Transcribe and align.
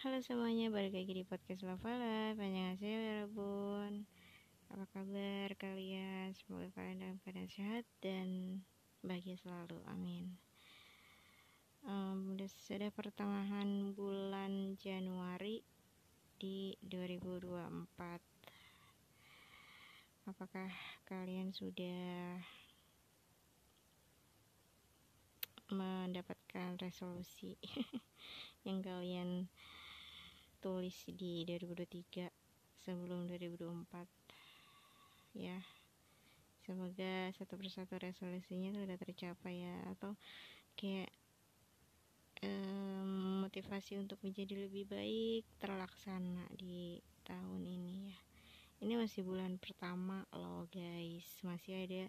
Halo 0.00 0.16
semuanya, 0.24 0.72
balik 0.72 0.96
lagi 0.96 1.12
di 1.12 1.28
podcast 1.28 1.60
Annyeonghaseyo 1.60 3.00
ya 3.04 3.14
Rabun 3.20 4.08
Apa 4.72 4.88
kabar 4.96 5.52
kalian? 5.60 6.32
Semoga 6.32 6.72
kalian 6.72 7.04
dalam 7.04 7.20
keadaan 7.20 7.52
sehat 7.52 7.84
dan 8.00 8.28
bahagia 9.04 9.36
selalu, 9.36 9.76
amin. 9.84 10.40
Um, 11.84 12.32
Sudah 12.48 12.88
pertengahan 12.96 13.92
bulan 13.92 14.80
Januari 14.80 15.60
di 16.40 16.80
2024 16.80 17.60
Apakah 20.32 20.72
kalian 21.04 21.52
sudah 21.52 22.40
mendapatkan 25.68 26.80
resolusi 26.80 27.60
yang 28.64 28.80
kalian 28.80 29.52
tulis 30.60 30.96
di 31.08 31.48
2023 31.48 32.28
sebelum 32.84 33.28
2024 33.28 35.36
ya 35.36 35.56
semoga 36.64 37.32
satu 37.34 37.56
persatu 37.56 37.96
resolusinya 37.98 38.76
sudah 38.76 38.96
tercapai 39.00 39.64
ya 39.64 39.76
atau 39.90 40.14
kayak 40.78 41.10
um, 42.44 43.44
motivasi 43.44 44.00
untuk 44.00 44.20
menjadi 44.22 44.68
lebih 44.68 44.88
baik 44.88 45.44
terlaksana 45.60 46.46
di 46.54 47.00
tahun 47.26 47.62
ini 47.64 47.96
ya. 48.12 48.18
Ini 48.80 48.96
masih 48.96 49.28
bulan 49.28 49.60
pertama 49.60 50.24
loh 50.32 50.64
guys. 50.72 51.26
Masih 51.44 51.84
ada 51.84 52.02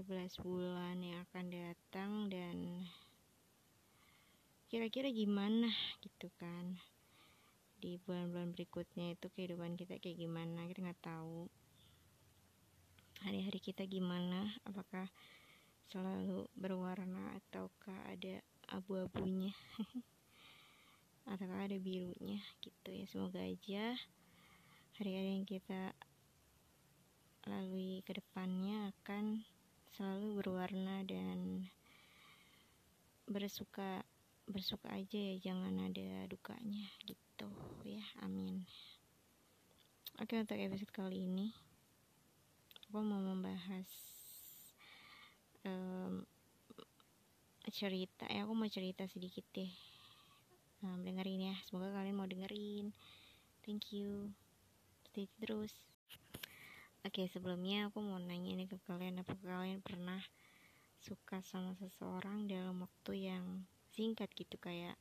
11 0.00 0.34
bulan 0.42 0.98
yang 0.98 1.22
akan 1.30 1.46
datang 1.52 2.12
dan 2.26 2.56
kira-kira 4.72 5.12
gimana 5.12 5.68
gitu 6.00 6.32
kan 6.40 6.80
di 7.82 7.98
bulan-bulan 8.06 8.54
berikutnya 8.54 9.18
itu 9.18 9.26
kehidupan 9.34 9.74
kita 9.74 9.98
kayak 9.98 10.22
gimana 10.22 10.70
kita 10.70 10.86
nggak 10.86 11.02
tahu. 11.02 11.50
Hari-hari 13.26 13.58
kita 13.58 13.82
gimana 13.90 14.54
apakah 14.62 15.10
selalu 15.90 16.46
berwarna 16.54 17.34
ataukah 17.42 17.98
ada 18.06 18.38
abu-abunya 18.70 19.50
ataukah 21.30 21.66
ada 21.66 21.74
birunya 21.82 22.38
gitu 22.62 22.88
ya. 22.94 23.04
Semoga 23.10 23.42
aja 23.42 23.98
hari-hari 25.02 25.42
yang 25.42 25.46
kita 25.50 25.90
lalui 27.50 28.06
ke 28.06 28.14
depannya 28.14 28.94
akan 28.94 29.42
selalu 29.98 30.38
berwarna 30.38 31.02
dan 31.02 31.66
bersuka 33.26 34.06
bersuka 34.46 34.90
aja 34.92 35.18
ya 35.18 35.34
jangan 35.38 35.86
ada 35.86 36.26
dukanya 36.26 36.86
gitu 37.06 37.31
gitu. 37.32 37.48
Ya 37.88 38.04
amin. 38.20 38.68
Oke 40.20 40.36
untuk 40.36 40.60
episode 40.60 40.92
kali 40.92 41.24
ini 41.24 41.48
aku 42.92 43.00
mau 43.00 43.24
membahas 43.24 43.88
um, 45.64 46.28
cerita 47.72 48.28
ya 48.28 48.44
aku 48.44 48.52
mau 48.52 48.68
cerita 48.68 49.08
sedikit 49.08 49.48
deh. 49.56 49.72
Um, 50.84 51.00
dengerin 51.00 51.48
ya 51.48 51.56
semoga 51.64 51.88
kalian 51.96 52.20
mau 52.20 52.28
dengerin. 52.28 52.92
Thank 53.64 53.96
you. 53.96 54.36
Stay 55.08 55.24
terus. 55.40 55.72
Oke 57.00 57.24
sebelumnya 57.32 57.88
aku 57.88 58.04
mau 58.04 58.20
nanya 58.20 58.52
nih 58.60 58.68
ke 58.68 58.76
kalian 58.84 59.24
apa 59.24 59.32
kalian 59.40 59.80
pernah 59.80 60.20
suka 61.00 61.40
sama 61.40 61.72
seseorang 61.80 62.44
dalam 62.44 62.84
waktu 62.84 63.32
yang 63.32 63.64
singkat 63.88 64.28
gitu 64.36 64.60
kayak 64.60 65.00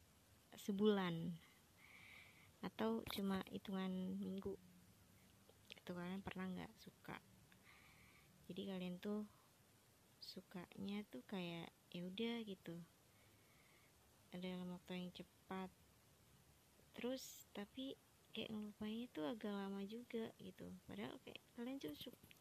sebulan 0.56 1.36
atau 2.62 3.02
cuma 3.14 3.42
hitungan 3.50 3.90
minggu? 4.22 4.54
Itu 5.74 5.98
kalian 5.98 6.22
pernah 6.22 6.46
nggak 6.46 6.72
suka? 6.78 7.18
Jadi 8.46 8.62
kalian 8.70 8.96
tuh 9.02 9.26
sukanya 10.22 11.02
tuh 11.10 11.26
kayak 11.26 11.74
ya 11.90 12.02
udah 12.06 12.36
gitu. 12.46 12.76
Ada 14.32 14.56
dalam 14.56 14.78
waktu 14.78 14.92
yang 15.02 15.12
cepat. 15.12 15.70
Terus 16.94 17.50
tapi 17.52 17.98
kayak 18.32 18.54
ngelupainnya 18.54 19.08
tuh 19.12 19.26
agak 19.28 19.52
lama 19.52 19.82
juga 19.84 20.32
gitu. 20.40 20.70
Padahal 20.88 21.18
kayak 21.26 21.42
kalian 21.58 21.82
tuh 21.82 21.92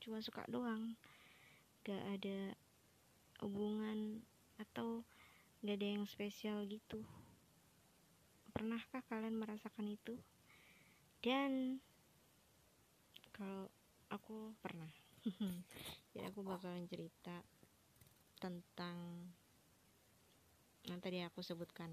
cuma 0.05 0.21
suka 0.21 0.45
doang. 0.47 0.95
Gak 1.83 2.03
ada 2.21 2.55
hubungan 3.41 4.21
atau 4.61 5.03
gak 5.65 5.81
ada 5.81 5.89
yang 5.97 6.05
spesial 6.05 6.69
gitu 6.69 7.01
pernahkah 8.51 9.01
kalian 9.09 9.39
merasakan 9.39 9.87
itu? 9.91 10.19
Dan 11.25 11.79
kalau 13.31 13.71
aku 14.11 14.53
pernah. 14.61 14.91
Jadi 16.13 16.25
aku 16.27 16.45
bakalan 16.45 16.85
cerita 16.91 17.41
tentang 18.41 19.29
yang 20.89 20.99
tadi 20.99 21.23
aku 21.23 21.41
sebutkan. 21.45 21.93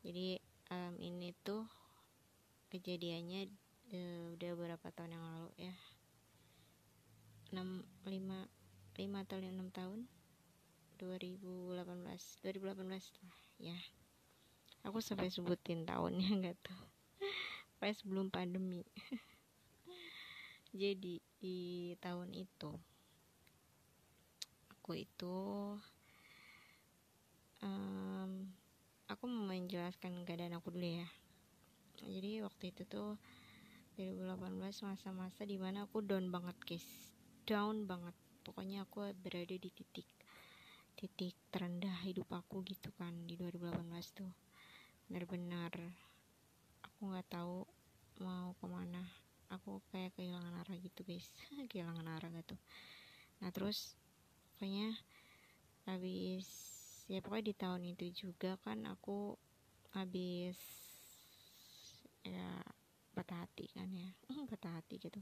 Jadi 0.00 0.40
um, 0.72 0.94
ini 0.98 1.36
tuh 1.44 1.64
kejadiannya 2.72 3.50
uh, 3.92 4.24
udah 4.34 4.50
beberapa 4.56 4.88
tahun 4.92 5.16
yang 5.16 5.24
lalu 5.24 5.50
ya? 5.60 5.74
6 7.52 7.62
5 8.06 8.10
5 8.96 9.24
atau 9.24 9.36
6 9.38 9.76
tahun? 9.76 10.00
2018 11.00 11.80
2018 12.44 12.84
lah 12.84 13.38
ya 13.56 13.78
aku 14.84 14.98
sampai 15.04 15.28
sebutin 15.28 15.84
tahunnya 15.84 16.28
nggak 16.40 16.56
tuh 16.64 16.80
pas 17.80 17.96
sebelum 17.96 18.28
pandemi. 18.28 18.84
Jadi 20.70 21.16
di 21.40 21.58
tahun 21.98 22.30
itu 22.36 22.70
aku 24.76 24.92
itu 25.00 25.36
um, 27.64 28.30
aku 29.08 29.24
mau 29.26 29.48
menjelaskan 29.48 30.28
keadaan 30.28 30.60
aku 30.60 30.70
dulu 30.70 31.00
ya. 31.00 31.08
Jadi 32.04 32.44
waktu 32.44 32.70
itu 32.76 32.82
tuh 32.84 33.16
2018 33.96 34.60
masa-masa 34.84 35.48
di 35.48 35.56
mana 35.56 35.88
aku 35.88 36.04
down 36.04 36.28
banget 36.28 36.56
guys. 36.68 36.86
Down 37.48 37.88
banget. 37.88 38.12
Pokoknya 38.44 38.84
aku 38.84 39.08
berada 39.24 39.56
di 39.56 39.70
titik 39.72 40.08
titik 41.00 41.32
terendah 41.48 41.96
hidup 42.04 42.28
aku 42.28 42.60
gitu 42.68 42.92
kan 43.00 43.24
di 43.24 43.32
2018 43.40 43.80
tuh 44.12 44.49
benar-benar 45.10 45.74
aku 46.86 47.10
nggak 47.10 47.26
tahu 47.34 47.66
mau 48.22 48.54
ke 48.62 48.66
mana. 48.70 49.02
Aku 49.50 49.82
kayak 49.90 50.14
kehilangan 50.14 50.62
arah 50.62 50.76
gitu 50.78 51.02
guys. 51.02 51.26
Kehilangan 51.70 52.06
arah 52.06 52.30
gitu. 52.30 52.54
Nah 53.42 53.50
terus 53.50 53.98
pokoknya 54.54 54.94
habis 55.90 56.46
ya 57.10 57.18
pokoknya 57.18 57.50
di 57.50 57.54
tahun 57.58 57.82
itu 57.90 58.06
juga 58.14 58.54
kan 58.62 58.86
aku 58.86 59.34
habis 59.98 60.54
ya 62.22 62.62
patah 63.10 63.42
hati 63.42 63.66
kan 63.74 63.90
ya. 63.90 64.14
Patah 64.54 64.78
hati 64.78 65.02
gitu. 65.02 65.18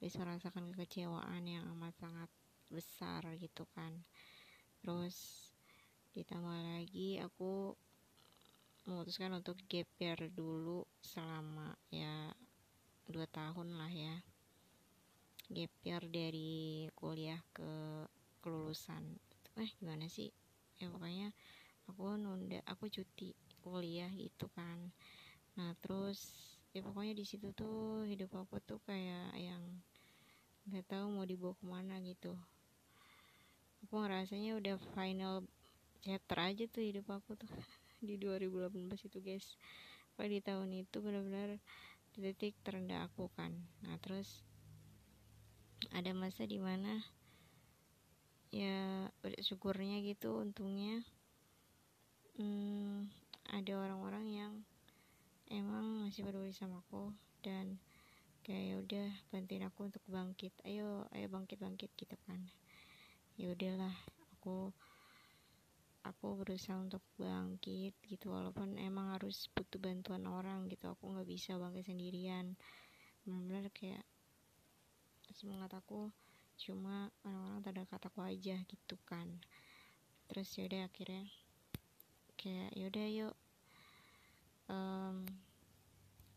Habis 0.00 0.16
merasakan 0.16 0.72
kekecewaan 0.72 1.44
yang 1.44 1.68
amat 1.76 1.92
sangat 2.00 2.32
besar 2.72 3.20
gitu 3.36 3.68
kan. 3.76 3.92
Terus 4.80 5.52
ditambah 6.16 6.80
lagi 6.80 7.20
aku 7.20 7.76
memutuskan 8.84 9.32
untuk 9.32 9.56
gap 9.64 9.88
dulu 10.36 10.84
selama 11.00 11.72
ya 11.88 12.32
dua 13.08 13.24
tahun 13.32 13.80
lah 13.80 13.88
ya. 13.88 14.16
Gap 15.48 15.72
dari 16.08 16.88
kuliah 16.92 17.40
ke 17.56 18.04
kelulusan. 18.44 19.16
Eh 19.56 19.70
gimana 19.80 20.04
sih? 20.08 20.28
Ya 20.76 20.92
pokoknya 20.92 21.32
aku 21.88 22.20
nunda 22.20 22.60
aku 22.68 22.92
cuti 22.92 23.32
kuliah 23.64 24.12
gitu 24.12 24.52
kan. 24.52 24.92
Nah 25.56 25.72
terus 25.80 26.32
ya 26.76 26.84
pokoknya 26.84 27.16
di 27.16 27.24
situ 27.24 27.56
tuh 27.56 28.04
hidup 28.04 28.36
aku 28.36 28.60
tuh 28.60 28.80
kayak 28.84 29.32
yang 29.40 29.62
nggak 30.68 30.84
tahu 30.88 31.08
mau 31.12 31.24
dibawa 31.24 31.56
ke 31.56 31.64
mana 31.64 32.00
gitu. 32.04 32.36
Aku 33.84 34.00
ngerasanya 34.00 34.56
udah 34.56 34.76
final 34.96 35.44
chapter 36.04 36.36
aja 36.40 36.64
tuh 36.68 36.84
hidup 36.84 37.08
aku 37.08 37.36
tuh 37.36 37.48
di 38.04 38.20
2018 38.20 39.08
itu 39.08 39.18
guys. 39.20 39.46
Pada 40.14 40.30
di 40.30 40.38
tahun 40.38 40.70
itu 40.70 41.02
benar-benar 41.02 41.58
titik 42.14 42.54
terendah 42.62 43.10
aku 43.10 43.26
kan. 43.34 43.50
Nah 43.82 43.98
terus 43.98 44.46
ada 45.90 46.14
masa 46.14 46.46
di 46.46 46.62
mana 46.62 47.02
ya 48.54 49.10
syukurnya 49.42 49.98
gitu 50.06 50.38
untungnya 50.38 51.02
hmm, 52.38 53.10
ada 53.50 53.72
orang-orang 53.74 54.26
yang 54.30 54.52
emang 55.50 56.06
masih 56.06 56.22
peduli 56.22 56.54
sama 56.54 56.80
aku 56.86 57.10
dan 57.42 57.82
kayak 58.46 58.62
ya 58.62 58.74
udah 58.78 59.08
bantuin 59.34 59.64
aku 59.66 59.90
untuk 59.90 60.04
bangkit. 60.06 60.52
Ayo 60.62 61.08
ayo 61.16 61.26
bangkit 61.32 61.58
bangkit 61.58 61.90
gitu 61.98 62.14
kan. 62.28 62.40
Ya 63.34 63.50
udahlah 63.50 63.92
aku 64.38 64.70
aku 66.04 66.36
berusaha 66.36 66.76
untuk 66.76 67.00
bangkit 67.16 67.96
gitu 68.04 68.28
walaupun 68.28 68.76
emang 68.76 69.16
harus 69.16 69.48
butuh 69.56 69.80
bantuan 69.80 70.28
orang 70.28 70.68
gitu 70.68 70.92
aku 70.92 71.16
nggak 71.16 71.28
bisa 71.28 71.56
bangkit 71.56 71.88
sendirian. 71.88 72.52
Benar-benar 73.24 73.72
kayak 73.72 74.04
semangat 75.32 75.72
aku 75.72 76.12
cuma 76.60 77.08
orang-orang 77.24 77.64
terdekat 77.64 78.00
aku 78.04 78.20
aja 78.20 78.56
gitu 78.68 79.00
kan. 79.08 79.40
Terus 80.28 80.48
yaudah 80.60 80.86
akhirnya 80.86 81.24
kayak 82.36 82.70
yaudah 82.76 83.08
yuk 83.08 83.34
um, 84.68 85.24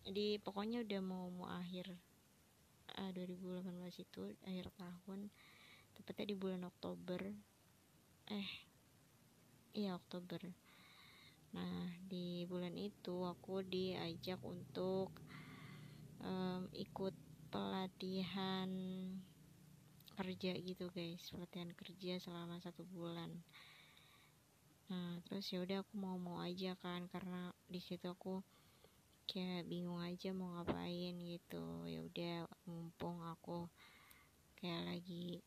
di 0.08 0.40
pokoknya 0.40 0.88
udah 0.88 1.02
mau 1.04 1.28
mau 1.28 1.52
akhir 1.52 1.92
uh, 2.96 3.12
2018 3.12 4.08
itu 4.08 4.22
akhir 4.48 4.72
tahun 4.80 5.28
tepatnya 6.00 6.32
di 6.32 6.36
bulan 6.40 6.64
Oktober 6.64 7.20
eh 8.32 8.67
iya 9.74 9.96
Oktober. 9.98 10.40
Nah 11.56 11.90
di 12.06 12.44
bulan 12.46 12.76
itu 12.76 13.24
aku 13.26 13.64
diajak 13.66 14.40
untuk 14.44 15.10
um, 16.22 16.68
ikut 16.76 17.16
pelatihan 17.50 18.70
kerja 20.18 20.52
gitu 20.60 20.92
guys. 20.92 21.32
Pelatihan 21.32 21.72
kerja 21.74 22.20
selama 22.20 22.60
satu 22.60 22.84
bulan. 22.92 23.32
Nah 24.88 25.20
terus 25.28 25.50
ya 25.52 25.64
udah 25.64 25.84
aku 25.84 25.94
mau 25.98 26.16
mau 26.20 26.40
aja 26.44 26.76
kan 26.80 27.08
karena 27.12 27.52
di 27.68 27.80
situ 27.80 28.08
aku 28.08 28.44
kayak 29.28 29.68
bingung 29.68 30.00
aja 30.00 30.32
mau 30.32 30.56
ngapain 30.56 31.16
gitu. 31.20 31.84
Ya 31.88 32.00
udah 32.04 32.36
mumpung 32.68 33.20
aku 33.24 33.68
kayak 34.58 34.84
lagi 34.90 35.44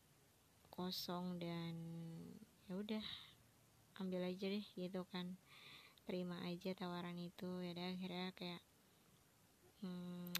kosong 0.71 1.35
dan 1.41 1.75
ya 2.69 2.79
udah 2.79 3.05
ambil 4.01 4.25
aja 4.25 4.49
deh 4.49 4.65
gitu 4.75 5.05
kan. 5.13 5.37
Terima 6.09 6.41
aja 6.49 6.73
tawaran 6.73 7.15
itu 7.21 7.61
ya 7.61 7.71
akhirnya 7.77 8.33
kayak 8.33 8.61
hmm, 9.85 10.33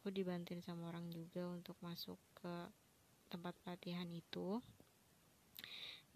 aku 0.00 0.08
dibantuin 0.10 0.64
sama 0.64 0.88
orang 0.88 1.12
juga 1.12 1.46
untuk 1.52 1.76
masuk 1.84 2.16
ke 2.32 2.54
tempat 3.28 3.52
pelatihan 3.62 4.08
itu. 4.08 4.58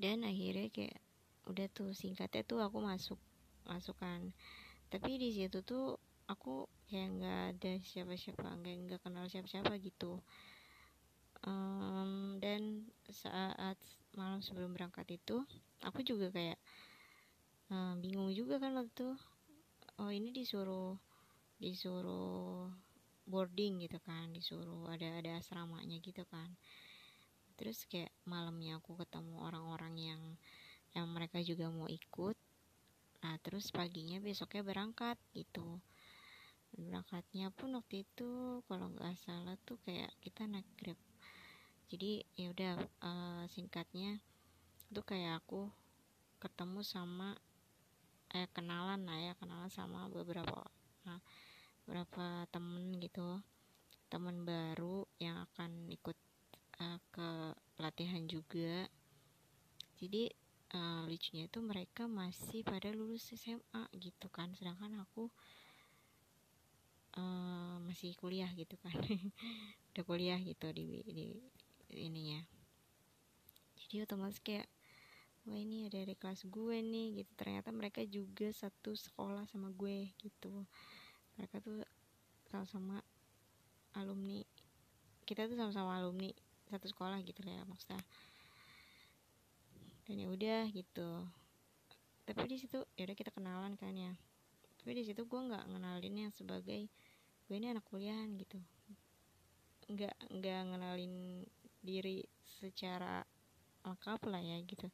Dan 0.00 0.24
akhirnya 0.24 0.72
kayak 0.72 0.98
udah 1.46 1.68
tuh 1.70 1.94
singkatnya 1.94 2.42
tuh 2.42 2.58
aku 2.58 2.82
masuk 2.82 3.20
masukan 3.66 4.34
tapi 4.86 5.18
di 5.18 5.34
situ 5.34 5.62
tuh 5.66 5.98
aku 6.30 6.66
kayak 6.86 7.08
nggak 7.18 7.40
ada 7.54 7.72
siapa-siapa 7.82 8.46
nggak 8.62 8.74
nggak 8.86 9.00
kenal 9.02 9.26
siapa-siapa 9.26 9.74
gitu. 9.82 10.22
Um, 11.46 12.38
dan 12.42 12.90
saat 13.06 13.78
malam 14.18 14.42
sebelum 14.42 14.74
berangkat 14.74 15.06
itu 15.14 15.46
aku 15.84 16.02
juga 16.02 16.32
kayak 16.34 16.58
um, 17.70 17.98
bingung 17.98 18.30
juga 18.30 18.60
kan 18.62 18.74
waktu 18.78 19.16
oh 19.96 20.10
ini 20.12 20.30
disuruh 20.30 20.94
disuruh 21.56 22.68
boarding 23.26 23.82
gitu 23.82 23.98
kan 24.06 24.30
disuruh 24.30 24.86
ada 24.86 25.18
ada 25.18 25.40
asramanya 25.40 25.98
gitu 25.98 26.22
kan. 26.28 26.54
Terus 27.56 27.88
kayak 27.88 28.12
malamnya 28.28 28.78
aku 28.78 28.94
ketemu 29.00 29.40
orang-orang 29.40 29.94
yang 29.96 30.22
yang 30.92 31.08
mereka 31.10 31.40
juga 31.42 31.72
mau 31.72 31.88
ikut. 31.88 32.36
Nah 33.24 33.34
terus 33.42 33.72
paginya 33.72 34.20
besoknya 34.20 34.62
berangkat 34.62 35.16
gitu. 35.32 35.80
Berangkatnya 36.76 37.48
pun 37.50 37.72
waktu 37.74 38.04
itu 38.04 38.60
kalau 38.68 38.92
nggak 38.92 39.16
salah 39.16 39.56
tuh 39.64 39.80
kayak 39.88 40.12
kita 40.20 40.44
naik 40.44 40.68
grab. 40.76 41.00
Jadi 41.88 42.22
ya 42.36 42.52
udah 42.52 42.74
uh, 43.00 43.44
singkatnya 43.48 44.20
itu 44.92 45.00
kayak 45.02 45.42
aku 45.42 45.72
ketemu 46.38 46.84
sama 46.84 47.34
eh 48.34 48.48
kenalan 48.50 49.06
lah 49.06 49.18
ya 49.18 49.32
kenalan 49.38 49.70
sama 49.70 50.10
beberapa 50.10 50.66
nah, 51.06 51.20
beberapa 51.86 52.46
temen 52.50 52.98
gitu. 52.98 53.38
Temen 54.06 54.46
baru 54.46 55.06
yang 55.18 55.46
akan 55.50 55.90
ikut 55.90 56.18
uh, 56.82 56.98
ke 57.10 57.28
pelatihan 57.78 58.22
juga. 58.26 58.86
Jadi 59.98 60.30
uh, 60.74 61.06
lucunya 61.06 61.46
itu 61.46 61.58
mereka 61.62 62.06
masih 62.10 62.66
pada 62.66 62.90
lulus 62.90 63.30
SMA 63.34 63.86
gitu 63.98 64.26
kan. 64.30 64.50
Sedangkan 64.58 64.98
aku 65.02 65.30
uh, 67.18 67.78
masih 67.82 68.14
kuliah 68.18 68.50
gitu 68.54 68.74
kan. 68.82 68.94
Udah 69.94 70.04
kuliah 70.06 70.38
gitu 70.42 70.70
di, 70.74 71.02
di 71.06 71.26
ininya. 71.94 72.42
Jadi 73.86 74.02
otomatis 74.02 74.42
kayak 74.42 74.66
wah 75.46 75.54
ini 75.54 75.86
ada 75.86 76.02
dari 76.02 76.18
kelas 76.18 76.50
gue 76.50 76.76
nih 76.82 77.22
gitu. 77.22 77.32
Ternyata 77.38 77.70
mereka 77.70 78.02
juga 78.02 78.50
satu 78.50 78.98
sekolah 78.98 79.46
sama 79.46 79.70
gue 79.70 80.10
gitu. 80.18 80.66
Mereka 81.38 81.62
tuh 81.62 81.86
sama-sama 82.50 82.98
alumni 83.94 84.42
kita 85.26 85.46
tuh 85.46 85.58
sama-sama 85.58 85.98
alumni 85.98 86.30
satu 86.66 86.90
sekolah 86.90 87.22
gitu 87.22 87.46
ya 87.46 87.62
maksudnya. 87.62 88.02
Dan 90.06 90.22
ya 90.22 90.28
udah 90.30 90.62
gitu. 90.74 91.10
Tapi 92.26 92.42
di 92.50 92.58
situ 92.58 92.82
ya 92.98 93.06
udah 93.06 93.16
kita 93.16 93.30
kenalan 93.30 93.78
kan 93.78 93.94
ya. 93.94 94.18
Tapi 94.82 94.98
di 94.98 95.06
situ 95.06 95.22
gue 95.30 95.40
nggak 95.46 95.70
ngenalin 95.70 96.26
yang 96.26 96.32
sebagai 96.34 96.90
gue 97.46 97.54
ini 97.54 97.70
anak 97.70 97.86
kuliahan 97.86 98.34
gitu. 98.34 98.58
Nggak 99.86 100.14
nggak 100.26 100.60
ngenalin 100.74 101.46
diri 101.86 102.26
secara 102.42 103.22
lengkap 103.86 104.20
lah 104.26 104.42
ya 104.42 104.58
gitu 104.66 104.90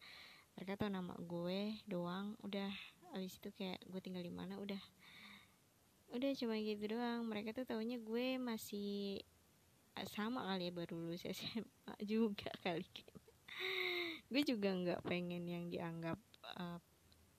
mereka 0.56 0.78
tahu 0.78 0.90
nama 0.92 1.14
gue 1.16 1.80
doang. 1.88 2.36
Udah 2.44 2.70
abis 3.12 3.36
itu 3.40 3.48
kayak 3.56 3.80
gue 3.88 4.00
tinggal 4.00 4.24
di 4.24 4.32
mana 4.32 4.60
udah. 4.60 4.80
Udah 6.12 6.30
cuma 6.36 6.56
gitu 6.60 6.96
doang. 6.96 7.24
Mereka 7.28 7.56
tuh 7.56 7.64
taunya 7.64 7.96
gue 7.96 8.36
masih 8.36 9.20
sama 10.08 10.44
kali 10.48 10.68
ya 10.68 10.72
baru 10.72 10.96
lulus 10.96 11.24
SMA 11.36 11.94
juga 12.04 12.52
kali. 12.64 12.88
Gue 14.32 14.42
juga 14.44 14.72
nggak 14.72 15.04
pengen 15.04 15.44
yang 15.44 15.68
dianggap 15.68 16.16
uh, 16.56 16.80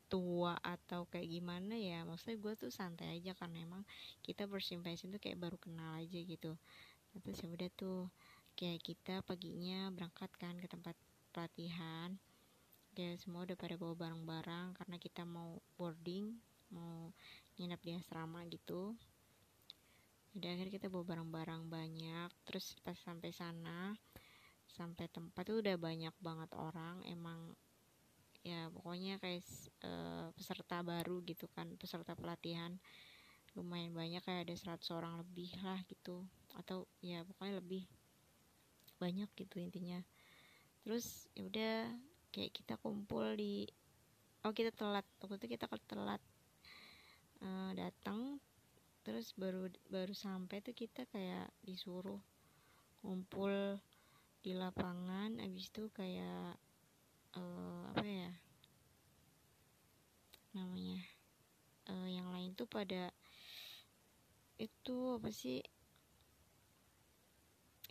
tua 0.10 0.54
atau 0.62 1.10
kayak 1.10 1.30
gimana 1.30 1.74
ya. 1.74 2.06
Maksudnya 2.06 2.38
gue 2.38 2.54
tuh 2.58 2.72
santai 2.74 3.18
aja 3.18 3.34
karena 3.34 3.66
emang 3.66 3.82
kita 4.22 4.46
first 4.46 4.74
tuh 4.74 5.22
kayak 5.22 5.42
baru 5.42 5.58
kenal 5.58 5.98
aja 5.98 6.20
gitu. 6.22 6.54
Terus 7.14 7.38
ya 7.42 7.50
udah 7.50 7.70
tuh 7.74 8.10
kayak 8.54 8.82
kita 8.86 9.26
paginya 9.26 9.90
berangkat 9.90 10.30
kan 10.38 10.58
ke 10.62 10.70
tempat 10.70 10.94
pelatihan 11.34 12.22
kayak 12.94 13.18
semua 13.20 13.44
udah 13.44 13.58
pada 13.58 13.76
bawa 13.76 13.98
barang-barang 13.98 14.78
karena 14.78 14.96
kita 15.02 15.26
mau 15.26 15.58
boarding 15.76 16.34
mau 16.74 17.10
nginep 17.58 17.82
di 17.82 17.92
asrama 17.98 18.46
gitu. 18.50 18.94
Jadi 20.34 20.46
akhirnya 20.50 20.74
kita 20.74 20.88
bawa 20.90 21.06
barang-barang 21.06 21.70
banyak 21.70 22.30
terus 22.46 22.74
pas 22.82 22.98
sampai 22.98 23.30
sana 23.30 23.94
sampai 24.74 25.06
tempat 25.14 25.46
tuh 25.46 25.62
udah 25.62 25.78
banyak 25.78 26.16
banget 26.18 26.50
orang. 26.58 27.06
Emang 27.06 27.54
ya 28.42 28.68
pokoknya 28.74 29.22
kayak 29.22 29.46
uh, 29.86 30.34
peserta 30.34 30.82
baru 30.82 31.22
gitu 31.26 31.46
kan 31.54 31.70
peserta 31.78 32.18
pelatihan. 32.18 32.78
Lumayan 33.54 33.94
banyak 33.94 34.26
kayak 34.26 34.50
ada 34.50 34.78
100 34.78 34.98
orang 34.98 35.14
lebih 35.22 35.54
lah 35.62 35.78
gitu. 35.86 36.26
Atau 36.58 36.90
ya 37.06 37.22
pokoknya 37.22 37.62
lebih 37.62 37.86
banyak 38.98 39.30
gitu 39.38 39.62
intinya. 39.62 40.02
Terus 40.82 41.30
ya 41.38 41.46
udah 41.46 41.78
kayak 42.34 42.52
kita 42.52 42.82
kumpul 42.82 43.38
di 43.38 43.70
oh 44.42 44.52
kita 44.52 44.74
telat. 44.74 45.06
Waktu 45.22 45.38
itu 45.38 45.56
kita 45.56 45.70
telat 45.86 46.20
uh, 47.46 47.72
datang 47.78 48.42
terus 49.06 49.36
baru 49.38 49.70
baru 49.92 50.16
sampai 50.16 50.64
tuh 50.66 50.74
kita 50.74 51.06
kayak 51.14 51.54
disuruh 51.62 52.20
kumpul 53.06 53.78
di 54.42 54.58
lapangan. 54.58 55.38
Abis 55.38 55.70
itu 55.70 55.94
kayak 55.94 56.58
uh, 57.38 57.94
apa 57.94 58.08
ya 58.10 58.32
namanya 60.58 61.02
uh, 61.90 62.10
yang 62.10 62.30
lain 62.34 62.58
tuh 62.58 62.66
pada 62.66 63.14
itu 64.62 64.98
apa 65.18 65.30
sih 65.34 65.62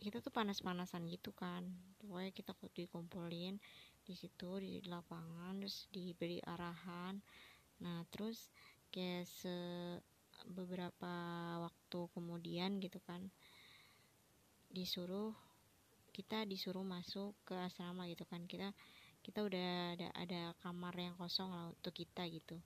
kita 0.03 0.19
tuh 0.19 0.35
panas-panasan 0.35 1.07
gitu 1.07 1.31
kan. 1.31 1.63
Pokoknya 2.03 2.35
kita 2.35 2.51
dikumpulin 2.75 3.55
di 4.03 4.15
situ 4.15 4.59
di 4.59 4.83
lapangan 4.85 5.59
terus 5.63 5.87
diberi 5.89 6.39
arahan. 6.43 7.19
Nah 7.83 8.03
terus 8.11 8.51
kayak 8.91 9.25
se 9.27 9.55
beberapa 10.43 11.13
waktu 11.63 11.99
kemudian 12.11 12.83
gitu 12.83 12.99
kan 13.07 13.31
disuruh 14.73 15.31
kita 16.13 16.45
disuruh 16.45 16.83
masuk 16.85 17.33
ke 17.47 17.55
asrama 17.57 18.05
gitu 18.11 18.27
kan. 18.27 18.43
Kita 18.45 18.69
kita 19.23 19.39
udah 19.39 19.95
ada 19.95 20.07
ada 20.19 20.41
kamar 20.59 20.93
yang 20.99 21.15
kosong 21.15 21.49
lah 21.49 21.71
untuk 21.71 21.95
kita 21.95 22.27
gitu. 22.27 22.59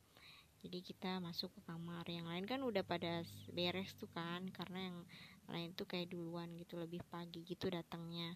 Jadi 0.66 0.82
kita 0.82 1.22
masuk 1.22 1.54
ke 1.54 1.62
kamar. 1.70 2.04
Yang 2.10 2.28
lain 2.28 2.46
kan 2.50 2.60
udah 2.66 2.82
pada 2.82 3.22
beres 3.54 3.94
tuh 3.94 4.10
kan 4.10 4.42
karena 4.50 4.90
yang 4.90 4.98
lain 5.48 5.70
tuh 5.78 5.88
kayak 5.88 6.12
duluan 6.12 6.52
gitu 6.60 6.76
lebih 6.76 7.00
pagi 7.08 7.46
gitu 7.48 7.72
datangnya 7.72 8.36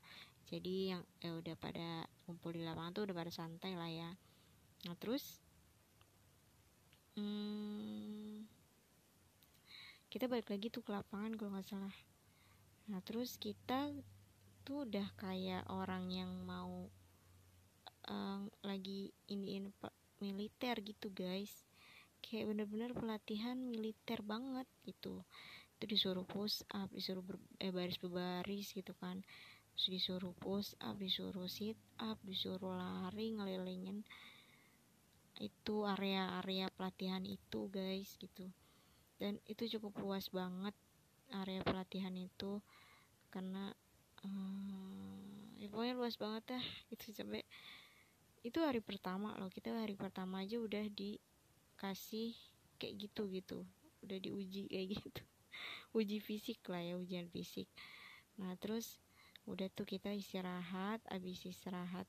jadi 0.52 1.00
yang 1.00 1.04
ya 1.24 1.32
udah 1.32 1.56
pada 1.56 2.04
kumpul 2.28 2.52
di 2.52 2.68
lapangan 2.68 2.92
tuh 2.92 3.08
udah 3.08 3.16
pada 3.16 3.32
santai 3.32 3.72
lah 3.80 3.88
ya. 3.88 4.12
Nah 4.84 4.96
terus 5.00 5.40
hmm, 7.16 8.44
kita 10.12 10.28
balik 10.28 10.52
lagi 10.52 10.68
tuh 10.68 10.84
ke 10.84 10.92
lapangan 10.92 11.40
kalau 11.40 11.56
nggak 11.56 11.72
salah. 11.72 11.96
Nah 12.92 13.00
terus 13.00 13.40
kita 13.40 13.96
tuh 14.68 14.84
udah 14.84 15.08
kayak 15.16 15.64
orang 15.72 16.12
yang 16.12 16.32
mau 16.44 16.92
uh, 18.12 18.44
lagi 18.68 19.16
ini 19.32 19.64
militer 20.20 20.84
gitu 20.84 21.08
guys. 21.16 21.64
Kayak 22.20 22.52
bener-bener 22.52 22.92
pelatihan 22.92 23.56
militer 23.56 24.20
banget 24.20 24.68
gitu. 24.84 25.24
Itu 25.80 25.88
disuruh 25.88 26.28
push 26.28 26.60
up 26.76 26.92
disuruh 26.92 27.24
ber, 27.24 27.40
eh, 27.64 27.72
baris 27.72 27.96
berbaris 27.96 28.76
gitu 28.76 28.92
kan 29.00 29.24
disuruh 29.76 30.36
push 30.38 30.78
up 30.84 30.96
disuruh 31.00 31.50
sit 31.50 31.80
up 31.98 32.20
disuruh 32.22 32.78
lari 32.78 33.34
ngelilingin 33.34 34.06
itu 35.42 35.90
area-area 35.90 36.70
pelatihan 36.78 37.26
itu 37.26 37.66
guys 37.74 38.14
gitu. 38.22 38.46
Dan 39.18 39.42
itu 39.50 39.66
cukup 39.78 39.98
luas 40.06 40.30
banget 40.30 40.74
area 41.34 41.66
pelatihan 41.66 42.14
itu 42.14 42.62
karena 43.34 43.74
um, 44.22 45.56
ya 45.58 45.72
pokoknya 45.72 45.96
luas 45.98 46.20
banget 46.20 46.58
dah 46.58 46.66
itu 46.94 47.16
sampai 47.16 47.42
itu 48.42 48.58
hari 48.62 48.82
pertama 48.82 49.38
loh 49.38 49.48
kita 49.48 49.72
hari 49.72 49.94
pertama 49.94 50.42
aja 50.42 50.58
udah 50.58 50.86
dikasih 50.94 52.38
kayak 52.78 53.10
gitu 53.10 53.30
gitu. 53.34 53.66
Udah 54.02 54.18
diuji 54.18 54.70
kayak 54.70 54.88
gitu. 54.98 55.22
Uji 55.98 56.18
fisik 56.22 56.66
lah 56.70 56.82
ya 56.82 56.98
ujian 56.98 57.30
fisik. 57.30 57.70
Nah 58.42 58.58
terus 58.58 58.98
udah 59.50 59.68
tuh 59.74 59.88
kita 59.90 60.14
istirahat 60.14 61.02
abis 61.10 61.50
istirahat 61.50 62.06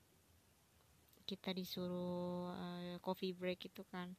kita 1.24 1.54
disuruh 1.54 2.50
uh, 2.52 2.98
coffee 3.00 3.32
break 3.32 3.70
itu 3.70 3.82
kan. 3.88 4.12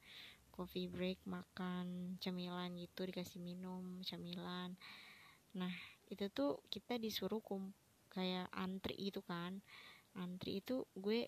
Coffee 0.54 0.86
break 0.86 1.18
makan 1.26 2.18
cemilan 2.22 2.74
gitu 2.78 3.06
dikasih 3.06 3.42
minum 3.42 4.02
cemilan. 4.06 4.78
Nah 5.58 5.74
itu 6.10 6.30
tuh 6.30 6.62
kita 6.70 6.98
disuruh 6.98 7.42
kum 7.42 7.74
kayak 8.10 8.46
antri 8.54 8.94
itu 8.98 9.20
kan. 9.22 9.58
Antri 10.14 10.62
itu 10.62 10.86
gue 10.94 11.26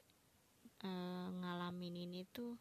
uh, 0.86 1.28
ngalamin 1.42 2.06
ini 2.06 2.22
tuh 2.30 2.54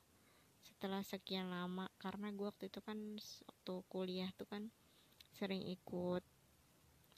setelah 0.65 1.05
sekian 1.05 1.53
lama. 1.53 1.85
Karena 2.01 2.33
gue 2.33 2.49
waktu 2.49 2.73
itu 2.73 2.81
kan 2.81 2.97
waktu 3.45 3.73
kuliah 3.89 4.29
tuh 4.33 4.49
kan 4.49 4.73
sering 5.37 5.61
ikut 5.69 6.25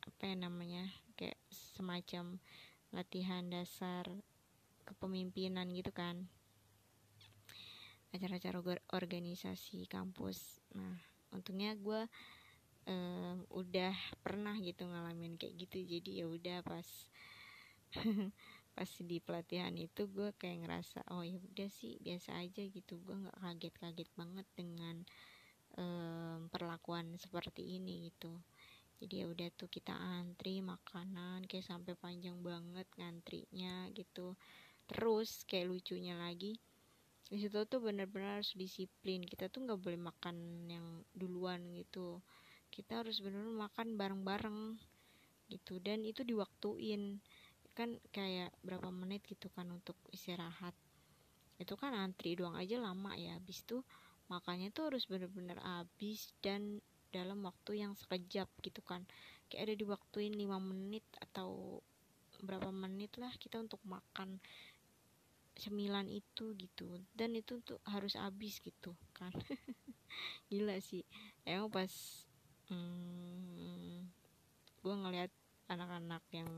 apa 0.07 0.23
ya 0.23 0.35
namanya 0.39 0.87
kayak 1.19 1.35
semacam 1.51 2.39
latihan 2.95 3.43
dasar 3.51 4.07
kepemimpinan 4.87 5.67
gitu 5.75 5.91
kan. 5.91 6.31
Acara-acara 8.15 8.63
organisasi 8.95 9.83
kampus. 9.91 10.63
Nah 10.71 10.95
untungnya 11.35 11.75
gue 11.75 12.07
um, 12.87 13.43
udah 13.51 13.91
pernah 14.23 14.55
gitu 14.63 14.87
ngalamin 14.87 15.35
kayak 15.35 15.67
gitu. 15.67 15.83
Jadi 15.83 16.23
ya 16.23 16.25
udah 16.31 16.63
pas 16.63 16.87
pas 18.77 18.89
di 19.03 19.17
pelatihan 19.19 19.75
itu 19.75 20.07
gue 20.07 20.31
kayak 20.39 20.63
ngerasa 20.63 21.03
oh 21.11 21.25
ya 21.25 21.35
udah 21.35 21.67
sih 21.67 21.99
biasa 21.99 22.39
aja 22.39 22.63
gitu. 22.63 22.95
Gue 23.03 23.27
nggak 23.27 23.37
kaget-kaget 23.43 24.09
banget 24.15 24.47
dengan 24.55 25.03
um, 25.75 26.47
perlakuan 26.47 27.11
seperti 27.19 27.75
ini 27.75 28.07
gitu 28.07 28.31
jadi 28.97 29.13
ya 29.21 29.25
udah 29.29 29.47
tuh 29.53 29.69
kita 29.69 29.93
antri 29.93 30.57
makanan 30.57 31.45
kayak 31.45 31.69
sampai 31.69 31.93
panjang 31.93 32.41
banget 32.41 32.89
ngantrinya 32.97 33.93
gitu. 33.93 34.33
Terus 34.89 35.45
kayak 35.45 35.69
lucunya 35.69 36.17
lagi 36.17 36.57
di 37.27 37.43
situ 37.43 37.59
tuh 37.67 37.83
bener-bener 37.83 38.39
harus 38.39 38.55
disiplin. 38.55 39.19
Kita 39.21 39.51
tuh 39.51 39.67
nggak 39.67 39.79
boleh 39.83 39.99
makan 39.99 40.35
yang 40.71 41.03
duluan 41.11 41.59
gitu. 41.75 42.23
Kita 42.71 43.03
harus 43.03 43.19
bener-bener 43.19 43.67
makan 43.67 43.99
bareng-bareng 43.99 44.59
gitu. 45.51 45.83
Dan 45.83 46.07
itu 46.07 46.23
diwaktuin. 46.23 47.19
Kan 47.75 47.99
kayak 48.15 48.55
berapa 48.63 48.87
menit 48.89 49.27
gitu 49.27 49.51
kan 49.51 49.67
untuk 49.69 49.99
istirahat. 50.09 50.73
Itu 51.59 51.75
kan 51.75 51.91
antri 51.91 52.39
doang 52.39 52.55
aja 52.55 52.79
lama 52.79 53.11
ya. 53.19 53.35
Habis 53.35 53.67
tuh 53.67 53.83
makanya 54.31 54.71
tuh 54.71 54.87
harus 54.89 55.03
bener-bener 55.05 55.59
habis 55.59 56.31
dan 56.39 56.79
dalam 57.17 57.41
waktu 57.41 57.81
yang 57.81 57.97
sekejap 57.97 58.45
gitu 58.61 58.81
kan. 58.85 59.01
Kayak 59.49 59.73
ada 59.73 59.75
diwaktuin 59.81 60.33
5 60.37 60.61
menit 60.61 61.05
atau 61.17 61.81
berapa 62.45 62.69
menit 62.69 63.17
lah 63.17 63.33
kita 63.41 63.57
untuk 63.57 63.81
makan 63.89 64.37
cemilan 65.57 66.05
itu 66.05 66.53
gitu. 66.53 67.01
Dan 67.17 67.33
itu 67.33 67.57
tuh 67.65 67.81
harus 67.89 68.13
habis 68.13 68.61
gitu 68.61 68.93
kan. 69.17 69.33
Gila 70.53 70.77
sih. 70.77 71.01
Emang 71.41 71.73
pas 71.73 71.91
hmm, 72.69 74.05
gue 74.85 74.93
ngeliat 74.93 75.31
anak-anak 75.67 76.23
yang 76.31 76.49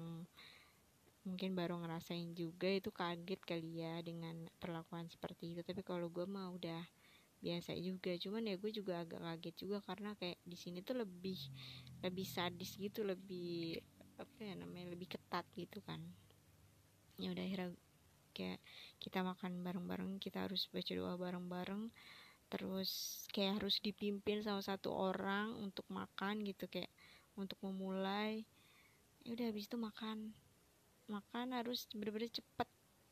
mungkin 1.23 1.53
baru 1.53 1.77
ngerasain 1.79 2.33
juga 2.33 2.71
itu 2.71 2.89
kaget 2.89 3.41
kali 3.43 3.85
ya 3.85 4.01
dengan 4.03 4.51
perlakuan 4.59 5.07
seperti 5.07 5.55
itu. 5.55 5.61
Tapi 5.63 5.81
kalau 5.81 6.11
gue 6.11 6.27
mah 6.27 6.51
udah 6.51 6.83
biasa 7.39 7.75
juga. 7.79 8.11
Cuman 8.19 8.47
ya 8.47 8.55
gue 8.59 8.71
juga 8.71 9.03
agak 9.03 9.19
kaget 9.23 9.55
juga 9.55 9.77
karena 9.83 10.15
kayak 10.19 10.39
di 10.43 10.57
sini 10.59 10.83
tuh 10.83 10.99
lebih 10.99 11.39
lebih 12.03 12.27
sadis 12.27 12.75
gitu 12.75 13.03
lebih 13.03 13.79
apa 14.19 14.39
ya 14.43 14.53
namanya 14.59 14.91
lebih 14.91 15.07
ketat 15.07 15.47
gitu 15.55 15.79
kan. 15.83 16.03
Ya 17.19 17.31
udah 17.31 17.43
akhirnya 17.43 17.71
kayak 18.35 18.59
kita 19.03 19.19
makan 19.23 19.63
bareng-bareng 19.63 20.19
kita 20.21 20.47
harus 20.47 20.67
baca 20.71 20.91
doa 20.95 21.15
bareng-bareng 21.19 21.91
terus 22.49 23.23
kayak 23.29 23.61
harus 23.61 23.77
dipimpin 23.83 24.41
sama 24.41 24.63
satu 24.63 24.89
orang 24.89 25.53
untuk 25.59 25.85
makan 25.91 26.43
gitu 26.43 26.67
kayak 26.67 26.91
untuk 27.39 27.59
memulai. 27.63 28.43
Ya 29.23 29.35
udah 29.35 29.45
habis 29.51 29.67
itu 29.67 29.77
makan. 29.79 30.35
Makan 31.09 31.55
harus 31.55 31.89
bener-bener 31.95 32.29
cepet 32.29 32.69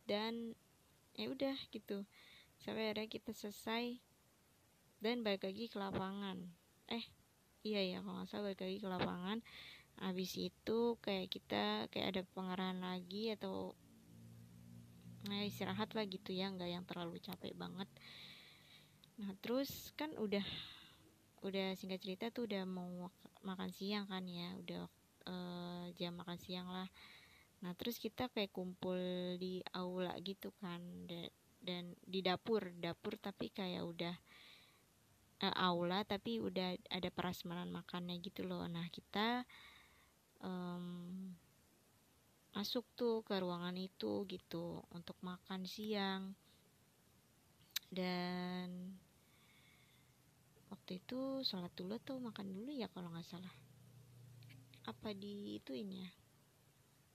dan 0.07 0.53
ya 1.15 1.31
udah 1.31 1.57
gitu. 1.69 2.03
Sampai 2.57 2.89
akhirnya 2.89 3.09
kita 3.09 3.31
selesai 3.35 4.06
dan 4.97 5.21
balik 5.21 5.45
lagi 5.45 5.69
ke 5.69 5.77
lapangan. 5.77 6.37
Eh 6.89 7.05
iya 7.61 7.81
ya 7.83 7.97
kalau 8.01 8.21
nggak 8.21 8.29
salah 8.29 8.43
balik 8.49 8.61
lagi 8.65 8.77
ke 8.81 8.87
lapangan. 8.89 9.37
Habis 9.97 10.31
itu 10.37 10.79
kayak 11.01 11.27
kita 11.33 11.63
kayak 11.89 12.07
ada 12.13 12.21
pengarahan 12.33 12.79
lagi 12.81 13.33
atau 13.33 13.73
nah 15.27 15.43
istirahat 15.43 15.91
lah 15.91 16.05
gitu 16.07 16.31
ya 16.31 16.47
nggak 16.53 16.69
yang 16.69 16.85
terlalu 16.85 17.17
capek 17.21 17.53
banget. 17.57 17.89
Nah 19.17 19.33
terus 19.41 19.91
kan 19.97 20.13
udah 20.17 20.45
udah 21.45 21.73
singkat 21.77 22.01
cerita 22.01 22.29
tuh 22.33 22.49
udah 22.49 22.63
mau 22.65 23.09
makan 23.45 23.69
siang 23.69 24.09
kan 24.09 24.25
ya 24.25 24.53
udah 24.57 24.81
uh, 25.29 25.85
jam 25.97 26.17
makan 26.17 26.37
siang 26.41 26.69
lah. 26.69 26.89
Nah 27.61 27.73
terus 27.73 27.97
kita 27.97 28.29
kayak 28.29 28.53
kumpul 28.53 28.97
di 29.41 29.61
aula 29.73 30.13
gitu 30.21 30.53
kan 30.61 30.81
dan 31.61 31.97
di 32.05 32.21
dapur 32.21 32.69
dapur 32.77 33.17
tapi 33.17 33.49
kayak 33.49 33.83
udah 33.83 34.15
uh, 35.43 35.55
aula 35.57 36.01
tapi 36.07 36.41
udah 36.41 36.77
ada 36.89 37.09
prasmanan 37.13 37.69
makannya 37.69 38.17
gitu 38.21 38.45
loh. 38.45 38.65
Nah 38.65 38.87
kita 38.89 39.45
um, 40.41 41.33
masuk 42.53 42.85
tuh 42.97 43.21
ke 43.21 43.37
ruangan 43.37 43.75
itu 43.77 44.25
gitu 44.25 44.81
untuk 44.93 45.17
makan 45.21 45.65
siang. 45.69 46.33
Dan 47.87 48.97
waktu 50.67 50.99
itu 50.99 51.41
sholat 51.47 51.71
dulu 51.77 51.95
tuh 52.03 52.19
makan 52.19 52.51
dulu 52.51 52.73
ya 52.73 52.89
kalau 52.91 53.13
nggak 53.13 53.27
salah? 53.27 53.53
Apa 54.87 55.11
di 55.11 55.59
itu 55.59 55.75
ini 55.75 56.03
ya 56.03 56.11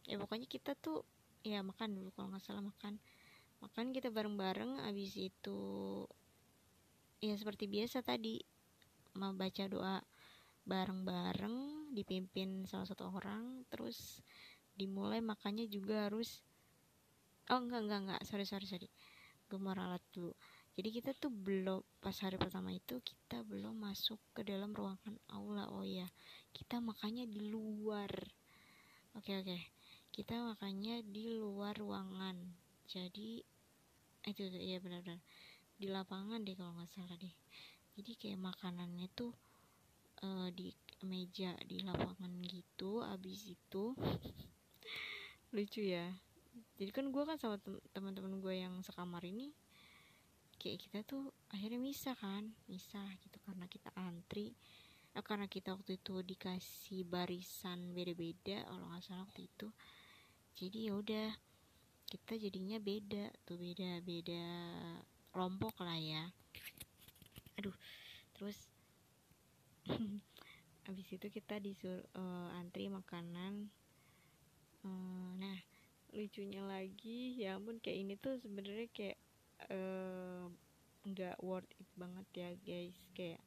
ya 0.03 0.19
pokoknya 0.19 0.51
kita 0.51 0.75
tuh 0.75 1.07
ya 1.47 1.63
makan 1.63 1.95
dulu 1.95 2.11
kalau 2.15 2.31
nggak 2.31 2.45
salah 2.45 2.63
makan. 2.63 2.99
Makan 3.63 3.95
kita 3.95 4.11
bareng-bareng 4.11 4.83
abis 4.91 5.15
itu 5.15 5.59
ya 7.23 7.39
seperti 7.39 7.71
biasa 7.71 8.03
tadi 8.03 8.43
mau 9.15 9.31
baca 9.31 9.65
doa 9.71 10.03
bareng-bareng 10.67 11.89
dipimpin 11.95 12.67
salah 12.67 12.87
satu 12.91 13.07
orang 13.07 13.63
terus 13.71 14.27
dimulai 14.75 15.23
makannya 15.23 15.71
juga 15.71 16.11
harus 16.11 16.43
oh 17.47 17.63
enggak 17.63 17.87
enggak 17.87 18.01
enggak 18.03 18.21
sorry 18.27 18.43
sorry 18.43 18.67
sorry 18.67 18.91
gue 19.53 19.61
mau 19.61 19.77
ralat 19.77 20.01
dulu. 20.17 20.33
Jadi 20.73 20.89
kita 20.89 21.13
tuh 21.13 21.29
belum 21.29 21.85
pas 22.01 22.17
hari 22.25 22.41
pertama 22.41 22.73
itu 22.73 22.97
kita 23.05 23.45
belum 23.45 23.77
masuk 23.85 24.17
ke 24.33 24.41
dalam 24.41 24.73
ruangan 24.73 25.21
aula 25.29 25.69
oh 25.69 25.85
ya 25.85 26.09
kita 26.57 26.81
makannya 26.81 27.29
di 27.29 27.53
luar. 27.53 28.09
Oke 29.13 29.37
okay, 29.37 29.45
oke 29.45 29.53
okay. 29.53 29.63
kita 30.09 30.41
makannya 30.41 31.05
di 31.05 31.37
luar 31.37 31.77
ruangan. 31.77 32.41
Jadi 32.89 33.45
itu 34.25 34.43
iya 34.57 34.81
benar-benar 34.81 35.21
di 35.83 35.91
lapangan 35.91 36.39
deh 36.47 36.55
kalau 36.55 36.79
nggak 36.79 36.91
salah 36.95 37.19
deh. 37.19 37.35
Jadi 37.99 38.15
kayak 38.15 38.39
makanannya 38.39 39.11
tuh 39.11 39.35
uh, 40.23 40.47
di 40.55 40.71
meja 41.03 41.59
di 41.67 41.83
lapangan 41.83 42.31
gitu 42.47 43.03
abis 43.03 43.51
itu 43.51 43.99
lucu 45.55 45.83
ya. 45.83 46.07
Jadi 46.79 46.91
kan 46.95 47.11
gue 47.11 47.23
kan 47.27 47.35
sama 47.35 47.59
teman-teman 47.91 48.39
gue 48.39 48.55
yang 48.63 48.79
sekamar 48.87 49.27
ini 49.27 49.51
kayak 50.63 50.79
kita 50.79 50.99
tuh 51.03 51.35
akhirnya 51.51 51.83
misah 51.83 52.15
kan 52.15 52.55
misah 52.71 53.03
gitu 53.19 53.43
karena 53.43 53.67
kita 53.67 53.91
antri 53.99 54.55
eh, 55.11 55.25
karena 55.27 55.51
kita 55.51 55.75
waktu 55.75 55.99
itu 55.99 56.23
dikasih 56.23 57.03
barisan 57.03 57.91
beda-beda 57.91 58.63
kalau 58.71 58.87
nggak 58.87 59.03
salah 59.03 59.27
waktu 59.27 59.51
itu. 59.51 59.69
Jadi 60.55 60.79
ya 60.87 60.95
udah 60.95 61.29
kita 62.07 62.37
jadinya 62.37 62.77
beda 62.77 63.33
tuh 63.49 63.57
beda 63.57 64.05
beda 64.05 64.45
kelompok 65.33 65.75
lah 65.81 65.97
ya. 65.97 66.29
Aduh 67.59 67.75
terus 68.37 68.69
habis 70.87 71.09
itu 71.09 71.27
kita 71.33 71.59
disuruh 71.59 72.05
uh, 72.15 72.53
antri 72.61 72.87
makanan. 72.93 73.73
Uh, 74.85 75.33
nah 75.41 75.59
lucunya 76.13 76.61
lagi 76.61 77.41
ya 77.41 77.57
ampun 77.57 77.81
kayak 77.81 77.99
ini 78.05 78.15
tuh 78.21 78.37
sebenarnya 78.45 78.87
kayak 78.93 79.19
nggak 81.09 81.37
uh, 81.41 81.45
worth 81.45 81.73
it 81.81 81.89
banget 81.97 82.27
ya 82.37 82.51
guys. 82.61 82.99
Kayak 83.17 83.41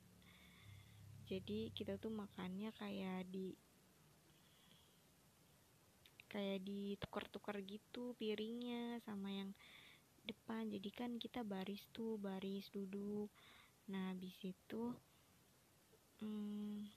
jadi 1.26 1.74
kita 1.74 1.98
tuh 1.98 2.14
makannya 2.14 2.70
kayak 2.78 3.26
di 3.30 3.54
kayak 6.30 6.68
ditukar-tukar 6.68 7.64
gitu 7.64 8.12
piringnya 8.20 9.00
sama 9.08 9.32
yang 9.32 9.56
depan. 10.26 10.68
Jadi 10.68 10.90
kan 10.92 11.12
kita 11.22 11.46
baris 11.46 11.86
tuh 11.94 12.18
baris 12.18 12.68
duduk. 12.74 13.30
Nah 13.94 14.12
habis 14.12 14.34
itu 14.42 14.92
hmm, 16.22 16.90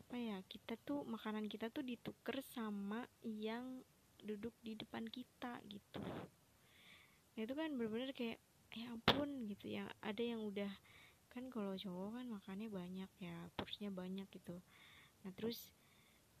apa 0.00 0.16
ya 0.16 0.38
kita 0.48 0.80
tuh 0.80 1.04
makanan 1.04 1.48
kita 1.50 1.68
tuh 1.68 1.84
ditukar 1.84 2.40
sama 2.40 3.04
yang 3.22 3.84
duduk 4.24 4.56
di 4.64 4.72
depan 4.72 5.04
kita 5.04 5.60
gitu. 5.68 6.00
Nah 7.34 7.40
itu 7.44 7.52
kan 7.52 7.68
bener-bener 7.76 8.16
kayak 8.16 8.40
ya 8.72 8.88
ampun 8.90 9.44
gitu. 9.50 9.76
Ya 9.76 9.84
ada 10.00 10.22
yang 10.22 10.40
udah 10.42 10.72
kan 11.34 11.50
kalau 11.50 11.74
cowok 11.74 12.14
kan 12.14 12.26
makannya 12.30 12.70
banyak 12.70 13.10
ya 13.18 13.36
porsinya 13.58 13.90
banyak 13.90 14.24
gitu. 14.32 14.56
Nah 15.26 15.30
terus 15.34 15.74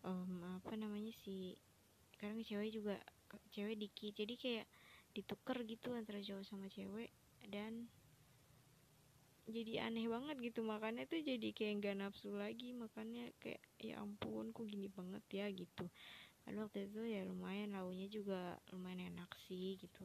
um, 0.06 0.44
apa 0.62 0.78
namanya 0.78 1.10
sih 1.24 1.58
sekarang 2.14 2.40
cewek 2.46 2.70
juga 2.70 2.96
cewek 3.50 3.76
dikit. 3.78 4.12
Jadi 4.14 4.34
kayak 4.36 4.66
ditukar 5.14 5.62
gitu 5.62 5.94
antara 5.94 6.18
cowok 6.18 6.44
sama 6.44 6.66
cewek 6.66 7.14
dan 7.48 7.86
jadi 9.44 9.84
aneh 9.88 10.08
banget 10.08 10.36
gitu. 10.40 10.64
Makannya 10.64 11.04
tuh 11.04 11.20
jadi 11.20 11.48
kayak 11.52 11.72
nggak 11.84 11.96
nafsu 12.00 12.32
lagi. 12.32 12.72
Makannya 12.72 13.36
kayak 13.40 13.60
ya 13.76 14.00
ampun 14.00 14.50
kok 14.56 14.64
gini 14.64 14.88
banget 14.88 15.24
ya 15.30 15.46
gitu. 15.52 15.84
Kan 16.44 16.60
waktu 16.60 16.88
itu 16.88 17.00
ya 17.04 17.24
lumayan 17.24 17.76
launya 17.76 18.08
juga 18.08 18.56
lumayan 18.72 19.12
enak 19.12 19.30
sih 19.44 19.76
gitu. 19.76 20.04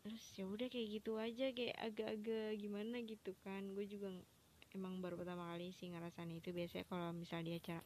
Terus 0.00 0.24
ya 0.32 0.48
udah 0.48 0.68
kayak 0.72 0.88
gitu 0.96 1.20
aja 1.20 1.52
kayak 1.52 1.76
agak-agak 1.76 2.56
gimana 2.56 3.04
gitu 3.04 3.36
kan. 3.44 3.68
Gue 3.76 3.84
juga 3.84 4.08
emang 4.72 5.04
baru 5.04 5.20
pertama 5.20 5.52
kali 5.52 5.76
sih 5.76 5.92
ngerasain 5.92 6.32
itu. 6.32 6.56
Biasanya 6.56 6.88
kalau 6.88 7.12
misalnya 7.12 7.52
di 7.52 7.54
acara 7.60 7.82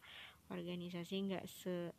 organisasi 0.54 1.14
nggak 1.26 1.44
se 1.50 1.90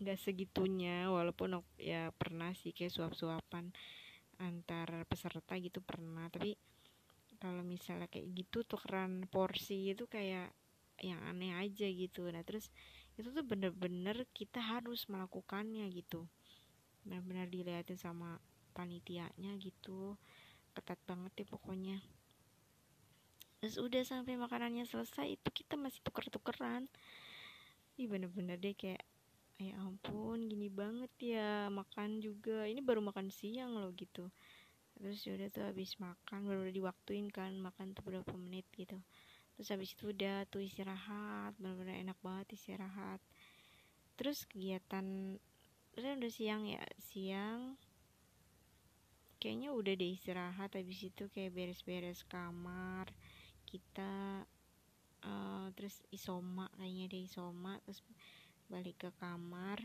nggak 0.00 0.18
segitunya 0.18 1.12
walaupun 1.12 1.60
ya 1.76 2.08
pernah 2.16 2.56
sih 2.56 2.72
kayak 2.72 2.92
suap-suapan 2.92 3.68
antar 4.40 5.04
peserta 5.04 5.54
gitu 5.60 5.84
pernah. 5.84 6.26
Tapi 6.32 6.56
kalau 7.36 7.60
misalnya 7.64 8.08
kayak 8.08 8.32
gitu 8.32 8.64
tukeran 8.64 9.28
porsi 9.28 9.92
itu 9.92 10.08
kayak 10.08 10.52
yang 11.00 11.20
aneh 11.24 11.56
aja 11.56 11.88
gitu. 11.88 12.28
Nah 12.28 12.44
terus 12.44 12.72
itu 13.16 13.28
tuh 13.32 13.44
bener-bener 13.44 14.24
kita 14.32 14.60
harus 14.60 15.08
melakukannya 15.08 15.88
gitu. 15.92 16.24
Benar-benar 17.04 17.48
dilihatin 17.48 18.00
sama 18.00 18.40
panitianya 18.72 19.56
gitu. 19.60 20.16
Ketat 20.72 21.00
banget 21.04 21.44
ya 21.44 21.46
pokoknya. 21.48 21.98
Terus 23.60 23.76
udah 23.76 24.00
sampai 24.04 24.40
makanannya 24.40 24.88
selesai 24.88 25.36
itu 25.36 25.48
kita 25.52 25.76
masih 25.76 26.00
tuker-tukeran. 26.00 26.88
Ih 28.00 28.08
bener-bener 28.08 28.56
deh 28.56 28.72
kayak 28.72 29.04
ya 29.60 29.76
ampun 29.84 30.48
gini 30.48 30.72
banget 30.72 31.12
ya 31.20 31.68
makan 31.68 32.24
juga. 32.24 32.64
Ini 32.64 32.80
baru 32.80 33.04
makan 33.04 33.28
siang 33.28 33.76
loh 33.76 33.92
gitu. 33.92 34.32
Terus 34.96 35.20
udah 35.28 35.48
tuh 35.52 35.64
habis 35.68 35.96
makan 36.00 36.48
baru 36.48 36.72
diwaktuin 36.72 37.28
kan 37.28 37.56
makan 37.60 37.92
tuh 37.92 38.04
berapa 38.04 38.32
menit 38.36 38.64
gitu. 38.72 38.96
Terus 39.54 39.68
habis 39.76 39.92
itu 39.92 40.12
udah 40.12 40.48
tuh 40.48 40.64
istirahat 40.64 41.52
bener-bener 41.60 42.00
enak 42.00 42.18
banget 42.24 42.56
istirahat. 42.56 43.20
Terus 44.16 44.48
kegiatan 44.48 45.36
terus 45.92 46.16
udah 46.16 46.32
siang 46.32 46.64
ya 46.64 46.80
siang. 46.96 47.76
Kayaknya 49.40 49.68
udah 49.72 49.94
deh 49.96 50.12
istirahat 50.16 50.70
habis 50.76 51.00
itu 51.00 51.28
kayak 51.32 51.56
beres-beres 51.56 52.24
kamar 52.28 53.08
kita 53.64 54.44
uh, 55.24 55.68
terus 55.76 56.00
isoma 56.12 56.68
kayaknya 56.76 57.04
deh 57.12 57.22
isoma 57.24 57.80
terus 57.84 58.00
balik 58.70 58.96
ke 59.02 59.10
kamar 59.18 59.82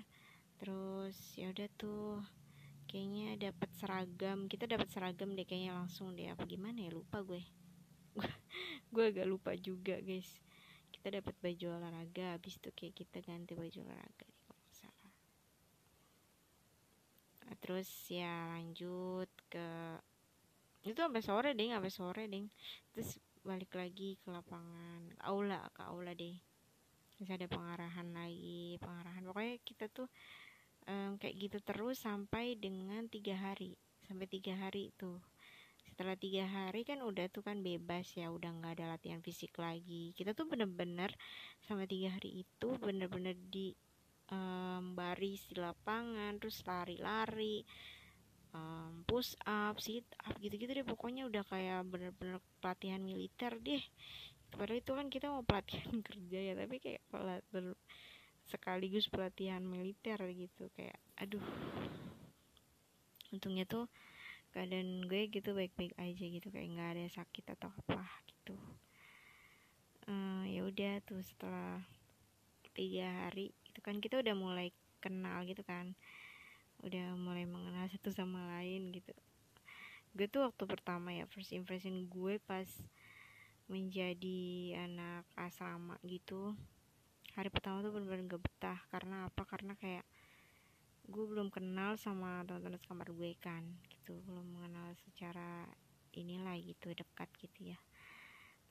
terus 0.56 1.18
ya 1.36 1.52
udah 1.52 1.68
tuh 1.76 2.24
kayaknya 2.96 3.52
dapat 3.52 3.70
seragam. 3.76 4.48
Kita 4.48 4.70
dapat 4.70 4.88
seragam 4.88 5.34
deh 5.36 5.44
kayaknya 5.44 5.76
langsung 5.76 6.14
deh 6.16 6.32
apa 6.32 6.46
gimana 6.48 6.86
ya? 6.86 6.92
Lupa 6.94 7.20
gue. 7.26 7.44
Gue 8.94 9.04
agak 9.12 9.28
lupa 9.28 9.52
juga 9.58 10.00
guys. 10.00 10.40
Kita 10.94 11.12
dapat 11.12 11.36
baju 11.44 11.66
olahraga 11.76 12.40
habis 12.40 12.56
itu 12.56 12.72
kayak 12.72 12.96
kita 12.96 13.20
ganti 13.20 13.52
baju 13.52 13.80
olahraga 13.84 14.28
kalau 14.48 14.68
salah. 14.72 15.14
Nah, 17.46 17.56
terus 17.60 17.90
ya 18.08 18.48
lanjut 18.56 19.30
ke 19.52 19.68
itu 20.86 21.02
sampai 21.02 21.26
sore 21.26 21.50
deh 21.58 21.74
sampai 21.74 21.92
sore 21.92 22.24
deh 22.30 22.46
terus 22.94 23.18
balik 23.44 23.76
lagi 23.76 24.16
ke 24.24 24.32
lapangan. 24.32 25.20
Aula 25.26 25.68
ke 25.76 25.82
aula 25.84 26.16
deh 26.16 26.55
terus 27.16 27.32
ada 27.32 27.48
pengarahan 27.48 28.08
lagi 28.12 28.76
pengarahan. 28.80 29.24
Pokoknya 29.24 29.56
kita 29.64 29.86
tuh 29.92 30.08
um, 30.88 31.16
kayak 31.18 31.36
gitu 31.40 31.58
terus 31.64 32.04
sampai 32.04 32.60
dengan 32.60 33.08
tiga 33.08 33.36
hari. 33.40 33.76
Sampai 34.06 34.30
tiga 34.30 34.54
hari 34.54 34.94
itu 34.94 35.18
setelah 35.86 36.18
tiga 36.20 36.44
hari 36.44 36.84
kan 36.84 37.00
udah 37.00 37.32
tuh 37.32 37.46
kan 37.46 37.64
bebas 37.64 38.20
ya 38.20 38.28
udah 38.28 38.52
nggak 38.52 38.82
ada 38.82 39.00
latihan 39.00 39.24
fisik 39.24 39.56
lagi. 39.56 40.12
Kita 40.12 40.36
tuh 40.36 40.50
bener-bener 40.50 41.14
sama 41.64 41.88
tiga 41.88 42.12
hari 42.12 42.44
itu 42.44 42.70
bener-bener 42.82 43.38
di 43.48 43.72
um, 44.28 44.92
baris 44.92 45.48
di 45.48 45.56
lapangan 45.56 46.36
terus 46.42 46.60
lari-lari 46.68 47.64
um, 48.52 49.08
push 49.08 49.40
up 49.48 49.80
sit 49.80 50.04
up 50.26 50.36
gitu-gitu 50.44 50.76
deh. 50.76 50.84
Pokoknya 50.84 51.32
udah 51.32 51.48
kayak 51.48 51.88
bener-bener 51.88 52.44
pelatihan 52.60 53.00
militer 53.00 53.56
deh 53.64 53.84
padahal 54.56 54.80
itu 54.80 54.92
kan 54.96 55.08
kita 55.12 55.28
mau 55.32 55.44
pelatihan 55.44 56.02
kerja 56.08 56.40
ya 56.52 56.54
tapi 56.56 56.80
kayak 56.80 57.02
ber, 57.52 57.76
sekaligus 58.46 59.10
pelatihan 59.10 59.62
militer 59.62 60.20
gitu 60.32 60.70
kayak 60.78 60.98
aduh 61.18 61.42
untungnya 63.34 63.68
tuh 63.68 63.92
keadaan 64.56 65.04
gue 65.12 65.28
gitu 65.28 65.52
baik-baik 65.52 65.92
aja 66.00 66.24
gitu 66.32 66.48
kayak 66.48 66.72
nggak 66.72 66.90
ada 66.96 67.06
sakit 67.12 67.46
atau 67.60 67.68
apa 67.68 68.08
gitu. 68.32 68.56
Uh, 70.08 70.48
ya 70.48 70.64
udah 70.64 71.04
tuh 71.04 71.20
setelah 71.20 71.84
tiga 72.72 73.28
hari 73.28 73.52
itu 73.68 73.80
kan 73.84 74.00
kita 74.00 74.24
udah 74.24 74.32
mulai 74.32 74.72
kenal 75.04 75.44
gitu 75.44 75.60
kan 75.68 75.92
udah 76.84 77.18
mulai 77.20 77.44
mengenal 77.44 77.92
satu 77.92 78.16
sama 78.16 78.48
lain 78.56 78.96
gitu. 78.96 79.12
Gue 80.16 80.32
tuh 80.32 80.48
waktu 80.48 80.64
pertama 80.64 81.12
ya 81.12 81.28
first 81.28 81.52
impression 81.52 82.08
gue 82.08 82.40
pas 82.48 82.68
menjadi 83.66 84.78
anak 84.86 85.26
asrama 85.34 85.98
gitu 86.06 86.54
hari 87.36 87.52
pertama 87.52 87.84
tuh 87.84 87.92
bener-bener 87.92 88.32
gak 88.32 88.44
betah. 88.48 88.80
Karena 88.88 89.28
apa? 89.28 89.44
Karena 89.44 89.76
kayak 89.76 90.08
gue 91.06 91.26
belum 91.28 91.52
kenal 91.52 92.00
sama 92.00 92.42
teman-teman 92.48 92.80
kamar 92.88 93.12
gue 93.12 93.32
kan 93.38 93.62
gitu. 93.92 94.16
Belum 94.24 94.48
mengenal 94.56 94.96
secara 95.04 95.68
inilah 96.16 96.56
gitu 96.64 96.96
dekat 96.96 97.28
gitu 97.44 97.76
ya. 97.76 97.80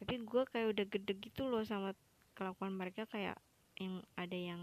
Tapi 0.01 0.17
gue 0.25 0.43
kayak 0.49 0.75
udah 0.75 0.87
gede 0.89 1.13
gitu 1.21 1.47
loh 1.47 1.63
sama 1.63 1.93
kelakuan 2.35 2.75
mereka 2.75 3.05
kayak 3.07 3.39
yang 3.79 4.03
ada 4.17 4.35
yang 4.35 4.63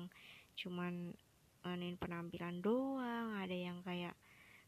cuman 0.57 1.13
nganin 1.61 1.95
penampilan 1.95 2.59
doang 2.59 3.37
ada 3.37 3.53
yang 3.53 3.79
kayak 3.85 4.17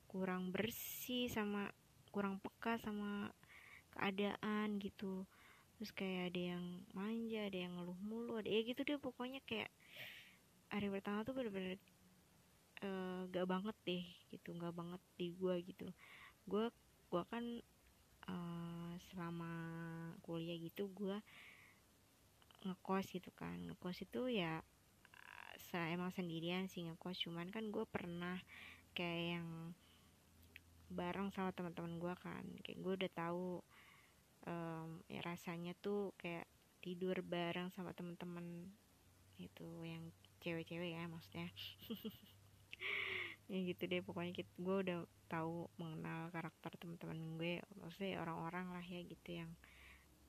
kurang 0.07 0.53
bersih 0.53 1.27
sama 1.27 1.73
kurang 2.13 2.37
peka 2.39 2.77
sama 2.77 3.33
keadaan 3.97 4.77
gitu 4.77 5.25
terus 5.83 5.99
kayak 5.99 6.31
ada 6.31 6.55
yang 6.55 6.63
manja 6.95 7.43
ada 7.43 7.59
yang 7.59 7.75
ngeluh 7.75 7.99
mulu 8.07 8.39
ada 8.39 8.47
ya 8.47 8.63
gitu 8.63 8.87
deh 8.87 8.95
pokoknya 8.95 9.43
kayak 9.43 9.67
hari 10.71 10.87
pertama 10.87 11.27
tuh 11.27 11.35
bener-bener 11.35 11.75
uh, 12.87 13.27
gak 13.27 13.43
banget 13.43 13.75
deh 13.83 14.05
gitu 14.31 14.55
gak 14.55 14.71
banget 14.71 15.03
di 15.19 15.35
gue 15.35 15.55
gitu. 15.59 15.91
Gue 16.47 16.71
gue 17.11 17.23
kan 17.27 17.43
uh, 18.31 18.95
selama 19.11 19.51
kuliah 20.23 20.55
gitu 20.55 20.87
gue 20.87 21.19
ngekos 22.63 23.19
gitu 23.19 23.35
kan. 23.35 23.59
Ngekos 23.59 24.07
itu 24.07 24.31
ya 24.31 24.63
saya 25.67 25.91
emang 25.91 26.15
sendirian 26.15 26.71
sih 26.71 26.87
ngekos. 26.87 27.27
Cuman 27.27 27.51
kan 27.51 27.67
gue 27.67 27.83
pernah 27.91 28.39
kayak 28.95 29.35
yang 29.35 29.75
bareng 30.87 31.27
sama 31.35 31.51
teman-teman 31.51 31.99
gue 31.99 32.15
kan. 32.23 32.47
Kayak 32.63 32.79
gue 32.79 32.93
udah 33.03 33.11
tahu 33.11 33.59
um, 34.47 34.99
ya 35.07 35.19
rasanya 35.23 35.75
tuh 35.79 36.11
kayak 36.19 36.47
tidur 36.83 37.23
bareng 37.23 37.71
sama 37.71 37.95
teman-teman 37.95 38.67
itu 39.39 39.67
yang 39.83 40.11
cewek-cewek 40.43 40.95
ya 40.95 41.07
maksudnya. 41.07 41.49
Ya 43.51 43.59
gitu 43.59 43.91
deh 43.91 43.99
pokoknya 43.99 44.39
gue 44.39 44.75
udah 44.87 45.03
tahu 45.27 45.67
mengenal 45.75 46.31
karakter 46.31 46.71
teman-teman 46.79 47.35
gue 47.35 47.59
maksudnya 47.75 48.23
orang-orang 48.23 48.71
lah 48.71 48.81
ya 48.87 49.03
gitu 49.03 49.43
yang 49.43 49.51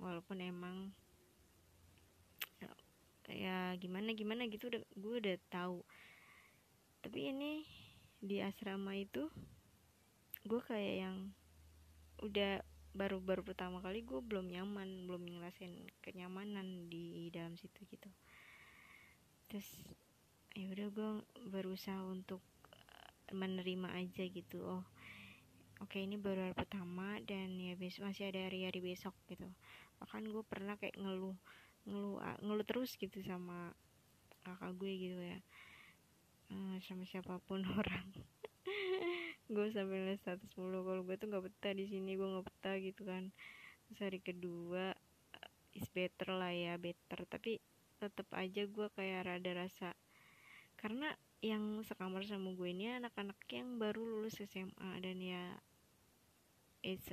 walaupun 0.03 0.43
emang 0.43 0.91
ya 3.31 3.73
gimana 3.81 4.13
gimana 4.13 4.45
gitu 4.51 4.69
udah 4.69 4.83
gue 4.99 5.15
udah 5.23 5.37
tahu. 5.49 5.81
Tapi 7.07 7.33
ini 7.33 7.65
di 8.19 8.41
asrama 8.41 8.99
itu 8.99 9.31
gue 10.45 10.61
kayak 10.61 10.95
yang 11.09 11.17
udah 12.21 12.61
baru-baru 12.95 13.43
pertama 13.43 13.83
kali 13.83 14.07
gue 14.07 14.23
belum 14.23 14.49
nyaman 14.49 15.11
belum 15.11 15.27
ngerasain 15.27 15.75
kenyamanan 16.01 16.87
di 16.87 17.29
dalam 17.35 17.59
situ 17.59 17.83
gitu. 17.91 18.11
Terus 19.51 19.69
ya 20.55 20.71
udah 20.71 20.89
gue 20.95 21.11
berusaha 21.51 22.01
untuk 22.07 22.41
eh, 22.71 23.35
menerima 23.35 23.99
aja 23.99 24.23
gitu 24.23 24.63
oh 24.63 24.87
oke 25.83 25.91
okay, 25.91 26.07
ini 26.07 26.15
baru 26.15 26.49
hari 26.49 26.55
pertama 26.55 27.19
dan 27.27 27.59
ya 27.59 27.75
besok 27.75 28.09
masih 28.09 28.31
ada 28.31 28.47
hari-hari 28.47 28.79
besok 28.79 29.13
gitu. 29.27 29.51
Bahkan 29.99 30.31
gue 30.31 30.43
pernah 30.47 30.79
kayak 30.79 30.95
ngeluh 30.97 31.35
ngeluh 31.85 32.17
ngeluh 32.41 32.65
terus 32.65 32.97
gitu 32.97 33.21
sama 33.21 33.77
kakak 34.45 34.73
gue 34.77 34.93
gitu 34.93 35.21
ya 35.21 35.41
uh, 36.53 36.77
sama 36.85 37.05
siapa 37.09 37.41
pun 37.45 37.65
orang 37.81 38.07
gue 39.55 39.67
sampai 39.71 39.97
nulis 40.01 40.21
status 40.25 40.53
mulu 40.57 40.83
kalau 40.83 41.03
gue 41.05 41.17
tuh 41.21 41.29
nggak 41.29 41.45
betah 41.45 41.73
di 41.77 41.85
sini 41.85 42.17
gue 42.17 42.25
nggak 42.25 42.47
betah 42.49 42.77
gitu 42.81 43.03
kan. 43.05 43.31
Terus 43.89 44.01
hari 44.01 44.21
kedua 44.25 44.97
uh, 45.37 45.77
is 45.77 45.87
better 45.93 46.33
lah 46.33 46.53
ya 46.53 46.75
better. 46.81 47.29
Tapi 47.29 47.61
tetap 48.01 48.29
aja 48.35 48.63
gue 48.65 48.87
kayak 48.97 49.25
rada 49.29 49.53
rasa 49.55 49.93
karena 50.81 51.13
yang 51.45 51.85
sekamar 51.85 52.25
sama 52.25 52.57
gue 52.57 52.69
ini 52.73 52.89
anak-anak 53.01 53.37
yang 53.53 53.77
baru 53.77 54.01
lulus 54.01 54.41
SMA 54.41 54.91
dan 55.05 55.21
ya 55.21 55.45
it's 56.81 57.09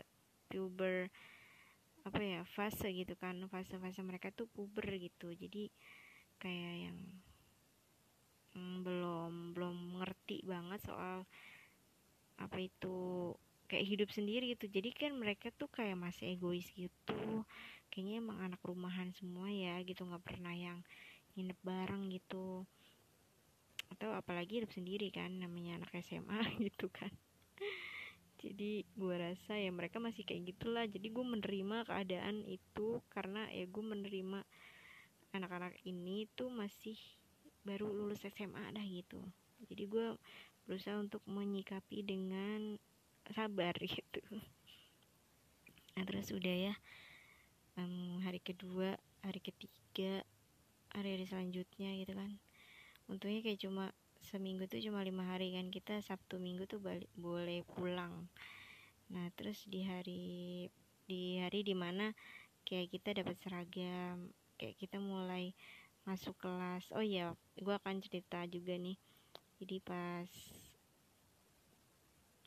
puber 0.48 1.12
apa 2.08 2.20
ya 2.20 2.42
fase 2.48 2.90
gitu 2.96 3.14
kan. 3.20 3.38
Fase-fase 3.52 4.02
mereka 4.02 4.32
tuh 4.32 4.48
puber 4.48 4.88
gitu. 4.98 5.36
Jadi 5.36 5.68
kayak 6.42 6.76
yang 6.90 6.98
mm, 8.56 8.76
belum 8.86 9.34
belum 9.56 9.78
ngerti 10.02 10.44
banget 10.44 10.80
soal 10.84 11.28
apa 12.42 12.58
itu 12.58 12.98
kayak 13.70 13.88
hidup 13.88 14.10
sendiri 14.12 14.52
gitu. 14.58 14.68
Jadi 14.68 14.90
kan 14.92 15.16
mereka 15.16 15.48
tuh 15.56 15.72
kayak 15.72 15.96
masih 15.96 16.36
egois 16.36 16.68
gitu. 16.76 17.46
Kayaknya 17.88 18.16
emang 18.20 18.38
anak 18.44 18.62
rumahan 18.66 19.14
semua 19.16 19.48
ya 19.48 19.80
gitu 19.88 20.04
nggak 20.04 20.26
pernah 20.26 20.52
yang 20.52 20.84
nginep 21.38 21.60
bareng 21.64 22.12
gitu. 22.12 22.68
Atau 23.96 24.12
apalagi 24.12 24.60
hidup 24.60 24.72
sendiri 24.76 25.08
kan 25.14 25.32
namanya 25.40 25.80
anak 25.80 25.96
SMA 26.04 26.40
gitu 26.66 26.92
kan. 26.92 27.14
Jadi 28.42 28.84
gue 28.98 29.16
rasa 29.16 29.54
ya 29.54 29.70
mereka 29.70 30.02
masih 30.02 30.26
kayak 30.26 30.58
gitulah. 30.58 30.84
Jadi 30.90 31.08
gue 31.14 31.22
menerima 31.24 31.86
keadaan 31.86 32.42
itu 32.50 33.00
karena 33.14 33.46
ya 33.54 33.70
gue 33.70 33.84
menerima 33.86 34.42
anak-anak 35.32 35.78
ini 35.88 36.28
tuh 36.36 36.52
masih 36.52 36.98
baru 37.62 37.90
lulus 37.90 38.26
SMA 38.26 38.74
dah 38.74 38.86
gitu. 38.86 39.22
Jadi 39.70 39.84
gue 39.86 40.18
berusaha 40.66 40.98
untuk 40.98 41.22
menyikapi 41.30 42.02
dengan 42.06 42.78
sabar 43.30 43.74
gitu. 43.86 44.22
Nah 45.98 46.04
terus 46.08 46.34
udah 46.34 46.72
ya 46.72 46.74
um, 47.78 48.22
hari 48.26 48.42
kedua 48.42 48.98
hari 49.22 49.40
ketiga 49.44 50.26
hari-hari 50.92 51.26
selanjutnya 51.30 51.94
gitu 52.02 52.14
kan. 52.18 52.42
Untungnya 53.06 53.44
kayak 53.46 53.62
cuma 53.62 53.94
seminggu 54.22 54.70
tuh 54.70 54.82
cuma 54.82 55.02
lima 55.02 55.26
hari 55.26 55.58
kan 55.58 55.74
kita 55.74 56.00
sabtu 56.06 56.38
minggu 56.38 56.70
tuh 56.70 56.82
balik 56.82 57.10
boleh 57.18 57.66
pulang. 57.66 58.30
Nah 59.12 59.28
terus 59.36 59.66
di 59.68 59.84
hari 59.84 60.68
di 61.06 61.42
hari 61.42 61.66
di 61.66 61.76
mana 61.76 62.16
kayak 62.64 62.94
kita 62.94 63.18
dapat 63.18 63.36
seragam 63.42 64.32
kayak 64.56 64.78
kita 64.78 65.02
mulai 65.02 65.52
masuk 66.02 66.34
kelas. 66.42 66.90
Oh 66.98 67.06
iya 67.06 67.34
gue 67.58 67.74
akan 67.74 68.02
cerita 68.02 68.42
juga 68.50 68.74
nih. 68.78 68.98
Jadi 69.62 69.78
pas 69.86 70.30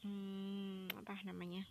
hmm, 0.03 0.91
apa 0.99 1.15
namanya? 1.23 1.63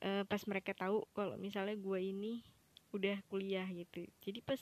E, 0.00 0.24
pas 0.28 0.42
mereka 0.44 0.76
tahu 0.76 1.04
kalau 1.16 1.40
misalnya 1.40 1.76
gue 1.76 1.98
ini 2.00 2.44
udah 2.92 3.20
kuliah 3.32 3.64
gitu. 3.72 4.04
Jadi 4.20 4.44
pas 4.44 4.60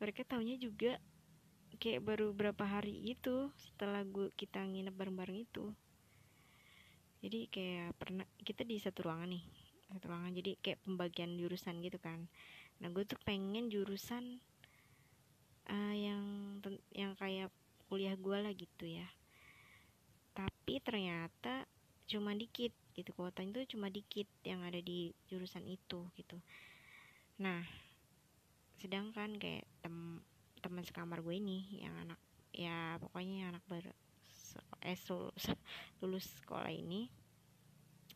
mereka 0.00 0.24
taunya 0.24 0.56
juga 0.56 0.96
kayak 1.76 2.04
baru 2.04 2.32
berapa 2.32 2.64
hari 2.64 2.92
itu 3.12 3.52
setelah 3.60 4.04
gue 4.04 4.32
kita 4.36 4.64
nginep 4.64 4.94
bareng-bareng 4.96 5.44
itu. 5.44 5.72
Jadi 7.20 7.52
kayak 7.52 7.92
pernah 8.00 8.24
kita 8.40 8.64
di 8.64 8.80
satu 8.80 9.04
ruangan 9.04 9.28
nih 9.28 9.44
satu 9.92 10.08
ruangan. 10.08 10.32
Jadi 10.32 10.56
kayak 10.64 10.80
pembagian 10.88 11.36
jurusan 11.36 11.84
gitu 11.84 12.00
kan 12.00 12.24
nah 12.80 12.88
gue 12.88 13.04
tuh 13.04 13.20
pengen 13.28 13.68
jurusan 13.68 14.40
uh, 15.68 15.94
yang 15.94 16.24
yang 16.96 17.12
kayak 17.20 17.52
kuliah 17.92 18.16
gue 18.16 18.38
lah 18.40 18.52
gitu 18.56 18.88
ya. 18.88 19.06
Tapi 20.32 20.80
ternyata 20.80 21.68
cuma 22.08 22.32
dikit 22.34 22.72
gitu 22.96 23.14
kuotanya 23.14 23.62
tuh 23.62 23.76
cuma 23.76 23.86
dikit 23.86 24.26
yang 24.42 24.64
ada 24.66 24.80
di 24.80 25.12
jurusan 25.28 25.68
itu 25.68 26.08
gitu. 26.16 26.40
Nah 27.36 27.62
sedangkan 28.80 29.36
kayak 29.36 29.68
tem 29.84 30.24
teman 30.64 30.84
sekamar 30.84 31.20
gue 31.20 31.36
ini 31.36 31.84
yang 31.84 31.92
anak 32.00 32.20
ya 32.50 32.96
pokoknya 32.96 33.34
yang 33.44 33.48
anak 33.56 33.64
ber 33.68 33.84
eh, 34.82 34.98
lulus 36.00 36.26
sekolah 36.40 36.72
ini 36.72 37.12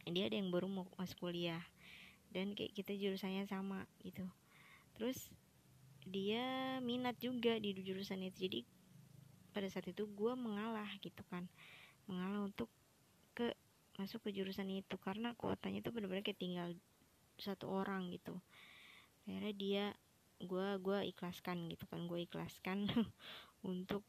dia 0.09 0.29
ada 0.29 0.37
yang 0.37 0.49
baru 0.49 0.69
mau 0.69 0.89
masuk 0.97 1.29
kuliah. 1.29 1.63
Dan 2.35 2.59
kayak 2.59 2.75
kita 2.75 2.91
jurusannya 2.99 3.47
sama 3.47 3.87
gitu 4.03 4.27
terus 4.95 5.31
dia 6.05 6.79
minat 6.85 7.17
juga 7.17 7.57
di 7.57 7.73
jurusan 7.81 8.21
itu. 8.25 8.49
Jadi 8.49 8.61
pada 9.57 9.69
saat 9.73 9.89
itu 9.89 10.05
gue 10.05 10.33
mengalah 10.37 10.89
gitu 11.01 11.25
kan. 11.33 11.49
Mengalah 12.05 12.45
untuk 12.45 12.69
ke 13.33 13.57
masuk 13.97 14.29
ke 14.29 14.31
jurusan 14.37 14.69
itu. 14.69 14.97
Karena 15.01 15.33
kuotanya 15.35 15.81
itu 15.81 15.91
benar-benar 15.91 16.25
kayak 16.25 16.41
tinggal 16.41 16.69
satu 17.41 17.73
orang 17.73 18.13
gitu. 18.13 18.37
Akhirnya 19.25 19.55
dia 19.57 19.85
gue 20.45 20.69
gue 20.79 20.99
ikhlaskan 21.09 21.73
gitu 21.73 21.89
kan. 21.89 22.05
Gue 22.05 22.29
ikhlaskan 22.29 22.85
untuk 23.73 24.05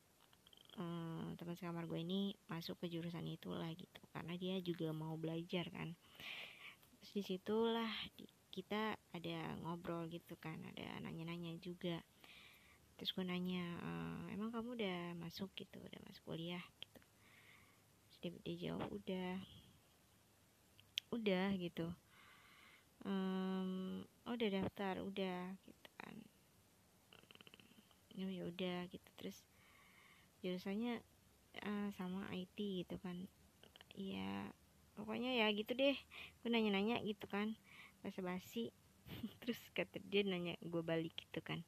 um, 0.75 1.31
teman 1.39 1.55
sekamar 1.55 1.87
gue 1.87 2.03
ini 2.03 2.35
masuk 2.51 2.75
ke 2.83 2.91
jurusan 2.91 3.23
itulah 3.31 3.71
gitu. 3.71 4.01
Karena 4.11 4.35
dia 4.35 4.59
juga 4.59 4.91
mau 4.91 5.15
belajar 5.15 5.71
kan. 5.71 5.95
Di 7.15 7.23
situlah 7.23 7.87
di, 8.19 8.27
kita 8.55 8.95
ada 9.11 9.37
ngobrol 9.59 10.07
gitu 10.07 10.39
kan 10.39 10.55
ada 10.71 11.03
nanya-nanya 11.03 11.59
juga. 11.59 11.99
Terus 12.95 13.11
gue 13.11 13.27
nanya 13.27 13.67
e, 13.83 13.89
emang 14.31 14.55
kamu 14.55 14.79
udah 14.79 14.99
masuk 15.19 15.51
gitu 15.59 15.75
udah 15.83 15.99
masuk 16.07 16.23
kuliah? 16.23 16.63
Gitu. 16.79 17.01
Terus 18.07 18.17
dia, 18.23 18.31
dia 18.47 18.55
jawab 18.71 18.87
udah. 18.87 19.35
Udah 21.11 21.47
gitu. 21.59 21.91
Um, 23.03 24.01
oh 24.23 24.33
udah 24.33 24.49
daftar 24.49 25.03
udah 25.03 25.53
gitu 25.67 25.89
oh 28.15 28.31
ya 28.31 28.47
udah 28.47 28.87
gitu. 28.87 29.09
Terus 29.19 29.37
jurusannya 30.39 31.03
uh, 31.67 31.91
sama 31.99 32.31
IT 32.31 32.55
gitu 32.55 32.95
kan. 33.03 33.27
Iya 33.99 34.55
pokoknya 34.95 35.35
ya 35.43 35.51
gitu 35.51 35.75
deh. 35.75 35.99
Gue 36.39 36.49
nanya-nanya 36.55 37.03
gitu 37.03 37.27
kan 37.27 37.59
basa-basi. 38.05 38.69
Terus 39.41 39.57
kata 39.73 39.97
dia 40.05 40.21
nanya 40.21 40.53
gue 40.61 40.81
balik 40.85 41.17
gitu 41.17 41.41
kan. 41.41 41.65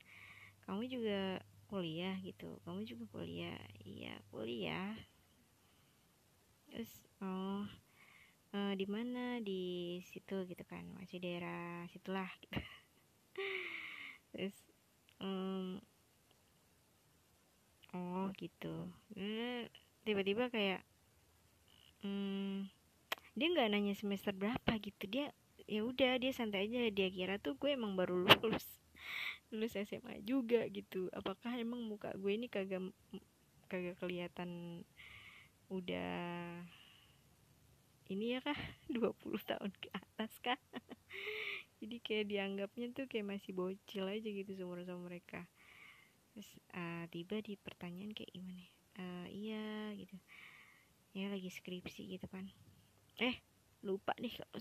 Kamu 0.69 0.85
juga 0.85 1.41
kuliah 1.65 2.13
gitu. 2.21 2.61
Kamu 2.61 2.85
juga 2.85 3.09
kuliah? 3.09 3.57
Iya 3.81 4.13
kuliah. 4.29 4.93
Terus 6.69 6.91
oh 7.25 7.65
uh, 8.53 8.73
di 8.77 8.85
mana? 8.85 9.41
Di 9.41 9.97
situ 10.05 10.45
gitu 10.45 10.61
kan. 10.69 10.85
Masih 10.93 11.17
daerah 11.17 11.89
situlah 11.89 12.29
gitu. 12.45 12.61
Terus 14.37 14.55
um, 15.17 15.81
oh 17.97 18.29
gitu. 18.37 18.93
Tiba-tiba 20.05 20.53
kayak 20.53 20.85
hmm, 22.05 22.69
dia 23.35 23.47
nggak 23.51 23.69
nanya 23.73 23.93
semester 23.97 24.31
berapa 24.31 24.71
gitu. 24.79 25.03
Dia 25.09 25.33
ya 25.67 25.83
udah 25.83 26.17
dia 26.17 26.31
santai 26.31 26.71
aja. 26.71 26.87
Dia 26.89 27.07
kira 27.11 27.35
tuh 27.37 27.59
gue 27.59 27.75
emang 27.75 27.93
baru 27.99 28.23
lulus 28.23 28.65
lulus 29.51 29.75
SMA 29.75 30.23
juga 30.23 30.65
gitu. 30.71 31.11
Apakah 31.13 31.53
emang 31.59 31.83
muka 31.83 32.15
gue 32.15 32.31
ini 32.31 32.47
kagak 32.47 32.89
kagak 33.67 33.99
kelihatan 33.99 34.81
udah 35.67 36.63
ini 38.07 38.35
ya 38.35 38.39
kah? 38.39 38.55
20 38.95 39.11
tahun 39.43 39.71
ke 39.75 39.89
atas 39.91 40.31
kah? 40.39 40.59
Jadi 41.83 42.01
kayak 42.01 42.25
dianggapnya 42.31 42.89
tuh 42.95 43.05
kayak 43.05 43.37
masih 43.37 43.53
bocil 43.53 44.07
aja 44.09 44.25
gitu 44.25 44.51
seumur 44.57 44.81
sama 44.87 45.11
mereka. 45.11 45.45
Terus 46.33 46.49
uh, 46.73 47.05
tiba 47.13 47.37
di 47.43 47.53
pertanyaan 47.59 48.15
kayak 48.15 48.31
gimana 48.33 48.65
uh, 48.97 49.27
iya 49.29 49.93
gitu. 49.95 50.15
Ya 51.13 51.29
lagi 51.29 51.49
skripsi 51.49 52.17
gitu 52.17 52.25
kan. 52.29 52.49
Eh 53.21 53.37
lupa 53.85 54.13
deh 54.17 54.33
kalau 54.33 54.57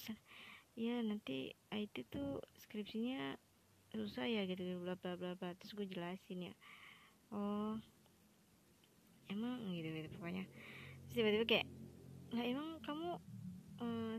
ya 0.77 1.01
nanti 1.01 1.57
IT 1.73 2.13
tuh 2.13 2.45
skripsinya 2.61 3.41
susah 3.97 4.29
ya 4.29 4.45
gitu 4.45 4.61
bla 4.85 4.95
bla 4.95 5.17
bla 5.17 5.33
bla. 5.35 5.57
Terus 5.57 5.73
gue 5.73 5.87
jelasin 5.89 6.53
ya. 6.53 6.55
Oh 7.33 7.81
emang 9.33 9.75
gitu 9.75 9.89
gitu 9.91 10.09
pokoknya. 10.17 10.45
Terus 11.09 11.15
tiba-tiba 11.17 11.45
kayak 11.49 11.67
lah 12.35 12.45
emang 12.45 12.69
kamu 12.83 13.11
uh, 13.81 14.17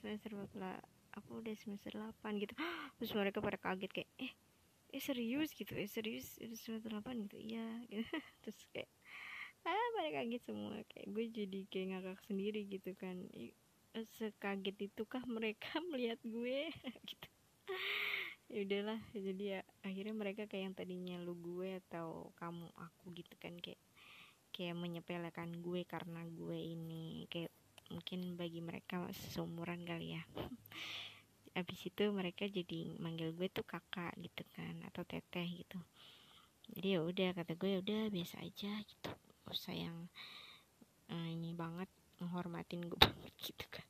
semester 0.00 0.30
berapa 0.36 0.80
aku 1.16 1.42
udah 1.42 1.54
semester 1.58 1.92
8 1.96 2.42
gitu. 2.42 2.54
Terus 3.00 3.10
mereka 3.16 3.42
pada 3.42 3.58
kaget 3.58 3.90
kayak 3.90 4.10
eh 4.20 4.32
eh 4.90 5.02
serius 5.02 5.54
gitu 5.54 5.78
eh 5.78 5.86
serius 5.86 6.38
semester 6.58 6.90
8 6.90 7.26
gitu? 7.28 7.36
Iya 7.38 7.66
gitu. 7.90 8.02
terus 8.42 8.58
kayak 8.74 8.90
ah 9.66 9.86
pada 9.98 10.08
kaget 10.22 10.42
semua. 10.46 10.82
Kayak 10.86 11.06
gue 11.10 11.24
jadi 11.30 11.60
kayak 11.68 11.86
ngakak 11.94 12.18
sendiri 12.26 12.60
gitu 12.66 12.94
kan 12.98 13.26
sekaget 13.94 14.76
itukah 14.90 15.22
mereka 15.26 15.68
melihat 15.90 16.20
gue? 16.22 16.70
Gitu. 17.08 17.28
Ya 18.50 18.66
udahlah 18.66 18.98
jadi 19.14 19.44
ya 19.46 19.60
akhirnya 19.86 20.10
mereka 20.10 20.42
kayak 20.50 20.64
yang 20.66 20.74
tadinya 20.74 21.16
lu 21.22 21.38
gue 21.38 21.78
atau 21.86 22.34
kamu 22.34 22.66
aku 22.74 23.14
gitu 23.14 23.30
kan 23.38 23.54
kayak 23.62 23.78
kayak 24.50 24.74
menyepelekan 24.74 25.54
gue 25.62 25.86
karena 25.86 26.26
gue 26.26 26.58
ini 26.58 27.30
kayak 27.30 27.54
mungkin 27.94 28.34
bagi 28.34 28.58
mereka 28.58 29.06
seumuran 29.30 29.86
kali 29.86 30.18
ya. 30.18 30.22
Abis 31.58 31.94
itu 31.94 32.10
mereka 32.10 32.50
jadi 32.50 32.90
manggil 32.98 33.30
gue 33.38 33.46
tuh 33.54 33.62
kakak 33.62 34.18
gitu 34.18 34.42
kan 34.54 34.82
atau 34.82 35.06
teteh 35.06 35.46
gitu. 35.46 35.78
Jadi 36.74 36.98
ya 36.98 37.00
udah 37.06 37.30
kata 37.34 37.54
gue 37.54 37.70
ya 37.70 37.78
udah 37.82 38.02
biasa 38.10 38.42
aja 38.42 38.82
gitu. 38.82 39.10
Usah 39.46 39.74
yang 39.78 40.10
uh, 41.10 41.28
ini 41.30 41.54
banget 41.54 41.90
menghormatin 42.20 42.84
gue 42.86 43.00
banget 43.02 43.34
gitu 43.40 43.66
kan. 43.72 43.86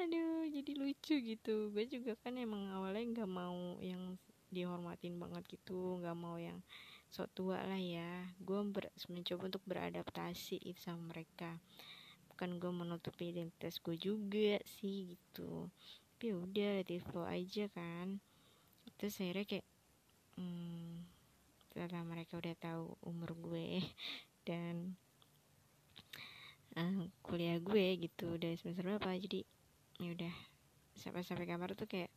Aduh 0.00 0.48
jadi 0.48 0.72
lucu 0.74 1.14
gitu. 1.20 1.70
Gue 1.70 1.84
juga 1.86 2.16
kan 2.18 2.34
emang 2.40 2.72
awalnya 2.72 3.22
nggak 3.22 3.30
mau 3.30 3.78
yang 3.78 4.16
dihormatin 4.52 5.16
banget 5.16 5.56
gitu 5.56 5.96
nggak 6.00 6.18
mau 6.18 6.36
yang 6.36 6.58
sok 7.12 7.28
tua 7.36 7.60
lah 7.62 7.78
ya. 7.78 8.32
Gue 8.40 8.64
mencoba 9.12 9.42
untuk 9.52 9.62
beradaptasi 9.68 10.58
itu 10.64 10.80
sama 10.80 11.12
mereka. 11.12 11.60
Bukan 12.32 12.56
gue 12.56 12.72
menutupi 12.72 13.30
identitas 13.30 13.78
gue 13.78 13.94
juga 14.00 14.56
sih 14.80 15.12
gitu. 15.14 15.68
Tapi 16.16 16.32
ya 16.32 16.36
udah 16.38 16.68
let 16.80 16.90
flow 17.04 17.28
aja 17.28 17.68
kan. 17.70 18.18
Terus 18.96 19.20
akhirnya 19.20 19.44
kayak 19.44 19.66
hmm, 20.40 21.04
setelah 21.72 22.04
mereka 22.04 22.38
udah 22.38 22.54
tahu 22.56 22.96
umur 23.04 23.36
gue 23.36 23.80
dan 24.48 24.96
uh, 26.76 27.04
kuliah 27.20 27.58
gue 27.60 28.08
gitu 28.08 28.36
udah 28.36 28.52
semester 28.56 28.84
berapa. 28.84 29.10
Jadi 29.18 29.44
ya 30.00 30.12
udah 30.12 30.34
sampai 30.96 31.22
sampai 31.24 31.46
kamar 31.48 31.72
tuh 31.76 31.88
kayak 31.88 32.12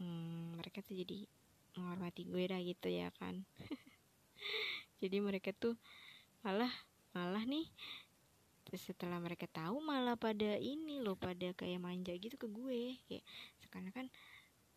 hmm, 0.00 0.60
mereka 0.60 0.80
tuh 0.84 0.96
jadi 0.96 1.28
menghormati 1.74 2.22
gue 2.26 2.42
dah 2.46 2.60
gitu 2.62 2.88
ya 2.88 3.08
kan. 3.18 3.42
Jadi 5.02 5.20
mereka 5.20 5.50
tuh 5.52 5.74
malah 6.46 6.70
malah 7.12 7.42
nih 7.44 7.66
setelah 8.74 9.22
mereka 9.22 9.46
tahu 9.46 9.78
malah 9.78 10.18
pada 10.18 10.58
ini 10.58 10.98
loh 10.98 11.14
pada 11.14 11.54
kayak 11.54 11.78
manja 11.78 12.14
gitu 12.14 12.34
ke 12.34 12.48
gue. 12.50 12.98
Kayak 13.06 13.24
sekarang 13.62 13.92
kan 13.94 14.06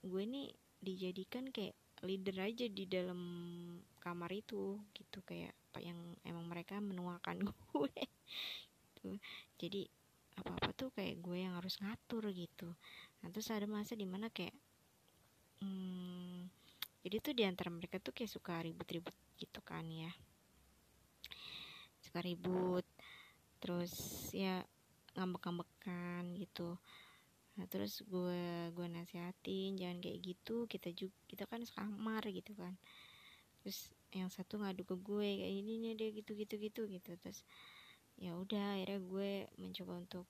gue 0.05 0.23
nih 0.25 0.53
dijadikan 0.81 1.49
kayak 1.49 1.73
leader 2.05 2.37
aja 2.45 2.65
di 2.69 2.85
dalam 2.85 3.21
kamar 4.01 4.29
itu 4.33 4.77
gitu. 4.93 5.21
Kayak 5.25 5.53
yang 5.77 5.97
emang 6.25 6.45
mereka 6.49 6.81
menuakan 6.81 7.45
gue 7.73 7.93
gitu. 9.07 9.23
Jadi 9.55 9.81
apa-apa 10.37 10.69
tuh 10.75 10.89
kayak 10.93 11.17
gue 11.23 11.37
yang 11.47 11.55
harus 11.55 11.79
ngatur 11.81 12.29
gitu. 12.35 12.69
Nah 13.23 13.27
terus 13.31 13.49
ada 13.49 13.65
masa 13.65 13.95
di 13.97 14.05
mana 14.05 14.29
kayak 14.29 14.53
hmm, 15.63 16.45
jadi 17.01 17.15
tuh 17.23 17.33
di 17.33 17.43
antara 17.47 17.71
mereka 17.71 17.97
tuh 18.03 18.13
kayak 18.13 18.29
suka 18.29 18.61
ribut-ribut 18.61 19.15
gitu 19.39 19.59
kan 19.63 19.87
ya. 19.87 20.11
Suka 22.03 22.21
ribut 22.21 22.85
terus 23.57 23.93
ya 24.35 24.61
ngambek-ngambekan 25.17 26.37
gitu. 26.37 26.77
Nah 27.57 27.65
terus 27.65 28.05
gue 28.05 28.69
gue 28.69 28.85
nasihatin 28.85 29.73
jangan 29.81 29.97
kayak 29.97 30.19
gitu 30.21 30.69
kita 30.69 30.93
juga 30.93 31.17
kita 31.25 31.43
kan 31.49 31.65
sekamar 31.65 32.21
gitu 32.29 32.53
kan. 32.53 32.77
Terus 33.65 33.89
yang 34.13 34.29
satu 34.29 34.61
ngadu 34.61 34.85
ke 34.85 34.95
gue 34.95 35.29
kayak 35.41 35.53
ini 35.65 35.73
nih 35.81 35.93
dia 35.97 36.09
gitu 36.13 36.37
gitu 36.37 36.55
gitu 36.61 36.81
gitu. 36.85 37.11
Terus 37.17 37.41
ya 38.17 38.33
udah 38.33 38.77
akhirnya 38.77 38.99
gue 39.05 39.31
mencoba 39.61 39.93
untuk 40.01 40.25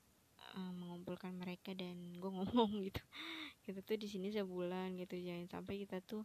uh, 0.56 0.72
mengumpulkan 0.76 1.32
mereka 1.32 1.72
dan 1.72 1.96
gue 2.20 2.30
ngomong 2.30 2.70
gitu. 2.88 3.02
Kita 3.64 3.80
tuh 3.84 3.96
di 3.96 4.08
sini 4.08 4.28
sebulan 4.32 4.96
gitu 5.00 5.16
jangan 5.16 5.48
sampai 5.48 5.74
kita 5.84 6.00
tuh 6.04 6.24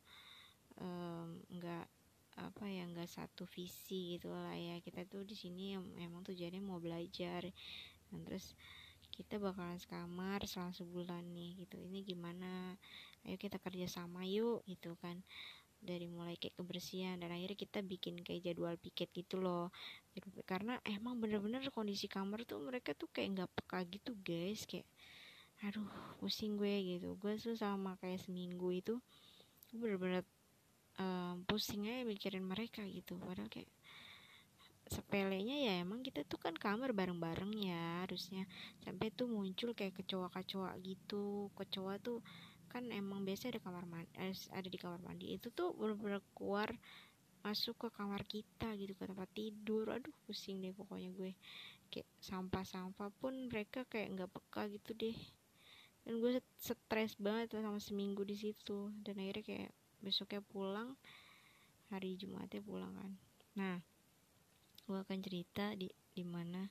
nggak 1.53 1.85
um, 1.87 2.01
apa 2.33 2.65
ya 2.65 2.83
nggak 2.89 3.07
satu 3.07 3.47
visi 3.47 4.19
gitu 4.19 4.31
lah 4.31 4.55
ya. 4.55 4.79
Kita 4.83 5.07
tuh 5.07 5.23
di 5.23 5.35
sini 5.35 5.79
emang 5.99 6.23
tujuannya 6.27 6.59
mau 6.59 6.83
belajar. 6.83 7.47
Dan 8.11 8.19
terus 8.27 8.55
kita 9.13 9.37
bakalan 9.37 9.77
sekamar 9.77 10.43
selama 10.43 10.73
sebulan 10.75 11.23
nih 11.31 11.63
gitu. 11.63 11.79
Ini 11.79 11.99
gimana? 12.03 12.75
Ayo 13.23 13.39
kita 13.39 13.55
kerja 13.55 13.87
sama 13.87 14.27
yuk 14.27 14.67
gitu 14.67 14.99
kan 14.99 15.23
dari 15.83 16.07
mulai 16.07 16.39
kayak 16.39 16.55
kebersihan 16.55 17.19
dan 17.19 17.29
akhirnya 17.35 17.59
kita 17.59 17.79
bikin 17.83 18.23
kayak 18.23 18.41
jadwal 18.51 18.73
piket 18.79 19.11
gitu 19.11 19.37
loh. 19.43 19.69
Karena 20.47 20.79
emang 20.87 21.19
bener-bener 21.19 21.67
kondisi 21.69 22.07
kamar 22.07 22.47
tuh 22.47 22.63
mereka 22.63 22.95
tuh 22.95 23.11
kayak 23.11 23.29
nggak 23.35 23.51
peka 23.51 23.79
gitu 23.91 24.11
guys. 24.23 24.63
Kayak 24.63 24.87
aduh 25.63 25.87
pusing 26.19 26.55
gue 26.55 26.97
gitu. 26.97 27.19
Gue 27.19 27.35
tuh 27.35 27.55
sama 27.59 27.99
kayak 27.99 28.23
seminggu 28.23 28.71
itu 28.71 28.95
bener-bener 29.75 30.23
um, 30.99 31.43
pusing 31.45 31.87
aja 31.87 32.07
mikirin 32.07 32.47
mereka 32.47 32.81
gitu. 32.87 33.19
Padahal 33.19 33.51
kayak 33.51 33.69
sepelenya 34.83 35.57
ya 35.63 35.73
emang 35.79 36.03
kita 36.03 36.27
tuh 36.27 36.37
kan 36.37 36.53
kamar 36.53 36.91
bareng-bareng 36.91 37.53
ya 37.59 38.03
harusnya. 38.03 38.43
Sampai 38.83 39.09
tuh 39.15 39.31
muncul 39.31 39.71
kayak 39.73 39.95
kecoa-kecoa 40.03 40.75
gitu. 40.83 41.49
Kecoa 41.55 41.97
tuh 42.03 42.19
kan 42.73 42.89
emang 42.89 43.21
biasa 43.21 43.53
ada 43.53 43.61
kamar 43.61 43.85
mandi 43.85 44.09
eh, 44.17 44.33
ada 44.49 44.65
di 44.65 44.79
kamar 44.81 44.97
mandi. 45.05 45.37
Itu 45.37 45.53
tuh 45.53 45.77
bener-bener 45.77 46.25
keluar 46.33 46.73
masuk 47.45 47.77
ke 47.85 47.87
kamar 47.93 48.25
kita 48.25 48.73
gitu 48.81 48.97
ke 48.97 49.05
tempat 49.05 49.29
tidur. 49.37 49.93
Aduh 49.93 50.09
pusing 50.25 50.57
deh 50.65 50.73
pokoknya 50.73 51.13
gue. 51.13 51.37
Kayak 51.93 52.09
sampah-sampah 52.17 53.13
pun 53.21 53.53
mereka 53.53 53.85
kayak 53.85 54.17
nggak 54.17 54.29
peka 54.33 54.73
gitu 54.73 54.97
deh. 54.97 55.17
Dan 56.01 56.17
gue 56.17 56.41
stres 56.57 57.13
banget 57.21 57.53
sama 57.53 57.77
seminggu 57.77 58.25
di 58.25 58.33
situ. 58.33 58.89
Dan 59.05 59.21
akhirnya 59.21 59.45
kayak 59.45 59.71
besoknya 60.01 60.41
pulang 60.41 60.97
hari 61.93 62.17
Jumatnya 62.17 62.65
pulang 62.65 62.89
kan. 62.97 63.11
Nah 63.53 63.77
gue 64.89 64.97
akan 64.97 65.19
cerita 65.21 65.77
di 65.77 65.93
di 66.17 66.25
mana 66.25 66.67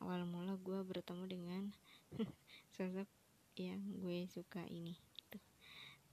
awal 0.00 0.24
mula 0.24 0.56
gue 0.56 0.80
bertemu 0.80 1.24
dengan 1.28 1.62
sosok 2.74 3.06
yang 3.60 3.78
gue 4.00 4.24
suka 4.32 4.64
ini 4.66 5.11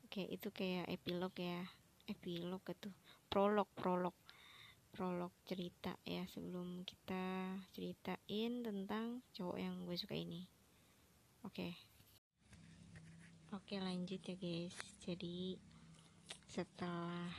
kayak 0.10 0.42
itu 0.42 0.50
kayak 0.50 0.90
epilog 0.90 1.32
ya 1.38 1.62
epilog 2.10 2.66
itu 2.66 2.90
prolog 3.30 3.70
prolog. 3.78 4.18
Prolog 4.90 5.30
cerita 5.46 5.94
ya 6.02 6.26
sebelum 6.26 6.82
kita 6.82 7.54
ceritain 7.78 8.66
tentang 8.66 9.22
cowok 9.38 9.58
yang 9.62 9.86
gue 9.86 9.94
suka 9.94 10.18
ini. 10.18 10.50
Oke. 11.46 11.54
Okay. 11.54 11.74
oke 13.54 13.70
okay, 13.70 13.80
lanjut 13.80 14.18
ya 14.18 14.36
guys. 14.36 14.74
Jadi 15.06 15.62
setelah 16.50 17.30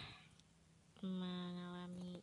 mengalami 1.03 2.23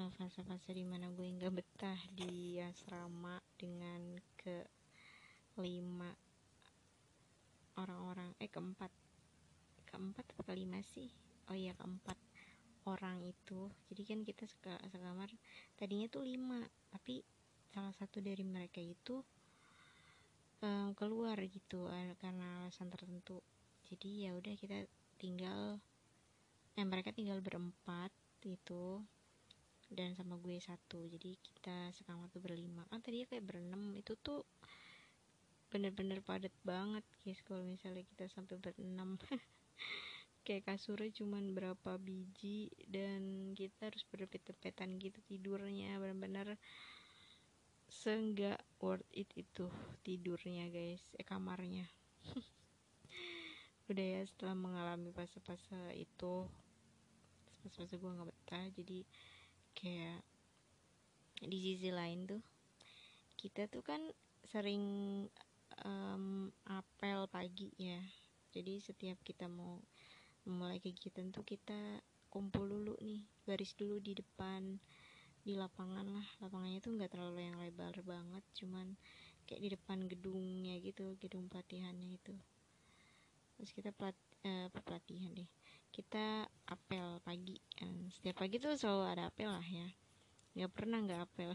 uh, 0.00 0.10
fase-fase 0.16 0.72
di 0.72 0.88
mana 0.88 1.12
gue 1.12 1.28
nggak 1.28 1.52
betah 1.52 2.00
di 2.16 2.56
asrama 2.64 3.36
dengan 3.60 4.16
ke 4.40 4.64
lima 5.60 6.08
orang-orang 7.76 8.32
eh 8.40 8.48
keempat 8.48 9.01
keempat 9.92 10.24
atau 10.32 10.42
kelima 10.48 10.80
sih? 10.80 11.12
Oh 11.52 11.56
iya 11.56 11.76
keempat 11.76 12.16
orang 12.88 13.22
itu. 13.22 13.70
Jadi 13.92 14.02
kan 14.08 14.20
kita 14.24 14.44
sekamar 14.88 15.30
tadinya 15.78 16.08
tuh 16.08 16.24
lima 16.24 16.64
tapi 16.90 17.22
salah 17.70 17.94
satu 17.94 18.18
dari 18.24 18.42
mereka 18.42 18.80
itu 18.80 19.22
um, 20.64 20.96
keluar 20.96 21.36
gitu 21.44 21.86
uh, 21.86 22.14
karena 22.18 22.64
alasan 22.64 22.88
tertentu. 22.88 23.44
Jadi 23.86 24.26
ya 24.26 24.32
udah 24.32 24.54
kita 24.56 24.88
tinggal 25.20 25.78
eh 26.72 26.86
mereka 26.88 27.12
tinggal 27.12 27.44
berempat 27.44 28.08
itu 28.42 29.04
dan 29.92 30.16
sama 30.16 30.40
gue 30.40 30.56
satu. 30.56 31.04
Jadi 31.04 31.36
kita 31.36 31.92
sekamar 31.92 32.32
tuh 32.32 32.40
berlima. 32.40 32.88
Kan 32.88 33.04
tadi 33.04 33.28
kayak 33.28 33.44
berenam 33.44 33.92
itu 33.92 34.16
tuh 34.16 34.42
bener-bener 35.72 36.20
padat 36.20 36.52
banget 36.68 37.00
guys 37.24 37.40
kalau 37.48 37.64
misalnya 37.64 38.04
kita 38.04 38.28
sampai 38.28 38.60
berenam 38.60 39.16
kayak 40.42 40.66
kasurnya 40.66 41.14
cuman 41.14 41.54
berapa 41.54 41.98
biji 42.02 42.74
dan 42.90 43.54
kita 43.54 43.90
harus 43.90 44.02
berdepet-depetan 44.10 44.98
gitu 44.98 45.18
tidurnya. 45.30 45.98
Bener-bener 46.02 46.58
seenggak 47.86 48.58
worth 48.82 49.06
it 49.14 49.30
itu 49.38 49.70
tidurnya 50.02 50.66
guys. 50.72 51.02
Eh 51.18 51.26
kamarnya. 51.26 51.86
Udah 53.90 54.06
ya 54.18 54.22
setelah 54.26 54.56
mengalami 54.58 55.14
fase-fase 55.14 55.94
itu 55.94 56.46
fase-fase 57.62 57.94
gue 57.98 58.10
nggak 58.10 58.30
betah 58.30 58.66
jadi 58.74 58.98
kayak 59.78 60.20
di 61.42 61.58
sisi 61.58 61.90
lain 61.90 62.26
tuh 62.26 62.42
kita 63.38 63.66
tuh 63.66 63.82
kan 63.82 63.98
sering 64.46 64.82
um, 65.82 66.50
apel 66.66 67.26
pagi 67.26 67.70
ya 67.78 67.98
jadi 68.52 68.78
setiap 68.84 69.16
kita 69.24 69.48
mau 69.48 69.80
memulai 70.44 70.76
kegiatan 70.76 71.32
tuh 71.32 71.42
kita 71.42 72.04
kumpul 72.28 72.68
dulu 72.68 72.94
nih 73.00 73.24
baris 73.48 73.72
dulu 73.76 73.96
di 73.98 74.12
depan 74.12 74.76
di 75.42 75.58
lapangan 75.58 76.06
lah. 76.06 76.26
Lapangannya 76.38 76.78
tuh 76.78 76.94
nggak 76.94 77.10
terlalu 77.10 77.42
yang 77.42 77.56
lebar 77.58 77.96
banget 78.06 78.44
cuman 78.62 78.94
kayak 79.48 79.60
di 79.60 79.68
depan 79.74 79.98
gedungnya 80.06 80.78
gitu 80.78 81.18
gedung 81.18 81.50
pelatihannya 81.50 82.14
itu. 82.20 82.34
Terus 83.58 83.70
kita 83.74 83.90
pelat 83.90 84.16
eh, 84.46 84.70
pelatihan 84.70 85.34
deh. 85.34 85.50
Kita 85.92 86.46
apel 86.72 87.20
pagi 87.20 87.58
dan 87.76 88.08
setiap 88.08 88.40
pagi 88.40 88.56
tuh 88.56 88.76
selalu 88.78 89.04
ada 89.12 89.22
apel 89.28 89.50
lah 89.50 89.66
ya. 89.66 89.88
Nggak 90.56 90.72
pernah 90.72 90.98
nggak 91.04 91.20
apel. 91.26 91.50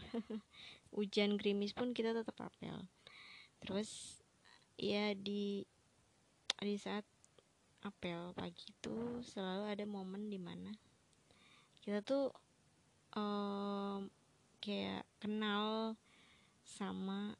Hujan 0.94 1.40
gerimis 1.40 1.74
pun 1.74 1.90
kita 1.96 2.14
tetap 2.14 2.36
apel. 2.38 2.86
Terus 3.58 4.22
ya 4.78 5.10
di 5.16 5.66
di 6.58 6.76
saat 6.76 7.06
apel 7.86 8.34
pagi 8.34 8.66
itu 8.66 9.22
selalu 9.22 9.70
ada 9.70 9.84
momen 9.86 10.26
di 10.26 10.38
mana 10.38 10.74
kita 11.78 12.02
tuh 12.02 12.34
um, 13.16 14.10
kayak 14.58 15.06
kenal 15.22 15.94
sama 16.66 17.32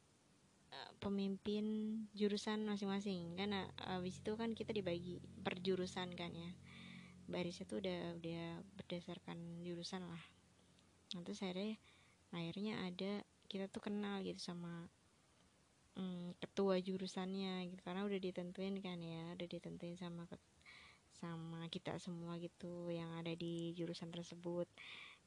uh, 0.73 0.91
pemimpin 0.97 1.65
jurusan 2.17 2.65
masing-masing. 2.65 3.37
Kan 3.37 3.53
abis 3.77 4.23
itu 4.23 4.33
kan 4.33 4.57
kita 4.57 4.73
dibagi 4.73 5.21
per 5.45 5.59
jurusan 5.61 6.15
kan 6.17 6.33
ya. 6.33 6.51
Barisnya 7.29 7.69
tuh 7.69 7.83
udah 7.83 8.17
udah 8.17 8.43
berdasarkan 8.79 9.61
jurusan 9.61 10.01
lah. 10.09 10.23
Nanti 11.13 11.37
saya 11.37 11.53
akhirnya 12.33 12.81
ada 12.85 13.21
kita 13.49 13.69
tuh 13.69 13.85
kenal 13.85 14.21
gitu 14.25 14.41
sama 14.41 14.89
hmm, 15.99 16.39
ketua 16.39 16.79
jurusannya 16.79 17.67
gitu. 17.75 17.81
Karena 17.83 18.07
udah 18.07 18.19
ditentuin 18.23 18.79
kan 18.79 18.97
ya 19.03 19.35
udah 19.35 19.47
ditentuin 19.47 19.99
sama 19.99 20.23
sama 21.19 21.67
kita 21.67 21.99
semua 21.99 22.39
gitu 22.39 22.87
yang 22.87 23.11
ada 23.19 23.35
di 23.35 23.75
jurusan 23.75 24.07
tersebut. 24.07 24.71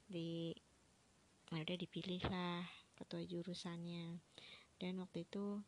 Di 0.08 0.56
nah 1.52 1.60
udah 1.60 1.76
dipilih 1.76 2.24
lah 2.32 2.64
ketua 2.96 3.20
jurusannya. 3.28 4.16
Dan 4.80 4.98
waktu 5.04 5.28
itu 5.28 5.60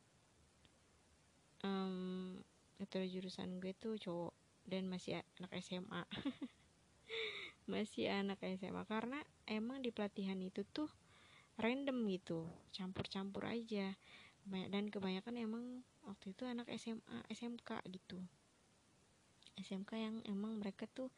um, 1.62 2.40
ketua 2.80 3.04
jurusan 3.08 3.60
gue 3.60 3.72
tuh 3.76 3.96
cowok 3.96 4.34
dan 4.64 4.88
masih 4.88 5.20
anak 5.40 5.52
SMA 5.60 6.02
masih 7.72 8.12
anak 8.12 8.40
SMA 8.60 8.84
karena 8.84 9.20
emang 9.48 9.80
di 9.80 9.88
pelatihan 9.88 10.36
itu 10.40 10.64
tuh 10.68 10.88
random 11.56 12.04
gitu 12.12 12.44
campur-campur 12.76 13.48
aja 13.48 13.96
dan 14.44 14.92
kebanyakan 14.92 15.40
emang 15.40 15.64
waktu 16.04 16.36
itu 16.36 16.44
anak 16.44 16.68
SMA 16.76 17.24
SMK 17.32 17.80
gitu. 17.88 18.20
SMK 19.56 19.90
yang 19.96 20.16
emang 20.28 20.60
mereka 20.60 20.84
tuh 20.92 21.08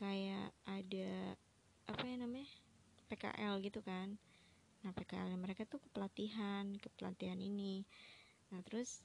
kayak 0.00 0.52
ada 0.64 1.36
apa 1.84 2.04
ya 2.08 2.16
namanya 2.16 2.48
PKL 3.12 3.60
gitu 3.60 3.84
kan. 3.84 4.16
Nah 4.80 4.90
PKL 4.96 5.36
mereka 5.36 5.68
tuh 5.68 5.84
ke 5.84 5.88
pelatihan 5.92 6.72
ke 6.80 6.88
pelatihan 6.96 7.36
ini. 7.36 7.84
Nah 8.48 8.64
terus 8.64 9.04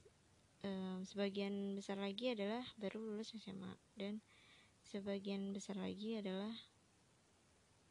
um, 0.64 1.04
sebagian 1.04 1.76
besar 1.76 2.00
lagi 2.00 2.32
adalah 2.32 2.64
baru 2.80 3.04
lulus 3.04 3.36
SMA 3.36 3.76
dan 4.00 4.24
sebagian 4.88 5.52
besar 5.52 5.76
lagi 5.76 6.16
adalah 6.16 6.56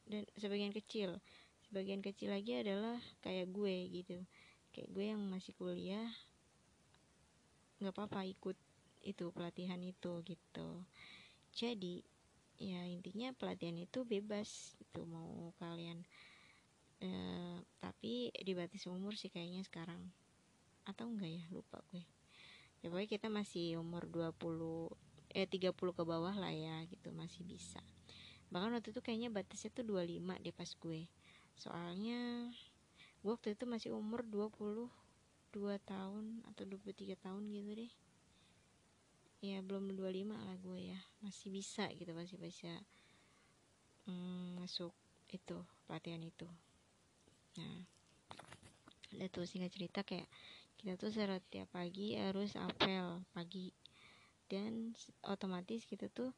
dan 0.10 0.26
sebagian 0.41 0.74
kecil. 0.74 1.21
Sebagian 1.69 2.02
kecil 2.02 2.34
lagi 2.34 2.58
adalah 2.58 2.97
kayak 3.21 3.54
gue 3.54 3.76
gitu 3.93 4.26
kayak 4.72 4.90
gue 4.92 5.06
yang 5.12 5.22
masih 5.28 5.52
kuliah 5.56 6.10
nggak 7.82 7.98
apa-apa 7.98 8.30
ikut 8.30 8.58
itu 9.02 9.34
pelatihan 9.34 9.82
itu 9.82 10.22
gitu. 10.22 10.70
Jadi 11.52 12.06
ya 12.62 12.86
intinya 12.86 13.34
pelatihan 13.34 13.74
itu 13.82 14.06
bebas 14.06 14.78
itu 14.78 15.02
mau 15.10 15.50
kalian 15.58 16.06
eh, 17.02 17.58
tapi 17.82 18.30
dibatasi 18.38 18.94
umur 18.94 19.18
sih 19.18 19.34
kayaknya 19.34 19.66
sekarang. 19.66 20.14
Atau 20.86 21.10
enggak 21.10 21.34
ya? 21.34 21.44
Lupa 21.50 21.82
gue. 21.90 22.06
Ya 22.82 22.90
pokoknya 22.90 23.10
kita 23.10 23.28
masih 23.30 23.78
umur 23.82 24.06
20 24.10 24.94
eh 25.32 25.48
30 25.48 25.94
ke 25.96 26.04
bawah 26.04 26.34
lah 26.38 26.54
ya 26.54 26.86
gitu 26.86 27.10
masih 27.14 27.42
bisa. 27.46 27.82
Bahkan 28.54 28.78
waktu 28.78 28.94
itu 28.94 29.02
kayaknya 29.02 29.30
batasnya 29.34 29.74
tuh 29.74 29.86
25 29.86 30.38
deh 30.38 30.54
pas 30.54 30.70
gue. 30.70 31.02
Soalnya 31.58 32.52
gue 33.22 33.30
waktu 33.30 33.54
itu 33.54 33.70
masih 33.70 33.94
umur 33.94 34.26
22 34.26 34.90
tahun 35.86 36.26
atau 36.50 36.64
23 36.66 37.14
tahun 37.22 37.44
gitu 37.54 37.72
deh. 37.78 37.94
Ya 39.46 39.62
belum 39.62 39.94
25 39.94 40.34
lah 40.34 40.58
gue 40.58 40.80
ya. 40.90 41.00
Masih 41.22 41.54
bisa 41.54 41.86
gitu 41.94 42.10
masih 42.18 42.42
bisa 42.42 42.74
mm, 44.10 44.58
masuk 44.58 44.90
itu 45.30 45.58
pelatihan 45.86 46.22
itu. 46.26 46.50
Nah 47.62 47.86
ada 49.14 49.26
tuh 49.30 49.46
singkat 49.46 49.70
cerita 49.70 50.02
kayak 50.02 50.26
kita 50.82 50.98
tuh 50.98 51.14
setiap 51.14 51.70
pagi 51.70 52.18
harus 52.18 52.58
apel 52.58 53.22
pagi. 53.38 53.70
Dan 54.50 54.98
otomatis 55.30 55.86
kita 55.86 56.10
tuh 56.10 56.34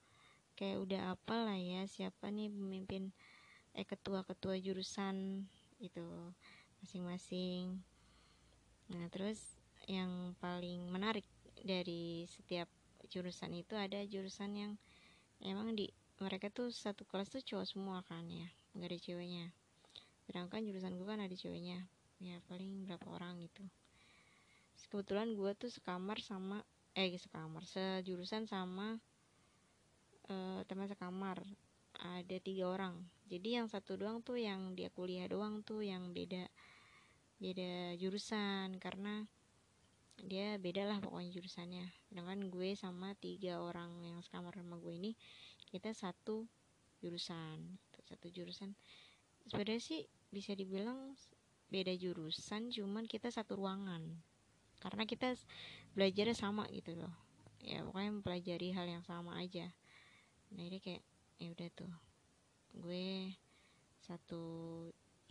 kayak 0.60 0.84
udah 0.84 1.02
apa 1.18 1.48
lah 1.48 1.58
ya 1.58 1.88
siapa 1.90 2.30
nih 2.30 2.52
pemimpin 2.52 3.10
eh 3.74 3.88
ketua-ketua 3.90 4.62
jurusan 4.62 5.50
itu 5.82 6.06
masing-masing. 6.84 7.80
Nah 8.92 9.08
terus 9.08 9.40
yang 9.88 10.36
paling 10.44 10.84
menarik 10.92 11.24
dari 11.64 12.28
setiap 12.28 12.68
jurusan 13.08 13.56
itu 13.56 13.80
ada 13.80 14.04
jurusan 14.04 14.52
yang 14.52 14.72
emang 15.40 15.72
di 15.76 15.88
mereka 16.20 16.52
tuh 16.52 16.72
satu 16.72 17.08
kelas 17.08 17.32
tuh 17.32 17.44
cowok 17.44 17.68
semua 17.68 17.98
kan 18.04 18.28
ya 18.28 18.48
nggak 18.76 18.90
ada 18.92 19.00
ceweknya. 19.00 19.46
Sedangkan 20.28 20.68
jurusan 20.68 21.00
gue 21.00 21.08
kan 21.08 21.24
ada 21.24 21.36
ceweknya 21.36 21.88
ya 22.20 22.40
paling 22.52 22.84
berapa 22.84 23.08
orang 23.08 23.40
gitu. 23.44 23.64
Kebetulan 24.92 25.34
gue 25.34 25.52
tuh 25.58 25.74
sekamar 25.74 26.22
sama 26.22 26.62
eh 26.94 27.10
sekamar 27.18 27.66
sejurusan 27.66 28.46
sama 28.46 29.02
uh, 30.30 30.62
teman 30.70 30.86
sekamar. 30.86 31.42
Ada 31.94 32.38
tiga 32.42 32.70
orang. 32.70 33.02
Jadi 33.30 33.58
yang 33.58 33.66
satu 33.70 33.98
doang 33.98 34.22
tuh 34.22 34.38
yang 34.38 34.78
dia 34.78 34.94
kuliah 34.94 35.26
doang 35.26 35.66
tuh 35.66 35.82
yang 35.82 36.14
beda 36.14 36.46
beda 37.44 38.00
jurusan 38.00 38.80
karena 38.80 39.28
dia 40.24 40.56
beda 40.56 40.88
lah 40.88 41.04
pokoknya 41.04 41.36
jurusannya. 41.36 41.92
Sedangkan 42.08 42.48
gue 42.48 42.72
sama 42.80 43.12
tiga 43.20 43.60
orang 43.60 43.92
yang 44.08 44.24
sekamar 44.24 44.56
sama 44.56 44.80
gue 44.80 44.96
ini 44.96 45.12
kita 45.68 45.92
satu 45.92 46.48
jurusan 47.04 47.84
satu 48.08 48.30
jurusan. 48.32 48.78
Sebenarnya 49.50 49.82
sih 49.82 50.02
bisa 50.32 50.56
dibilang 50.56 51.18
beda 51.68 51.92
jurusan 51.98 52.70
cuman 52.72 53.10
kita 53.10 53.28
satu 53.34 53.60
ruangan. 53.60 54.06
Karena 54.80 55.04
kita 55.04 55.36
belajarnya 55.98 56.38
sama 56.38 56.70
gitu 56.72 56.96
loh. 56.96 57.12
Ya 57.60 57.84
pokoknya 57.84 58.12
mempelajari 58.22 58.70
hal 58.72 58.88
yang 58.88 59.04
sama 59.04 59.40
aja. 59.42 59.72
Nah 60.54 60.64
ini 60.64 60.78
kayak 60.78 61.04
ya 61.42 61.52
udah 61.52 61.70
tuh. 61.74 61.94
Gue 62.78 63.34
satu 64.04 64.44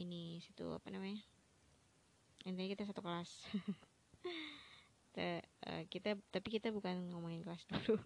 ini 0.01 0.41
satu 0.43 0.75
apa 0.75 0.89
namanya 0.91 1.21
intinya 2.47 2.71
kita 2.75 2.85
satu 2.89 3.01
kelas. 3.03 3.31
Kita, 5.13 5.45
uh, 5.69 5.83
kita 5.93 6.17
tapi 6.33 6.49
kita 6.57 6.73
bukan 6.73 7.13
ngomongin 7.13 7.45
kelas 7.45 7.69
dulu. 7.69 8.01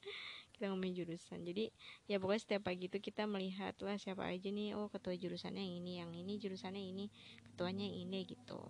Kita 0.54 0.70
ngomongin 0.70 1.02
jurusan. 1.02 1.42
Jadi 1.42 1.74
ya 2.06 2.22
pokoknya 2.22 2.38
setiap 2.38 2.70
pagi 2.70 2.86
itu 2.86 3.02
kita 3.02 3.26
melihat 3.26 3.74
lah 3.82 3.98
siapa 3.98 4.30
aja 4.30 4.46
nih? 4.46 4.78
Oh 4.78 4.86
ketua 4.86 5.18
jurusannya 5.18 5.58
yang 5.58 5.74
ini 5.82 5.92
yang 5.98 6.12
ini 6.14 6.38
jurusannya 6.38 6.78
ini 6.78 7.10
ketuanya 7.50 7.82
yang 7.82 8.06
ini 8.06 8.18
gitu. 8.30 8.62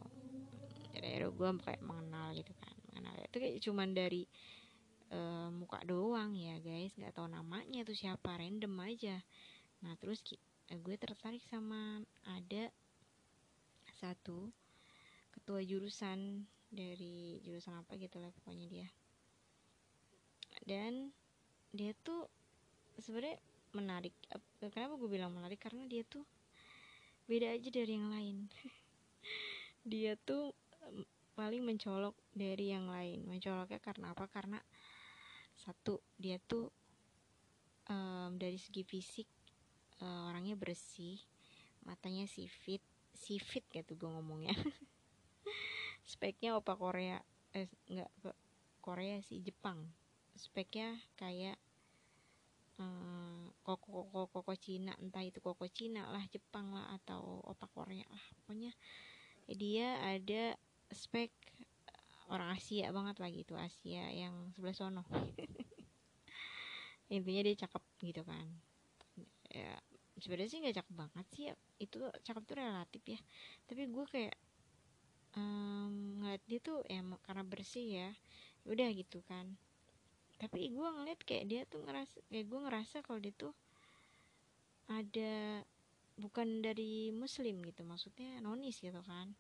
Jadi 0.97 1.21
gue 1.21 1.49
kayak 1.61 1.85
mengenal 1.85 2.33
gitu 2.33 2.49
kan 2.57 2.73
mengenal. 2.89 3.13
Itu 3.29 3.37
kayak 3.37 3.61
cuman 3.61 3.89
dari 3.93 4.25
uh, 5.13 5.53
muka 5.53 5.85
doang 5.85 6.33
ya 6.33 6.57
guys. 6.65 6.97
Nggak 6.97 7.13
tahu 7.13 7.29
namanya 7.29 7.85
tuh 7.85 7.93
siapa 7.93 8.41
random 8.41 8.73
aja. 8.89 9.21
Nah 9.85 9.93
terus 10.01 10.25
eh, 10.73 10.81
gue 10.81 10.97
tertarik 10.97 11.45
sama 11.45 12.01
ada 12.25 12.73
satu 14.01 14.49
ketua 15.53 15.69
jurusan 15.69 16.49
dari 16.73 17.37
jurusan 17.45 17.77
apa 17.77 18.01
gitu 18.01 18.17
lah 18.17 18.33
pokoknya 18.33 18.73
dia. 18.73 18.89
Dan 20.65 21.13
dia 21.77 21.93
tuh 22.01 22.25
sebenarnya 22.97 23.37
menarik 23.77 24.17
kenapa 24.73 24.97
gue 24.97 25.13
bilang 25.13 25.29
menarik? 25.29 25.61
Karena 25.61 25.85
dia 25.85 26.09
tuh 26.09 26.25
beda 27.29 27.53
aja 27.53 27.69
dari 27.69 27.93
yang 27.93 28.09
lain. 28.09 28.49
Dia 29.93 30.17
tuh 30.17 30.57
paling 31.37 31.61
mencolok 31.61 32.17
dari 32.33 32.73
yang 32.73 32.89
lain. 32.89 33.29
Mencoloknya 33.29 33.77
karena 33.77 34.17
apa? 34.17 34.25
Karena 34.33 34.57
satu 35.53 36.01
dia 36.17 36.41
tuh 36.41 36.73
um, 37.93 38.41
dari 38.41 38.57
segi 38.57 38.89
fisik 38.89 39.29
uh, 40.01 40.33
orangnya 40.33 40.57
bersih 40.57 41.21
matanya 41.85 42.25
sifit 42.25 42.81
sifit 43.13 43.67
gitu 43.69 43.99
gue 43.99 44.09
ngomongnya 44.09 44.55
speknya 46.03 46.59
opa 46.59 46.75
Korea 46.75 47.19
eh 47.53 47.69
enggak 47.91 48.11
Korea 48.83 49.23
sih 49.23 49.39
Jepang. 49.45 49.87
Speknya 50.35 50.99
kayak 51.15 51.55
uh, 52.83 53.47
koko 53.63 54.11
koko 54.29 54.53
Cina 54.59 54.97
entah 54.99 55.23
itu 55.23 55.39
koko 55.39 55.69
Cina 55.71 56.09
lah 56.11 56.25
Jepang 56.33 56.75
lah 56.75 56.99
atau 56.99 57.45
opa 57.47 57.71
Korea 57.71 58.05
lah 58.11 58.25
pokoknya. 58.43 58.73
Dia 59.47 60.01
ada 60.03 60.57
spek 60.91 61.31
orang 62.33 62.57
Asia 62.57 62.89
banget 62.91 63.17
lagi 63.21 63.45
itu 63.45 63.55
Asia 63.55 64.09
yang 64.11 64.51
sebelah 64.57 64.75
sono. 64.75 65.05
Intinya 67.15 67.43
dia 67.45 67.57
cakep 67.69 67.85
gitu 68.03 68.23
kan. 68.25 68.47
Ya 69.53 69.77
sebenarnya 70.17 70.51
sih 70.51 70.59
nggak 70.65 70.77
cakep 70.81 70.95
banget 70.95 71.27
sih 71.33 71.45
ya. 71.51 71.55
itu 71.77 71.99
cakep 72.25 72.43
tuh 72.49 72.57
relatif 72.57 73.03
ya. 73.05 73.21
Tapi 73.69 73.91
gue 73.91 74.05
kayak 74.09 74.35
um, 75.37 76.21
ngeliat 76.21 76.43
dia 76.49 76.61
tuh 76.61 76.85
ya 76.89 77.01
karena 77.25 77.45
bersih 77.45 77.87
ya 77.87 78.09
udah 78.69 78.89
gitu 78.95 79.25
kan. 79.27 79.57
Tapi 80.39 80.75
gue 80.75 80.89
ngeliat 80.89 81.21
kayak 81.23 81.45
dia 81.47 81.63
tuh 81.67 81.83
ngerasa 81.87 82.19
kayak 82.29 82.47
gue 82.51 82.61
ngerasa 82.67 82.97
kalau 83.07 83.19
dia 83.23 83.35
tuh 83.35 83.55
ada 84.91 85.63
bukan 86.19 86.61
dari 86.61 87.15
muslim 87.15 87.63
gitu 87.65 87.83
maksudnya 87.87 88.43
nonis 88.43 88.83
gitu 88.83 89.01
kan. 89.07 89.33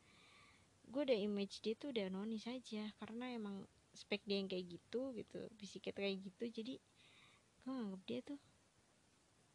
Gue 0.88 1.08
udah 1.08 1.18
image 1.18 1.60
dia 1.62 1.74
tuh 1.76 1.90
udah 1.90 2.06
nonis 2.08 2.46
aja 2.46 2.88
karena 3.02 3.34
emang 3.34 3.66
spek 3.92 4.24
dia 4.24 4.40
yang 4.40 4.48
kayak 4.48 4.72
gitu 4.72 5.12
gitu 5.12 5.38
fisiknya 5.60 5.92
kayak 5.92 6.16
gitu 6.24 6.44
jadi 6.48 6.74
gue 7.62 7.70
nganggap 7.70 8.02
dia 8.08 8.20
tuh 8.24 8.40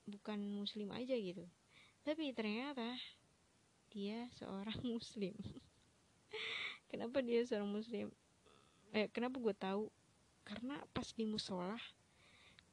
bukan 0.08 0.40
muslim 0.40 0.94
aja 0.94 1.16
gitu. 1.18 1.44
Tapi 2.06 2.32
ternyata 2.32 2.96
dia 3.92 4.32
seorang 4.40 4.80
muslim 4.94 5.36
kenapa 6.92 7.20
dia 7.24 7.44
seorang 7.44 7.70
muslim? 7.70 8.08
Eh 8.96 9.08
kenapa 9.12 9.38
gue 9.40 9.56
tahu? 9.56 9.92
Karena 10.48 10.80
pas 10.96 11.08
di 11.12 11.28
musola 11.28 11.76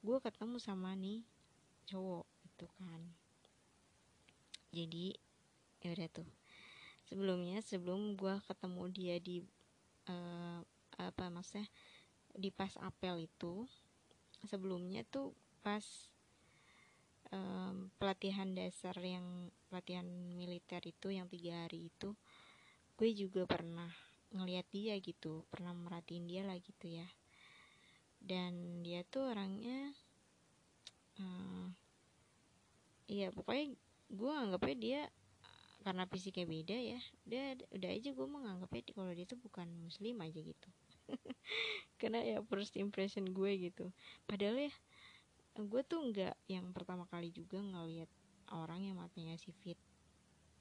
gue 0.04 0.20
ketemu 0.20 0.60
sama 0.60 0.92
nih 0.92 1.24
cowok 1.88 2.28
itu 2.44 2.66
kan. 2.76 3.02
Jadi 4.74 5.16
ya 5.80 5.96
udah 5.96 6.08
tuh. 6.12 6.28
Sebelumnya 7.08 7.60
sebelum 7.64 8.16
gue 8.16 8.36
ketemu 8.44 8.82
dia 8.92 9.16
di 9.20 9.40
uh, 10.08 10.60
apa 11.00 11.24
maksudnya 11.32 11.66
di 12.34 12.50
pas 12.50 12.74
apel 12.82 13.26
itu 13.26 13.66
sebelumnya 14.46 15.06
tuh 15.06 15.32
pas 15.64 15.82
um, 17.32 17.88
pelatihan 17.96 18.52
dasar 18.52 18.94
yang 19.00 19.50
pelatihan 19.70 20.06
militer 20.36 20.82
itu 20.84 21.14
yang 21.14 21.26
tiga 21.30 21.66
hari 21.66 21.88
itu 21.88 22.12
gue 22.94 23.10
juga 23.10 23.42
pernah 23.46 23.90
ngeliat 24.34 24.66
dia 24.70 24.98
gitu 24.98 25.46
pernah 25.50 25.70
merhatiin 25.74 26.26
dia 26.26 26.42
lah 26.46 26.58
gitu 26.58 26.86
ya. 26.90 27.06
Dan 28.18 28.82
dia 28.82 29.04
tuh 29.06 29.30
orangnya 29.30 29.92
uh, 31.20 31.68
iya 33.10 33.28
pokoknya 33.34 33.76
gue 34.10 34.32
anggapnya 34.32 34.76
dia 34.78 35.00
karena 35.84 36.08
fisiknya 36.08 36.48
beda 36.48 36.76
ya 36.80 37.00
udah 37.28 37.44
udah 37.76 37.90
aja 37.92 38.10
gue 38.16 38.26
menganggapnya 38.26 38.82
kalau 38.96 39.12
dia 39.12 39.26
tuh 39.28 39.36
bukan 39.36 39.68
muslim 39.84 40.16
aja 40.24 40.40
gitu. 40.40 40.68
Karena 42.00 42.24
ya 42.24 42.40
first 42.48 42.72
impression 42.80 43.28
gue 43.28 43.68
gitu. 43.68 43.92
Padahal 44.24 44.56
ya 44.56 44.72
gue 45.54 45.82
tuh 45.84 46.00
nggak 46.10 46.34
yang 46.48 46.72
pertama 46.72 47.04
kali 47.12 47.30
juga 47.30 47.60
ngeliat 47.60 48.08
orang 48.56 48.82
yang 48.88 48.96
matanya 48.98 49.38
si 49.38 49.54
fit 49.62 49.78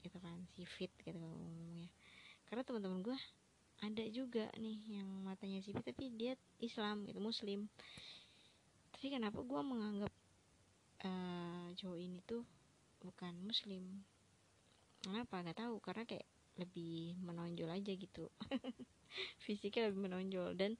gitu 0.03 0.19
kan 0.19 0.35
si 0.53 0.67
fit 0.67 0.91
gitu 1.01 1.15
ngomongnya 1.17 1.87
karena 2.53 2.69
teman-teman 2.69 3.01
gue 3.01 3.17
ada 3.81 4.05
juga 4.13 4.45
nih 4.61 5.01
yang 5.01 5.09
matanya 5.25 5.57
sipit 5.65 5.81
tapi 5.81 6.13
dia 6.13 6.37
Islam 6.61 7.01
gitu 7.09 7.17
Muslim. 7.17 7.65
Tapi 8.93 9.09
kenapa 9.09 9.41
gue 9.41 9.61
menganggap 9.65 10.13
uh, 11.01 11.73
cowok 11.73 11.97
ini 11.97 12.21
tuh 12.29 12.45
bukan 13.01 13.33
Muslim? 13.41 14.05
Kenapa? 15.01 15.41
Nggak 15.41 15.65
tahu 15.65 15.81
karena 15.81 16.05
kayak 16.05 16.29
lebih 16.61 17.17
menonjol 17.25 17.73
aja 17.73 17.89
gitu. 17.89 18.29
Fisiknya 19.49 19.89
lebih 19.89 20.05
menonjol 20.05 20.53
dan 20.53 20.77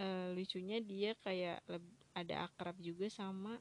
uh, 0.00 0.32
lucunya 0.32 0.80
dia 0.80 1.12
kayak 1.20 1.60
ada 2.16 2.48
akrab 2.48 2.80
juga 2.80 3.12
sama 3.12 3.60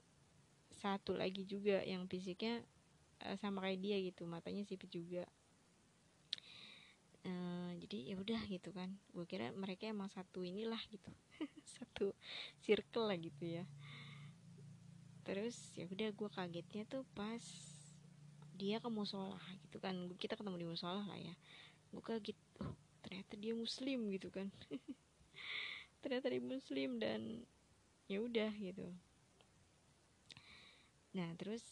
satu 0.72 1.20
lagi 1.20 1.44
juga 1.44 1.84
yang 1.84 2.08
fisiknya 2.08 2.64
uh, 3.28 3.36
sama 3.36 3.60
kayak 3.68 3.84
dia 3.84 4.00
gitu 4.00 4.24
matanya 4.24 4.64
sipit 4.64 4.88
juga 4.88 5.28
uh, 7.26 7.72
jadi 7.80 8.14
ya 8.14 8.16
udah 8.20 8.42
gitu 8.48 8.70
kan. 8.72 8.94
Gue 9.12 9.26
kira 9.26 9.52
mereka 9.56 9.90
emang 9.90 10.08
satu 10.12 10.44
inilah 10.46 10.80
gitu. 10.92 11.12
Satu 11.80 12.12
circle 12.64 13.10
lah 13.10 13.18
gitu 13.20 13.44
ya. 13.44 13.64
Terus 15.26 15.56
ya 15.76 15.86
udah 15.90 16.10
gue 16.12 16.30
kagetnya 16.32 16.84
tuh 16.88 17.04
pas 17.14 17.44
dia 18.60 18.80
ke 18.84 18.90
musola 18.92 19.40
gitu 19.68 19.80
kan. 19.80 19.96
Kita 20.16 20.36
ketemu 20.36 20.58
di 20.60 20.68
musola 20.68 21.04
lah 21.06 21.20
ya. 21.20 21.36
Gue 21.92 22.04
kaget 22.04 22.38
oh 22.64 22.76
ternyata 23.02 23.34
dia 23.40 23.54
muslim 23.56 24.12
gitu 24.12 24.30
kan. 24.30 24.52
Ternyata 26.04 26.32
dia 26.32 26.44
muslim 26.44 27.00
dan 27.00 27.44
ya 28.08 28.24
udah 28.24 28.52
gitu. 28.56 28.88
Nah 31.16 31.30
terus 31.36 31.64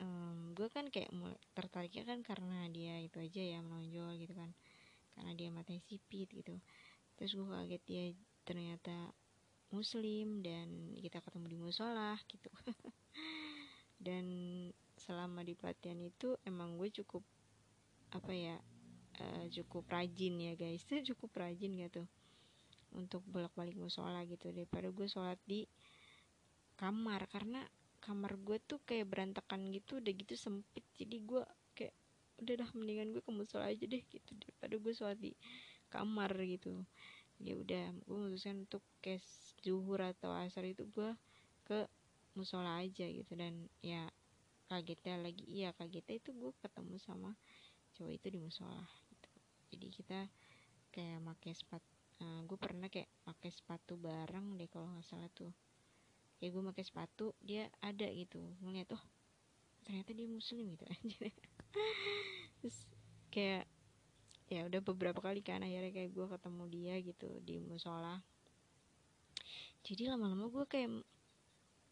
um, 0.00 0.52
gue 0.56 0.68
kan 0.72 0.88
kayak 0.88 1.12
tertariknya 1.52 2.04
kan 2.04 2.18
karena 2.24 2.68
dia 2.72 3.00
itu 3.00 3.20
aja 3.20 3.42
ya 3.42 3.58
menonjol 3.60 4.16
gitu 4.20 4.34
kan 4.36 4.50
karena 5.16 5.32
dia 5.32 5.48
matanya 5.48 5.80
sipit 5.88 6.28
gitu. 6.28 6.60
Terus 7.16 7.32
gue 7.32 7.48
kaget 7.48 7.82
dia 7.88 8.04
ternyata 8.44 8.94
muslim 9.72 10.44
dan 10.44 10.94
kita 11.00 11.24
ketemu 11.24 11.56
di 11.56 11.58
musola 11.58 12.14
gitu. 12.28 12.52
Dan 14.06 14.24
selama 14.96 15.40
di 15.42 15.56
pelatihan 15.56 15.98
itu 15.98 16.36
emang 16.44 16.76
gue 16.76 16.92
cukup 16.92 17.24
apa 18.12 18.32
ya 18.32 18.56
uh, 19.20 19.44
cukup 19.48 19.88
rajin 19.88 20.36
ya 20.36 20.52
guys. 20.54 20.84
Itu 20.84 21.16
cukup 21.16 21.40
rajin 21.40 21.72
gitu 21.80 22.04
untuk 22.94 23.24
bolak-balik 23.26 23.76
musola 23.76 24.22
gitu 24.28 24.52
daripada 24.52 24.92
gue 24.92 25.06
sholat 25.08 25.40
di 25.48 25.64
kamar. 26.76 27.26
Karena 27.32 27.64
kamar 28.04 28.38
gue 28.38 28.60
tuh 28.62 28.78
kayak 28.84 29.08
berantakan 29.10 29.72
gitu 29.72 29.98
udah 29.98 30.12
gitu 30.12 30.36
sempit. 30.36 30.84
Jadi 30.94 31.16
gue 31.24 31.42
udah 32.42 32.54
dah 32.64 32.70
mendingan 32.76 33.12
gue 33.16 33.22
ke 33.24 33.32
musola 33.32 33.68
aja 33.68 33.84
deh 33.84 34.02
gitu 34.12 34.32
daripada 34.36 34.74
gue 34.76 34.92
sholat 34.92 35.18
di 35.18 35.32
kamar 35.88 36.30
gitu. 36.44 36.84
Ya 37.40 37.56
udah 37.56 37.92
gue 38.04 38.16
memutuskan 38.16 38.64
untuk 38.64 38.82
kayak 39.04 39.24
zuhur 39.60 40.00
atau 40.00 40.32
asar 40.32 40.64
itu 40.68 40.84
gue 40.88 41.10
ke 41.64 41.88
musola 42.36 42.80
aja 42.80 43.04
gitu. 43.08 43.32
Dan 43.36 43.68
ya 43.80 44.08
kagetnya 44.66 45.22
lagi 45.22 45.44
iya 45.46 45.70
kagetnya 45.76 46.18
itu 46.18 46.30
gue 46.34 46.50
ketemu 46.58 46.98
sama 46.98 47.30
cowok 47.94 48.12
itu 48.18 48.26
di 48.34 48.38
musola 48.42 48.82
gitu. 49.14 49.30
jadi 49.70 49.86
kita 49.94 50.18
kayak 50.90 51.22
pakai 51.22 51.52
sepatu 51.54 51.86
uh, 52.20 52.40
gue 52.44 52.58
pernah 52.58 52.88
kayak 52.90 53.08
pakai 53.22 53.50
sepatu 53.52 53.94
bareng 54.00 54.56
deh 54.56 54.68
kalau 54.68 54.88
nggak 54.90 55.06
salah 55.06 55.30
tuh. 55.32 55.52
Kayak 56.36 56.50
gue 56.52 56.62
pakai 56.72 56.84
sepatu 56.84 57.26
dia 57.40 57.68
ada 57.80 58.08
gitu. 58.12 58.40
Ngeliat 58.60 58.92
oh 58.92 59.04
ternyata 59.84 60.10
dia 60.12 60.28
muslim 60.28 60.76
gitu. 60.76 60.84
Aja 60.92 61.30
terus 62.60 62.78
kayak 63.32 63.64
ya 64.46 64.62
udah 64.66 64.80
beberapa 64.80 65.18
kali 65.18 65.42
kan 65.42 65.62
akhirnya 65.62 65.90
kayak 65.90 66.14
gue 66.14 66.26
ketemu 66.30 66.64
dia 66.70 66.94
gitu 67.02 67.28
di 67.42 67.58
musola. 67.58 68.22
Jadi 69.86 70.10
lama-lama 70.10 70.50
gue 70.50 70.64
kayak 70.66 70.90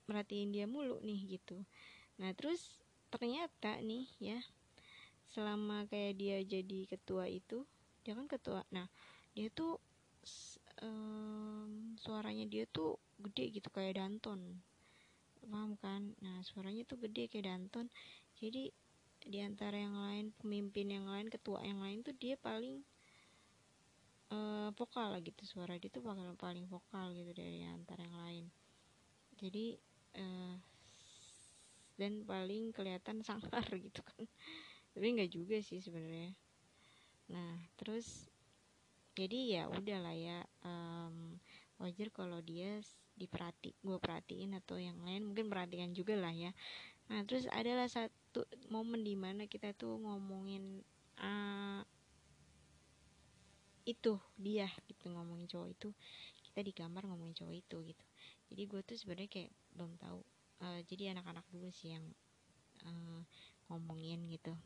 merhatiin 0.07 0.55
dia 0.55 0.67
mulu 0.67 0.99
nih 1.03 1.39
gitu. 1.39 1.63
Nah 2.19 2.31
terus 2.35 2.79
ternyata 3.11 3.79
nih 3.83 4.07
ya 4.19 4.39
selama 5.31 5.87
kayak 5.91 6.15
dia 6.19 6.37
jadi 6.43 6.87
ketua 6.87 7.27
itu 7.31 7.67
dia 8.07 8.15
kan 8.15 8.27
ketua 8.27 8.63
nah 8.75 8.87
dia 9.35 9.51
tuh 9.51 9.79
um, 10.83 11.95
suaranya 11.99 12.47
dia 12.47 12.67
tuh 12.71 12.99
gede 13.19 13.51
gitu 13.61 13.69
kayak 13.71 13.99
Danton. 13.99 14.63
Paham 15.45 15.77
kan? 15.79 16.17
Nah 16.23 16.41
suaranya 16.47 16.87
tuh 16.87 17.03
gede 17.03 17.29
kayak 17.29 17.51
Danton. 17.51 17.87
Jadi 18.39 18.71
di 19.25 19.41
antara 19.41 19.81
yang 19.81 19.97
lain 19.97 20.37
pemimpin 20.37 20.93
yang 20.93 21.09
lain 21.09 21.33
ketua 21.33 21.65
yang 21.65 21.81
lain 21.81 22.05
tuh 22.05 22.13
dia 22.13 22.37
paling 22.37 22.85
uh, 24.29 24.69
vokal 24.77 25.17
gitu. 25.25 25.43
Suara 25.49 25.81
dia 25.81 25.89
tuh 25.89 26.05
bakal 26.05 26.37
paling 26.37 26.69
vokal 26.69 27.17
gitu 27.17 27.33
dari 27.33 27.65
antara 27.65 28.05
yang 28.05 28.19
lain. 28.21 28.45
Jadi 29.41 29.81
uh, 30.21 30.55
dan 31.97 32.27
paling 32.29 32.71
kelihatan 32.77 33.23
sangar 33.27 33.65
gitu 33.73 34.05
kan. 34.05 34.29
Tapi 34.95 35.07
nggak 35.17 35.33
juga 35.33 35.57
sih 35.65 35.81
sebenarnya. 35.81 36.37
Nah 37.33 37.65
terus 37.81 38.29
jadi 39.17 39.63
ya 39.63 39.63
udah 39.71 39.99
lah 40.05 40.15
ya 40.15 40.39
um, 40.67 41.39
wajar 41.79 42.11
kalau 42.11 42.43
dia 42.43 42.83
diperhati 43.15 43.79
gue 43.79 43.97
perhatiin 43.97 44.59
atau 44.61 44.77
yang 44.77 45.01
lain. 45.01 45.25
Mungkin 45.25 45.49
perhatikan 45.49 45.97
juga 45.97 46.13
lah 46.19 46.35
ya. 46.35 46.53
Nah 47.09 47.25
terus 47.25 47.49
adalah 47.49 47.89
satu 47.89 48.24
momen 48.73 49.07
di 49.07 49.15
mana 49.15 49.47
kita 49.47 49.71
tuh 49.79 50.01
ngomongin 50.03 50.83
uh, 51.23 51.83
itu 53.85 54.17
dia 54.41 54.67
gitu 54.89 55.13
ngomongin 55.13 55.47
cowok 55.47 55.69
itu. 55.71 55.89
Kita 56.43 56.61
di 56.65 56.73
kamar 56.73 57.05
ngomongin 57.07 57.37
cowok 57.37 57.55
itu 57.55 57.77
gitu. 57.95 58.05
Jadi 58.51 58.63
gue 58.67 58.81
tuh 58.83 58.97
sebenarnya 58.97 59.31
kayak 59.31 59.53
belum 59.77 59.93
tahu 60.01 60.21
uh, 60.65 60.81
jadi 60.89 61.15
anak-anak 61.15 61.45
dulu 61.53 61.69
sih 61.71 61.93
yang 61.93 62.05
uh, 62.89 63.23
ngomongin 63.71 64.25
gitu. 64.31 64.57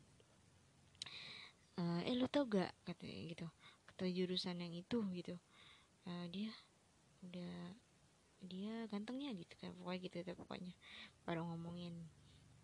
Uh, 1.79 2.03
eh 2.03 2.15
lu 2.15 2.27
tau 2.27 2.47
gak? 2.47 2.71
katanya 2.87 3.17
gitu. 3.35 3.47
Atau 3.93 4.05
jurusan 4.07 4.59
yang 4.59 4.73
itu 4.75 4.99
gitu. 5.15 5.35
Uh, 6.07 6.25
dia 6.31 6.51
udah 7.19 7.55
dia 8.39 8.87
gantengnya 8.87 9.35
gitu 9.35 9.51
kan 9.59 9.75
pokoknya 9.75 9.99
gitu 10.07 10.15
deh 10.23 10.35
pokoknya. 10.35 10.73
Baru 11.27 11.43
ngomongin. 11.43 11.95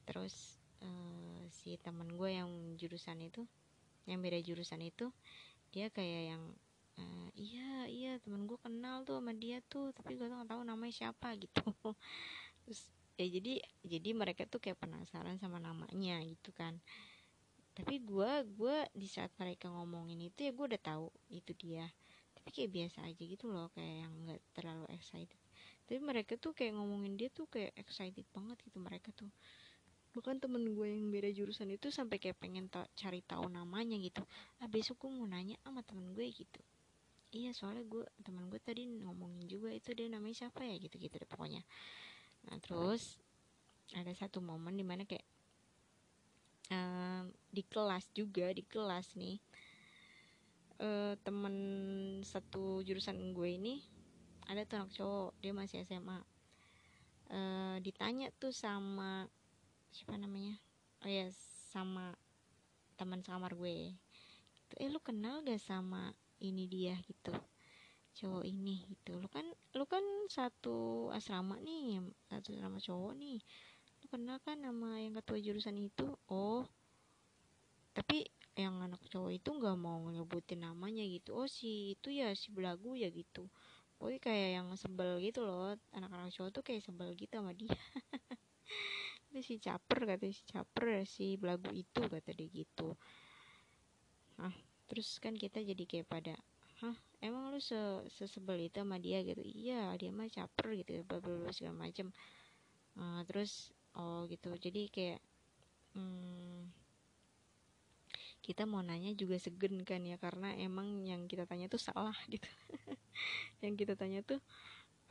Terus 0.07 0.64
uh, 0.85 1.41
si 1.49 1.81
teman 1.81 2.13
gue 2.13 2.29
yang 2.29 2.49
jurusan 2.77 3.17
itu 3.25 3.41
yang 4.05 4.21
beda 4.21 4.37
jurusan 4.45 4.85
itu 4.85 5.09
dia 5.73 5.89
kayak 5.89 6.37
yang 6.37 6.43
uh, 7.01 7.29
iya 7.35 7.89
iya 7.89 8.11
temen 8.21 8.45
gue 8.45 8.57
kenal 8.61 9.03
tuh 9.03 9.19
sama 9.19 9.33
dia 9.33 9.59
tuh 9.65 9.91
tapi 9.91 10.15
gue 10.15 10.29
tuh 10.29 10.35
nggak 10.37 10.51
tahu 10.55 10.61
namanya 10.63 10.93
siapa 10.93 11.33
gitu. 11.41 11.61
Terus 12.63 12.81
ya 13.15 13.27
jadi 13.27 13.53
jadi 13.83 14.09
mereka 14.13 14.43
tuh 14.47 14.59
kayak 14.61 14.79
penasaran 14.79 15.41
sama 15.41 15.57
namanya 15.57 16.21
gitu 16.23 16.53
kan. 16.53 16.77
Tapi 17.75 17.99
gue 17.99 18.31
gue 18.55 18.77
di 18.95 19.07
saat 19.09 19.33
mereka 19.35 19.67
ngomongin 19.67 20.31
itu 20.31 20.47
ya 20.47 20.51
gue 20.55 20.65
udah 20.69 20.81
tahu 20.81 21.11
itu 21.33 21.51
dia. 21.57 21.89
Tapi 22.37 22.49
kayak 22.53 22.71
biasa 22.71 22.97
aja 23.09 23.23
gitu 23.25 23.49
loh 23.51 23.67
kayak 23.75 24.07
yang 24.07 24.13
nggak 24.23 24.41
terlalu 24.55 24.85
excited. 24.95 25.39
Tapi 25.85 25.99
mereka 26.01 26.39
tuh 26.39 26.55
kayak 26.55 26.73
ngomongin 26.77 27.19
dia 27.19 27.29
tuh 27.29 27.45
kayak 27.51 27.75
excited 27.77 28.25
banget 28.31 28.57
gitu 28.65 28.79
mereka 28.81 29.11
tuh 29.13 29.29
bahkan 30.15 30.39
temen 30.39 30.63
gue 30.71 30.87
yang 30.87 31.11
beda 31.11 31.27
jurusan 31.35 31.75
itu 31.75 31.91
sampai 31.91 32.23
kayak 32.23 32.39
pengen 32.39 32.71
ta 32.71 32.87
cari 32.95 33.19
tahu 33.19 33.51
namanya 33.51 33.99
gitu. 33.99 34.23
Ah 34.63 34.71
besok 34.71 35.03
gue 35.03 35.11
mau 35.11 35.27
nanya 35.27 35.59
sama 35.67 35.83
temen 35.83 36.15
gue 36.15 36.23
gitu. 36.31 36.61
Iya 37.35 37.51
soalnya 37.51 37.83
gue 37.83 38.07
temen 38.23 38.47
gue 38.47 38.59
tadi 38.63 38.87
ngomongin 38.87 39.43
juga 39.51 39.75
itu 39.75 39.91
dia 39.91 40.07
namanya 40.07 40.47
siapa 40.47 40.63
ya 40.63 40.79
gitu 40.79 40.95
gitu 40.95 41.19
deh 41.19 41.27
pokoknya. 41.27 41.59
Nah 42.47 42.55
terus 42.63 43.19
ada 43.91 44.15
satu 44.15 44.39
momen 44.39 44.79
di 44.79 44.87
mana 44.87 45.03
kayak 45.03 45.27
uh, 46.71 47.27
di 47.51 47.61
kelas 47.67 48.09
juga 48.15 48.49
di 48.55 48.63
kelas 48.65 49.13
nih 49.19 49.37
uh, 50.81 51.13
temen 51.21 51.55
satu 52.25 52.81
jurusan 52.81 53.35
gue 53.35 53.49
ini 53.51 53.83
ada 54.49 54.65
tuh 54.65 54.77
anak 54.81 54.91
cowok 54.93 55.31
dia 55.41 55.53
masih 55.53 55.85
SMA 55.85 56.19
uh, 57.29 57.77
ditanya 57.81 58.29
tuh 58.37 58.53
sama 58.53 59.29
siapa 59.95 60.19
namanya. 60.19 60.59
Oh 61.07 61.07
ya 61.07 61.31
sama 61.71 62.11
teman 62.99 63.23
sekamar 63.23 63.55
gue. 63.55 63.95
Gitu. 64.59 64.73
eh 64.83 64.91
lu 64.91 64.99
kenal 64.99 65.39
gak 65.47 65.63
sama 65.63 66.11
ini 66.43 66.67
dia 66.67 66.99
gitu? 67.07 67.31
Cowok 68.19 68.43
ini 68.43 68.83
gitu. 68.91 69.15
Lu 69.23 69.31
kan 69.31 69.47
lu 69.71 69.85
kan 69.87 70.03
satu 70.27 71.07
asrama 71.15 71.55
nih 71.63 72.03
satu 72.27 72.51
asrama 72.59 72.83
cowok 72.83 73.13
nih. 73.15 73.39
Lu 74.03 74.05
kenal 74.11 74.37
kan 74.43 74.59
nama 74.59 74.99
yang 74.99 75.15
ketua 75.15 75.39
jurusan 75.39 75.79
itu? 75.79 76.11
Oh. 76.27 76.67
Tapi 77.95 78.27
yang 78.59 78.83
anak 78.83 78.99
cowok 79.07 79.31
itu 79.31 79.47
nggak 79.47 79.79
mau 79.79 80.03
nyebutin 80.11 80.67
namanya 80.67 81.07
gitu. 81.07 81.39
Oh 81.39 81.47
si 81.47 81.95
itu 81.95 82.11
ya 82.11 82.35
si 82.35 82.51
belagu 82.51 82.99
ya 82.99 83.07
gitu. 83.15 83.47
Pokoknya 83.95 84.19
kayak 84.19 84.49
yang 84.59 84.67
sebel 84.75 85.23
gitu 85.23 85.39
loh. 85.47 85.71
Anak-anak 85.95 86.35
cowok 86.35 86.51
tuh 86.51 86.63
kayak 86.67 86.83
sebel 86.83 87.15
gitu 87.15 87.31
sama 87.31 87.55
dia 87.55 87.71
itu 89.35 89.43
si 89.43 89.55
caper 89.59 90.07
kata 90.07 90.31
si 90.31 90.47
caper 90.47 91.03
si 91.03 91.35
belagu 91.35 91.67
itu 91.75 91.99
kata 92.07 92.31
dia 92.31 92.47
gitu. 92.55 92.95
Ah 94.39 94.55
terus 94.87 95.19
kan 95.19 95.35
kita 95.35 95.59
jadi 95.59 95.83
kayak 95.83 96.07
pada 96.07 96.39
hah 96.79 96.95
emang 97.19 97.51
lu 97.51 97.59
se 97.59 97.75
sesebel 98.15 98.71
itu 98.71 98.79
sama 98.79 98.95
dia? 98.95 99.19
Gitu. 99.27 99.43
Iya 99.43 99.91
dia 99.99 100.07
mah 100.15 100.31
caper 100.31 100.79
gitu 100.79 101.03
bla 101.03 101.51
segala 101.51 101.75
macem. 101.75 102.15
Uh, 102.95 103.27
terus 103.27 103.75
oh 103.99 104.23
gitu. 104.31 104.55
Jadi 104.55 104.87
kayak 104.87 105.19
hmm, 105.99 106.71
kita 108.39 108.63
mau 108.63 108.79
nanya 108.79 109.11
juga 109.19 109.35
segen 109.35 109.83
kan 109.83 109.99
ya 110.07 110.15
karena 110.15 110.55
emang 110.55 111.03
yang 111.03 111.27
kita 111.27 111.43
tanya 111.43 111.67
tuh 111.67 111.83
salah 111.83 112.15
gitu. 112.31 112.47
Yang 113.63 113.83
kita 113.83 113.93
tanya 113.99 114.23
tuh 114.23 114.39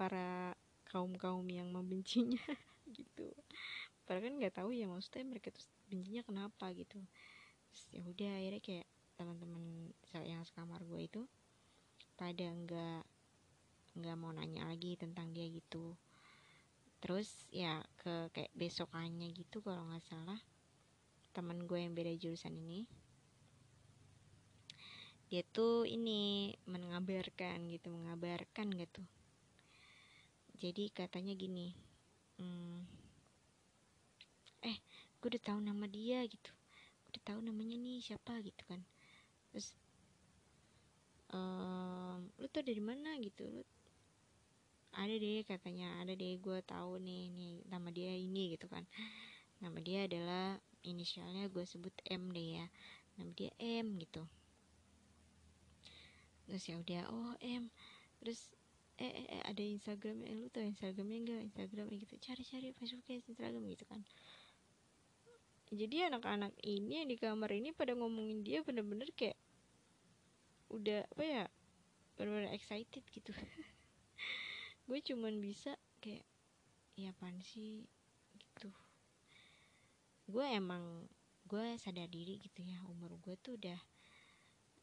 para 0.00 0.56
kaum 0.94 1.12
kaum 1.18 1.42
yang 1.50 1.68
membencinya 1.74 2.38
gitu 2.96 3.26
padahal 4.04 4.28
kan 4.28 4.34
nggak 4.40 4.54
tahu 4.60 4.70
ya 4.76 4.86
maksudnya 4.88 5.24
mereka 5.24 5.48
tuh 5.52 5.64
bencinya 5.88 6.22
kenapa 6.24 6.70
gitu. 6.76 7.00
Ya 7.90 8.02
udah 8.06 8.32
akhirnya 8.38 8.62
kayak 8.62 8.86
teman-teman 9.14 9.64
yang 10.26 10.42
sekamar 10.46 10.82
gue 10.86 11.00
itu 11.06 11.22
pada 12.14 12.46
nggak 12.46 13.02
nggak 13.94 14.16
mau 14.18 14.30
nanya 14.34 14.66
lagi 14.68 14.94
tentang 14.94 15.32
dia 15.34 15.46
gitu. 15.50 15.96
Terus 17.02 17.48
ya 17.52 17.84
ke 18.00 18.30
kayak 18.32 18.52
besokannya 18.56 19.28
gitu 19.34 19.60
kalau 19.60 19.84
nggak 19.88 20.04
salah 20.06 20.40
teman 21.34 21.66
gue 21.66 21.78
yang 21.82 21.92
beda 21.98 22.14
jurusan 22.14 22.54
ini 22.54 22.86
dia 25.34 25.42
tuh 25.50 25.82
ini 25.82 26.54
mengabarkan 26.68 27.66
gitu 27.66 27.90
mengabarkan 27.90 28.70
gitu. 28.78 29.02
Jadi 30.54 30.94
katanya 30.94 31.34
gini 31.34 31.74
eh 32.38 33.03
gue 35.24 35.40
udah 35.40 35.56
tahu 35.56 35.60
nama 35.64 35.88
dia 35.88 36.20
gitu. 36.28 36.52
Gue 37.00 37.16
udah 37.16 37.22
tahu 37.24 37.40
namanya 37.40 37.80
nih 37.80 37.96
siapa 38.04 38.44
gitu 38.44 38.60
kan. 38.68 38.84
Terus 39.48 39.72
um, 41.32 42.28
lu 42.36 42.44
tuh 42.52 42.60
dari 42.60 42.84
mana? 42.84 43.16
Gitu. 43.16 43.40
Lu 43.48 43.64
ada 44.92 45.16
deh 45.16 45.40
katanya. 45.48 45.96
Ada 46.04 46.12
deh 46.12 46.36
gue 46.36 46.60
tahu 46.68 47.00
nih 47.00 47.32
nih 47.32 47.64
nama 47.72 47.88
dia 47.88 48.12
ini 48.12 48.52
gitu 48.52 48.68
kan. 48.68 48.84
Nama 49.64 49.80
dia 49.80 50.04
adalah 50.04 50.60
inisialnya 50.84 51.48
gue 51.48 51.64
sebut 51.64 51.96
M 52.04 52.28
deh 52.28 52.60
ya. 52.60 52.68
Nama 53.16 53.32
dia 53.32 53.50
M 53.56 53.96
gitu. 53.96 54.28
Terus 56.44 56.68
ya 56.68 56.76
udah 56.76 57.02
oh 57.08 57.32
em 57.40 57.72
terus 58.20 58.52
eh, 59.00 59.08
eh, 59.08 59.40
eh 59.40 59.42
ada 59.48 59.64
Instagram 59.64 60.20
eh, 60.28 60.36
lu 60.36 60.52
tau 60.52 60.60
Instagramnya 60.60 61.16
enggak 61.16 61.40
Instagram 61.48 61.88
gitu. 61.96 62.20
Cari-cari 62.20 62.76
Facebooknya 62.76 63.24
Instagram 63.24 63.64
gitu 63.72 63.88
kan 63.88 64.04
jadi 65.74 66.08
anak-anak 66.08 66.54
ini 66.62 67.02
yang 67.02 67.08
di 67.10 67.18
kamar 67.18 67.50
ini 67.52 67.74
pada 67.74 67.92
ngomongin 67.98 68.46
dia 68.46 68.62
bener-bener 68.62 69.10
kayak 69.12 69.36
udah 70.70 71.04
apa 71.06 71.22
ya 71.22 71.44
bener-bener 72.14 72.54
excited 72.54 73.02
gitu. 73.10 73.34
Gue 74.88 74.98
cuman 75.02 75.42
bisa 75.42 75.74
kayak 75.98 76.24
ya 76.94 77.10
apaan 77.10 77.42
sih? 77.42 77.84
Gitu. 78.38 78.70
Gue 80.30 80.46
emang 80.48 81.10
gue 81.44 81.76
sadar 81.76 82.08
diri 82.08 82.40
gitu 82.40 82.64
ya 82.64 82.80
umur 82.88 83.20
gue 83.20 83.36
tuh 83.36 83.60
udah 83.60 83.76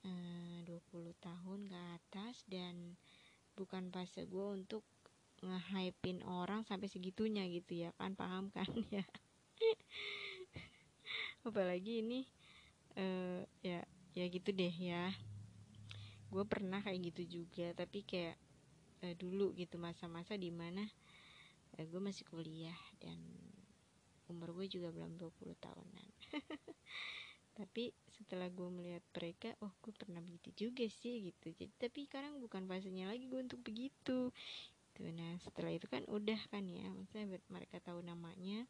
Eh, 0.02 0.10
uh, 0.10 0.58
20 0.66 1.14
tahun 1.22 1.70
ke 1.70 1.78
atas 1.78 2.42
dan 2.50 2.98
bukan 3.54 3.94
fase 3.94 4.26
gue 4.26 4.48
untuk 4.58 4.82
nge-hypein 5.46 6.26
orang 6.26 6.66
sampai 6.66 6.90
segitunya 6.90 7.46
gitu 7.46 7.86
ya. 7.86 7.94
Kan 8.02 8.18
paham 8.18 8.50
kan 8.50 8.66
ya 8.90 9.06
apalagi 11.46 12.06
ini 12.06 12.26
uh, 12.98 13.42
ya 13.62 13.82
ya 14.14 14.26
gitu 14.28 14.52
deh 14.52 14.74
ya. 14.74 15.12
Gue 16.32 16.48
pernah 16.48 16.80
kayak 16.80 17.12
gitu 17.12 17.42
juga 17.44 17.76
tapi 17.76 18.04
kayak 18.08 18.40
uh, 19.04 19.14
dulu 19.18 19.52
gitu 19.58 19.76
masa-masa 19.82 20.38
di 20.40 20.54
mana 20.54 20.84
uh, 21.78 21.86
gue 21.86 22.02
masih 22.02 22.24
kuliah 22.28 22.78
dan 23.00 23.20
umur 24.32 24.56
gue 24.56 24.68
juga 24.72 24.96
belum 24.96 25.20
20 25.20 25.60
tahunan. 25.60 26.08
Tapi 27.60 27.92
setelah 28.08 28.48
gue 28.48 28.70
melihat 28.72 29.04
mereka 29.12 29.52
oh 29.60 29.76
gue 29.84 29.92
pernah 29.92 30.24
begitu 30.24 30.50
juga 30.56 30.88
sih 30.88 31.30
gitu. 31.30 31.52
Jadi 31.52 31.74
tapi 31.76 32.08
sekarang 32.08 32.40
bukan 32.40 32.64
fasenya 32.64 33.12
lagi 33.12 33.28
gue 33.28 33.44
untuk 33.44 33.60
begitu. 33.60 34.32
Gitu. 34.32 35.02
Nah 35.12 35.36
setelah 35.44 35.76
itu 35.76 35.86
kan 35.92 36.08
udah 36.08 36.40
kan 36.48 36.64
ya 36.64 36.88
maksudnya 36.96 37.28
mereka 37.52 37.84
tahu 37.84 38.00
namanya 38.00 38.64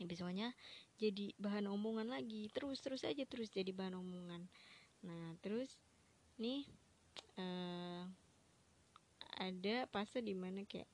ya 0.00 0.08
besoknya 0.08 0.48
jadi 0.96 1.36
bahan 1.36 1.68
omongan 1.68 2.08
lagi 2.08 2.48
terus 2.56 2.80
terus 2.80 3.04
aja 3.04 3.20
terus 3.28 3.52
jadi 3.52 3.68
bahan 3.76 4.00
omongan. 4.00 4.48
Nah 5.04 5.36
terus 5.44 5.76
nih 6.40 6.64
uh, 7.36 8.08
ada 9.36 9.76
fase 9.92 10.24
di 10.24 10.32
mana 10.32 10.64
kayak 10.64 10.88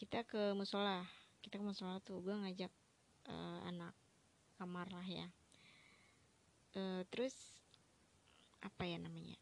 kita 0.00 0.24
ke 0.24 0.56
musola 0.56 1.04
kita 1.44 1.60
ke 1.60 1.64
musola 1.64 2.00
tuh 2.00 2.24
gue 2.24 2.32
ngajak 2.32 2.72
uh, 3.28 3.60
anak 3.68 3.92
kamar 4.56 4.88
lah 4.88 5.04
ya. 5.04 5.28
Uh, 6.72 7.04
terus 7.12 7.36
apa 8.64 8.88
ya 8.88 8.96
namanya 8.96 9.36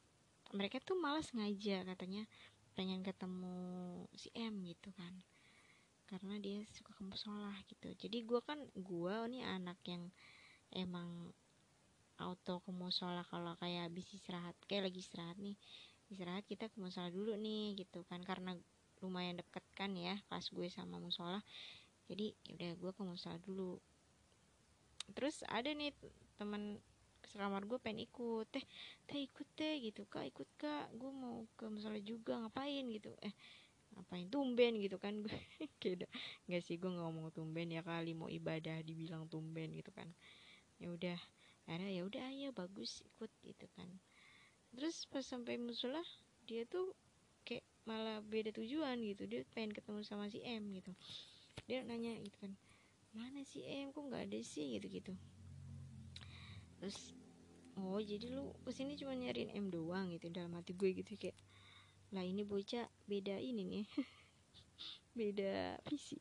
mereka 0.50 0.82
tuh 0.82 0.98
malas 0.98 1.30
ngajak 1.30 1.86
katanya 1.86 2.26
pengen 2.74 3.06
ketemu 3.06 3.54
si 4.18 4.32
M 4.34 4.66
gitu 4.66 4.90
kan 4.98 5.14
karena 6.10 6.42
dia 6.42 6.66
suka 6.74 6.90
ke 6.90 7.06
musola 7.06 7.54
gitu. 7.70 7.94
Jadi 7.94 8.26
gue 8.26 8.40
kan 8.42 8.58
gue 8.74 9.14
nih 9.30 9.46
anak 9.46 9.78
yang 9.86 10.10
emang 10.74 11.30
auto 12.18 12.58
ke 12.60 12.70
musola 12.74 13.22
kalau 13.30 13.54
kayak 13.62 13.88
habis 13.88 14.10
istirahat 14.10 14.58
kayak 14.66 14.90
lagi 14.90 14.98
istirahat 14.98 15.38
nih. 15.38 15.54
Istirahat 16.10 16.44
kita 16.50 16.66
ke 16.66 16.76
musola 16.82 17.14
dulu 17.14 17.38
nih 17.38 17.78
gitu 17.78 18.02
kan. 18.10 18.20
Karena 18.26 18.58
lumayan 19.00 19.38
deket 19.38 19.62
kan 19.78 19.94
ya 19.94 20.18
kelas 20.26 20.50
gue 20.50 20.66
sama 20.66 20.98
musola. 20.98 21.38
Jadi 22.10 22.34
ya 22.42 22.52
udah 22.58 22.70
gue 22.74 22.90
ke 22.90 23.02
musola 23.06 23.38
dulu. 23.38 23.78
Terus 25.14 25.46
ada 25.46 25.70
nih 25.70 25.94
teman 26.34 26.82
sekamar 27.30 27.62
gue 27.70 27.78
pengen 27.78 28.02
ikut. 28.10 28.50
Teh 28.50 28.66
teh 29.06 29.22
ikut 29.30 29.46
teh 29.54 29.78
gitu. 29.78 30.02
Kak 30.10 30.26
ikut 30.26 30.50
kak. 30.58 30.90
Gue 30.98 31.14
mau 31.14 31.46
ke 31.54 31.70
musola 31.70 32.02
juga 32.02 32.34
ngapain? 32.42 32.82
Gitu. 32.90 33.14
Eh 33.22 33.30
ngapain 34.00 34.26
tumben 34.32 34.80
gitu 34.80 34.96
kan. 34.96 35.20
Gue 35.80 36.08
nggak 36.48 36.62
sih 36.64 36.80
gue 36.80 36.88
nggak 36.88 37.04
ngomong 37.04 37.28
tumben 37.36 37.68
ya 37.68 37.84
kali 37.84 38.16
mau 38.16 38.32
ibadah 38.32 38.80
dibilang 38.80 39.28
tumben 39.28 39.76
gitu 39.76 39.92
kan. 39.92 40.08
Ya 40.80 40.88
udah 40.88 41.18
akhirnya 41.68 41.92
ya 41.92 42.02
udah 42.08 42.22
ayo 42.32 42.48
bagus 42.56 43.04
ikut 43.04 43.30
gitu 43.44 43.68
kan. 43.76 43.88
Terus 44.72 45.04
pas 45.12 45.22
sampai 45.22 45.60
musola 45.60 46.00
dia 46.48 46.64
tuh 46.64 46.96
kayak 47.44 47.62
malah 47.84 48.24
beda 48.24 48.56
tujuan 48.56 48.96
gitu. 49.04 49.28
Dia 49.28 49.44
pengen 49.52 49.76
ketemu 49.76 50.00
sama 50.02 50.32
si 50.32 50.40
M 50.40 50.72
gitu. 50.72 50.96
Dia 51.68 51.84
nanya 51.84 52.16
gitu 52.24 52.40
kan 52.40 52.56
mana 53.10 53.44
si 53.44 53.60
M? 53.66 53.92
Kok 53.92 54.08
nggak 54.08 54.24
ada 54.32 54.40
sih? 54.40 54.80
Gitu 54.80 54.88
gitu 54.88 55.12
terus 56.80 57.12
oh 57.76 58.00
jadi 58.00 58.32
lu 58.32 58.56
ke 58.64 58.72
sini 58.72 58.96
cuma 58.96 59.12
nyariin 59.12 59.52
M 59.52 59.68
doang 59.68 60.08
gitu 60.16 60.32
dalam 60.32 60.56
hati 60.56 60.72
gue 60.72 60.96
gitu 60.96 61.12
kayak 61.20 61.36
lah 62.10 62.26
ini 62.26 62.42
bocah 62.42 62.86
beda 63.06 63.38
ini 63.38 63.62
nih. 63.62 63.86
Beda 65.18 65.76
visi 65.90 66.16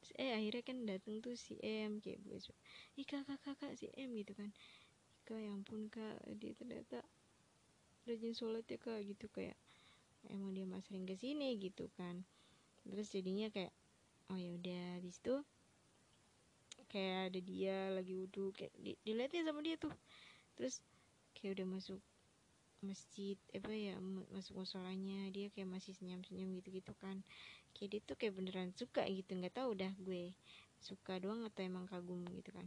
Terus, 0.00 0.12
eh 0.16 0.32
akhirnya 0.32 0.62
kan 0.64 0.78
dateng 0.88 1.20
tuh 1.20 1.36
si 1.36 1.58
M 1.62 2.00
kayak 2.00 2.22
bocah 2.24 2.56
ih 2.96 3.06
kakak 3.06 3.38
kakak 3.44 3.76
si 3.76 3.86
M 3.94 4.16
gitu 4.16 4.32
kan. 4.34 4.50
Kak 5.28 5.38
ya 5.38 5.52
ampun 5.54 5.86
kak 5.92 6.18
dia 6.40 6.56
ternyata 6.56 7.04
rajin 8.08 8.34
sholat 8.34 8.64
ya 8.66 8.80
kak 8.80 9.04
gitu 9.06 9.28
kayak 9.30 9.54
emang 10.26 10.56
dia 10.56 10.66
mas 10.66 10.82
sering 10.88 11.06
ke 11.06 11.14
sini 11.14 11.54
gitu 11.60 11.86
kan. 11.94 12.26
Terus 12.88 13.12
jadinya 13.12 13.52
kayak 13.52 13.70
oh 14.32 14.38
ya 14.40 14.50
udah 14.56 14.84
habis 14.98 15.20
itu 15.20 15.36
kayak 16.90 17.30
ada 17.30 17.40
dia 17.44 17.76
lagi 17.94 18.18
wudhu 18.18 18.50
kayak 18.56 18.74
di, 18.80 18.96
dilihatin 19.06 19.46
sama 19.46 19.60
dia 19.62 19.76
tuh. 19.78 19.94
Terus 20.58 20.82
kayak 21.36 21.60
udah 21.60 21.66
masuk 21.76 22.00
masjid 22.80 23.36
apa 23.52 23.72
ya 23.72 23.94
masuk 24.32 24.64
musolanya 24.64 25.28
dia 25.32 25.52
kayak 25.52 25.68
masih 25.68 25.92
senyum 25.96 26.24
senyum 26.24 26.56
gitu 26.60 26.80
gitu 26.80 26.92
kan. 26.98 27.20
Kayak 27.76 27.88
dia 27.92 28.00
tuh 28.02 28.16
kayak 28.16 28.34
beneran 28.36 28.70
suka 28.74 29.04
gitu 29.06 29.36
nggak 29.36 29.54
tahu 29.54 29.76
udah 29.76 29.92
gue 30.00 30.32
suka 30.80 31.20
doang 31.20 31.44
atau 31.44 31.60
emang 31.60 31.84
kagum 31.86 32.24
gitu 32.32 32.50
kan. 32.56 32.66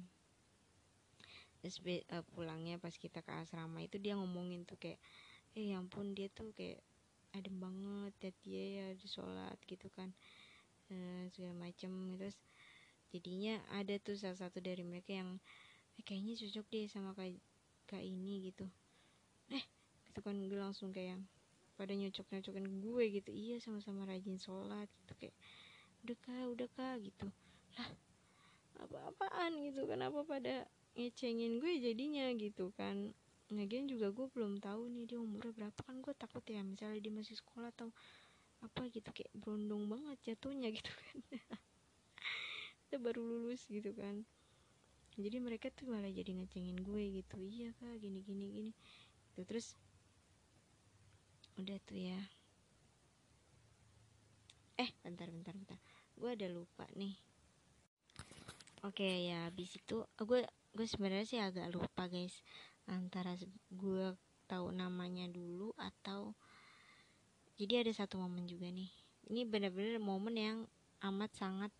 Terus 1.64 1.80
uh, 2.11 2.24
pulangnya 2.36 2.76
pas 2.78 2.93
kita 2.93 3.24
ke 3.24 3.32
asrama 3.34 3.82
itu 3.82 3.95
dia 3.97 4.14
ngomongin 4.20 4.68
tuh 4.68 4.78
kayak 4.78 4.99
eh 5.53 5.72
ya 5.72 5.80
ampun 5.80 6.11
dia 6.11 6.28
tuh 6.28 6.51
kayak 6.53 6.82
adem 7.34 7.55
banget 7.57 8.14
ya 8.22 8.32
dia 8.45 8.64
ya 8.66 8.86
di 8.93 9.07
sholat 9.09 9.57
gitu 9.66 9.89
kan. 9.97 10.14
Uh, 10.91 11.26
segala 11.32 11.55
macem 11.70 11.89
terus 12.20 12.38
jadinya 13.16 13.61
ada 13.72 13.95
tuh 14.01 14.20
salah 14.20 14.36
satu 14.38 14.59
dari 14.59 14.84
mereka 14.84 15.16
yang 15.16 15.39
eh, 15.97 16.03
kayaknya 16.03 16.34
cocok 16.38 16.66
deh 16.70 16.86
sama 16.91 17.16
kayak 17.16 17.39
kak 17.88 18.03
ini 18.03 18.51
gitu. 18.51 18.66
Eh 19.53 19.64
gitu 20.14 20.22
kan 20.22 20.38
gue 20.45 20.59
langsung 20.61 20.93
kayak 20.93 21.18
pada 21.74 21.89
nyocok 21.97 22.30
nyocokin 22.30 22.86
gue 22.86 23.03
gitu. 23.18 23.34
Iya 23.34 23.57
sama-sama 23.57 24.05
rajin 24.05 24.38
sholat 24.38 24.86
gitu 25.01 25.14
kayak 25.18 25.34
udah 26.05 26.18
kak 26.22 26.45
udah 26.53 26.70
kak 26.78 26.95
gitu. 27.01 27.26
Lah 27.82 27.89
apa-apaan 28.86 29.57
gitu. 29.66 29.89
Kenapa 29.89 30.22
pada 30.22 30.70
ngecengin 30.93 31.57
gue 31.57 31.82
jadinya? 31.82 32.30
gitu 32.38 32.70
kan. 32.78 33.18
Lagian 33.49 33.89
juga 33.89 34.14
gue 34.14 34.30
belum 34.30 34.61
tahu 34.61 34.86
nih 34.93 35.09
dia 35.09 35.18
umurnya 35.18 35.49
berapa. 35.49 35.80
Kan 35.82 36.05
gue 36.05 36.14
takut 36.14 36.45
ya 36.45 36.61
misalnya 36.61 37.01
dia 37.01 37.09
masih 37.09 37.41
sekolah 37.41 37.74
atau 37.74 37.89
apa 38.61 38.86
gitu 38.93 39.09
kayak 39.09 39.34
berondong 39.34 39.89
banget 39.89 40.18
jatuhnya 40.30 40.70
gitu 40.78 40.93
kan. 40.93 41.18
Kita 42.86 43.01
baru 43.01 43.26
lulus 43.26 43.66
gitu 43.66 43.89
kan. 43.97 44.22
Jadi 45.18 45.41
mereka 45.41 45.74
tuh 45.74 45.89
malah 45.89 46.14
jadi 46.14 46.38
ngecengin 46.38 46.78
gue 46.86 47.18
gitu. 47.18 47.41
Iya 47.41 47.74
kak 47.82 47.97
gini 47.97 48.22
gini 48.22 48.45
gini. 48.53 48.72
Gitu. 49.34 49.41
Terus 49.49 49.74
udah 51.58 51.78
tuh 51.86 51.99
ya. 51.99 52.20
Eh 54.80 54.89
bentar 55.06 55.30
bentar 55.30 55.54
bentar. 55.54 55.80
Gue 56.18 56.34
ada 56.34 56.47
lupa 56.49 56.89
nih. 56.97 57.14
Oke 58.84 59.08
ya 59.30 59.47
habis 59.47 59.80
itu 59.80 60.04
gue 60.20 60.43
gue 60.74 60.88
sebenarnya 60.89 61.28
sih 61.30 61.39
agak 61.39 61.72
lupa 61.72 62.10
guys 62.12 62.43
antara 62.89 63.38
gue 63.72 64.18
tahu 64.49 64.76
namanya 64.76 65.30
dulu 65.32 65.72
atau 65.80 66.36
jadi 67.56 67.86
ada 67.86 67.93
satu 67.93 68.20
momen 68.20 68.49
juga 68.49 68.68
nih. 68.68 68.91
Ini 69.30 69.47
benar-benar 69.47 70.01
momen 70.04 70.36
yang 70.36 70.58
amat 71.06 71.32
sangat 71.38 71.72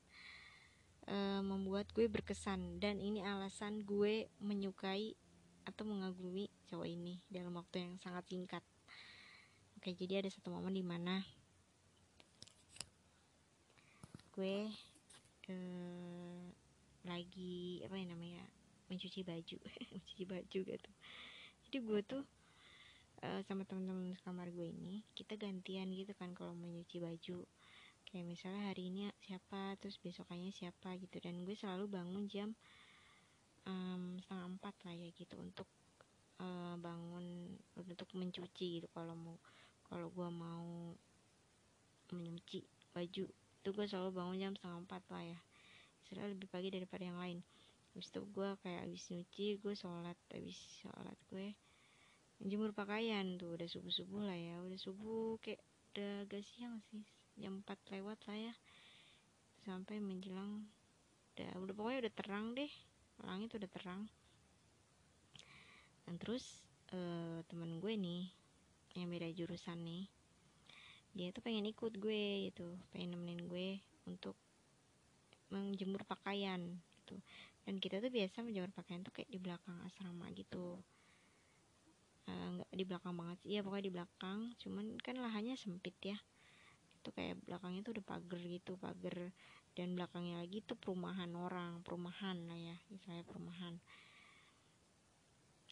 uh, 1.10 1.42
membuat 1.44 1.92
gue 1.92 2.08
berkesan 2.08 2.80
dan 2.80 3.02
ini 3.04 3.26
alasan 3.26 3.84
gue 3.84 4.32
menyukai 4.40 5.18
atau 5.64 5.84
mengagumi 5.88 6.52
cowok 6.68 6.88
ini 6.88 7.24
dalam 7.32 7.56
waktu 7.56 7.88
yang 7.88 7.94
sangat 8.00 8.28
singkat 8.28 8.64
Oke, 9.84 10.00
jadi 10.00 10.24
ada 10.24 10.32
satu 10.32 10.48
momen 10.48 10.72
di 10.72 10.80
mana 10.80 11.20
gue 14.32 14.72
uh, 15.52 16.44
lagi 17.04 17.84
apa 17.84 17.92
yang 18.00 18.16
namanya 18.16 18.48
mencuci 18.88 19.28
baju, 19.28 19.60
mencuci 19.92 20.24
baju 20.24 20.60
gitu. 20.64 20.92
Jadi 21.68 21.78
gue 21.84 22.00
tuh 22.00 22.24
uh, 23.28 23.44
sama 23.44 23.68
teman-teman 23.68 24.16
kamar 24.24 24.56
gue 24.56 24.72
ini 24.72 25.04
kita 25.20 25.36
gantian 25.36 25.92
gitu 25.92 26.16
kan 26.16 26.32
kalau 26.32 26.56
mencuci 26.56 27.04
baju. 27.04 27.44
Kayak 28.08 28.24
misalnya 28.24 28.72
hari 28.72 28.88
ini 28.88 29.12
siapa, 29.20 29.76
terus 29.84 30.00
besokannya 30.00 30.56
siapa 30.56 30.96
gitu. 30.96 31.20
Dan 31.20 31.44
gue 31.44 31.60
selalu 31.60 31.92
bangun 31.92 32.32
jam 32.32 32.56
um, 33.68 34.16
setengah 34.24 34.48
empat 34.48 34.80
lah 34.88 34.96
ya 34.96 35.12
gitu 35.12 35.36
untuk 35.44 35.68
uh, 36.40 36.80
bangun 36.80 37.60
untuk 37.76 38.08
mencuci 38.16 38.80
gitu 38.80 38.88
kalau 38.96 39.12
mau 39.12 39.36
kalau 39.94 40.10
gue 40.10 40.30
mau 40.34 40.98
menyuci 42.10 42.66
baju 42.98 43.30
itu 43.30 43.70
gue 43.70 43.86
selalu 43.86 44.10
bangun 44.10 44.42
jam 44.42 44.54
setengah 44.58 44.80
empat 44.90 45.04
lah 45.14 45.22
ya. 45.22 45.40
Selalu 46.10 46.34
lebih 46.34 46.50
pagi 46.50 46.74
daripada 46.74 47.06
yang 47.06 47.22
lain. 47.22 47.46
Habis 47.94 48.10
itu 48.10 48.26
gue 48.26 48.50
kayak 48.66 48.90
habis 48.90 49.04
nyuci 49.14 49.46
gue 49.62 49.74
sholat. 49.78 50.18
Habis 50.34 50.58
sholat 50.82 51.18
gue 51.30 51.54
jemur 52.42 52.74
pakaian 52.74 53.38
tuh 53.38 53.54
udah 53.54 53.70
subuh 53.70 53.94
subuh 53.94 54.26
lah 54.26 54.34
ya. 54.34 54.66
Udah 54.66 54.80
subuh 54.82 55.38
kayak 55.46 55.62
udah 55.94 56.26
agak 56.26 56.42
siang 56.42 56.82
sih. 56.90 57.06
Jam 57.38 57.62
4 57.62 57.94
lewat 57.94 58.18
lah 58.26 58.38
ya. 58.50 58.54
Sampai 59.62 60.02
menjelang 60.02 60.66
udah 61.38 61.54
udah 61.70 61.74
pokoknya 61.78 62.10
udah 62.10 62.14
terang 62.18 62.46
deh. 62.58 62.74
Langit 63.22 63.54
udah 63.62 63.70
terang. 63.70 64.10
Dan 66.10 66.18
terus 66.18 66.66
uh, 66.92 67.46
temen 67.46 67.78
gue 67.78 67.94
nih 67.94 68.43
yang 68.94 69.10
beda 69.10 69.30
jurusan 69.34 69.82
nih. 69.82 70.06
Dia 71.14 71.30
tuh 71.30 71.46
pengen 71.46 71.70
ikut 71.70 71.94
gue 72.02 72.50
gitu 72.50 72.74
pengen 72.90 73.14
nemenin 73.14 73.46
gue 73.46 73.70
untuk 74.10 74.34
menjemur 75.54 76.02
pakaian 76.06 76.62
gitu. 77.02 77.18
Dan 77.64 77.78
kita 77.78 78.02
tuh 78.02 78.10
biasa 78.10 78.42
menjemur 78.42 78.74
pakaian 78.74 79.06
tuh 79.06 79.14
kayak 79.14 79.30
di 79.30 79.38
belakang 79.38 79.78
asrama 79.86 80.28
gitu. 80.34 80.82
Eh, 82.26 82.48
nggak 82.58 82.70
uh, 82.72 82.76
di 82.76 82.84
belakang 82.88 83.14
banget 83.14 83.38
sih 83.46 83.52
ya 83.56 83.62
pokoknya 83.62 83.86
di 83.86 83.94
belakang. 83.94 84.40
Cuman 84.58 84.86
kan 85.00 85.16
lahannya 85.22 85.56
sempit 85.56 85.96
ya. 86.02 86.18
Itu 87.00 87.14
kayak 87.14 87.46
belakangnya 87.46 87.86
tuh 87.86 87.94
udah 88.00 88.06
pagar 88.06 88.42
gitu 88.42 88.74
pagar. 88.82 89.32
Dan 89.74 89.98
belakangnya 89.98 90.42
lagi 90.42 90.62
tuh 90.62 90.78
perumahan 90.78 91.34
orang 91.34 91.82
perumahan 91.82 92.38
lah 92.46 92.54
ya 92.54 92.78
misalnya 92.94 93.26
perumahan 93.26 93.82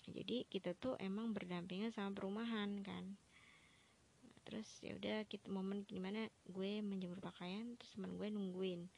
jadi 0.09 0.49
kita 0.49 0.73
tuh 0.73 0.97
emang 0.97 1.29
berdampingan 1.29 1.93
sama 1.93 2.09
perumahan 2.17 2.81
kan. 2.81 3.13
Terus 4.41 4.65
ya 4.81 4.97
udah 4.97 5.21
kita 5.29 5.53
momen 5.53 5.85
gimana 5.85 6.25
gue 6.49 6.81
menjemur 6.81 7.21
pakaian 7.21 7.77
terus 7.77 7.93
teman 7.93 8.17
gue 8.17 8.27
nungguin. 8.33 8.89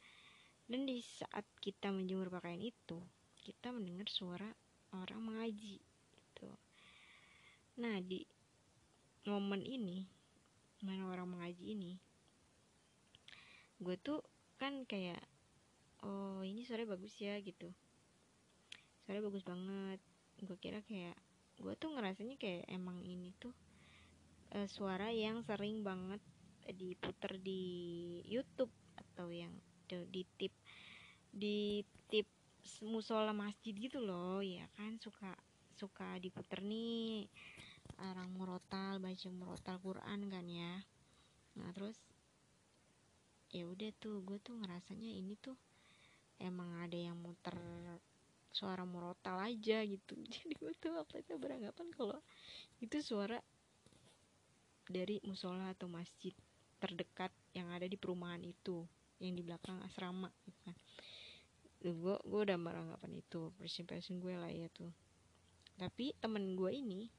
Dan 0.64 0.88
di 0.88 1.04
saat 1.04 1.44
kita 1.60 1.92
menjemur 1.92 2.32
pakaian 2.32 2.64
itu 2.64 2.96
kita 3.44 3.68
mendengar 3.68 4.08
suara 4.08 4.48
orang 4.96 5.20
mengaji 5.20 5.76
gitu. 6.16 6.48
Nah 7.84 8.00
di 8.00 8.24
momen 9.28 9.60
ini 9.60 10.08
mana 10.80 11.12
orang 11.12 11.36
mengaji 11.36 11.76
ini 11.76 11.92
gue 13.80 13.96
tuh 14.00 14.20
kan 14.56 14.84
kayak 14.88 15.20
oh 16.04 16.40
ini 16.40 16.64
suara 16.64 16.88
bagus 16.88 17.12
ya 17.20 17.36
gitu. 17.44 17.68
Suara 19.04 19.20
bagus 19.20 19.44
banget 19.44 20.00
gue 20.44 20.56
kira 20.60 20.80
kayak 20.84 21.16
gue 21.58 21.74
tuh 21.78 21.94
ngerasanya 21.94 22.36
kayak 22.36 22.66
emang 22.68 23.00
ini 23.02 23.32
tuh 23.38 23.54
uh, 24.54 24.68
suara 24.68 25.10
yang 25.10 25.42
sering 25.42 25.82
banget 25.82 26.20
diputer 26.64 27.36
di 27.40 27.62
YouTube 28.24 28.72
atau 28.96 29.28
yang 29.28 29.52
di 29.88 30.24
tip 30.40 30.54
di 31.28 31.84
tip 32.08 32.24
musola 32.88 33.36
masjid 33.36 33.76
gitu 33.76 34.00
loh 34.00 34.40
ya 34.40 34.64
kan? 34.78 34.96
Suka 34.96 35.36
suka 35.76 36.16
diputer 36.22 36.64
nih 36.64 37.28
orang 38.00 38.32
murotal 38.32 38.96
baca 39.02 39.28
murotal 39.28 39.76
Quran 39.82 40.20
kan 40.32 40.46
ya. 40.48 40.80
Nah 41.60 41.68
terus 41.76 42.00
ya 43.52 43.68
udah 43.68 43.90
tuh 44.00 44.24
gue 44.24 44.38
tuh 44.42 44.56
ngerasanya 44.58 45.10
ini 45.14 45.38
tuh 45.38 45.54
emang 46.42 46.82
ada 46.82 46.98
yang 46.98 47.14
muter 47.14 47.54
suara 48.54 48.86
murotal 48.86 49.42
aja 49.42 49.82
gitu. 49.82 50.14
Jadi 50.34 50.54
gue 50.54 50.72
tuh 50.78 50.94
waktu 50.94 51.26
itu 51.26 51.34
beranggapan 51.34 51.90
kalau 51.90 52.18
itu 52.78 53.02
suara 53.02 53.42
dari 54.86 55.18
musola 55.26 55.74
atau 55.74 55.90
masjid 55.90 56.30
terdekat 56.78 57.34
yang 57.56 57.72
ada 57.74 57.88
di 57.88 57.98
perumahan 57.98 58.44
itu 58.44 58.86
yang 59.18 59.34
di 59.34 59.42
belakang 59.42 59.82
asrama 59.82 60.30
gitu 60.46 60.60
kan. 60.62 60.76
Gue 61.82 62.16
gue 62.22 62.40
udah 62.46 62.56
beranggapan 62.56 63.12
itu 63.18 63.50
persimpangan 63.58 64.22
gue 64.22 64.34
lah 64.38 64.52
ya 64.54 64.70
tuh. 64.70 64.94
Tapi 65.74 66.14
temen 66.22 66.54
gue 66.54 66.70
ini 66.70 67.10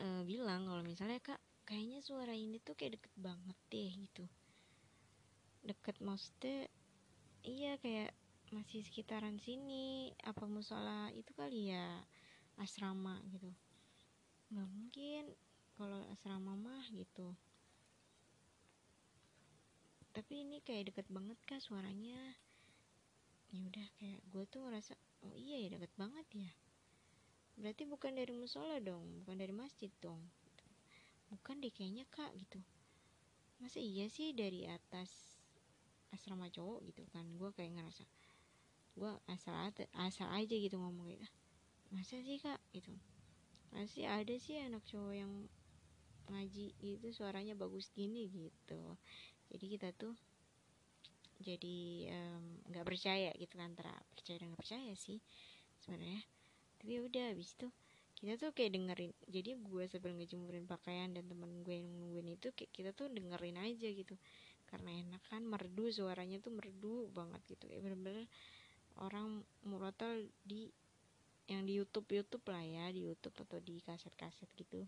uh, 0.00 0.24
bilang 0.24 0.64
kalau 0.64 0.80
misalnya 0.80 1.20
kak 1.20 1.40
kayaknya 1.68 2.00
suara 2.00 2.32
ini 2.32 2.58
tuh 2.64 2.72
kayak 2.72 2.98
deket 2.98 3.14
banget 3.20 3.58
deh 3.68 3.90
gitu. 4.08 4.24
Deket 5.62 6.00
maksudnya 6.00 6.70
iya 7.42 7.76
kayak 7.78 8.14
masih 8.52 8.84
sekitaran 8.84 9.40
sini 9.40 10.12
apa 10.28 10.44
musola 10.44 11.08
itu 11.16 11.32
kali 11.32 11.72
ya 11.72 12.04
asrama 12.60 13.16
gitu. 13.32 13.48
Nggak 14.52 14.68
mungkin 14.68 15.24
kalau 15.80 16.04
asrama 16.12 16.52
mah 16.52 16.84
gitu. 16.92 17.32
Tapi 20.12 20.44
ini 20.44 20.60
kayak 20.60 20.92
deket 20.92 21.08
banget 21.08 21.40
kah 21.48 21.56
suaranya. 21.64 22.36
Ya 23.56 23.64
udah 23.64 23.88
kayak 23.96 24.20
gue 24.28 24.44
tuh 24.44 24.60
ngerasa 24.68 25.00
oh 25.24 25.32
iya 25.32 25.56
ya 25.64 25.72
deket 25.72 25.92
banget 25.96 26.28
ya. 26.36 26.52
Berarti 27.56 27.88
bukan 27.88 28.12
dari 28.20 28.36
musola 28.36 28.76
dong 28.84 29.24
bukan 29.24 29.40
dari 29.40 29.56
masjid 29.56 29.88
dong. 30.04 30.20
Bukan 31.32 31.64
deh 31.64 31.72
kayaknya 31.72 32.04
kak 32.12 32.36
gitu. 32.36 32.60
Masa 33.64 33.80
iya 33.80 34.12
sih 34.12 34.36
dari 34.36 34.68
atas 34.68 35.40
asrama 36.12 36.52
cowok 36.52 36.84
gitu 36.92 37.08
kan? 37.16 37.24
Gue 37.40 37.48
kayak 37.56 37.80
ngerasa 37.80 38.04
gue 38.92 39.12
asal 39.30 39.54
asal 39.96 40.28
aja 40.32 40.54
gitu 40.54 40.76
ngomong 40.76 41.08
gitu 41.08 41.26
masa 41.92 42.16
sih 42.24 42.40
kak? 42.40 42.56
Gitu. 42.72 42.90
Masih 43.68 44.08
ada 44.08 44.34
sih 44.40 44.56
anak 44.56 44.80
cowok 44.88 45.12
yang 45.12 45.32
ngaji 46.32 46.72
itu 46.80 47.08
suaranya 47.12 47.52
bagus 47.52 47.92
gini 47.92 48.32
gitu. 48.32 48.80
Jadi 49.52 49.64
kita 49.68 49.92
tuh 49.92 50.16
jadi 51.42 52.08
nggak 52.70 52.84
um, 52.84 52.88
percaya 52.88 53.34
gitu 53.36 53.52
kan 53.58 53.74
antara 53.74 53.92
percaya 54.14 54.40
dan 54.40 54.56
nggak 54.56 54.62
percaya 54.64 54.92
sih 54.96 55.20
sebenarnya. 55.84 56.24
Tapi 56.80 56.94
udah 57.04 57.36
habis 57.36 57.52
itu 57.52 57.68
kita 58.22 58.38
tuh 58.38 58.54
kayak 58.54 58.78
dengerin 58.78 59.12
jadi 59.26 59.58
gue 59.58 59.84
sebelum 59.90 60.14
ngejemurin 60.22 60.70
pakaian 60.70 61.10
dan 61.10 61.26
temen 61.26 61.66
gue 61.66 61.74
yang 61.74 61.90
nungguin 61.90 62.38
itu 62.38 62.54
kayak 62.54 62.70
kita 62.72 62.90
tuh 62.96 63.12
dengerin 63.12 63.60
aja 63.60 63.88
gitu. 63.92 64.16
Karena 64.64 64.96
enak 64.96 65.20
kan 65.28 65.44
merdu 65.44 65.92
suaranya 65.92 66.40
tuh 66.40 66.56
merdu 66.56 67.12
banget 67.12 67.44
gitu. 67.44 67.68
Ya 67.68 67.84
bener-bener 67.84 68.24
orang 69.00 69.44
murotal 69.64 70.26
di 70.44 70.68
yang 71.50 71.66
di 71.66 71.76
YouTube 71.76 72.06
YouTube 72.08 72.44
lah 72.48 72.62
ya 72.62 72.88
di 72.94 73.02
YouTube 73.04 73.34
atau 73.44 73.58
di 73.58 73.82
kaset-kaset 73.82 74.48
gitu. 74.56 74.86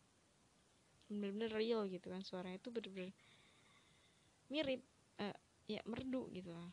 Bener-bener 1.11 1.53
real 1.53 1.85
gitu 1.91 2.09
kan 2.09 2.25
suaranya 2.25 2.57
itu 2.57 2.73
bener-bener 2.73 3.13
mirip 4.49 4.81
uh, 5.21 5.37
ya 5.69 5.81
merdu 5.89 6.29
gitu 6.33 6.53
lah. 6.53 6.71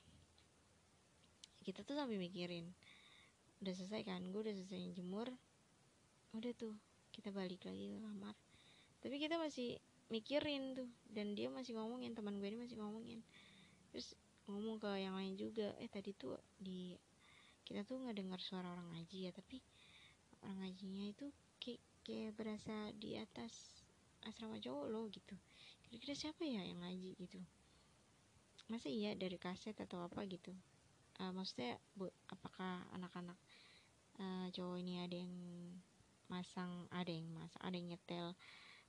Kita 1.61 1.85
tuh 1.85 1.95
sampai 1.97 2.17
mikirin 2.17 2.71
udah 3.61 3.73
selesai 3.73 4.01
kan? 4.05 4.21
Gue 4.33 4.47
udah 4.47 4.55
selesai 4.55 4.97
jemur. 4.97 5.27
Udah 6.33 6.51
tuh 6.55 6.73
kita 7.11 7.29
balik 7.29 7.67
lagi 7.67 7.91
ke 7.91 7.97
kamar. 7.99 8.35
Tapi 9.01 9.15
kita 9.17 9.35
masih 9.41 9.77
mikirin 10.11 10.75
tuh 10.75 10.89
dan 11.07 11.33
dia 11.33 11.47
masih 11.47 11.75
ngomongin 11.79 12.13
teman 12.13 12.37
gue 12.37 12.47
ini 12.47 12.59
masih 12.59 12.77
ngomongin. 12.79 13.19
Terus 13.91 14.15
ngomong 14.49 14.81
ke 14.81 14.89
yang 14.99 15.15
lain 15.15 15.37
juga 15.37 15.71
eh 15.79 15.87
tadi 15.87 16.11
tuh 16.17 16.35
di 16.59 16.95
kita 17.67 17.85
tuh 17.87 18.01
nggak 18.01 18.17
dengar 18.17 18.39
suara 18.41 18.73
orang 18.73 18.87
ngaji 18.95 19.29
ya 19.29 19.31
tapi 19.31 19.61
orang 20.41 20.57
ngajinya 20.65 21.05
itu 21.13 21.27
kayak, 21.61 21.81
kayak 22.01 22.31
berasa 22.33 22.75
di 22.97 23.15
atas 23.15 23.81
asrama 24.25 24.57
cowok 24.61 24.85
loh 24.89 25.05
gitu. 25.09 25.35
Kira-kira 25.89 26.13
siapa 26.13 26.41
ya 26.45 26.61
yang 26.61 26.81
ngaji 26.81 27.17
gitu? 27.17 27.39
Masa 28.69 28.87
iya 28.87 29.13
dari 29.17 29.35
kaset 29.35 29.75
atau 29.75 30.05
apa 30.05 30.23
gitu? 30.29 30.53
Uh, 31.19 31.33
maksudnya 31.35 31.77
bu, 31.93 32.09
apakah 32.31 32.81
anak-anak 32.95 33.37
uh, 34.17 34.47
cowok 34.49 34.77
ini 34.81 35.03
ada 35.03 35.15
yang 35.19 35.33
masang 36.31 36.87
ada 36.95 37.11
yang 37.11 37.27
masang 37.35 37.61
ada 37.61 37.75
yang 37.75 37.91
nyetel 37.91 38.33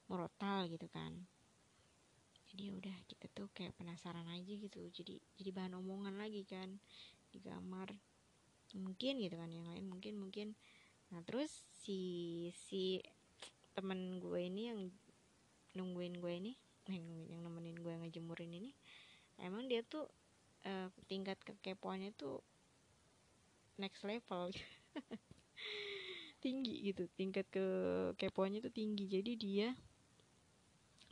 murotal 0.07 0.71
gitu 0.71 0.87
kan? 0.93 1.13
Jadi 2.53 2.69
ya 2.69 2.73
udah 2.77 2.97
kita 3.09 3.27
tuh 3.33 3.49
kayak 3.57 3.73
penasaran 3.77 4.29
aja 4.29 4.53
gitu. 4.53 4.81
Jadi 4.93 5.19
jadi 5.41 5.51
bahan 5.51 5.77
omongan 5.81 6.21
lagi 6.21 6.45
kan 6.45 6.69
di 7.33 7.41
kamar 7.41 7.89
mungkin 8.77 9.21
gitu 9.21 9.37
kan 9.37 9.51
yang 9.53 9.69
lain 9.69 9.87
mungkin 9.89 10.19
mungkin. 10.19 10.49
Nah 11.13 11.21
terus 11.25 11.53
si 11.85 12.49
si 12.57 13.01
temen 13.73 14.21
gue 14.21 14.41
ini 14.41 14.69
yang 14.73 14.81
nungguin 15.73 16.21
gue 16.21 16.33
ini 16.33 16.53
yang 16.89 17.05
nungguin 17.05 17.31
yang 17.33 17.43
nemenin 17.45 17.79
gue 17.81 17.93
ngejemurin 18.05 18.53
ini 18.53 18.71
emang 19.41 19.65
dia 19.71 19.81
tuh 19.87 20.05
uh, 20.69 20.89
tingkat 21.09 21.41
kekepoannya 21.45 22.13
tuh 22.17 22.41
next 23.81 24.05
level. 24.05 24.53
Tinggi 26.43 26.91
gitu 26.91 27.07
tingkat 27.15 27.47
kekepoannya 27.55 28.61
tuh 28.67 28.75
tinggi. 28.75 29.07
Jadi 29.07 29.33
dia 29.39 29.69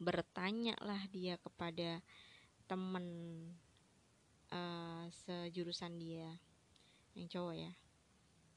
bertanya 0.00 0.74
lah 0.80 0.98
dia 1.12 1.36
kepada 1.38 2.00
temen 2.66 3.06
uh, 4.50 5.06
sejurusan 5.12 6.00
dia 6.00 6.40
yang 7.16 7.28
cowok 7.30 7.54
ya. 7.56 7.72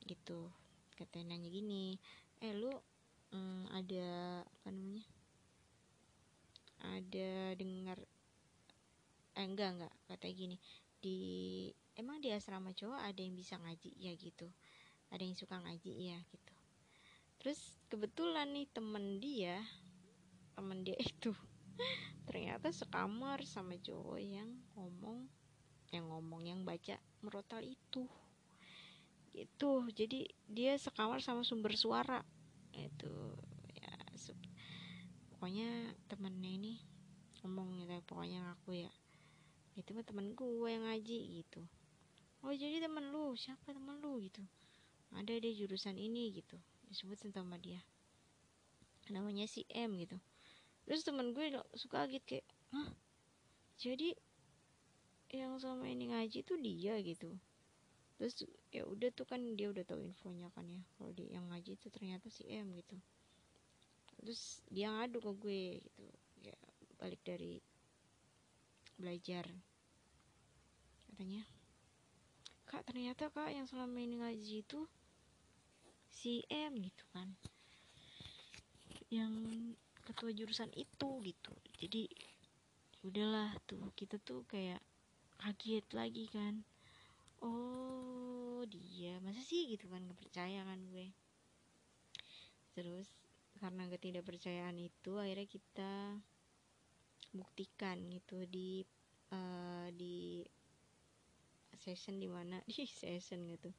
Gitu. 0.03 0.49
Katanya 0.93 1.33
nanya 1.35 1.49
gini 1.49 1.97
eh 2.43 2.53
lu 2.53 2.69
mm, 3.31 3.71
ada 3.71 4.07
apa 4.43 4.67
namanya 4.69 5.07
ada 6.83 7.55
dengar 7.55 7.97
eh 9.33 9.45
enggak 9.47 9.69
enggak 9.79 9.93
katanya 10.11 10.35
gini. 10.35 10.57
Di 10.99 11.17
emang 11.97 12.19
di 12.19 12.29
asrama 12.29 12.75
cowok 12.75 12.99
ada 12.99 13.19
yang 13.23 13.33
bisa 13.33 13.57
ngaji? 13.57 13.91
Ya 13.97 14.13
gitu. 14.13 14.51
Ada 15.09 15.23
yang 15.23 15.37
suka 15.37 15.57
ngaji? 15.61 15.91
Ya 16.13 16.19
gitu. 16.29 16.53
Terus 17.39 17.59
kebetulan 17.87 18.51
nih 18.51 18.67
temen 18.71 19.19
dia 19.19 19.61
temen 20.53 20.85
dia 20.85 20.97
itu 21.11 21.33
ternyata 22.23 22.71
sekamar 22.71 23.43
sama 23.43 23.75
cowok 23.81 24.21
yang 24.21 24.49
ngomong 24.77 25.27
yang 25.91 26.09
ngomong 26.09 26.41
yang 26.45 26.61
baca 26.63 26.97
merotal 27.21 27.61
itu 27.61 28.07
itu 29.33 29.69
jadi 29.91 30.29
dia 30.45 30.77
sekamar 30.77 31.19
sama 31.19 31.41
sumber 31.41 31.73
suara. 31.73 32.21
Itu 32.73 33.37
ya 33.73 33.93
pokoknya 35.33 35.97
temennya 36.07 36.51
ini 36.53 36.73
ngomong 37.43 37.83
gitu 37.83 37.99
pokoknya 38.07 38.39
ngaku 38.39 38.87
ya 38.87 38.91
itu 39.73 39.89
mah 39.91 40.05
temen 40.05 40.37
gue 40.37 40.69
yang 40.69 40.85
ngaji 40.85 41.17
gitu. 41.41 41.61
Oh 42.45 42.53
jadi 42.53 42.77
temen 42.83 43.09
lu? 43.09 43.33
Siapa 43.33 43.73
temen 43.73 43.97
lu? 44.03 44.21
Gitu. 44.21 44.43
Ada 45.17 45.41
dia 45.41 45.53
jurusan 45.57 45.97
ini 45.97 46.29
gitu. 46.29 46.57
Disebut 46.89 47.17
sama 47.33 47.57
dia. 47.57 47.81
Namanya 49.09 49.49
si 49.49 49.65
M 49.73 49.97
gitu. 49.97 50.17
Terus 50.85 51.01
temen 51.01 51.33
gue 51.33 51.57
suka 51.73 52.05
kaget 52.05 52.23
kayak 52.27 52.47
hah? 52.75 52.89
Jadi 53.81 54.13
yang 55.33 55.57
sama 55.57 55.89
ini 55.89 56.13
ngaji 56.13 56.45
tuh 56.45 56.61
dia 56.61 56.93
gitu. 57.01 57.33
Terus 58.21 58.45
ya 58.73 58.89
udah 58.89 59.13
tuh 59.13 59.29
kan 59.29 59.37
dia 59.53 59.69
udah 59.69 59.85
tahu 59.85 60.01
infonya 60.01 60.49
kan 60.57 60.65
ya. 60.65 60.81
Kalau 60.97 61.13
dia 61.13 61.29
yang 61.37 61.45
ngaji 61.53 61.77
itu 61.77 61.87
ternyata 61.93 62.25
si 62.33 62.41
M 62.49 62.73
gitu. 62.73 62.97
Terus 64.17 64.65
dia 64.73 64.89
ngadu 64.89 65.21
ke 65.21 65.31
gue 65.37 65.63
gitu. 65.77 66.05
Ya 66.41 66.57
balik 66.97 67.21
dari 67.21 67.61
belajar. 68.97 69.45
Katanya 71.05 71.45
kak 72.65 72.81
ternyata 72.89 73.29
kak 73.29 73.53
yang 73.53 73.69
selama 73.69 74.01
ini 74.01 74.17
ngaji 74.17 74.65
itu 74.65 74.89
si 76.09 76.41
M 76.49 76.81
gitu 76.81 77.05
kan. 77.13 77.29
Yang 79.13 79.33
ketua 80.01 80.33
jurusan 80.33 80.73
itu 80.73 81.09
gitu. 81.21 81.53
Jadi 81.77 82.09
udahlah 83.05 83.53
tuh 83.69 83.93
kita 83.93 84.17
tuh 84.17 84.41
kayak 84.49 84.81
kaget 85.37 85.85
lagi 85.93 86.25
kan 86.31 86.65
oh 87.43 88.63
dia. 88.65 89.19
Masa 89.19 89.43
sih 89.43 89.67
gitu 89.67 89.91
kan 89.91 90.01
nggak 90.03 90.19
percaya 90.19 90.63
kan 90.63 90.79
gue? 90.89 91.11
Terus 92.73 93.07
karena 93.61 93.85
ketidakpercayaan 93.87 94.75
itu 94.81 95.11
akhirnya 95.19 95.47
kita 95.47 95.93
buktikan 97.33 97.97
gitu 98.11 98.45
di 98.49 98.83
uh, 99.33 99.87
di 99.93 100.45
session 101.77 102.21
di 102.21 102.29
mana 102.31 102.61
di 102.71 102.87
session 102.87 103.45
gitu. 103.51 103.69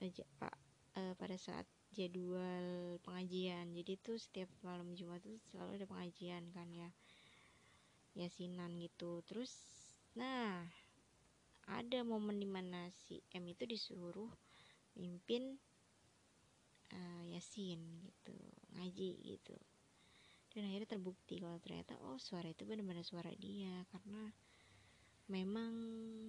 Aja 0.00 0.24
pak 0.40 0.54
uh, 0.96 1.14
pada 1.18 1.36
saat 1.36 1.66
jadwal 1.90 2.96
pengajian. 3.02 3.74
Jadi 3.74 3.98
tuh 4.00 4.16
setiap 4.16 4.48
malam 4.62 4.94
jumat 4.94 5.20
tuh 5.20 5.36
selalu 5.50 5.82
ada 5.82 5.86
pengajian 5.90 6.48
kan 6.54 6.68
ya. 6.70 6.88
Yasinan 8.14 8.78
gitu. 8.78 9.20
Terus 9.26 9.52
nah 10.18 10.66
ada 11.78 12.02
momen 12.02 12.42
di 12.42 12.48
mana 12.48 12.90
si 13.06 13.22
M 13.30 13.46
itu 13.46 13.62
disuruh 13.66 14.30
mimpin 14.98 15.58
uh, 16.90 17.24
yasin 17.30 17.78
gitu 18.02 18.34
ngaji 18.74 19.10
gitu. 19.36 19.56
Dan 20.50 20.66
akhirnya 20.66 20.98
terbukti 20.98 21.38
kalau 21.38 21.62
ternyata 21.62 21.94
oh 22.02 22.18
suara 22.18 22.50
itu 22.50 22.66
benar-benar 22.66 23.06
suara 23.06 23.30
dia. 23.38 23.86
Karena 23.94 24.34
memang 25.30 25.72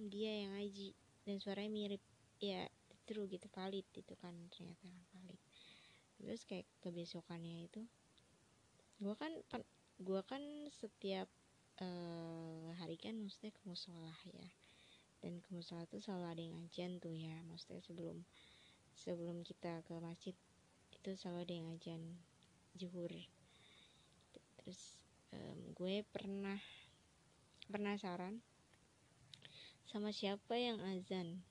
dia 0.06 0.46
yang 0.46 0.54
ngaji 0.54 0.94
dan 1.26 1.36
suaranya 1.42 1.70
mirip. 1.70 2.02
Ya 2.42 2.66
true 3.06 3.26
gitu 3.30 3.46
valid 3.50 3.86
itu 3.94 4.14
kan 4.18 4.34
ternyata 4.50 4.86
kan 4.86 4.94
valid. 5.14 5.40
Terus 6.22 6.42
kayak 6.46 6.66
kebesokannya 6.82 7.66
itu 7.66 7.82
gua 9.02 9.18
kan 9.18 9.34
gua 9.98 10.22
kan 10.22 10.42
setiap 10.70 11.26
uh, 11.82 12.70
hari 12.78 12.94
kan 12.94 13.18
maksudnya 13.18 13.50
ke 13.50 13.62
musola 13.66 14.14
ya 14.30 14.61
dan 15.22 15.38
ke 15.38 15.48
musola 15.54 15.86
tuh 15.86 16.02
selalu 16.02 16.26
ada 16.26 16.42
yang 16.42 16.54
ngajian 16.58 16.92
tuh 16.98 17.14
ya. 17.14 17.38
Maksudnya 17.46 17.80
sebelum 17.80 18.26
sebelum 18.92 19.46
kita 19.46 19.80
ke 19.86 19.94
masjid 20.02 20.36
itu 20.92 21.10
selalu 21.16 21.38
ada 21.46 21.54
yang 21.54 21.66
ngajian 21.72 22.02
juhur 22.76 23.10
terus 24.62 25.02
um, 25.34 25.58
gue 25.74 26.06
pernah 26.14 26.60
penasaran 27.66 28.38
sama 29.90 30.14
siapa 30.14 30.54
yang 30.54 30.78
azan 30.94 31.42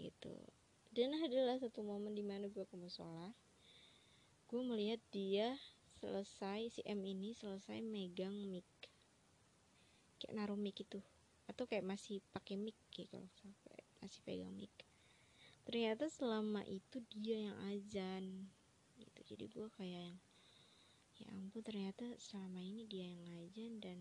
gitu. 0.00 0.34
Dan 0.96 1.14
adalah 1.20 1.60
satu 1.60 1.84
momen 1.84 2.16
di 2.16 2.24
mana 2.24 2.48
gue 2.48 2.64
ke 2.64 2.74
musola. 2.74 3.36
Gue 4.48 4.64
melihat 4.64 4.98
dia 5.12 5.60
selesai 6.00 6.72
si 6.72 6.80
M 6.88 7.04
ini 7.04 7.36
selesai 7.36 7.84
megang 7.84 8.34
mic. 8.48 8.66
Kayak 10.18 10.34
naruh 10.42 10.58
mic 10.58 10.80
itu 10.80 11.04
atau 11.48 11.64
kayak 11.64 11.84
masih 11.84 12.20
pakai 12.30 12.60
mic 12.60 12.76
gitu 12.92 13.08
kalau 13.08 13.28
sampai 13.40 13.80
masih 14.04 14.20
pegang 14.22 14.52
mic. 14.52 14.72
Ternyata 15.64 16.08
selama 16.08 16.64
itu 16.68 17.00
dia 17.12 17.50
yang 17.50 17.58
azan 17.72 18.48
gitu. 19.00 19.20
Jadi 19.34 19.44
gue 19.48 19.68
kayak 19.74 20.12
yang 20.12 20.18
ya 21.18 21.26
ampun 21.34 21.66
ternyata 21.66 22.14
selama 22.22 22.62
ini 22.62 22.86
dia 22.86 23.10
yang 23.10 23.20
ngajen 23.26 23.72
dan 23.82 23.98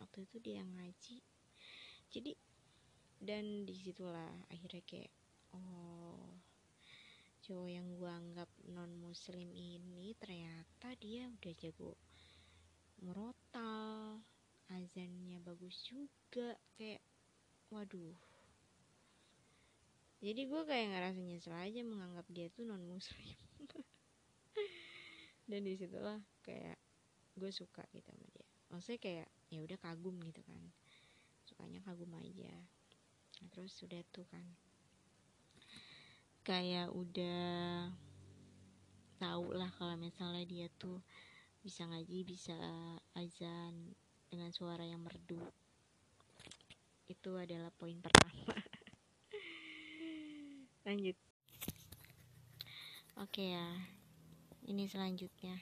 waktu 0.00 0.24
itu 0.24 0.36
dia 0.40 0.64
yang 0.64 0.70
ngaji. 0.72 1.20
Jadi 2.08 2.32
dan 3.20 3.66
di 3.66 3.74
situlah 3.76 4.32
akhirnya 4.48 4.82
kayak 4.84 5.12
oh 5.56 6.36
cowok 7.46 7.68
yang 7.70 7.86
gue 7.94 8.10
anggap 8.10 8.50
non 8.74 8.90
muslim 8.98 9.54
ini 9.54 10.18
ternyata 10.18 10.90
dia 10.98 11.30
udah 11.30 11.54
jago 11.54 11.94
merotal 12.98 14.18
azannya 14.70 15.38
bagus 15.46 15.86
juga 15.86 16.58
kayak 16.74 17.02
waduh. 17.70 18.16
Jadi 20.24 20.48
gue 20.48 20.62
kayak 20.64 20.96
ngerasa 20.96 21.20
nyesel 21.22 21.54
aja 21.54 21.80
menganggap 21.84 22.26
dia 22.32 22.48
tuh 22.50 22.64
non 22.66 22.82
muslim 22.82 23.36
dan 25.50 25.60
di 25.62 25.78
situlah 25.78 26.18
kayak 26.42 26.80
gue 27.36 27.50
suka 27.52 27.84
gitu 27.92 28.10
sama 28.10 28.26
dia. 28.32 28.46
Maksudnya 28.72 28.98
kayak 28.98 29.28
ya 29.52 29.60
udah 29.62 29.78
kagum 29.78 30.16
gitu 30.24 30.42
kan. 30.42 30.64
Sukanya 31.46 31.78
kagum 31.86 32.10
aja. 32.18 32.54
Nah, 33.38 33.48
terus 33.52 33.76
sudah 33.76 34.00
tuh 34.10 34.26
kan. 34.32 34.42
Kayak 36.42 36.90
udah 36.90 37.92
tahu 39.20 39.54
lah 39.54 39.70
kalau 39.76 39.94
misalnya 39.96 40.44
dia 40.48 40.66
tuh 40.80 41.00
bisa 41.60 41.82
ngaji 41.88 42.22
bisa 42.22 42.54
azan 43.18 43.96
dengan 44.26 44.50
suara 44.50 44.82
yang 44.82 45.02
merdu. 45.02 45.38
Itu 47.06 47.38
adalah 47.38 47.70
poin 47.74 47.98
pertama. 48.02 48.34
Lanjut. 50.86 51.16
Oke 53.16 53.56
ya 53.56 53.66
ini 54.66 54.84
selanjutnya. 54.90 55.56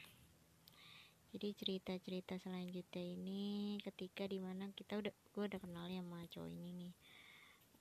Jadi 1.34 1.50
cerita-cerita 1.54 2.38
selanjutnya 2.38 3.04
ini 3.04 3.76
ketika 3.82 4.24
di 4.24 4.38
mana 4.38 4.70
kita 4.72 4.98
udah 4.98 5.10
gue 5.10 5.44
udah 5.44 5.60
kenal 5.60 5.86
ya 5.90 6.00
sama 6.00 6.24
cowok 6.30 6.50
ini 6.50 6.70
nih. 6.72 6.94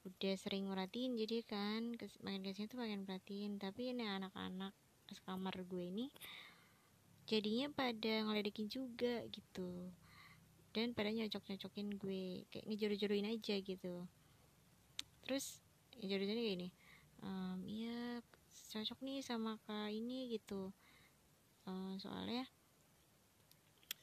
Udah 0.03 0.33
sering 0.35 0.67
merhatiin 0.67 1.15
jadi 1.15 1.37
kan 1.47 1.95
makin 2.21 2.41
ke 2.43 2.51
sini 2.51 2.67
tuh 2.67 2.81
makin 2.81 3.07
perhatiin 3.07 3.61
tapi 3.61 3.95
ini 3.95 4.03
anak-anak 4.03 4.75
sekamar 5.11 5.55
gue 5.63 5.83
ini 5.83 6.05
jadinya 7.23 7.71
pada 7.71 8.27
ngeledekin 8.27 8.67
juga 8.67 9.23
gitu 9.31 9.87
dan 10.73 10.97
pada 10.97 11.13
nyocok-nyocokin 11.13 11.95
gue 12.01 12.49
kayak 12.49 12.65
ngejuru-juruin 12.65 13.29
aja 13.29 13.55
gitu. 13.61 14.09
Terus 15.23 15.61
ngejuru-juruin 16.01 16.41
kayak 16.41 16.53
gini 16.57 16.69
ehm, 17.23 17.59
iya 17.69 18.19
cocok 18.73 18.99
nih 19.05 19.21
sama 19.21 19.61
kak 19.69 19.93
ini 19.93 20.33
gitu. 20.33 20.73
Uh, 21.63 21.95
soalnya 21.95 22.43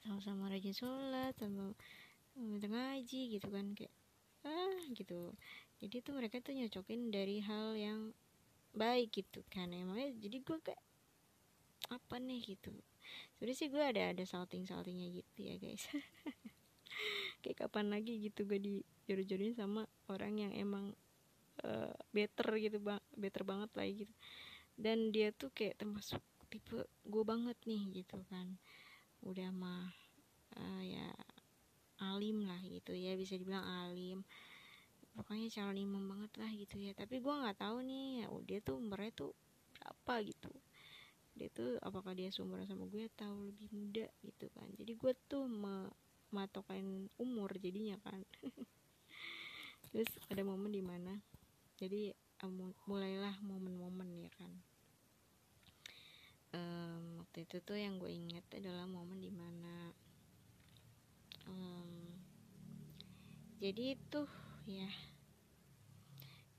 sama-sama 0.00 0.48
rajin 0.48 0.72
sholat 0.72 1.36
sama 1.36 1.76
minta 2.32 2.70
ngaji 2.70 3.36
gitu 3.36 3.48
kan 3.52 3.76
kayak 3.76 3.92
ah 4.46 4.80
gitu. 4.96 5.34
Jadi 5.82 5.96
tuh 6.00 6.14
mereka 6.16 6.40
tuh 6.40 6.56
nyocokin 6.56 7.12
dari 7.12 7.44
hal 7.44 7.76
yang 7.76 8.14
baik 8.70 9.10
gitu 9.12 9.42
kan 9.50 9.68
emangnya 9.74 10.14
jadi 10.16 10.36
gue 10.40 10.58
kayak 10.62 10.82
apa 11.90 12.16
nih? 12.22 12.40
gitu. 12.54 12.72
Sebenernya 13.34 13.56
sih 13.58 13.68
gue 13.68 13.82
ada 13.82 14.02
ada 14.14 14.24
salting 14.24 14.64
saltingnya 14.64 15.08
gitu 15.10 15.38
ya 15.42 15.56
guys 15.58 15.84
kayak 17.42 17.66
kapan 17.66 17.92
lagi 17.92 18.18
gitu 18.20 18.44
gue 18.46 18.58
di 18.60 18.74
jodoh-jodohin 19.08 19.56
sama 19.56 19.82
orang 20.06 20.38
yang 20.38 20.52
emang 20.54 20.94
uh, 21.66 21.94
better 22.14 22.48
gitu 22.60 22.78
bang 22.78 23.02
better 23.16 23.42
banget 23.42 23.70
lah 23.74 23.86
gitu. 23.88 24.14
Dan 24.80 25.12
dia 25.12 25.34
tuh 25.34 25.52
kayak 25.52 25.80
termasuk 25.80 26.22
tipe 26.50 26.82
gue 27.06 27.24
banget 27.26 27.56
nih 27.66 28.02
gitu 28.02 28.18
kan. 28.30 28.56
Udah 29.22 29.50
mah 29.52 29.92
uh, 30.56 30.82
ya 30.82 31.10
alim 32.00 32.48
lah 32.48 32.60
gitu 32.64 32.96
ya 32.96 33.14
bisa 33.14 33.36
dibilang 33.36 33.64
alim. 33.86 34.24
Pokoknya 35.10 35.52
calon 35.52 35.76
imam 35.76 36.04
banget 36.06 36.32
lah 36.40 36.50
gitu 36.54 36.76
ya. 36.80 36.92
Tapi 36.96 37.20
gue 37.20 37.34
nggak 37.34 37.60
tahu 37.60 37.84
nih 37.84 38.24
ya 38.24 38.26
dia 38.46 38.58
tuh 38.64 38.80
umurnya 38.80 39.12
tuh 39.12 39.32
berapa 39.76 40.14
gitu. 40.24 40.50
Dia 41.36 41.48
tuh 41.52 41.76
apakah 41.84 42.12
dia 42.16 42.32
seumuran 42.32 42.66
sama 42.66 42.88
gue 42.88 43.06
atau 43.16 43.32
lebih 43.46 43.68
muda 43.70 44.06
gitu 44.24 44.48
kan. 44.54 44.68
Jadi 44.74 44.92
gue 44.96 45.12
tuh 45.28 45.44
mematokan 46.30 47.10
umur 47.18 47.50
jadinya 47.58 47.98
kan. 48.06 48.22
Terus 49.90 50.10
ada 50.30 50.46
momen 50.46 50.70
di 50.70 50.82
mana 50.82 51.18
jadi 51.76 52.14
mulailah 52.88 53.36
momen-momen 53.44 54.08
ya 54.16 54.30
kan. 54.38 54.52
Um, 56.50 57.22
waktu 57.22 57.46
itu 57.46 57.62
tuh 57.62 57.78
yang 57.78 58.00
gue 58.02 58.10
inget 58.10 58.42
adalah 58.50 58.82
momen 58.82 59.22
di 59.22 59.30
mana 59.30 59.94
um, 61.46 62.10
jadi 63.62 63.94
itu 63.94 64.26
ya 64.66 64.90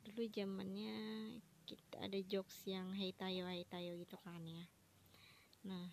dulu 0.08 0.24
zamannya 0.32 0.96
kita 1.68 2.08
ada 2.08 2.20
jokes 2.24 2.68
yang 2.68 2.96
hey 2.96 3.12
tayo 3.12 3.48
hey 3.52 3.68
tayo 3.68 4.00
gitu 4.00 4.16
kan 4.22 4.40
ya. 4.48 4.64
Nah 5.68 5.92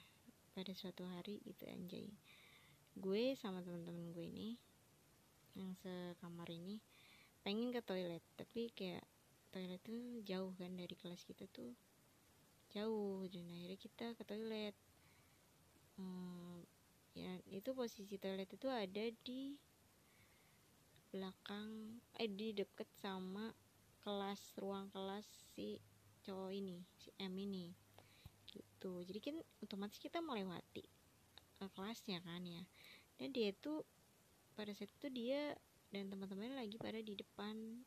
pada 0.54 0.74
suatu 0.74 1.06
hari 1.06 1.38
gitu 1.46 1.66
anjay 1.70 2.10
gue 2.98 3.38
sama 3.38 3.62
teman-teman 3.62 4.10
gue 4.10 4.26
ini 4.26 4.58
yang 5.54 5.74
sekamar 5.78 6.50
ini 6.50 6.82
pengen 7.46 7.70
ke 7.70 7.80
toilet. 7.82 8.22
Tapi 8.34 8.70
kayak 8.74 9.06
toilet 9.54 9.80
tuh 9.82 10.22
jauh 10.26 10.52
kan 10.58 10.74
dari 10.74 10.94
kelas 10.98 11.22
kita 11.22 11.46
tuh. 11.50 11.74
Jauh 12.74 13.24
dan 13.30 13.48
akhirnya 13.48 13.78
kita 13.78 14.06
ke 14.18 14.22
toilet. 14.26 14.74
Hmm, 15.98 16.62
ya 17.14 17.38
itu 17.50 17.70
posisi 17.74 18.18
toilet 18.18 18.50
itu 18.50 18.68
ada 18.70 19.04
di 19.24 19.58
belakang 21.08 21.96
eh 22.20 22.28
di 22.28 22.52
deket 22.52 22.86
sama 23.00 23.48
kelas 24.04 24.60
ruang 24.60 24.92
kelas 24.92 25.24
si 25.56 25.80
cowok 26.26 26.52
ini 26.52 26.82
si 26.98 27.14
M 27.18 27.34
ini. 27.38 27.72
Gitu. 28.44 28.92
Jadi 29.06 29.18
kan 29.22 29.36
otomatis 29.64 29.98
kita 29.98 30.20
melewati 30.20 30.84
uh, 31.62 31.70
kelasnya 31.74 32.22
kan 32.22 32.42
ya 32.46 32.62
dan 33.18 33.28
dia 33.34 33.50
itu 33.50 33.82
pada 34.54 34.70
saat 34.74 34.90
itu 34.90 35.08
dia 35.10 35.54
dan 35.94 36.10
teman-temannya 36.10 36.58
lagi 36.62 36.78
pada 36.78 36.98
di 37.02 37.14
depan 37.18 37.82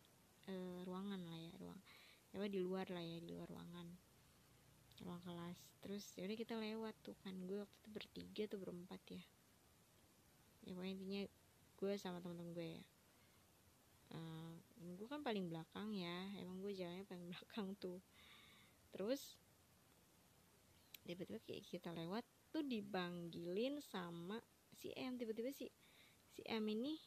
uh, 0.47 0.79
ruangan 0.87 1.19
lah 1.23 1.39
ya 1.39 1.51
ruang 1.59 1.79
apa 2.31 2.47
di 2.47 2.59
luar 2.63 2.87
lah 2.87 3.03
ya 3.03 3.19
di 3.19 3.35
luar 3.35 3.47
ruangan. 3.51 3.87
Ruang 5.03 5.21
kelas. 5.27 5.57
Terus 5.83 6.03
ya 6.15 6.23
kita 6.31 6.55
lewat 6.55 6.95
tuh 7.03 7.15
kan. 7.19 7.35
Gue 7.43 7.59
waktu 7.59 7.75
itu 7.75 7.89
bertiga 7.91 8.43
tuh 8.47 8.59
berempat 8.63 9.01
ya. 9.11 9.23
Ya 10.63 10.71
pokoknya 10.77 10.93
intinya 10.95 11.21
gue 11.75 11.91
sama 11.99 12.23
teman-teman 12.23 12.55
gue 12.55 12.67
ya. 12.79 12.83
Uh, 14.11 14.55
gue 14.95 15.07
kan 15.11 15.19
paling 15.19 15.51
belakang 15.51 15.91
ya. 15.91 16.31
Emang 16.39 16.63
gue 16.63 16.71
jalannya 16.71 17.03
paling 17.03 17.27
belakang 17.35 17.67
tuh. 17.83 17.99
Terus 18.95 19.35
tiba-tiba 21.03 21.41
kita 21.43 21.91
lewat 21.91 22.23
tuh 22.53 22.63
dibanggilin 22.63 23.83
sama 23.83 24.39
si 24.81 24.89
M 24.97 25.13
tiba-tiba 25.13 25.53
si 25.53 25.69
si 26.33 26.41
M 26.49 26.65
ini 26.65 26.97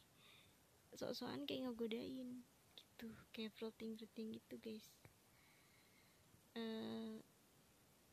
sok-sokan 0.95 1.43
kayak 1.43 1.67
ngegodain 1.67 2.39
gitu 2.71 3.11
kayak 3.35 3.51
floating 3.59 3.99
floating 3.99 4.31
gitu 4.39 4.55
guys. 4.63 4.87
Uh, 6.55 7.19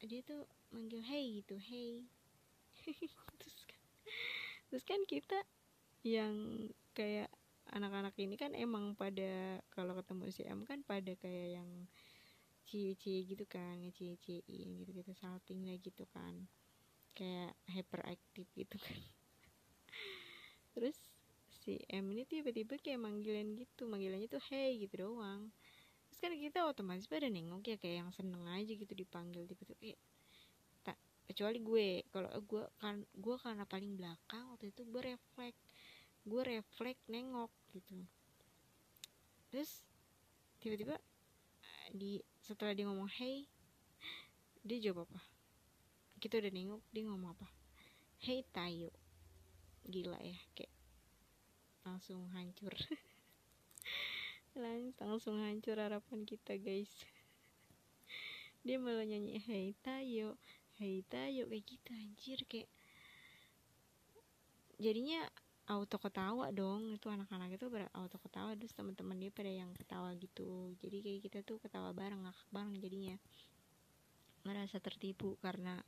dia 0.03 0.19
tuh 0.27 0.43
manggil 0.75 0.99
hey 1.07 1.39
gitu 1.39 1.55
hey. 1.63 2.03
Terus 3.39 3.63
kan 3.71 3.81
terus 4.67 4.83
kan 4.83 5.01
kita 5.07 5.39
yang 6.03 6.67
kayak 6.91 7.31
anak-anak 7.71 8.19
ini 8.19 8.35
kan 8.35 8.59
emang 8.59 8.99
pada 8.99 9.63
kalau 9.71 9.95
ketemu 9.95 10.35
si 10.35 10.43
M 10.43 10.67
kan 10.67 10.83
pada 10.83 11.15
kayak 11.15 11.63
yang 11.63 11.71
cie-cie 12.67 13.23
gitu 13.31 13.47
kan 13.47 13.79
ngecie-ciein 13.79 14.75
gitu-gitu 14.83 15.15
salting 15.15 15.63
lah 15.63 15.79
gitu 15.79 16.03
kan. 16.11 16.51
Kayak 17.15 17.55
hyperaktif 17.71 18.51
gitu 18.59 18.75
kan 18.83 18.99
terus 20.73 20.97
si 21.63 21.79
M 21.87 22.11
ini 22.11 22.27
tiba-tiba 22.27 22.75
kayak 22.81 22.99
manggilin 22.99 23.55
gitu 23.55 23.87
manggilannya 23.87 24.27
tuh 24.27 24.43
hey 24.51 24.83
gitu 24.83 25.07
doang. 25.07 25.55
Terus 26.11 26.19
kan 26.19 26.33
kita 26.35 26.59
otomatis 26.67 27.07
pada 27.07 27.31
nengok 27.31 27.63
ya 27.63 27.77
kayak 27.79 27.97
yang 28.03 28.11
seneng 28.11 28.43
aja 28.51 28.73
gitu 28.75 28.91
dipanggil 28.91 29.47
tiba-tiba 29.47 29.79
kayak 29.79 30.01
tak 30.83 30.99
kecuali 31.31 31.63
gue. 31.63 31.89
Kalau 32.11 32.31
gue 32.43 32.65
kan 32.83 33.07
gue 33.15 33.37
karena 33.39 33.65
paling 33.69 33.95
belakang 33.95 34.45
waktu 34.51 34.75
itu 34.75 34.83
gue 34.89 35.03
refleks 35.15 35.63
gue 36.23 36.43
refleks 36.43 37.03
nengok 37.07 37.51
gitu. 37.75 38.03
Terus 39.55 39.87
tiba-tiba 40.59 40.99
di 41.95 42.19
setelah 42.43 42.75
dia 42.75 42.91
ngomong 42.91 43.11
hey 43.23 43.47
dia 44.67 44.79
jawab 44.91 45.07
apa? 45.11 45.23
Kita 46.19 46.43
udah 46.43 46.51
nengok 46.51 46.83
dia 46.91 47.07
ngomong 47.07 47.39
apa? 47.39 47.47
Hey 48.23 48.43
tayo 48.51 49.02
gila 49.89 50.19
ya 50.23 50.39
kayak 50.55 50.73
langsung 51.83 52.31
hancur. 52.31 52.71
Langsung 55.01 55.41
hancur 55.41 55.81
harapan 55.81 56.23
kita 56.29 56.55
guys. 56.61 56.93
Dia 58.63 58.79
malah 58.79 59.03
nyanyi 59.03 59.43
hey 59.43 59.75
tayo 59.83 60.39
hey 60.79 61.03
tayo 61.11 61.51
kayak 61.51 61.65
gitu 61.67 61.89
anjir 61.91 62.39
kayak 62.47 62.71
jadinya 64.79 65.27
auto 65.67 65.99
ketawa 65.99 66.55
dong. 66.55 66.95
Itu 66.95 67.11
anak-anak 67.11 67.59
itu 67.59 67.67
auto 67.97 68.19
ketawa 68.23 68.55
terus 68.55 68.77
teman-teman 68.77 69.19
dia 69.19 69.33
pada 69.35 69.51
yang 69.51 69.75
ketawa 69.75 70.15
gitu. 70.15 70.77
Jadi 70.79 71.03
kayak 71.03 71.21
kita 71.27 71.39
tuh 71.43 71.59
ketawa 71.59 71.91
bareng 71.91 72.23
ngakak 72.23 72.49
bareng 72.55 72.77
jadinya. 72.79 73.17
Merasa 74.47 74.79
tertipu 74.79 75.39
karena 75.43 75.81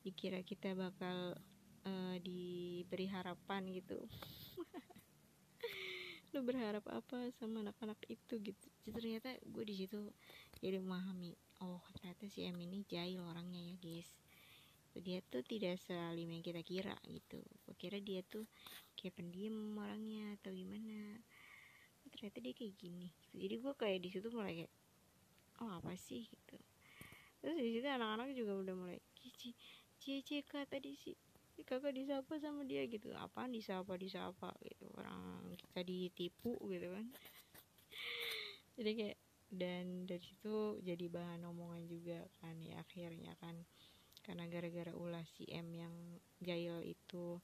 dikira 0.00 0.40
kita 0.46 0.72
bakal 0.78 1.34
uh, 1.86 2.16
diberi 2.20 3.06
harapan 3.06 3.70
gitu. 3.70 3.96
Lu 6.34 6.42
berharap 6.42 6.84
apa 6.90 7.30
sama 7.38 7.62
anak-anak 7.62 8.02
itu 8.10 8.34
gitu? 8.42 8.66
Jadi 8.84 8.92
ternyata 8.92 9.30
gue 9.46 9.64
di 9.64 9.74
situ 9.78 10.10
jadi 10.60 10.82
memahami 10.82 11.32
oh 11.64 11.80
ternyata 11.96 12.28
si 12.28 12.44
M 12.44 12.60
ini 12.60 12.84
jahil 12.84 13.22
orangnya 13.22 13.72
ya 13.72 13.74
guys. 13.78 14.10
Dia 14.96 15.20
tuh 15.28 15.44
tidak 15.44 15.76
sealim 15.84 16.32
yang 16.32 16.44
kita 16.44 16.60
kira 16.66 16.96
gitu. 17.08 17.40
Gue 17.64 17.74
kira 17.78 18.02
dia 18.02 18.20
tuh 18.26 18.44
kayak 18.98 19.16
pendiam 19.16 19.54
orangnya 19.78 20.36
atau 20.40 20.52
gimana. 20.52 21.22
Ternyata 22.12 22.38
dia 22.40 22.54
kayak 22.54 22.74
gini 22.78 23.10
gitu. 23.10 23.34
jadi 23.44 23.54
gue 23.60 23.72
kayak 23.76 23.98
di 23.98 24.08
situ 24.14 24.28
mulai 24.30 24.64
kayak 24.64 24.72
oh 25.60 25.70
apa 25.72 25.92
sih? 25.96 26.24
gitu. 26.24 26.56
Terus 27.42 27.56
di 27.60 27.70
situ 27.76 27.86
anak-anak 27.86 28.32
juga 28.32 28.56
udah 28.56 28.74
mulai 28.74 28.98
cici 29.16 29.52
cici 30.00 30.44
kak 30.46 30.70
tadi 30.70 30.94
sih 30.94 31.16
kakak 31.64 31.96
disapa 31.96 32.36
sama 32.42 32.66
dia 32.66 32.84
gitu. 32.90 33.14
Apa 33.16 33.48
disapa 33.48 33.96
disapa 33.96 34.52
gitu. 34.60 34.90
Orang 34.98 35.48
kita 35.56 35.80
ditipu 35.86 36.58
gitu 36.68 36.92
kan. 36.92 37.06
Jadi 38.76 38.90
kayak 38.92 39.18
dan 39.46 40.10
dari 40.10 40.18
situ 40.18 40.82
jadi 40.82 41.06
bahan 41.06 41.46
omongan 41.46 41.86
juga 41.86 42.18
kan 42.42 42.58
ya 42.60 42.82
akhirnya 42.82 43.32
kan. 43.38 43.54
Karena 44.26 44.50
gara-gara 44.50 44.90
ulah 44.90 45.22
si 45.38 45.46
M 45.48 45.70
yang 45.70 45.94
jahil 46.42 46.82
itu. 46.82 47.38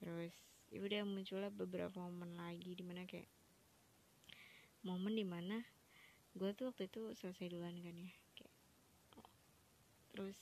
Terus 0.00 0.32
ya 0.72 0.82
udah 0.82 1.06
muncullah 1.06 1.52
beberapa 1.52 1.94
momen 2.02 2.34
lagi 2.34 2.74
di 2.74 2.82
mana 2.82 3.06
kayak 3.06 3.30
momen 4.82 5.14
di 5.14 5.26
mana 5.26 5.62
gue 6.36 6.50
tuh 6.52 6.68
waktu 6.70 6.90
itu 6.90 7.14
selesai 7.16 7.48
duluan 7.48 7.74
kan 7.80 7.96
ya 7.96 8.12
kayak 8.36 8.54
terus 10.12 10.36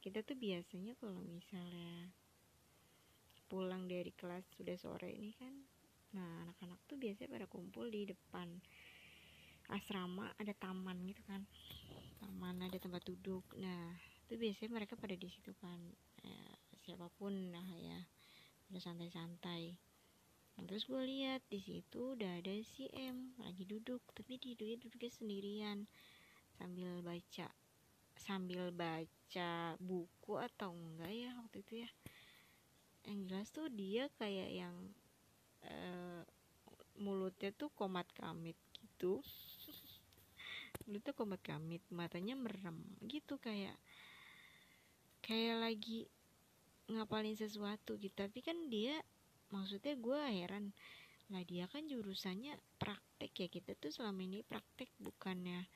kita 0.00 0.22
tuh 0.24 0.38
biasanya 0.38 0.96
kalau 0.96 1.20
misalnya 1.26 2.08
pulang 3.48 3.88
dari 3.88 4.12
kelas 4.12 4.44
sudah 4.54 4.76
sore 4.76 5.10
ini 5.10 5.32
kan. 5.34 5.54
Nah 6.14 6.44
anak-anak 6.44 6.78
tuh 6.84 7.00
biasanya 7.00 7.32
pada 7.32 7.46
kumpul 7.48 7.88
di 7.88 8.04
depan 8.08 8.48
asrama 9.72 10.28
ada 10.36 10.52
taman 10.52 11.00
gitu 11.08 11.24
kan. 11.24 11.42
Taman 12.20 12.68
ada 12.68 12.76
tempat 12.76 13.02
duduk. 13.08 13.44
Nah 13.56 13.96
itu 14.28 14.36
biasanya 14.36 14.70
mereka 14.76 14.94
pada 15.00 15.16
di 15.16 15.28
situ 15.32 15.56
kan. 15.58 15.80
Ya, 16.20 16.44
siapa 16.84 17.08
pun 17.16 17.32
lah 17.52 17.64
ya 17.74 17.98
udah 18.68 18.82
santai-santai. 18.84 19.76
Nah, 20.58 20.66
terus 20.66 20.90
gue 20.90 20.98
lihat 21.06 21.40
di 21.46 21.62
situ 21.62 22.18
udah 22.18 22.42
ada 22.42 22.50
si 22.66 22.90
M 22.90 23.38
lagi 23.38 23.62
duduk 23.62 24.02
tapi 24.10 24.42
di 24.42 24.58
dia 24.58 24.74
duduknya 24.74 25.06
sendirian 25.14 25.86
sambil 26.58 26.98
baca 26.98 27.46
sambil 28.18 28.74
baca 28.74 29.78
buku 29.78 30.34
atau 30.34 30.74
enggak 30.74 31.14
ya 31.14 31.30
waktu 31.38 31.62
itu 31.62 31.86
ya 31.86 31.90
yang 33.06 33.28
jelas 33.28 33.48
tuh 33.54 33.68
dia 33.70 34.10
kayak 34.18 34.50
yang 34.50 34.74
uh, 35.66 36.22
mulutnya 36.98 37.54
tuh 37.54 37.70
komat 37.78 38.06
kamit 38.14 38.58
gitu. 38.74 39.22
Mulutnya 40.86 41.12
komat 41.14 41.40
kamit 41.44 41.82
matanya 41.92 42.34
merem 42.34 42.78
gitu 43.06 43.38
kayak 43.38 43.76
kayak 45.22 45.60
lagi 45.60 46.08
ngapalin 46.88 47.36
sesuatu 47.36 47.94
gitu. 48.00 48.14
Tapi 48.16 48.40
kan 48.40 48.56
dia 48.72 48.98
maksudnya 49.52 49.94
gue 49.96 50.18
heran 50.18 50.72
lah 51.28 51.44
dia 51.44 51.68
kan 51.68 51.84
jurusannya 51.84 52.56
praktek 52.80 53.32
ya 53.36 53.48
kita 53.52 53.76
tuh 53.76 53.92
selama 53.92 54.24
ini 54.24 54.40
praktek 54.48 54.88
bukannya 54.96 55.68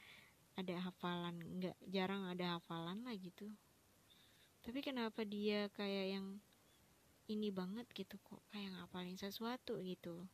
ada 0.56 0.80
hafalan 0.80 1.36
nggak 1.60 1.76
jarang 1.92 2.24
ada 2.28 2.56
hafalan 2.56 3.04
lah 3.04 3.12
gitu. 3.20 3.52
Tapi 4.64 4.80
kenapa 4.80 5.28
dia 5.28 5.68
kayak 5.76 6.06
yang 6.16 6.26
ini 7.30 7.54
banget 7.54 7.86
gitu 7.94 8.18
kok 8.22 8.42
kayak 8.50 8.74
ngapalin 8.74 9.18
sesuatu 9.18 9.78
gitu. 9.84 10.26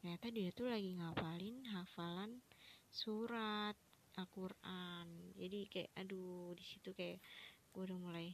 Ternyata 0.00 0.26
dia 0.30 0.50
tuh 0.50 0.70
lagi 0.70 0.94
ngapalin 0.98 1.66
hafalan 1.70 2.42
surat 2.90 3.76
Al-Quran. 4.16 5.34
Jadi 5.36 5.58
kayak 5.68 5.90
aduh 5.94 6.56
di 6.56 6.64
situ 6.64 6.90
kayak 6.96 7.20
gue 7.74 7.82
udah 7.84 7.98
mulai 8.00 8.32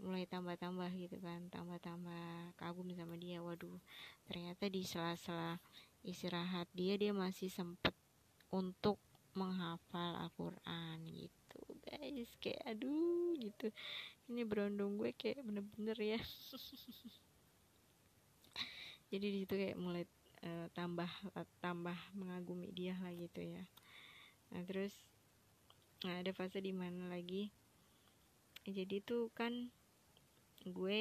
mulai 0.00 0.24
tambah-tambah 0.24 0.88
gitu 0.96 1.20
kan 1.20 1.52
tambah-tambah 1.52 2.56
kagum 2.56 2.88
sama 2.96 3.14
dia. 3.20 3.44
Waduh 3.44 3.78
ternyata 4.24 4.66
di 4.72 4.80
sela-sela 4.82 5.60
istirahat 6.00 6.66
dia 6.72 6.96
dia 6.96 7.12
masih 7.12 7.52
sempet 7.52 7.92
untuk 8.48 8.96
menghafal 9.36 10.16
Al-Quran 10.16 10.98
gitu 11.06 11.60
guys. 11.86 12.32
Kayak 12.40 12.62
aduh 12.64 13.36
gitu 13.36 13.68
ini 14.30 14.46
berondong 14.46 14.94
gue 14.94 15.10
kayak 15.10 15.42
bener-bener 15.42 15.98
ya. 15.98 16.20
Jadi 19.10 19.26
di 19.26 19.38
situ 19.42 19.54
kayak 19.58 19.74
mulai 19.74 20.06
uh, 20.46 20.70
tambah 20.70 21.10
uh, 21.34 21.46
tambah 21.58 21.98
mengagumi 22.14 22.70
dia 22.70 22.94
lah 23.02 23.10
gitu 23.10 23.42
ya. 23.42 23.66
Nah 24.54 24.62
terus 24.62 24.94
nah 26.06 26.22
ada 26.22 26.30
fase 26.30 26.62
di 26.62 26.70
mana 26.70 27.10
lagi? 27.10 27.50
Jadi 28.62 29.02
tuh 29.02 29.34
kan 29.34 29.50
gue 30.62 30.98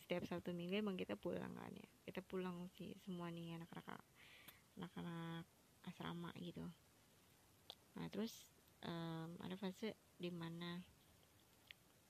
setiap 0.00 0.24
Sabtu 0.24 0.56
Minggu 0.56 0.80
emang 0.80 0.96
kita 0.96 1.20
pulang 1.20 1.52
kan 1.52 1.72
ya. 1.76 1.88
Kita 2.08 2.24
pulang 2.24 2.64
sih 2.80 2.96
semua 3.04 3.28
nih 3.28 3.60
anak-anak 3.60 4.00
anak-anak 4.80 5.44
asrama 5.84 6.32
gitu. 6.40 6.64
Nah 8.00 8.08
terus 8.08 8.32
um, 8.88 9.36
ada 9.44 9.52
fase 9.60 9.92
di 10.16 10.32
mana 10.32 10.80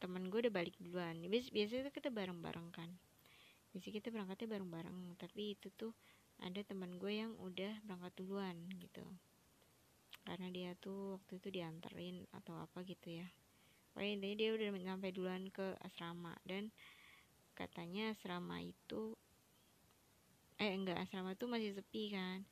teman 0.00 0.32
gue 0.32 0.48
udah 0.48 0.54
balik 0.54 0.74
duluan. 0.80 1.20
Bias 1.28 1.52
biasanya 1.52 1.92
kita 1.92 2.08
bareng-bareng 2.08 2.68
kan. 2.72 2.90
Biasanya 3.70 3.94
kita 4.02 4.08
berangkatnya 4.10 4.48
bareng-bareng 4.56 4.98
tapi 5.20 5.54
itu 5.54 5.68
tuh 5.76 5.92
ada 6.40 6.64
teman 6.64 6.96
gue 6.96 7.12
yang 7.20 7.36
udah 7.36 7.84
berangkat 7.84 8.12
duluan 8.16 8.56
gitu. 8.80 9.04
Karena 10.24 10.48
dia 10.48 10.72
tuh 10.80 11.20
waktu 11.20 11.36
itu 11.36 11.48
dianterin 11.52 12.24
atau 12.32 12.56
apa 12.56 12.80
gitu 12.88 13.20
ya. 13.20 13.28
Pokoknya 13.92 14.10
intinya 14.16 14.36
dia 14.40 14.50
udah 14.56 14.68
sampai 14.80 15.10
duluan 15.12 15.42
ke 15.52 15.76
asrama 15.84 16.32
dan 16.48 16.72
katanya 17.52 18.16
asrama 18.16 18.64
itu 18.64 19.12
eh 20.56 20.72
enggak 20.72 20.96
asrama 21.04 21.36
tuh 21.36 21.48
masih 21.52 21.76
sepi 21.76 22.16
kan. 22.16 22.48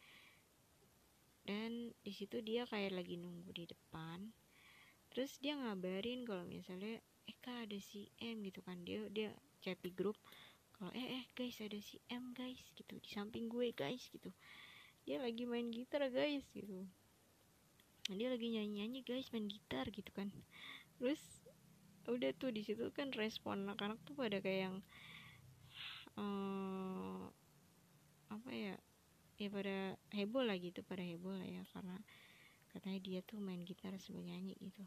Dan 1.48 1.96
di 2.04 2.12
situ 2.12 2.44
dia 2.44 2.68
kayak 2.68 2.92
lagi 2.92 3.16
nunggu 3.16 3.48
di 3.56 3.64
depan. 3.64 4.28
Terus 5.08 5.40
dia 5.40 5.56
ngabarin 5.56 6.28
kalau 6.28 6.44
misalnya 6.44 7.00
eh 7.28 7.36
kak 7.44 7.68
ada 7.68 7.78
si 7.78 8.08
M 8.24 8.40
gitu 8.40 8.64
kan. 8.64 8.80
Dia 8.88 9.04
dia 9.12 9.36
chat 9.60 9.76
di 9.84 9.92
grup 9.92 10.16
kalau 10.72 10.88
eh 10.96 11.20
eh 11.20 11.24
guys 11.36 11.60
ada 11.60 11.76
si 11.78 12.00
M 12.08 12.32
guys 12.32 12.58
gitu. 12.72 12.96
Di 12.96 13.10
samping 13.12 13.52
gue 13.52 13.70
guys 13.76 14.08
gitu. 14.08 14.32
Dia 15.04 15.20
lagi 15.20 15.44
main 15.44 15.68
gitar 15.68 16.08
guys 16.08 16.48
gitu. 16.56 16.88
Dia 18.08 18.32
lagi 18.32 18.48
nyanyi 18.48 18.80
nyanyi 18.80 19.00
guys 19.04 19.28
main 19.36 19.44
gitar 19.44 19.84
gitu 19.92 20.08
kan. 20.16 20.32
Terus 20.96 21.20
udah 22.08 22.32
tuh 22.40 22.48
di 22.48 22.64
situ 22.64 22.88
kan 22.96 23.12
respon 23.12 23.68
anak-anak 23.68 24.00
tuh 24.08 24.16
pada 24.16 24.40
kayak 24.40 24.72
yang 24.72 24.76
uh, 26.16 27.28
apa 28.32 28.50
ya 28.56 28.74
ya 29.36 29.48
pada 29.52 30.00
heboh 30.16 30.40
lah 30.40 30.56
gitu 30.56 30.80
pada 30.88 31.04
heboh 31.04 31.36
lah 31.36 31.44
ya. 31.44 31.68
Karena 31.76 32.00
katanya 32.72 32.98
dia 33.04 33.20
tuh 33.20 33.36
main 33.40 33.60
gitar 33.60 33.92
sebagai 34.00 34.32
nyanyi 34.32 34.56
gitu. 34.56 34.84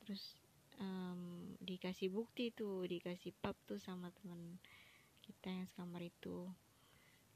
Terus 0.00 0.40
um, 0.80 1.54
dikasih 1.60 2.08
bukti 2.10 2.50
tuh 2.50 2.88
dikasih 2.88 3.36
pub 3.36 3.54
tuh 3.68 3.78
sama 3.78 4.08
teman 4.16 4.58
kita 5.22 5.52
yang 5.52 5.68
sekamar 5.68 6.02
itu. 6.02 6.48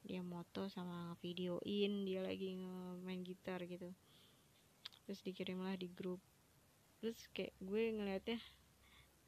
Dia 0.05 0.21
moto 0.21 0.69
sama 0.69 1.17
videoin 1.25 2.05
dia 2.05 2.21
lagi 2.25 2.57
main 3.05 3.25
gitar 3.25 3.63
gitu. 3.65 3.93
Terus 5.05 5.21
dikirimlah 5.25 5.77
di 5.77 5.89
grup. 5.93 6.21
Terus 7.01 7.17
kayak 7.33 7.53
gue 7.61 7.83
ngeliatnya 7.93 8.41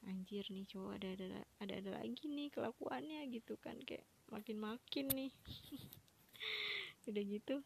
anjir 0.07 0.47
nih 0.53 0.69
cowok 0.69 0.93
ada 1.03 1.09
ada 1.19 1.27
ada 1.61 1.75
ada 1.81 1.91
lagi 2.03 2.25
nih 2.29 2.49
kelakuannya 2.53 3.25
gitu 3.33 3.57
kan. 3.61 3.77
Kayak 3.85 4.05
makin 4.33 4.57
makin 4.61 5.07
nih. 5.13 5.33
Udah 7.09 7.25
gitu 7.25 7.57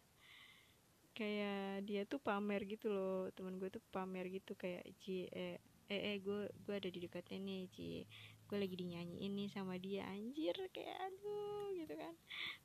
kayak 1.10 1.84
dia 1.84 2.08
tuh 2.08 2.22
pamer 2.22 2.64
gitu 2.64 2.88
loh. 2.88 3.28
Teman 3.34 3.58
gue 3.58 3.68
tuh 3.68 3.82
pamer 3.90 4.30
gitu 4.30 4.54
kayak 4.54 4.86
ci 5.02 5.26
eh 5.34 5.58
eh, 5.90 6.14
eh 6.14 6.16
gue 6.22 6.46
gue 6.62 6.74
ada 6.74 6.86
di 6.86 6.98
dekatnya 7.02 7.38
nih 7.42 7.66
ci. 7.74 8.06
Gue 8.46 8.56
lagi 8.62 8.78
dinyanyiin 8.78 9.34
nih 9.34 9.48
sama 9.50 9.74
dia. 9.76 10.06
Anjir 10.06 10.54
kayak 10.70 10.96
aduh 11.10 11.74
gitu 11.74 11.94
kan. 11.98 12.14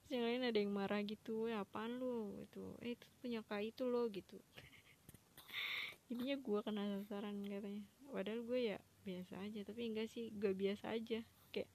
Terus 0.05 0.09
yang 0.13 0.23
lain 0.30 0.41
ada 0.45 0.57
yang 0.61 0.71
marah 0.71 1.01
gitu 1.01 1.49
ya 1.49 1.65
apaan 1.65 1.97
lu? 1.97 2.38
Itu 2.45 2.78
eh 2.86 2.93
itu 2.93 3.05
punya 3.19 3.41
kak 3.41 3.65
itu 3.65 3.84
lo 3.89 4.05
gitu. 4.13 4.38
Intinya 6.13 6.38
gue 6.38 6.59
kena 6.61 6.84
sasaran 7.01 7.41
katanya. 7.49 7.86
Padahal 8.13 8.45
gue 8.45 8.59
ya 8.61 8.80
biasa 9.05 9.41
aja 9.41 9.61
tapi 9.65 9.89
enggak 9.89 10.07
sih 10.13 10.30
gue 10.30 10.53
biasa 10.53 10.93
aja. 10.93 11.26
Kayak 11.49 11.69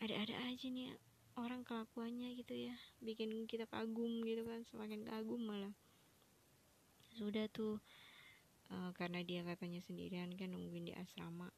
ada-ada 0.00 0.36
aja 0.48 0.66
nih 0.72 0.96
orang 1.36 1.68
kelakuannya 1.68 2.32
gitu 2.40 2.56
ya. 2.56 2.76
Bikin 3.04 3.44
kita 3.44 3.68
kagum 3.68 4.24
gitu 4.24 4.48
kan 4.48 4.64
semakin 4.64 5.04
kagum 5.04 5.44
malah. 5.44 5.76
Sudah 7.16 7.48
tuh 7.52 7.80
uh, 8.72 8.90
karena 8.96 9.22
dia 9.22 9.46
katanya 9.46 9.78
sendirian 9.84 10.32
kan 10.34 10.50
nungguin 10.50 10.90
di 10.90 10.94
asrama. 10.96 11.50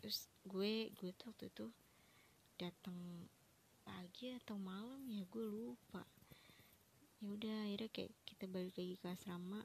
Terus 0.00 0.28
gue 0.44 0.92
gue 0.98 1.10
tuh 1.16 1.32
waktu 1.32 1.48
itu 1.48 1.66
datang 2.58 3.28
pagi 3.82 4.34
atau 4.42 4.56
malam 4.58 5.02
ya 5.08 5.24
gue 5.26 5.44
lupa. 5.44 6.02
Ya 7.22 7.26
udah 7.30 7.56
akhirnya 7.70 7.90
kayak 7.94 8.12
kita 8.26 8.44
balik 8.50 8.74
lagi 8.76 8.94
ke 8.98 9.06
asrama. 9.08 9.62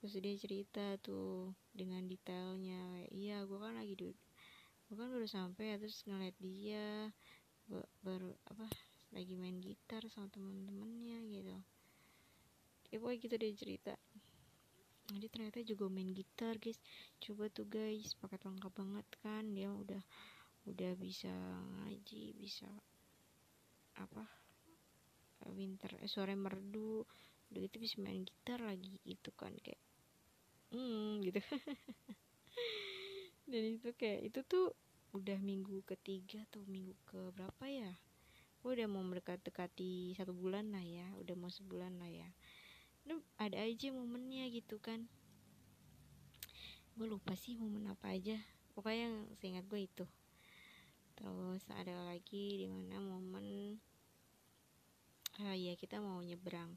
Terus 0.00 0.12
dia 0.20 0.34
cerita 0.36 0.84
tuh 1.00 1.56
dengan 1.72 2.04
detailnya 2.04 3.08
iya 3.12 3.42
gue 3.44 3.58
kan 3.58 3.76
lagi 3.76 3.96
gue 3.96 4.94
kan 4.94 5.08
baru 5.10 5.26
sampai 5.26 5.74
ya 5.74 5.76
terus 5.82 6.06
ngeliat 6.06 6.36
dia 6.38 7.10
baru 8.06 8.30
apa 8.46 8.70
lagi 9.10 9.34
main 9.34 9.58
gitar 9.58 10.04
sama 10.12 10.30
temen-temennya 10.30 11.18
gitu. 11.32 11.56
Ya 12.94 12.96
pokoknya 13.02 13.18
gitu 13.18 13.34
dia 13.34 13.52
cerita 13.56 13.94
jadi 15.06 15.26
ternyata 15.30 15.62
juga 15.62 15.86
main 15.86 16.10
gitar 16.10 16.58
guys. 16.58 16.82
Coba 17.22 17.46
tuh 17.46 17.66
guys 17.70 18.18
pakai 18.18 18.42
lengkap 18.42 18.72
banget 18.74 19.06
kan. 19.22 19.46
Dia 19.54 19.70
udah 19.70 20.02
udah 20.66 20.92
bisa 20.98 21.30
ngaji 21.78 22.34
bisa 22.34 22.66
apa 23.96 24.26
winter 25.54 25.94
eh, 26.02 26.10
sore 26.10 26.34
merdu. 26.34 27.06
Udah 27.54 27.60
gitu 27.70 27.78
bisa 27.78 28.02
main 28.02 28.26
gitar 28.26 28.58
lagi 28.58 28.98
gitu 29.06 29.30
kan 29.38 29.54
kayak 29.62 29.78
hmm 30.74 31.22
gitu. 31.22 31.38
Dan 33.50 33.78
itu 33.78 33.94
kayak 33.94 34.26
itu 34.26 34.42
tuh 34.42 34.74
udah 35.14 35.38
minggu 35.38 35.86
ketiga 35.86 36.42
atau 36.50 36.66
minggu 36.66 36.98
ke 37.06 37.30
berapa 37.30 37.64
ya? 37.70 37.94
Udah 38.66 38.90
mau 38.90 39.06
mendekat-dekati 39.06 40.18
satu 40.18 40.34
bulan 40.34 40.74
lah 40.74 40.82
ya 40.82 41.06
udah 41.22 41.38
mau 41.38 41.46
sebulan 41.46 42.02
lah 42.02 42.10
ya 42.10 42.26
Lu 43.06 43.22
ada 43.38 43.62
aja 43.62 43.88
momennya 43.94 44.50
gitu 44.50 44.76
kan. 44.82 45.06
Gue 46.98 47.06
lupa 47.06 47.32
sih 47.38 47.54
momen 47.54 47.86
apa 47.88 48.12
aja. 48.12 48.36
Pokoknya 48.74 49.08
yang 49.08 49.16
seingat 49.38 49.64
gue 49.70 49.86
itu. 49.86 50.04
Terus 51.16 51.64
ada 51.72 52.12
lagi 52.12 52.60
di 52.60 52.66
mana 52.68 53.00
momen 53.00 53.78
ah 55.40 55.56
ya 55.56 55.72
kita 55.78 56.02
mau 56.02 56.20
nyebrang. 56.20 56.76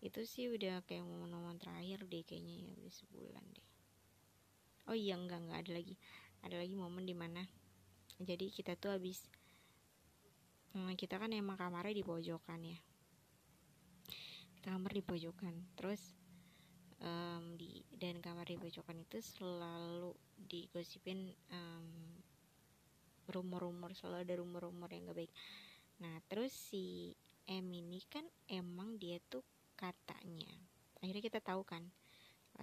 Itu 0.00 0.24
sih 0.24 0.48
udah 0.48 0.84
kayak 0.84 1.04
momen-momen 1.04 1.60
terakhir 1.60 2.04
deh 2.08 2.24
kayaknya 2.24 2.64
ya 2.64 2.68
udah 2.72 2.92
sebulan 2.92 3.44
deh. 3.52 3.68
Oh 4.86 4.96
iya 4.96 5.18
enggak 5.18 5.44
enggak 5.44 5.58
ada 5.66 5.72
lagi. 5.76 5.94
Ada 6.40 6.56
lagi 6.62 6.74
momen 6.76 7.04
di 7.04 7.16
mana 7.16 7.44
jadi 8.22 8.48
kita 8.48 8.80
tuh 8.80 8.96
habis 8.96 9.28
hmm, 10.72 10.96
kita 10.96 11.20
kan 11.20 11.28
emang 11.36 11.60
kamarnya 11.60 11.92
di 11.92 12.04
pojokan 12.04 12.64
ya 12.64 12.78
kamar 14.66 14.90
di 14.90 14.98
pojokan 14.98 15.54
terus 15.78 16.18
um, 16.98 17.54
di 17.54 17.86
dan 17.94 18.18
kamar 18.18 18.50
di 18.50 18.58
pojokan 18.58 18.98
itu 18.98 19.22
selalu 19.22 20.10
digosipin 20.34 21.30
um, 21.54 22.18
rumor-rumor 23.30 23.94
selalu 23.94 24.26
ada 24.26 24.34
rumor-rumor 24.42 24.90
yang 24.90 25.06
gak 25.10 25.18
baik. 25.22 25.32
Nah 26.02 26.18
terus 26.26 26.50
si 26.50 27.14
M 27.46 27.66
ini 27.70 28.02
kan 28.10 28.26
emang 28.50 28.98
dia 28.98 29.22
tuh 29.30 29.46
katanya 29.78 30.50
akhirnya 30.98 31.22
kita 31.22 31.38
tahu 31.38 31.62
kan 31.62 31.86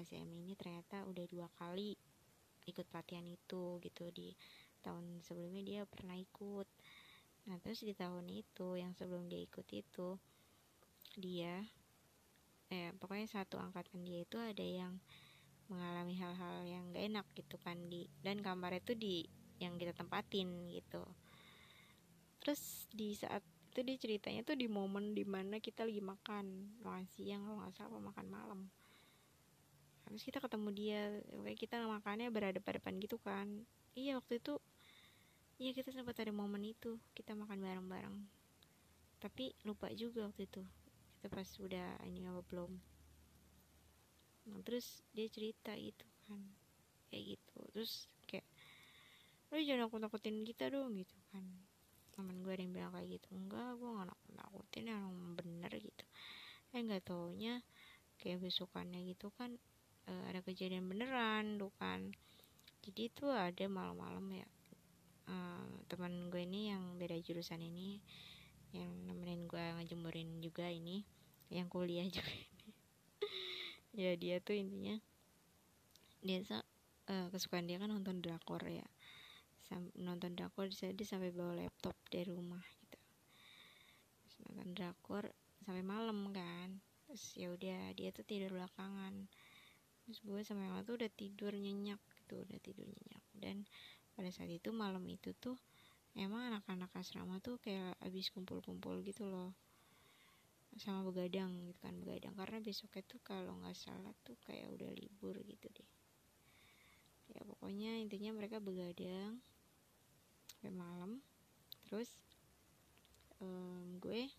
si 0.04 0.20
M 0.20 0.28
ini 0.28 0.60
ternyata 0.60 1.08
udah 1.08 1.24
dua 1.32 1.48
kali 1.56 1.96
ikut 2.68 2.84
pelatihan 2.92 3.28
itu 3.28 3.80
gitu 3.80 4.12
di 4.12 4.36
tahun 4.84 5.24
sebelumnya 5.24 5.64
dia 5.64 5.82
pernah 5.88 6.20
ikut. 6.20 6.68
Nah 7.48 7.56
terus 7.64 7.84
di 7.84 7.96
tahun 7.96 8.28
itu 8.28 8.76
yang 8.76 8.92
sebelum 8.96 9.28
dia 9.32 9.40
ikut 9.44 9.68
itu 9.72 10.20
dia 11.20 11.64
eh 12.74 12.90
pokoknya 12.98 13.30
satu 13.30 13.62
angkatan 13.62 14.02
dia 14.02 14.26
itu 14.26 14.42
ada 14.42 14.66
yang 14.66 14.98
mengalami 15.70 16.18
hal-hal 16.18 16.66
yang 16.66 16.90
gak 16.90 17.06
enak 17.06 17.26
gitu 17.38 17.56
kan 17.62 17.78
di 17.88 18.10
dan 18.26 18.42
kamar 18.42 18.74
itu 18.82 18.98
di 18.98 19.22
yang 19.62 19.78
kita 19.78 19.94
tempatin 19.94 20.74
gitu. 20.74 21.06
Terus 22.42 22.90
di 22.90 23.14
saat 23.14 23.46
itu 23.74 23.80
dia 23.86 23.98
ceritanya 23.98 24.42
tuh 24.46 24.58
di 24.58 24.66
momen 24.70 25.14
di 25.14 25.26
mana 25.26 25.58
kita 25.58 25.86
lagi 25.86 26.02
makan 26.02 26.78
makan 26.82 27.06
siang 27.10 27.46
kalau 27.46 27.58
nggak 27.62 27.74
salah 27.78 28.02
makan 28.02 28.28
malam. 28.30 28.60
Terus 30.10 30.22
kita 30.26 30.38
ketemu 30.44 30.70
dia 30.74 31.02
kayak 31.46 31.58
kita 31.58 31.78
makannya 31.86 32.28
berhadapan-hadapan 32.34 32.94
gitu 33.02 33.18
kan. 33.22 33.48
Iya 33.94 34.18
waktu 34.18 34.42
itu 34.42 34.58
iya 35.62 35.72
kita 35.78 35.94
sempat 35.94 36.18
ada 36.18 36.34
momen 36.34 36.66
itu 36.66 36.98
kita 37.14 37.38
makan 37.38 37.62
bareng-bareng. 37.62 38.18
Tapi 39.22 39.56
lupa 39.64 39.90
juga 39.96 40.28
waktu 40.28 40.50
itu 40.50 40.62
pas 41.30 41.48
udah 41.60 42.02
ini 42.08 42.28
apa 42.28 42.42
belum. 42.48 42.72
Nah, 44.44 44.60
terus 44.68 45.00
dia 45.16 45.28
cerita 45.32 45.72
itu 45.76 46.04
kan 46.28 46.40
kayak 47.08 47.38
gitu. 47.38 47.58
Terus 47.72 48.12
kayak 48.28 48.48
lu 49.54 49.62
jangan 49.62 49.88
aku 49.88 50.02
takutin 50.02 50.44
kita 50.44 50.68
dong 50.74 50.98
gitu 51.00 51.16
kan. 51.32 51.46
Teman 52.14 52.44
gue 52.44 52.54
yang 52.58 52.74
bilang 52.74 52.92
kayak 52.92 53.20
gitu 53.20 53.28
enggak 53.34 53.78
gue 53.80 53.90
gak 53.90 54.08
nakut 54.10 54.32
nakutin 54.36 54.86
yang 54.92 55.06
bener 55.38 55.72
gitu. 55.72 56.06
Eh 56.76 56.82
nggak 56.84 57.06
taunya 57.08 57.64
kayak 58.20 58.42
besokannya 58.44 59.04
gitu 59.08 59.30
kan 59.36 59.56
uh, 60.10 60.24
ada 60.30 60.44
kejadian 60.44 60.90
beneran 60.90 61.56
tuh 61.62 61.72
kan. 61.80 62.12
Jadi 62.84 63.08
itu 63.08 63.32
ada 63.32 63.64
malam-malam 63.72 64.28
ya 64.34 64.48
uh, 65.30 65.68
teman 65.88 66.28
gue 66.28 66.44
ini 66.44 66.74
yang 66.74 67.00
beda 67.00 67.16
jurusan 67.24 67.64
ini 67.64 68.04
yang 68.74 68.90
nemenin 69.06 69.46
gue 69.46 69.62
ngejemurin 69.78 70.42
juga 70.42 70.66
ini 70.66 71.06
yang 71.54 71.70
kuliah 71.70 72.10
juga 72.10 72.34
ini. 72.50 72.70
Ya 73.94 74.18
dia 74.18 74.42
tuh 74.42 74.58
intinya 74.58 74.98
dia 76.26 76.42
uh, 77.14 77.28
kesukaan 77.30 77.70
dia 77.70 77.78
kan 77.78 77.94
nonton 77.94 78.20
drakor 78.26 78.66
ya. 78.66 78.86
Sam 79.64 79.94
nonton 79.96 80.34
drakor 80.34 80.68
dia, 80.74 80.90
dia 80.90 81.08
sampai 81.08 81.30
bawa 81.30 81.56
laptop 81.56 81.94
dari 82.10 82.26
rumah 82.26 82.64
gitu. 82.82 83.00
Terus 84.26 84.36
nonton 84.50 84.68
drakor 84.74 85.30
sampai 85.62 85.86
malam 85.86 86.34
kan. 86.34 86.82
Terus 87.06 87.24
ya 87.38 87.48
udah 87.54 87.94
dia 87.94 88.10
tuh 88.10 88.26
tidur 88.26 88.58
belakangan. 88.58 89.30
Terus 90.04 90.20
gue 90.26 90.42
sama 90.42 90.66
yang 90.66 90.82
tuh 90.84 90.98
udah 90.98 91.12
tidur 91.14 91.54
nyenyak 91.54 92.02
gitu 92.18 92.42
udah 92.42 92.60
tidur 92.60 92.90
nyenyak. 92.90 93.24
Dan 93.38 93.56
pada 94.18 94.34
saat 94.34 94.50
itu 94.50 94.74
malam 94.74 95.06
itu 95.06 95.32
tuh 95.38 95.56
emang 96.14 96.54
anak-anak 96.54 96.94
asrama 96.94 97.42
tuh 97.42 97.58
kayak 97.58 97.98
abis 98.06 98.30
kumpul-kumpul 98.30 99.02
gitu 99.02 99.26
loh. 99.26 99.54
Sama 100.78 101.06
begadang 101.06 101.54
gitu 101.70 101.80
kan 101.82 101.98
begadang. 102.02 102.34
Karena 102.34 102.58
besoknya 102.62 103.02
tuh 103.06 103.22
kalau 103.22 103.54
nggak 103.62 103.78
salah 103.78 104.14
tuh 104.26 104.38
kayak 104.46 104.70
udah 104.74 104.90
libur 104.94 105.38
gitu 105.46 105.70
deh. 105.70 105.90
Ya 107.34 107.42
pokoknya 107.46 107.98
intinya 108.02 108.34
mereka 108.36 108.62
begadang 108.62 109.42
sampai 110.50 110.74
malam. 110.74 111.22
Terus 111.90 112.10
um, 113.42 113.98
gue 113.98 114.30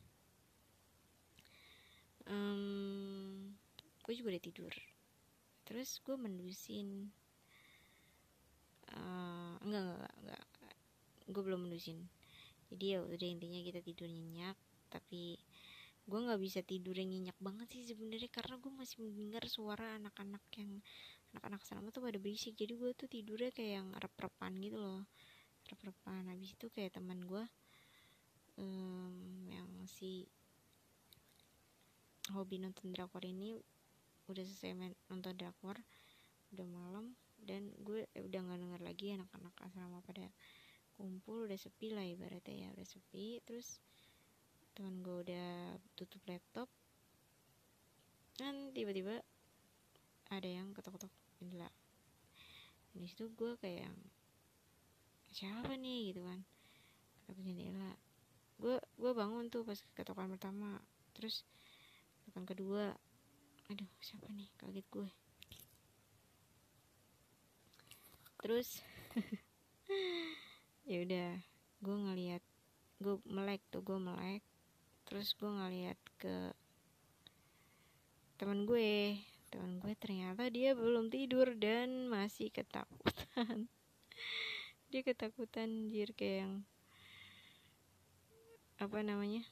um, 2.30 3.52
gue 4.04 4.14
juga 4.14 4.36
udah 4.36 4.44
tidur. 4.44 4.74
Terus 5.64 6.00
gue 6.04 6.16
mendusin 6.16 7.08
uh, 8.92 9.56
enggak 9.64 9.82
enggak 9.84 10.14
enggak. 10.20 10.43
Gue 11.28 11.42
belum 11.42 11.68
mendusin 11.68 12.04
jadi 12.72 12.98
ya 12.98 12.98
udah 13.04 13.28
intinya 13.28 13.60
kita 13.60 13.80
tidur 13.84 14.08
nyenyak 14.08 14.56
tapi 14.90 15.38
gue 16.04 16.18
nggak 16.20 16.40
bisa 16.40 16.60
tidur 16.60 16.92
yang 17.00 17.08
nyenyak 17.16 17.38
banget 17.40 17.68
sih 17.72 17.82
sebenarnya 17.88 18.28
karena 18.28 18.60
gue 18.60 18.72
masih 18.76 18.96
mendengar 19.00 19.42
suara 19.48 19.96
anak-anak 19.96 20.44
yang 20.60 20.84
anak-anak 21.32 21.64
selama 21.64 21.88
tuh 21.90 22.04
pada 22.04 22.20
berisik. 22.20 22.54
Jadi 22.54 22.76
gue 22.76 22.90
tuh 22.92 23.08
tidurnya 23.08 23.50
kayak 23.50 23.72
yang 23.82 23.88
rep-repan 23.96 24.52
gitu 24.60 24.78
loh 24.78 25.02
rep-repan. 25.72 26.28
Habis 26.28 26.54
itu 26.60 26.66
kayak 26.68 27.00
teman 27.00 27.24
gue 27.24 27.44
um, 28.60 29.16
yang 29.48 29.68
si 29.88 30.28
hobi 32.36 32.60
nonton 32.60 32.92
drakor 32.92 33.24
ini 33.24 33.56
udah 34.28 34.44
selesai 34.44 34.72
main, 34.72 34.92
nonton 35.12 35.36
drakor 35.36 35.76
udah 36.56 36.66
malam 36.68 37.12
dan 37.44 37.68
gue 37.84 38.08
eh, 38.16 38.24
udah 38.24 38.40
nggak 38.40 38.60
denger 38.64 38.80
lagi 38.80 39.06
anak-anak 39.12 39.52
asrama 39.60 40.00
pada 40.00 40.24
kumpul 40.94 41.50
udah 41.50 41.58
sepi 41.58 41.90
lah 41.90 42.06
ibaratnya 42.06 42.66
ya 42.66 42.68
udah 42.74 42.86
sepi. 42.86 43.42
Terus 43.42 43.82
teman 44.74 45.02
gue 45.02 45.26
udah 45.26 45.78
tutup 45.98 46.22
laptop. 46.26 46.70
Dan 48.34 48.74
tiba-tiba 48.74 49.22
ada 50.30 50.48
yang 50.48 50.74
ketok-ketok 50.74 51.12
jendela. 51.38 51.70
Di 52.94 53.06
situ 53.06 53.30
gue 53.34 53.54
kayak 53.58 53.90
yang 53.90 53.98
siapa 55.34 55.74
nih? 55.78 56.14
gitu 56.14 56.22
kan. 56.22 56.40
Ketok 57.22 57.38
jendela. 57.42 57.92
Gue 58.58 58.78
gue 58.98 59.12
bangun 59.14 59.50
tuh 59.50 59.62
pas 59.66 59.78
ketokan 59.94 60.30
pertama. 60.34 60.78
Terus 61.14 61.46
ketokan 62.22 62.46
kedua 62.46 62.94
aduh 63.70 63.90
siapa 64.02 64.28
nih? 64.34 64.50
Kaget 64.60 64.86
gue. 64.90 65.08
Terus 68.44 68.84
ya 70.84 71.00
udah 71.00 71.30
gue 71.80 71.96
ngeliat 71.96 72.44
gue 73.00 73.16
melek 73.28 73.64
tuh 73.72 73.80
gue 73.80 73.96
melek. 73.96 74.44
Terus 75.08 75.32
gue 75.36 75.48
ngeliat 75.48 75.98
ke 76.20 76.52
teman 78.36 78.68
gue 78.68 79.16
teman 79.48 79.78
gue 79.78 79.94
ternyata 79.96 80.50
dia 80.50 80.74
belum 80.74 81.08
tidur 81.08 81.56
dan 81.56 82.10
masih 82.10 82.50
ketakutan. 82.52 83.68
Dia 84.94 85.02
ketakutan 85.02 85.90
jir 85.90 86.14
kayak 86.14 86.46
yang 86.46 86.54
apa 88.78 89.02
namanya 89.02 89.42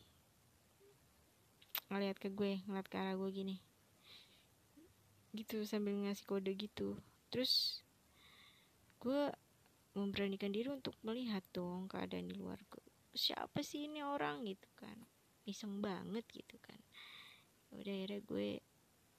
ngeliat 1.91 2.15
ke 2.15 2.31
gue 2.31 2.63
ngeliat 2.63 2.87
ke 2.87 2.95
arah 2.95 3.19
gue 3.19 3.31
gini. 3.35 3.57
Gitu 5.35 5.67
sambil 5.67 5.99
ngasih 5.99 6.27
kode 6.31 6.55
gitu. 6.55 6.95
Terus 7.35 7.83
gue 9.03 9.35
memberanikan 9.93 10.49
diri 10.49 10.73
untuk 10.73 10.97
melihat 11.05 11.45
dong 11.53 11.85
keadaan 11.89 12.29
di 12.33 12.37
luar 12.37 12.61
siapa 13.13 13.61
sih 13.61 13.89
ini 13.89 14.01
orang 14.01 14.45
gitu 14.49 14.69
kan. 14.77 14.97
Iseng 15.45 15.85
banget 15.85 16.25
gitu 16.33 16.57
kan. 16.65 16.81
Udah 17.77 17.93
akhirnya 17.93 18.21
gue 18.25 18.49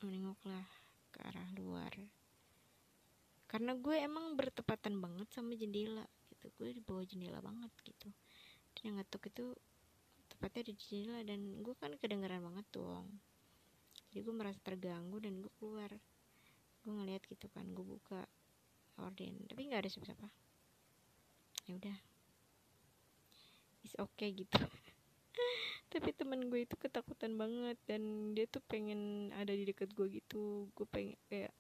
menengoklah 0.02 0.66
ke 1.14 1.20
arah 1.22 1.50
luar. 1.54 1.94
Karena 3.46 3.78
gue 3.78 3.96
emang 4.02 4.34
bertepatan 4.34 4.98
banget 4.98 5.30
sama 5.30 5.54
jendela 5.54 6.06
gitu. 6.34 6.50
Gue 6.58 6.74
di 6.74 6.82
bawah 6.82 7.06
jendela 7.06 7.38
banget 7.38 7.70
gitu. 7.86 8.10
Dan 8.74 8.82
yang 8.82 8.96
ngetuk 8.98 9.30
itu 9.30 9.54
tepatnya 10.26 10.64
di 10.66 10.74
jendela 10.74 11.22
dan 11.22 11.62
gue 11.62 11.76
kan 11.78 11.94
kedengeran 12.02 12.42
banget 12.42 12.66
dong. 12.74 13.06
Jadi 14.10 14.20
gue 14.26 14.34
merasa 14.34 14.58
terganggu 14.66 15.22
dan 15.22 15.38
gue 15.38 15.54
keluar. 15.62 15.94
Gue 16.82 16.92
ngeliat 16.98 17.22
gitu 17.30 17.46
kan 17.54 17.70
gue 17.70 17.86
buka 17.86 18.26
orden 19.02 19.42
tapi 19.50 19.66
nggak 19.66 19.82
ada 19.86 19.90
siapa-siapa 19.90 20.43
ya 21.68 21.74
udah. 21.80 21.98
Is 23.84 23.96
okay 24.00 24.32
gitu. 24.36 24.60
Tapi 25.92 26.10
teman 26.16 26.50
gue 26.50 26.66
itu 26.66 26.76
ketakutan 26.80 27.38
banget 27.38 27.78
dan 27.86 28.34
dia 28.34 28.50
tuh 28.50 28.64
pengen 28.66 29.30
ada 29.36 29.54
di 29.54 29.64
dekat 29.68 29.94
gue 29.94 30.08
gitu. 30.10 30.68
Gue 30.74 30.88
pengen 30.90 31.16
kayak 31.30 31.54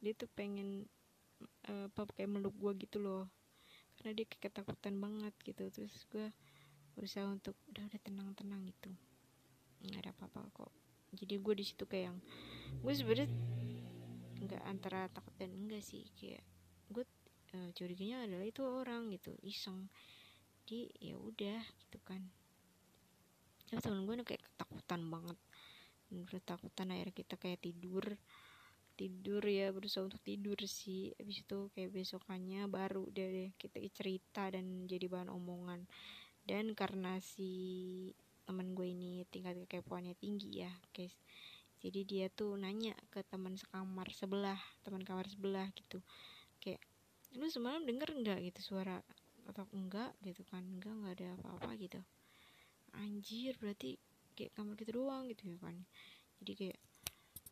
dia 0.00 0.12
tuh 0.16 0.28
pengen 0.32 0.84
uh, 1.68 1.88
apa 1.88 2.10
kayak 2.12 2.30
meluk 2.30 2.54
gue 2.58 2.86
gitu 2.86 3.00
loh. 3.00 3.24
Karena 3.96 4.16
dia 4.16 4.26
ketakutan 4.28 5.00
banget 5.00 5.32
gitu. 5.40 5.64
Terus 5.72 6.04
gue 6.12 6.28
berusaha 6.94 7.24
untuk 7.24 7.56
udah 7.72 7.88
udah 7.88 8.00
tenang 8.04 8.28
tenang 8.36 8.62
gitu. 8.68 8.92
Nggak 9.86 10.00
ada 10.04 10.12
apa-apa 10.12 10.40
kok. 10.52 10.72
Jadi 11.16 11.34
gue 11.42 11.54
di 11.56 11.64
situ 11.66 11.84
kayak 11.88 12.12
yang 12.12 12.18
gue 12.84 12.92
sebenarnya 12.94 13.28
nggak 14.40 14.62
antara 14.68 15.08
takut 15.10 15.32
dan 15.40 15.50
enggak 15.56 15.80
sih. 15.80 16.04
Kayak 16.20 16.44
gue 16.92 17.04
uh, 17.54 17.70
curiganya 17.74 18.26
adalah 18.26 18.46
itu 18.46 18.62
orang 18.62 19.10
gitu 19.14 19.34
iseng. 19.42 19.90
Jadi 20.64 20.90
ya 21.02 21.18
udah 21.18 21.60
gitu 21.86 21.98
kan. 22.06 22.22
Terus 23.66 23.82
temen 23.82 24.06
gue 24.06 24.18
kayak 24.26 24.42
ketakutan 24.42 25.02
banget. 25.06 25.38
Ketakutan 26.10 26.90
akhirnya 26.90 27.14
kita 27.14 27.34
kayak 27.38 27.62
tidur. 27.62 28.04
Tidur 28.98 29.42
ya 29.46 29.70
berusaha 29.70 30.06
untuk 30.06 30.22
tidur 30.22 30.58
sih. 30.66 31.14
Habis 31.18 31.46
itu 31.46 31.58
kayak 31.74 31.90
besokannya 31.94 32.66
baru 32.66 33.06
deh 33.10 33.54
kita 33.58 33.78
cerita 33.94 34.50
dan 34.50 34.90
jadi 34.90 35.06
bahan 35.06 35.30
omongan. 35.30 35.86
Dan 36.42 36.74
karena 36.74 37.22
si 37.22 37.50
teman 38.42 38.74
gue 38.74 38.90
ini 38.90 39.22
tingkat 39.30 39.54
kekepoannya 39.66 40.18
tinggi 40.18 40.66
ya 40.66 40.72
guys. 40.90 41.14
Jadi 41.80 42.04
dia 42.04 42.26
tuh 42.28 42.58
nanya 42.60 42.92
ke 43.08 43.24
teman 43.24 43.56
sekamar 43.56 44.10
sebelah 44.12 44.58
teman 44.84 45.00
kamar 45.06 45.24
sebelah 45.30 45.70
gitu. 45.72 46.02
Kayak 46.60 46.82
lu 47.38 47.46
semalam 47.46 47.86
denger 47.86 48.10
nggak 48.10 48.38
gitu 48.50 48.74
suara 48.74 48.98
atau 49.46 49.66
enggak 49.74 50.14
gitu 50.26 50.42
kan? 50.48 50.62
Enggak 50.66 50.94
nggak 50.94 51.14
ada 51.20 51.28
apa-apa 51.38 51.70
gitu. 51.78 52.00
Anjir 52.98 53.54
berarti 53.62 53.94
kayak 54.34 54.54
kamar 54.58 54.74
kita 54.74 54.90
doang 54.94 55.30
gitu 55.30 55.54
ya 55.54 55.56
kan? 55.62 55.76
Jadi 56.42 56.52
kayak 56.58 56.78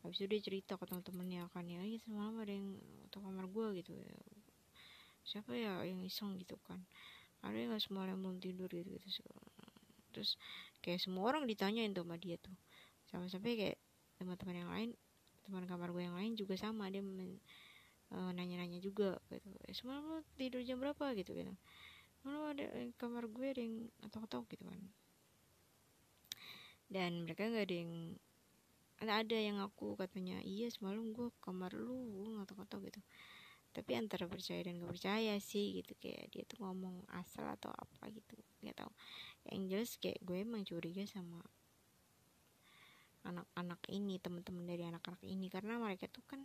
habis 0.03 0.19
itu 0.23 0.27
dia 0.31 0.41
cerita 0.43 0.73
ke 0.79 0.85
teman-temannya 0.87 1.51
kan 1.51 1.67
ya 1.67 1.83
iya 1.83 1.99
semalam 1.99 2.39
ada 2.39 2.55
yang 2.55 2.79
atau 3.11 3.19
kamar 3.23 3.45
gue 3.51 3.67
gitu 3.83 3.93
ya. 3.95 4.07
Siapa 5.27 5.53
ya 5.55 5.83
yang 5.85 6.01
iseng 6.07 6.39
gitu 6.39 6.59
kan? 6.67 6.83
Ada 7.43 7.55
yang 7.55 7.75
yang 7.79 8.19
belum 8.19 8.39
tidur 8.43 8.71
gitu 8.71 8.99
gitu 8.99 9.27
terus 10.09 10.35
kayak 10.83 10.99
semua 10.99 11.31
orang 11.31 11.47
ditanyain 11.47 11.95
tuh 11.95 12.03
sama 12.03 12.19
dia 12.19 12.35
tuh. 12.43 12.55
Sampai-sampai 13.07 13.53
kayak 13.55 13.79
teman-teman 14.19 14.57
yang 14.57 14.71
lain 14.75 14.91
teman 15.47 15.65
kamar 15.65 15.95
gue 15.95 16.03
yang 16.05 16.17
lain 16.19 16.37
juga 16.37 16.59
sama 16.61 16.91
dia 16.93 17.01
men, 17.01 17.41
uh, 18.13 18.31
nanya-nanya 18.33 18.81
juga 18.81 19.21
gitu. 19.33 19.49
Eh, 19.69 19.75
semalam 19.77 20.05
lo 20.09 20.19
tidur 20.37 20.65
jam 20.65 20.81
berapa? 20.81 21.13
gitu 21.17 21.35
gitu. 21.37 21.53
Malam 22.25 22.57
ada 22.57 22.65
kamar 22.99 23.25
gue 23.31 23.47
ada 23.47 23.63
yang 23.63 23.77
ketok-ketok 24.05 24.45
gitu 24.57 24.65
kan. 24.69 24.81
Dan 26.89 27.29
mereka 27.29 27.47
nggak 27.49 27.67
ada 27.69 27.77
yang 27.77 27.93
ada 28.99 29.39
yang 29.39 29.63
aku 29.63 29.95
katanya 29.95 30.43
iya 30.43 30.67
semalam 30.75 31.15
gue 31.15 31.31
kamar 31.39 31.71
lu 31.71 31.95
gue 32.19 32.29
ngetok-ketok 32.43 32.81
gitu. 32.91 33.01
Tapi 33.69 33.95
antara 33.95 34.27
percaya 34.27 34.59
dan 34.65 34.81
gak 34.83 34.91
percaya 34.91 35.39
sih 35.39 35.79
gitu. 35.79 35.95
Kayak 36.03 36.35
dia 36.35 36.43
tuh 36.49 36.59
ngomong 36.67 37.07
asal 37.15 37.47
atau 37.47 37.71
apa 37.71 38.11
gitu 38.11 38.35
nggak 38.65 38.75
tahu. 38.75 38.91
Yang 39.55 39.63
jelas 39.71 39.91
kayak 40.03 40.19
gue 40.27 40.37
emang 40.43 40.67
curiga 40.67 41.07
sama 41.07 41.39
anak-anak 43.23 43.79
ini 43.93 44.19
teman-teman 44.19 44.65
dari 44.67 44.83
anak-anak 44.83 45.23
ini. 45.23 45.47
Karena 45.47 45.79
mereka 45.79 46.11
tuh 46.11 46.25
kan 46.27 46.43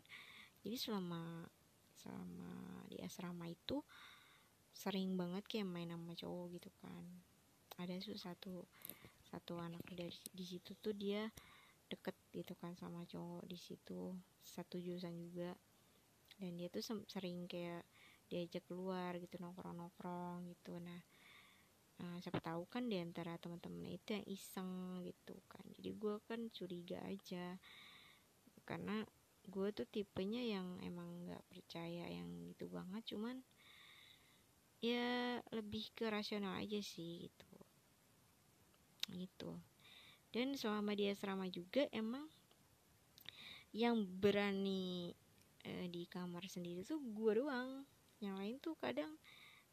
jadi 0.63 0.79
selama 0.79 1.43
selama 1.91 2.51
di 2.87 2.97
asrama 3.03 3.47
itu 3.51 3.83
sering 4.73 5.13
banget 5.19 5.43
kayak 5.45 5.69
main 5.69 5.91
sama 5.91 6.15
cowok 6.17 6.45
gitu 6.57 6.69
kan. 6.81 7.03
Ada 7.77 7.99
satu 8.15 8.65
satu 9.27 9.53
anak 9.59 9.83
dari 9.91 10.13
di 10.33 10.45
situ 10.45 10.73
tuh 10.79 10.95
dia 10.95 11.29
deket 11.91 12.15
gitu 12.33 12.57
kan 12.57 12.73
sama 12.79 13.05
cowok 13.05 13.45
di 13.45 13.59
situ 13.59 14.15
satu 14.41 14.79
jurusan 14.79 15.13
juga. 15.19 15.53
Dan 16.39 16.57
dia 16.57 16.71
tuh 16.71 16.81
sering 17.05 17.45
kayak 17.45 17.85
diajak 18.31 18.65
keluar 18.65 19.13
gitu 19.21 19.37
nongkrong 19.37 19.77
nongkrong 19.77 20.49
gitu. 20.49 20.79
Nah 20.81 20.99
uh, 22.01 22.17
siapa 22.23 22.41
tahu 22.41 22.65
kan 22.65 22.89
di 22.89 22.97
antara 22.97 23.37
teman-teman 23.37 23.93
itu 23.93 24.17
yang 24.17 24.25
iseng 24.25 25.03
gitu 25.05 25.37
kan. 25.45 25.63
Jadi 25.77 25.89
gue 25.93 26.15
kan 26.25 26.39
curiga 26.49 26.99
aja. 27.05 27.59
Karena 28.63 29.03
gue 29.47 29.67
tuh 29.75 29.87
tipenya 29.87 30.39
yang 30.39 30.79
emang 30.79 31.27
nggak 31.27 31.43
percaya 31.51 32.07
yang 32.07 32.29
itu 32.47 32.65
banget 32.71 33.03
cuman 33.15 33.43
ya 34.83 35.39
lebih 35.55 35.87
ke 35.95 36.11
rasional 36.11 36.59
aja 36.59 36.79
sih 36.83 37.27
gitu. 37.27 37.55
Gitu. 39.15 39.51
Dan 40.35 40.59
selama 40.59 40.91
dia 40.91 41.15
asrama 41.15 41.47
juga 41.47 41.87
emang 41.95 42.27
yang 43.71 44.03
berani 44.19 45.15
eh, 45.63 45.87
di 45.87 46.03
kamar 46.11 46.43
sendiri 46.51 46.83
tuh 46.83 46.99
gue 46.99 47.31
doang. 47.39 47.87
Yang 48.19 48.35
lain 48.35 48.55
tuh 48.59 48.75
kadang 48.75 49.15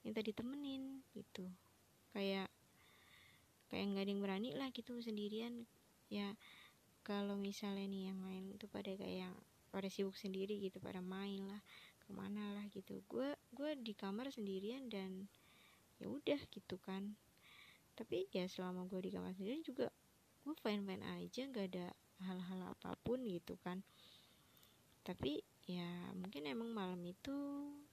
minta 0.06 0.22
ditemenin 0.22 1.02
gitu. 1.10 1.50
Kayak 2.14 2.46
kayak 3.66 3.84
nggak 3.90 4.02
ada 4.06 4.10
yang 4.14 4.22
berani 4.22 4.50
lah 4.54 4.70
gitu 4.70 4.94
sendirian. 5.02 5.66
Ya 6.06 6.38
kalau 7.02 7.34
misalnya 7.34 7.82
nih 7.90 8.14
yang 8.14 8.22
lain 8.22 8.54
tuh 8.62 8.70
pada 8.70 8.94
kayak 8.94 9.34
pada 9.70 9.86
sibuk 9.86 10.18
sendiri 10.18 10.58
gitu 10.58 10.82
pada 10.82 10.98
main 10.98 11.46
lah 11.46 11.62
ke 12.02 12.10
mana 12.10 12.58
lah 12.58 12.66
gitu. 12.74 13.00
Gue 13.06 13.38
gue 13.54 13.78
di 13.78 13.94
kamar 13.94 14.28
sendirian 14.34 14.90
dan 14.90 15.30
ya 16.02 16.10
udah 16.10 16.40
gitu 16.50 16.76
kan. 16.82 17.14
Tapi 17.94 18.26
ya 18.34 18.50
selama 18.50 18.90
gue 18.90 18.98
di 19.06 19.10
kamar 19.14 19.30
sendirian 19.38 19.62
juga 19.62 19.88
gue 20.42 20.54
fine 20.58 20.82
fine 20.82 21.04
aja 21.06 21.42
nggak 21.46 21.66
ada 21.70 21.86
hal-hal 22.26 22.60
apa 22.74 22.98
pun 23.06 23.22
gitu 23.22 23.54
kan. 23.62 23.86
Tapi 25.06 25.40
ya 25.70 25.86
mungkin 26.18 26.50
emang 26.50 26.74
malam 26.74 27.00
itu 27.06 27.32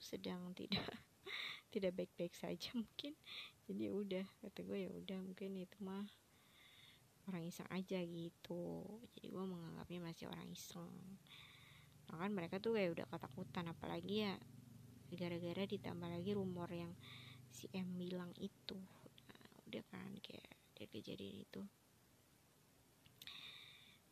sedang 0.02 0.52
tidak 0.58 0.82
tidak 1.74 1.94
baik-baik 1.94 2.34
saja 2.34 2.74
mungkin. 2.74 3.14
Jadi 3.70 3.82
ya 3.86 3.92
udah 3.94 4.26
kata 4.42 4.66
gue 4.66 4.80
ya 4.88 4.92
udah 4.92 5.20
mungkin 5.22 5.62
itu 5.62 5.78
mah 5.86 6.10
orang 7.28 7.44
iseng 7.46 7.68
aja 7.70 8.00
gitu. 8.02 8.82
Jadi 9.14 9.28
gue 9.30 9.44
menganggapnya 9.46 10.00
masih 10.00 10.26
orang 10.32 10.48
iseng 10.50 10.90
nah, 12.08 12.18
kan 12.24 12.32
mereka 12.32 12.58
tuh 12.64 12.76
kayak 12.76 12.96
udah 12.96 13.06
ketakutan 13.12 13.66
apalagi 13.72 14.28
ya 14.28 14.34
gara-gara 15.16 15.64
ditambah 15.64 16.10
lagi 16.12 16.32
rumor 16.36 16.68
yang 16.72 16.92
si 17.48 17.72
M 17.72 17.96
bilang 17.96 18.32
itu. 18.40 18.76
Nah, 19.28 19.48
udah 19.68 19.84
kan 19.88 20.12
kayak 20.20 20.52
dari 20.76 20.88
kejadian 20.92 21.48
itu. 21.48 21.62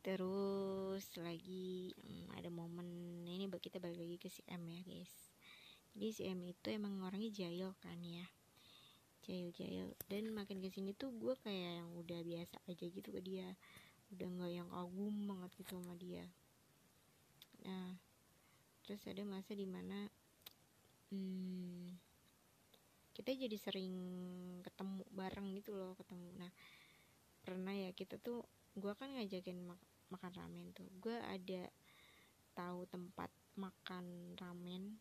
Terus 0.05 1.03
lagi 1.17 1.91
hmm, 1.97 2.38
ada 2.38 2.47
momen 2.53 2.88
ini 3.26 3.49
kita 3.49 3.81
balik 3.81 3.99
lagi 3.99 4.17
ke 4.22 4.30
si 4.31 4.45
M 4.47 4.63
ya 4.69 4.81
guys. 4.85 5.13
Jadi 5.95 6.07
si 6.11 6.22
M 6.30 6.39
itu 6.45 6.67
emang 6.72 7.03
orangnya 7.03 7.31
jahil 7.31 7.76
kan 7.84 7.99
ya. 7.99 8.27
Jahil-jahil. 9.26 9.97
Dan 10.05 10.31
makin 10.31 10.61
ke 10.61 10.69
sini 10.69 10.93
tuh 10.93 11.09
gue 11.11 11.34
kayak 11.41 11.81
yang 11.81 11.89
udah 11.97 12.22
biasa 12.22 12.61
aja 12.69 12.85
gitu 12.85 13.09
ke 13.09 13.19
dia. 13.26 13.57
Udah 14.13 14.30
nggak 14.30 14.51
yang 14.53 14.69
kagum 14.69 15.15
banget 15.26 15.51
gitu 15.57 15.81
sama 15.81 15.97
dia 15.97 16.30
nah 17.65 17.97
terus 18.85 19.01
ada 19.09 19.25
masa 19.25 19.57
di 19.57 19.65
mana 19.65 20.05
hmm, 21.09 21.89
kita 23.15 23.31
jadi 23.31 23.57
sering 23.57 23.95
ketemu 24.61 25.01
bareng 25.09 25.47
gitu 25.55 25.73
loh 25.73 25.95
ketemu. 25.95 26.29
Nah 26.35 26.51
pernah 27.41 27.71
ya 27.71 27.89
kita 27.95 28.19
tuh 28.19 28.43
gue 28.75 28.93
kan 28.93 29.09
ngajakin 29.15 29.63
mak 29.63 29.81
makan 30.11 30.31
ramen 30.35 30.67
tuh. 30.75 30.85
Gue 30.99 31.15
ada 31.17 31.65
tahu 32.53 32.85
tempat 32.91 33.31
makan 33.55 34.35
ramen 34.35 34.99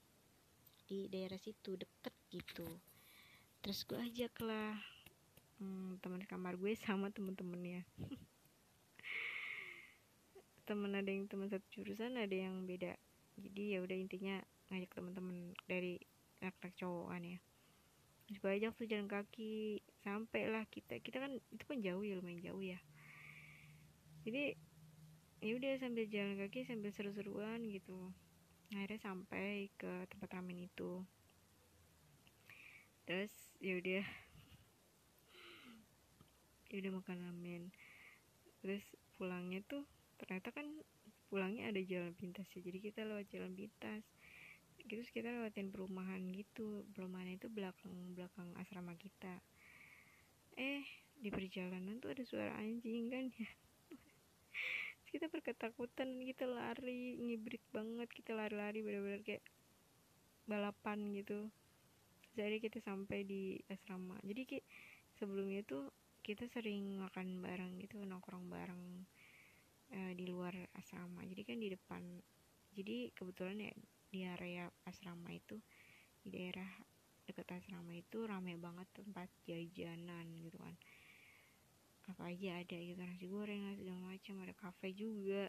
di 0.86 1.10
daerah 1.10 1.36
situ 1.36 1.74
deket 1.74 2.14
gitu. 2.30 2.66
Terus 3.60 3.82
gue 3.84 3.98
ajak 3.98 4.32
lah 4.46 4.78
hmm, 5.58 5.98
teman 5.98 6.22
kamar 6.22 6.54
gue 6.54 6.72
sama 6.78 7.10
temen-temennya 7.10 7.82
temen 10.64 10.92
ada 10.96 11.08
yang 11.08 11.28
teman 11.28 11.48
satu 11.52 11.64
jurusan 11.70 12.16
ada 12.16 12.32
yang 12.32 12.64
beda. 12.64 12.96
Jadi 13.36 13.76
ya 13.76 13.84
udah 13.84 13.96
intinya 13.96 14.36
ngajak 14.72 14.90
teman-teman 14.96 15.52
dari 15.68 16.00
anak-anak 16.40 16.74
cowok 16.76 17.06
kan 17.12 17.22
ya. 17.24 17.38
Terus 18.24 18.40
ajak 18.40 18.72
tuh 18.76 18.86
jalan 18.88 19.08
kaki 19.08 19.84
sampai 20.00 20.48
lah 20.48 20.64
kita 20.72 20.96
kita 21.04 21.20
kan 21.20 21.36
itu 21.52 21.64
kan 21.68 21.78
jauh 21.84 22.00
ya 22.00 22.16
lumayan 22.16 22.40
jauh 22.40 22.62
ya. 22.64 22.80
Jadi 24.24 24.56
ya 25.44 25.52
udah 25.60 25.72
sambil 25.76 26.08
jalan 26.08 26.40
kaki 26.40 26.64
sambil 26.64 26.88
seru-seruan 26.88 27.60
gitu. 27.68 28.12
Akhirnya 28.72 29.00
sampai 29.04 29.68
ke 29.76 30.08
tempat 30.08 30.40
ramen 30.40 30.64
itu. 30.64 31.04
Terus 33.04 33.32
ya 33.60 33.76
udah. 33.76 34.04
Ya 36.72 36.76
udah 36.80 36.92
makan 36.96 37.18
ramen. 37.20 37.62
Terus 38.64 38.82
pulangnya 39.20 39.60
tuh 39.68 39.84
ternyata 40.16 40.50
kan 40.54 40.66
pulangnya 41.28 41.70
ada 41.70 41.80
jalan 41.82 42.14
pintas 42.14 42.46
ya. 42.54 42.60
Jadi 42.62 42.78
kita 42.78 43.02
lewat 43.02 43.26
jalan 43.32 43.52
pintas. 43.58 44.02
Terus 44.84 45.08
kita 45.10 45.32
lewatin 45.32 45.72
perumahan 45.72 46.20
gitu. 46.30 46.84
Perumahan 46.92 47.34
itu 47.34 47.48
belakang 47.48 48.14
belakang 48.14 48.52
asrama 48.60 48.94
kita. 48.94 49.40
Eh 50.54 50.84
di 51.18 51.32
perjalanan 51.32 51.98
tuh 51.98 52.12
ada 52.12 52.22
suara 52.22 52.54
anjing 52.60 53.10
kan 53.10 53.26
ya. 53.34 53.50
Kita 55.08 55.30
berketakutan 55.30 56.22
kita 56.26 56.44
lari 56.46 57.16
ngibrit 57.18 57.64
banget. 57.70 58.10
Kita 58.10 58.34
lari-lari 58.34 58.82
benar-benar 58.82 59.22
kayak 59.26 59.42
balapan 60.44 61.14
gitu. 61.16 61.48
Jadi 62.34 62.58
kita 62.58 62.82
sampai 62.82 63.22
di 63.24 63.56
asrama. 63.70 64.18
Jadi 64.26 64.42
kayak 64.46 64.66
sebelumnya 65.16 65.62
tuh 65.62 65.90
kita 66.24 66.48
sering 66.50 66.98
makan 66.98 67.44
bareng 67.44 67.76
gitu 67.84 68.00
nongkrong 68.00 68.48
bareng 68.48 69.04
uh, 69.94 70.12
di 70.12 70.26
luar 70.26 70.52
asrama. 70.74 71.22
Jadi 71.22 71.42
kan 71.46 71.56
di 71.62 71.68
depan 71.70 72.02
jadi 72.74 73.14
kebetulan 73.14 73.70
ya 73.70 73.74
di 74.10 74.20
area 74.26 74.64
asrama 74.86 75.30
itu 75.30 75.58
di 76.26 76.34
daerah 76.34 76.66
dekat 77.24 77.46
asrama 77.56 77.94
itu 77.94 78.26
ramai 78.26 78.58
banget 78.58 78.86
tempat 78.92 79.30
jajanan 79.46 80.26
gitu 80.42 80.58
kan. 80.58 80.74
Apa 82.10 82.34
aja 82.34 82.60
ada 82.60 82.76
gitu 82.76 83.00
nasi 83.00 83.24
goreng 83.30 83.72
segala 83.78 84.12
macam 84.12 84.34
ada 84.44 84.52
kafe 84.52 84.92
juga. 84.92 85.48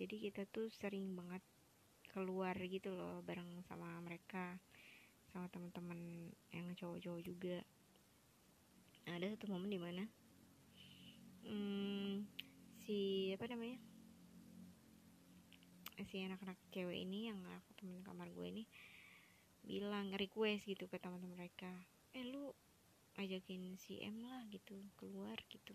Jadi 0.00 0.16
kita 0.16 0.48
tuh 0.48 0.72
sering 0.72 1.12
banget 1.12 1.44
keluar 2.10 2.58
gitu 2.58 2.90
loh 2.90 3.22
bareng 3.22 3.62
sama 3.70 4.00
mereka 4.02 4.58
sama 5.30 5.46
teman-teman 5.46 6.32
yang 6.50 6.66
cowok-cowok 6.74 7.22
juga. 7.22 7.62
Nah, 9.06 9.14
ada 9.14 9.30
satu 9.30 9.46
momen 9.46 9.70
di 9.70 9.78
mana 9.78 10.04
hmm, 11.46 12.26
si 12.90 13.30
apa 13.30 13.46
namanya? 13.46 13.78
Si 16.10 16.18
anak-anak 16.26 16.58
cewek 16.74 17.06
ini 17.06 17.30
yang 17.30 17.38
aku 17.54 17.70
temen 17.78 18.02
kamar 18.02 18.26
gue 18.34 18.42
ini 18.50 18.66
bilang 19.62 20.10
request 20.18 20.66
gitu 20.66 20.90
ke 20.90 20.98
teman-teman 20.98 21.38
mereka. 21.38 21.70
Eh 22.18 22.26
lu 22.26 22.50
ajakin 23.14 23.78
si 23.78 24.02
M 24.02 24.26
lah 24.26 24.42
gitu 24.50 24.74
keluar 24.98 25.38
gitu. 25.46 25.70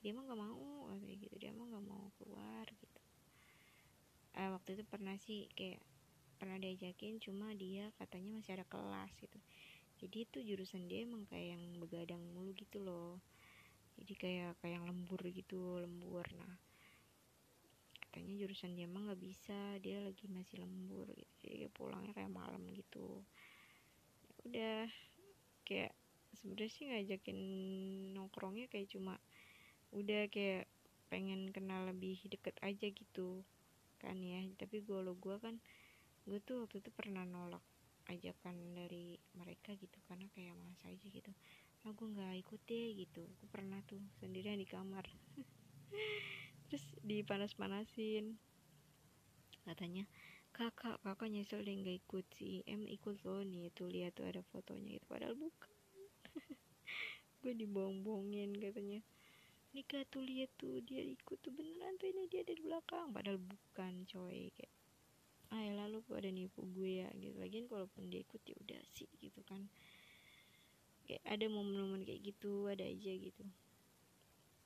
Dia 0.00 0.16
mah 0.16 0.24
gak 0.24 0.40
mau 0.40 0.96
kayak 0.96 1.28
gitu. 1.28 1.36
Dia 1.36 1.52
mah 1.52 1.68
gak 1.68 1.84
mau 1.92 2.08
keluar 2.16 2.64
gitu. 2.72 3.00
Eh, 4.40 4.48
waktu 4.48 4.80
itu 4.80 4.82
pernah 4.88 5.20
sih 5.20 5.52
kayak 5.52 5.84
pernah 6.40 6.56
diajakin 6.56 7.20
cuma 7.20 7.52
dia 7.52 7.92
katanya 8.00 8.40
masih 8.40 8.56
ada 8.56 8.64
kelas 8.64 9.12
gitu. 9.20 9.36
Jadi 10.00 10.16
itu 10.24 10.38
jurusan 10.40 10.88
dia 10.88 11.04
emang 11.04 11.28
kayak 11.28 11.60
yang 11.60 11.64
begadang 11.84 12.24
mulu 12.32 12.56
gitu 12.56 12.80
loh 12.80 13.20
jadi 14.00 14.12
kayak 14.18 14.50
kayak 14.60 14.74
yang 14.80 14.86
lembur 14.90 15.20
gitu 15.30 15.78
lembur. 15.78 16.26
Nah 16.34 16.54
katanya 17.98 18.46
jurusan 18.46 18.78
dia 18.78 18.86
mah 18.86 19.10
nggak 19.10 19.22
bisa 19.22 19.58
dia 19.82 19.98
lagi 20.02 20.30
masih 20.30 20.62
lembur 20.62 21.10
gitu. 21.14 21.34
Jadi 21.50 21.66
pulangnya 21.74 22.14
kayak 22.14 22.30
malam 22.30 22.62
gitu. 22.70 23.22
Ya 24.22 24.32
udah 24.44 24.78
kayak 25.66 25.92
sebenarnya 26.38 26.70
sih 26.70 26.84
ngajakin 26.90 27.38
nongkrongnya 28.14 28.66
kayak 28.70 28.90
cuma 28.90 29.18
udah 29.94 30.26
kayak 30.30 30.70
pengen 31.10 31.50
kenal 31.54 31.86
lebih 31.86 32.18
deket 32.26 32.54
aja 32.62 32.86
gitu 32.90 33.42
kan 33.98 34.18
ya. 34.22 34.42
Tapi 34.58 34.82
gue 34.82 34.98
lo 35.02 35.18
gue 35.18 35.36
kan 35.38 35.58
gue 36.24 36.38
tuh 36.40 36.64
waktu 36.64 36.80
itu 36.80 36.90
pernah 36.94 37.26
nolak 37.26 37.62
ajakan 38.08 38.76
dari 38.76 39.16
mereka 39.36 39.72
gitu 39.76 39.96
karena 40.04 40.28
kayak 40.36 40.56
malas 40.60 40.80
aja 40.84 41.06
gitu 41.08 41.32
aku 41.84 42.08
nggak 42.16 42.40
ikut 42.40 42.60
deh 42.64 42.96
gitu. 42.96 43.22
Aku 43.36 43.44
pernah 43.52 43.76
tuh 43.84 44.00
sendirian 44.16 44.56
di 44.56 44.64
kamar. 44.64 45.04
Terus 46.68 46.84
dipanas-panasin. 47.04 48.40
Katanya 49.64 50.08
kakak 50.56 51.00
kakak 51.04 51.28
nyesel 51.28 51.60
deh 51.60 51.76
nggak 51.76 52.00
ikut 52.04 52.26
si 52.32 52.64
M 52.64 52.88
ikut 52.88 53.20
loh. 53.28 53.44
Nih 53.44 53.68
tuh 53.76 53.92
lihat 53.92 54.16
tuh 54.16 54.24
ada 54.24 54.40
fotonya 54.48 54.96
gitu. 54.96 55.04
Padahal 55.04 55.36
bukan. 55.36 55.72
Gue 57.44 57.52
dibohong-bohongin 57.52 58.56
katanya. 58.56 59.04
Nika 59.76 60.06
tuh 60.08 60.24
lihat 60.24 60.54
tuh 60.56 60.80
dia 60.80 61.02
ikut 61.02 61.36
tuh 61.42 61.52
beneran 61.52 61.98
tuh 62.00 62.08
ini 62.08 62.30
dia 62.32 62.40
ada 62.40 62.56
di 62.56 62.64
belakang. 62.64 63.12
Padahal 63.12 63.36
bukan 63.36 64.08
coy. 64.08 64.48
Kayak 64.56 64.72
ah 65.52 65.60
ya 65.60 65.72
lalu 65.84 66.00
pada 66.08 66.32
nipu 66.32 66.64
gue 66.72 67.04
ya. 67.04 67.08
Gitu. 67.12 67.36
Lagian 67.36 67.68
kalaupun 67.68 68.08
dia 68.08 68.24
ikut 68.24 68.40
ya 68.48 68.56
udah 68.56 68.80
sih 68.96 69.10
gitu 69.20 69.44
kan 69.44 69.68
kayak 71.04 71.24
ada 71.28 71.46
momen-momen 71.46 72.02
kayak 72.02 72.34
gitu 72.34 72.66
ada 72.66 72.84
aja 72.84 73.12
gitu. 73.12 73.44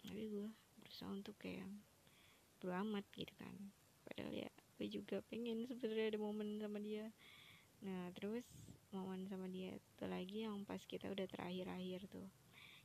Tapi 0.06 0.23
gue 0.31 0.48
berusaha 0.78 1.10
untuk 1.10 1.35
kayak 1.36 1.66
beramat 2.62 3.05
gitu 3.15 3.35
kan. 3.39 3.55
Padahal 4.06 4.32
ya 4.32 4.51
gue 4.78 4.86
juga 4.86 5.19
pengen 5.27 5.66
sebenarnya 5.66 6.16
ada 6.16 6.20
momen 6.23 6.62
sama 6.62 6.78
dia. 6.78 7.10
Nah 7.82 8.10
terus 8.15 8.47
momen 8.94 9.27
sama 9.28 9.51
dia 9.51 9.77
itu 9.77 10.05
lagi 10.06 10.47
yang 10.47 10.62
pas 10.65 10.81
kita 10.86 11.10
udah 11.10 11.27
terakhir-akhir 11.27 12.06
tuh. 12.09 12.31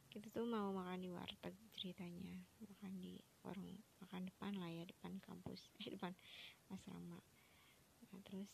Kita 0.10 0.30
tuh 0.30 0.46
mau 0.46 0.70
makan 0.70 1.02
di 1.02 1.10
warteg 1.10 1.54
ceritanya 1.74 2.38
makan 2.62 3.02
di 3.02 3.18
warung 3.42 3.82
makan 4.04 4.30
depan 4.30 4.54
lah 4.62 4.70
ya 4.70 4.84
depan 4.86 5.18
kampus 5.26 5.70
eh 5.82 5.90
depan 5.94 6.14
asrama. 6.70 7.18
Nah 8.12 8.22
terus 8.26 8.52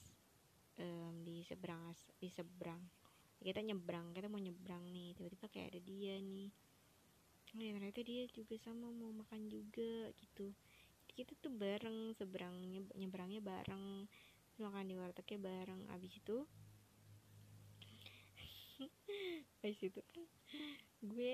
um, 0.80 1.20
di 1.24 1.44
seberang 1.44 1.92
di 2.20 2.30
seberang 2.32 2.80
kita 3.40 3.64
nyebrang 3.64 4.12
kita 4.12 4.28
mau 4.28 4.40
nyebrang 4.40 4.84
nih 4.92 5.16
tiba-tiba 5.16 5.48
kayak 5.48 5.68
ada 5.76 5.80
dia 5.80 6.16
nih. 6.20 6.52
Oh 7.56 7.62
ya 7.64 7.72
ternyata 7.74 8.02
dia 8.06 8.24
juga 8.30 8.56
sama 8.62 8.92
mau 8.94 9.10
makan 9.16 9.48
juga 9.48 10.12
gitu. 10.14 10.52
Kita 11.10 11.34
tuh 11.40 11.50
bareng 11.50 12.14
seberangnya 12.14 12.86
nyebrangnya 12.94 13.42
bareng 13.42 14.06
makan 14.60 14.86
di 14.86 14.96
wartegnya 15.00 15.40
bareng. 15.40 15.82
Abis 15.96 16.20
itu 16.20 16.38
abis 19.64 19.80
itu 19.82 20.00
gue 21.00 21.34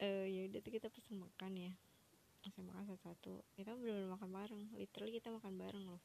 uh, 0.00 0.26
ya 0.26 0.40
udah 0.48 0.60
tuh 0.62 0.72
kita 0.72 0.88
pesen 0.88 1.18
makan 1.18 1.52
ya. 1.58 1.72
Pesen 2.40 2.70
makan 2.70 2.86
satu-satu. 2.94 3.42
Kita 3.58 3.74
benar-benar 3.74 4.14
makan 4.16 4.30
bareng 4.30 4.62
literally 4.78 5.18
kita 5.18 5.34
makan 5.34 5.58
bareng 5.58 5.84
loh. 5.90 6.02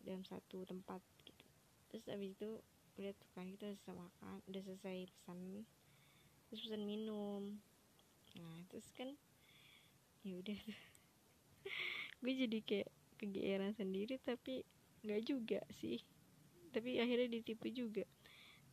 Dalam 0.00 0.24
satu 0.24 0.64
tempat 0.64 1.04
gitu. 1.22 1.44
Terus 1.92 2.04
abis 2.10 2.34
itu 2.34 2.50
udah 2.94 3.12
tuh 3.18 3.28
kan 3.34 3.50
kita 3.50 3.66
udah 3.70 3.78
selesai 3.78 3.96
makan 3.98 4.36
udah 4.46 4.62
selesai 4.62 4.96
pesan 5.10 5.38
terus 6.46 6.60
pesan 6.62 6.82
minum. 6.86 7.58
Nah 8.38 8.58
terus 8.70 8.86
kan 8.94 9.10
ya 10.22 10.38
udah 10.38 10.54
gue 12.22 12.32
jadi 12.32 12.58
kayak 12.62 12.88
kegeeran 13.18 13.74
sendiri 13.74 14.22
tapi 14.22 14.62
nggak 15.02 15.22
juga 15.26 15.60
sih. 15.74 15.98
Tapi 16.70 17.02
akhirnya 17.02 17.30
ditipu 17.30 17.66
juga. 17.70 18.06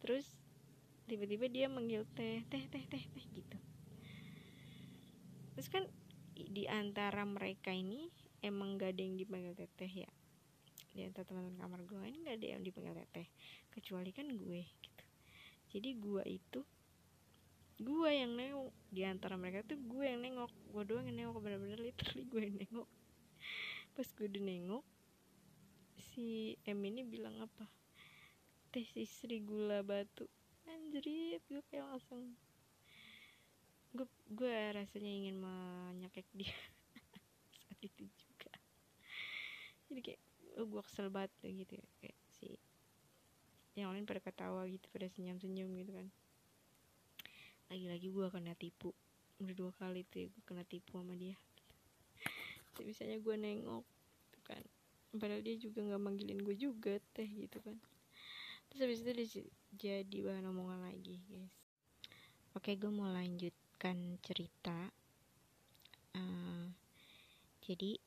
Terus 0.01 0.25
tiba-tiba 1.09 1.49
dia 1.49 1.65
manggil 1.65 2.05
teh 2.13 2.45
teh 2.45 2.65
teh 2.69 2.85
teh 2.85 3.01
teh 3.01 3.25
gitu. 3.33 3.57
Terus 5.57 5.67
kan 5.67 5.83
di 6.33 6.65
antara 6.69 7.25
mereka 7.25 7.73
ini 7.73 8.09
emang 8.41 8.77
gak 8.81 8.97
ada 8.97 9.01
yang 9.05 9.15
dipanggil 9.17 9.53
teteh 9.53 10.05
ya 10.05 10.11
di 10.91 11.07
antara 11.07 11.23
teman-teman 11.23 11.55
kamar 11.59 11.79
gue 11.87 12.03
ini 12.03 12.17
gak 12.27 12.35
ada 12.39 12.47
yang 12.57 12.61
dipanggil 12.61 12.95
teteh 12.95 13.27
kecuali 13.71 14.11
kan 14.11 14.27
gue 14.27 14.61
gitu. 14.63 15.05
Jadi 15.71 15.89
gue 15.95 16.23
itu 16.27 16.61
gue 17.81 18.09
yang 18.11 18.35
nengok. 18.35 18.75
Di 18.91 19.01
antara 19.07 19.39
mereka 19.39 19.63
tuh 19.63 19.79
gue 19.79 20.03
yang 20.03 20.19
nengok. 20.19 20.51
Gue 20.69 20.83
doang 20.83 21.07
yang 21.07 21.17
nengok 21.17 21.39
bener-bener 21.39 21.79
literally 21.79 22.27
gue 22.27 22.41
yang 22.43 22.57
nengok. 22.59 22.89
Pas 23.95 24.07
gue 24.07 24.27
udah 24.27 24.43
nengok 24.43 24.85
si 26.11 26.59
M 26.67 26.79
ini 26.83 27.07
bilang 27.07 27.39
apa? 27.39 27.65
Teh 28.75 28.83
sisri 28.83 29.39
gula 29.39 29.79
batu. 29.81 30.27
Anjrit 30.67 31.41
gue 31.47 31.63
kayak 31.71 31.87
langsung 31.87 32.35
gue 33.91 34.07
gue 34.31 34.55
rasanya 34.71 35.11
ingin 35.11 35.35
menyakek 35.35 36.27
dia 36.35 36.55
saat 37.59 37.79
itu 37.79 38.07
juga. 38.19 38.53
Jadi 39.87 39.99
kayak 39.99 40.21
oh, 40.57 40.65
gue 40.67 40.81
kesel 40.83 41.07
banget 41.07 41.31
gitu 41.43 41.73
ya. 41.77 41.85
Kayak 42.01 42.17
si 42.33 42.47
yang 43.77 43.95
lain 43.95 44.03
pada 44.03 44.19
ketawa 44.19 44.67
gitu 44.67 44.83
pada 44.91 45.07
senyum 45.07 45.39
senyum 45.39 45.69
gitu 45.79 45.91
kan. 45.95 46.07
Lagi-lagi 47.71 48.07
gue 48.11 48.27
kena 48.27 48.53
tipu. 48.55 48.91
Udah 49.39 49.55
dua 49.55 49.71
kali 49.79 50.03
tuh 50.07 50.25
ya 50.25 50.27
gue 50.27 50.43
kena 50.43 50.63
tipu 50.67 50.99
sama 50.99 51.15
dia. 51.15 51.35
Jadi 52.75 52.83
misalnya 52.83 53.17
gue 53.19 53.35
nengok 53.35 53.85
gitu 54.27 54.39
kan. 54.43 54.63
Padahal 55.11 55.43
dia 55.43 55.55
juga 55.59 55.79
nggak 55.83 56.01
manggilin 56.01 56.39
gue 56.39 56.55
juga 56.55 56.99
teh 57.15 57.27
gitu 57.27 57.59
kan. 57.63 57.75
Terus 58.71 58.79
habis 58.87 58.99
itu 59.03 59.11
dia 59.75 59.99
jadi 59.99 60.31
bahan 60.31 60.47
omongan 60.47 60.87
lagi 60.87 61.19
guys. 61.27 61.51
Oke 62.55 62.79
gue 62.79 62.87
mau 62.87 63.11
lanjut 63.11 63.51
melanjutkan 63.81 64.21
cerita. 64.21 64.93
Uh, 66.13 66.69
jadi 67.65 67.97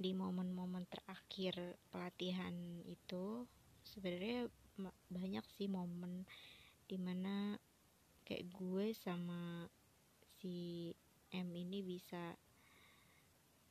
di 0.00 0.16
momen-momen 0.16 0.88
terakhir 0.88 1.76
pelatihan 1.92 2.56
itu 2.88 3.44
sebenarnya 3.84 4.48
banyak 5.12 5.44
sih 5.60 5.68
momen 5.68 6.24
di 6.88 6.96
mana 6.96 7.60
kayak 8.24 8.48
gue 8.48 8.96
sama 8.96 9.68
si 10.40 10.88
M 11.36 11.52
ini 11.52 11.84
bisa 11.84 12.32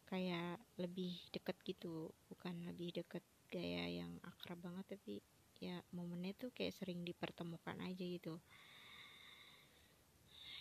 kayak 0.05 0.61
lebih 0.77 1.17
deket 1.33 1.57
gitu 1.65 2.13
bukan 2.29 2.53
lebih 2.69 3.01
deket 3.01 3.25
gaya 3.49 3.89
yang 3.89 4.13
akrab 4.21 4.61
banget 4.61 4.85
tapi 4.97 5.25
ya 5.59 5.81
momennya 5.91 6.33
tuh 6.37 6.49
kayak 6.55 6.77
sering 6.77 7.03
dipertemukan 7.03 7.77
aja 7.83 8.05
gitu. 8.05 8.39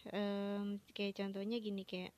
Um, 0.09 0.81
kayak 0.97 1.20
contohnya 1.20 1.61
gini 1.61 1.85
kayak 1.85 2.12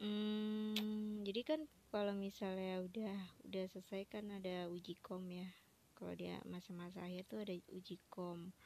hmm, 0.00 0.89
jadi 1.20 1.40
kan 1.44 1.60
kalau 1.92 2.16
misalnya 2.16 2.80
udah 2.80 3.16
udah 3.44 3.64
selesai 3.68 4.08
kan 4.08 4.24
ada 4.32 4.66
uji 4.72 4.96
kom 5.04 5.28
ya. 5.28 5.48
Kalau 5.92 6.16
dia 6.16 6.40
masa-masa 6.48 7.04
akhir 7.04 7.28
tuh 7.28 7.44
ada 7.44 7.54
uji 7.76 8.00
kom. 8.08 8.56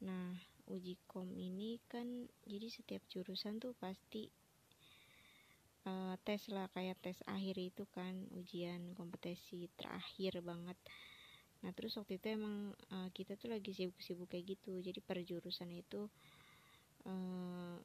Nah 0.00 0.36
uji 0.72 0.96
kom 1.06 1.30
ini 1.36 1.78
kan 1.86 2.26
jadi 2.48 2.66
setiap 2.72 3.04
jurusan 3.12 3.60
tuh 3.60 3.76
pasti 3.76 4.32
uh, 5.86 6.18
tes 6.26 6.50
lah 6.50 6.66
kayak 6.74 6.98
tes 6.98 7.20
akhir 7.30 7.56
itu 7.60 7.84
kan 7.92 8.26
ujian 8.34 8.96
kompetensi 8.96 9.70
terakhir 9.78 10.40
banget. 10.42 10.78
Nah 11.62 11.70
terus 11.76 11.96
waktu 12.00 12.18
itu 12.18 12.36
emang 12.36 12.74
uh, 12.92 13.08
kita 13.14 13.38
tuh 13.38 13.52
lagi 13.52 13.76
sibuk-sibuk 13.76 14.32
kayak 14.32 14.58
gitu. 14.58 14.80
Jadi 14.82 14.98
per 15.04 15.22
jurusan 15.22 15.70
itu 15.72 16.08
uh, 17.06 17.76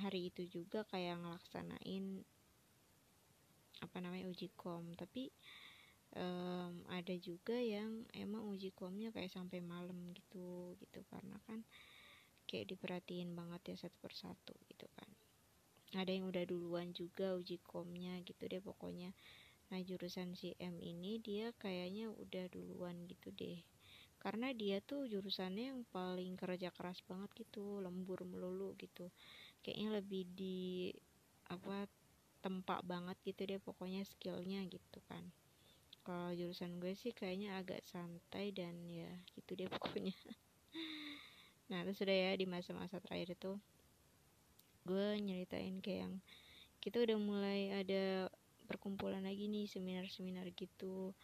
hari 0.00 0.32
itu 0.32 0.48
juga 0.48 0.88
kayak 0.88 1.20
ngelaksanain 1.20 2.24
apa 3.82 3.98
namanya 3.98 4.30
uji 4.30 4.54
kom. 4.54 4.94
Tapi 4.94 5.28
um, 6.14 6.86
ada 6.86 7.14
juga 7.18 7.58
yang 7.58 8.06
emang 8.14 8.46
uji 8.54 8.70
komnya 8.70 9.10
kayak 9.10 9.34
sampai 9.34 9.58
malam 9.58 10.14
gitu 10.14 10.78
gitu. 10.78 11.02
Karena 11.10 11.36
kan 11.44 11.66
kayak 12.46 12.72
diperhatiin 12.72 13.34
banget 13.34 13.74
ya 13.74 13.86
satu 13.88 13.96
persatu 13.98 14.54
gitu 14.70 14.86
kan. 14.94 15.10
Ada 15.92 16.08
yang 16.08 16.32
udah 16.32 16.44
duluan 16.48 16.94
juga 16.96 17.36
uji 17.36 17.60
komnya 17.60 18.16
gitu 18.24 18.48
deh 18.48 18.62
pokoknya. 18.64 19.12
Nah 19.68 19.80
jurusan 19.80 20.36
si 20.36 20.52
M 20.60 20.80
ini 20.80 21.20
dia 21.20 21.52
kayaknya 21.60 22.08
udah 22.12 22.48
duluan 22.48 23.04
gitu 23.08 23.28
deh. 23.32 23.60
Karena 24.22 24.54
dia 24.54 24.78
tuh 24.78 25.10
jurusannya 25.10 25.74
yang 25.74 25.82
paling 25.90 26.38
kerja 26.38 26.70
keras 26.70 27.02
banget 27.04 27.44
gitu 27.44 27.82
lembur 27.82 28.22
melulu 28.22 28.72
gitu. 28.78 29.10
Kayaknya 29.66 29.88
lebih 29.98 30.22
di 30.32 30.92
apa 31.50 31.90
tempat 32.42 32.82
banget 32.82 33.14
gitu 33.22 33.46
deh 33.46 33.60
pokoknya 33.62 34.02
skillnya 34.02 34.66
gitu 34.66 34.98
kan. 35.06 35.30
Kalau 36.02 36.34
jurusan 36.34 36.82
gue 36.82 36.98
sih 36.98 37.14
kayaknya 37.14 37.54
agak 37.62 37.86
santai 37.86 38.50
dan 38.50 38.74
ya 38.90 39.08
gitu 39.38 39.54
deh 39.54 39.70
pokoknya. 39.78 40.12
Nah 41.70 41.86
terus 41.86 42.02
sudah 42.02 42.12
ya 42.12 42.30
di 42.34 42.44
masa-masa 42.44 42.98
terakhir 42.98 43.38
itu 43.38 43.54
gue 44.82 45.08
nyeritain 45.22 45.78
kayak 45.78 46.10
yang 46.10 46.14
kita 46.82 46.98
udah 46.98 47.14
mulai 47.22 47.70
ada 47.70 48.26
perkumpulan 48.66 49.22
lagi 49.22 49.46
nih 49.46 49.70
seminar-seminar 49.70 50.50
gitu. 50.58 51.14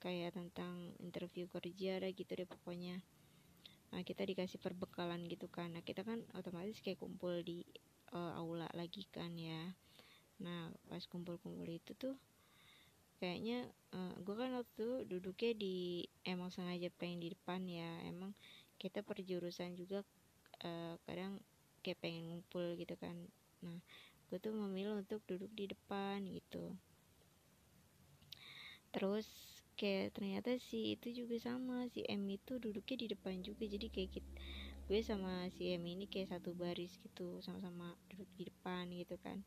Kayak 0.00 0.36
tentang 0.36 0.92
interview 1.00 1.48
kerja 1.48 2.00
ada 2.00 2.08
gitu 2.12 2.28
deh 2.28 2.48
pokoknya. 2.48 3.00
Nah 3.96 4.04
kita 4.04 4.28
dikasih 4.28 4.60
perbekalan 4.60 5.24
gitu 5.24 5.48
kan. 5.48 5.72
Nah 5.72 5.80
kita 5.80 6.04
kan 6.04 6.20
otomatis 6.36 6.84
kayak 6.84 7.00
kumpul 7.00 7.40
di 7.40 7.64
uh, 8.12 8.36
aula 8.36 8.68
lagi 8.76 9.08
kan 9.08 9.32
ya 9.34 9.72
nah 10.40 10.72
pas 10.88 11.04
kumpul-kumpul 11.04 11.68
itu 11.68 11.92
tuh 11.94 12.16
kayaknya 13.20 13.68
uh, 13.92 14.16
gue 14.24 14.32
kan 14.32 14.50
waktu 14.56 15.04
duduknya 15.04 15.52
di 15.52 16.08
emang 16.24 16.48
sengaja 16.48 16.88
pengen 16.96 17.20
di 17.20 17.28
depan 17.36 17.60
ya. 17.68 18.00
Emang 18.08 18.32
kita 18.80 19.04
perjurusan 19.04 19.76
juga 19.76 20.00
uh, 20.64 20.96
kadang 21.04 21.36
kayak 21.84 22.00
pengen 22.00 22.32
ngumpul 22.32 22.64
gitu 22.80 22.96
kan. 22.96 23.12
Nah 23.60 23.76
gue 24.32 24.38
tuh 24.40 24.56
memilih 24.56 24.96
untuk 24.96 25.20
duduk 25.28 25.52
di 25.52 25.68
depan 25.68 26.24
gitu. 26.24 26.72
Terus 28.90 29.28
kayak 29.76 30.16
ternyata 30.16 30.56
si 30.56 30.96
itu 30.96 31.12
juga 31.12 31.36
sama 31.36 31.92
si 31.92 32.00
M 32.08 32.24
itu 32.24 32.56
duduknya 32.56 32.96
di 33.04 33.06
depan 33.12 33.44
juga. 33.44 33.68
Jadi 33.68 33.86
kayak 33.92 34.10
kita, 34.16 34.30
gue 34.88 35.00
sama 35.04 35.44
si 35.52 35.76
M 35.76 35.84
ini 35.84 36.08
kayak 36.08 36.32
satu 36.32 36.56
baris 36.56 36.96
gitu 37.04 37.36
sama-sama 37.44 37.92
duduk 38.08 38.32
di 38.40 38.48
depan 38.48 38.88
gitu 38.96 39.20
kan 39.20 39.44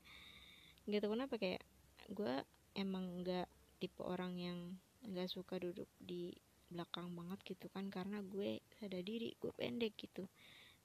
nggak 0.83 1.01
tahu 1.03 1.13
kenapa? 1.15 1.35
Kayak 1.39 1.63
gue 2.11 2.33
emang 2.75 3.23
nggak 3.23 3.47
tipe 3.79 4.01
orang 4.03 4.35
yang 4.35 4.59
nggak 5.03 5.31
suka 5.31 5.59
duduk 5.59 5.87
di 5.99 6.35
belakang 6.67 7.11
banget 7.15 7.39
gitu 7.47 7.67
kan. 7.71 7.87
Karena 7.87 8.19
gue 8.19 8.59
sadar 8.79 9.03
diri 9.03 9.35
gue 9.39 9.51
pendek 9.55 9.95
gitu. 9.95 10.27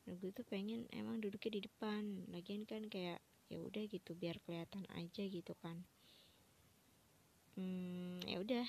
Nah 0.07 0.15
gue 0.17 0.31
tuh 0.31 0.47
pengen 0.47 0.87
emang 0.95 1.19
duduknya 1.19 1.59
di 1.59 1.63
depan. 1.67 2.03
Lagian 2.31 2.63
kan 2.63 2.87
kayak 2.87 3.19
ya 3.49 3.59
udah 3.59 3.83
gitu 3.89 4.13
biar 4.15 4.39
kelihatan 4.45 4.85
aja 4.95 5.23
gitu 5.25 5.53
kan. 5.65 5.83
Hmm, 7.59 8.23
ya 8.23 8.39
udah 8.39 8.67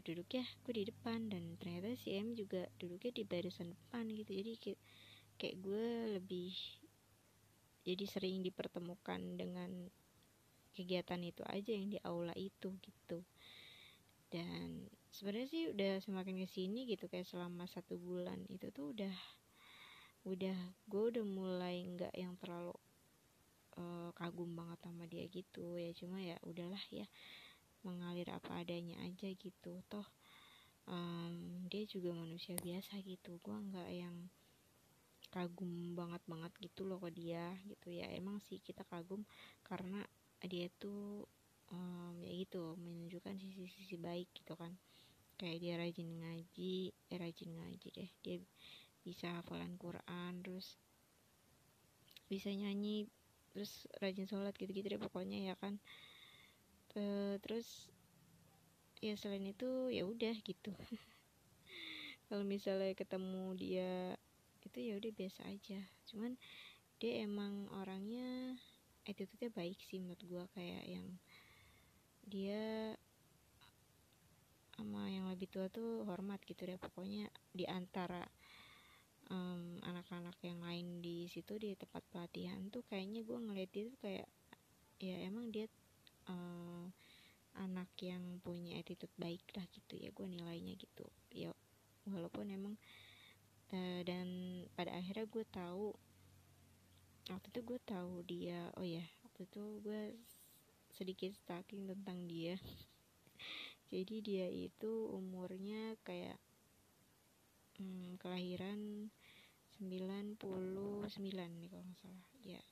duduk 0.00 0.28
ya 0.30 0.44
gue 0.68 0.74
di 0.76 0.84
depan. 0.86 1.32
Dan 1.32 1.56
ternyata 1.56 1.96
si 1.96 2.14
M 2.14 2.36
juga 2.36 2.68
duduknya 2.76 3.16
di 3.16 3.24
barisan 3.24 3.72
depan 3.72 4.12
gitu. 4.12 4.30
Jadi 4.36 4.52
kayak, 4.60 4.80
kayak 5.40 5.56
gue 5.64 5.86
lebih 6.20 6.52
jadi 7.80 8.04
sering 8.04 8.44
dipertemukan 8.44 9.40
dengan 9.40 9.88
kegiatan 10.80 11.20
itu 11.20 11.44
aja 11.44 11.70
yang 11.76 11.92
di 11.92 11.98
aula 12.00 12.32
itu 12.34 12.72
gitu. 12.80 13.20
Dan 14.30 14.88
sebenarnya 15.10 15.48
sih 15.50 15.62
udah 15.74 15.98
semakin 16.00 16.40
ke 16.40 16.48
sini 16.48 16.86
gitu 16.86 17.10
kayak 17.10 17.26
selama 17.26 17.66
satu 17.66 17.98
bulan 17.98 18.46
itu 18.46 18.70
tuh 18.70 18.94
udah 18.96 19.14
udah 20.24 20.58
gue 20.86 21.02
udah 21.16 21.24
mulai 21.24 21.82
nggak 21.82 22.14
yang 22.14 22.36
terlalu 22.38 22.76
uh, 23.74 24.14
kagum 24.14 24.54
banget 24.54 24.78
sama 24.86 25.04
dia 25.10 25.26
gitu. 25.26 25.74
Ya 25.74 25.90
cuma 25.98 26.22
ya 26.22 26.38
udahlah 26.46 26.80
ya 26.94 27.04
mengalir 27.82 28.30
apa 28.30 28.62
adanya 28.62 29.02
aja 29.02 29.28
gitu. 29.34 29.82
Toh 29.90 30.06
um, 30.86 31.66
dia 31.66 31.82
juga 31.90 32.14
manusia 32.14 32.54
biasa 32.54 33.02
gitu. 33.02 33.42
Gue 33.42 33.56
nggak 33.56 33.90
yang 33.90 34.16
kagum 35.30 35.94
banget 35.94 36.22
banget 36.26 36.52
gitu 36.62 36.86
loh 36.86 37.02
ke 37.02 37.10
dia 37.10 37.50
gitu. 37.66 37.90
Ya 37.90 38.06
emang 38.14 38.38
sih 38.46 38.62
kita 38.62 38.86
kagum 38.86 39.26
karena 39.66 40.06
dia 40.48 40.72
tuh 40.80 41.28
um, 41.72 42.14
ya 42.24 42.32
gitu 42.32 42.76
menunjukkan 42.80 43.36
sisi-sisi 43.36 43.96
baik 44.00 44.28
gitu 44.32 44.56
kan. 44.56 44.76
Kayak 45.40 45.58
dia 45.60 45.74
rajin 45.80 46.08
ngaji 46.20 46.74
eh 46.92 47.18
rajin 47.18 47.50
ngaji 47.56 47.88
deh. 47.92 48.10
Dia 48.24 48.36
bisa 49.00 49.40
hafalan 49.40 49.80
Quran 49.80 50.44
terus 50.44 50.76
bisa 52.30 52.52
nyanyi 52.52 53.10
terus 53.50 53.90
rajin 53.98 54.28
sholat 54.30 54.54
gitu-gitu 54.54 54.86
deh 54.86 55.00
pokoknya 55.00 55.52
ya 55.52 55.54
kan. 55.58 55.80
Terus 57.40 57.88
ya 59.00 59.16
selain 59.16 59.48
itu 59.48 59.88
ya 59.88 60.04
udah 60.04 60.36
gitu. 60.44 60.72
Kalau 62.30 62.44
misalnya 62.46 62.94
ketemu 62.94 63.56
dia 63.58 64.14
itu 64.62 64.78
ya 64.78 64.94
udah 65.00 65.10
biasa 65.10 65.40
aja. 65.50 65.80
Cuman 66.06 66.36
dia 67.00 67.24
emang 67.24 67.66
orangnya 67.72 68.60
attitude-nya 69.08 69.50
baik 69.52 69.78
sih 69.80 70.00
menurut 70.00 70.22
gue 70.24 70.44
kayak 70.56 70.84
yang 70.86 71.06
dia 72.26 72.94
sama 74.80 75.12
yang 75.12 75.28
lebih 75.28 75.48
tua 75.52 75.68
tuh 75.68 76.08
hormat 76.08 76.40
gitu 76.48 76.64
deh. 76.64 76.80
Pokoknya 76.80 77.28
di 77.52 77.68
antara 77.68 78.24
um, 79.28 79.76
anak-anak 79.84 80.36
yang 80.40 80.60
lain 80.64 81.04
di 81.04 81.28
situ 81.28 81.60
di 81.60 81.76
tempat 81.76 82.00
pelatihan 82.08 82.64
tuh 82.72 82.80
kayaknya 82.88 83.20
gue 83.20 83.38
ngeliat 83.38 83.70
dia 83.70 83.84
tuh 83.92 84.00
kayak 84.00 84.28
ya 85.00 85.16
emang 85.24 85.52
dia 85.52 85.68
uh, 86.28 86.88
anak 87.60 87.92
yang 88.00 88.40
punya 88.40 88.80
attitude 88.80 89.12
baik 89.20 89.42
lah 89.52 89.64
gitu 89.72 90.00
ya 90.00 90.08
gue 90.12 90.26
nilainya 90.26 90.74
gitu. 90.80 91.04
Ya 91.28 91.52
walaupun 92.08 92.48
emang 92.48 92.74
uh, 93.76 94.00
dan 94.04 94.28
pada 94.72 94.96
akhirnya 94.96 95.28
gue 95.28 95.44
tahu 95.52 95.92
waktu 97.30 97.46
itu 97.54 97.60
gue 97.62 97.80
tahu 97.86 98.26
dia 98.26 98.68
oh 98.74 98.86
ya 98.86 99.06
waktu 99.22 99.46
itu 99.46 99.62
gue 99.80 100.02
sedikit 100.90 101.30
stalking 101.32 101.86
tentang 101.86 102.26
dia. 102.26 102.58
Jadi 103.94 104.22
dia 104.22 104.46
itu 104.46 105.10
umurnya 105.10 105.96
kayak 106.06 106.38
hmm, 107.80 108.18
kelahiran 108.20 109.10
99 109.80 110.36
nih 111.56 111.68
kalau 111.72 111.84
nggak 111.88 111.98
salah 111.98 112.26
ya. 112.44 112.62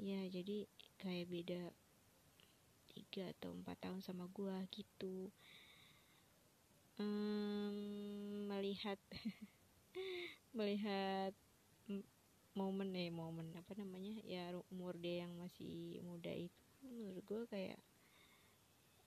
Ya 0.00 0.20
jadi 0.32 0.64
kayak 0.96 1.28
beda 1.28 1.62
tiga 2.88 3.28
atau 3.36 3.52
empat 3.52 3.76
tahun 3.84 4.00
sama 4.00 4.30
gua 4.32 4.64
gitu. 4.72 5.28
Hmm, 6.96 8.48
melihat 8.48 8.96
melihat 10.56 11.34
momen 12.58 12.90
eh 12.98 13.10
momen 13.14 13.54
apa 13.54 13.78
namanya 13.78 14.18
ya 14.26 14.50
umur 14.74 14.98
dia 14.98 15.22
yang 15.26 15.32
masih 15.38 16.02
muda 16.02 16.34
itu 16.34 16.58
menurut 16.82 17.22
gue 17.22 17.42
kayak 17.46 17.78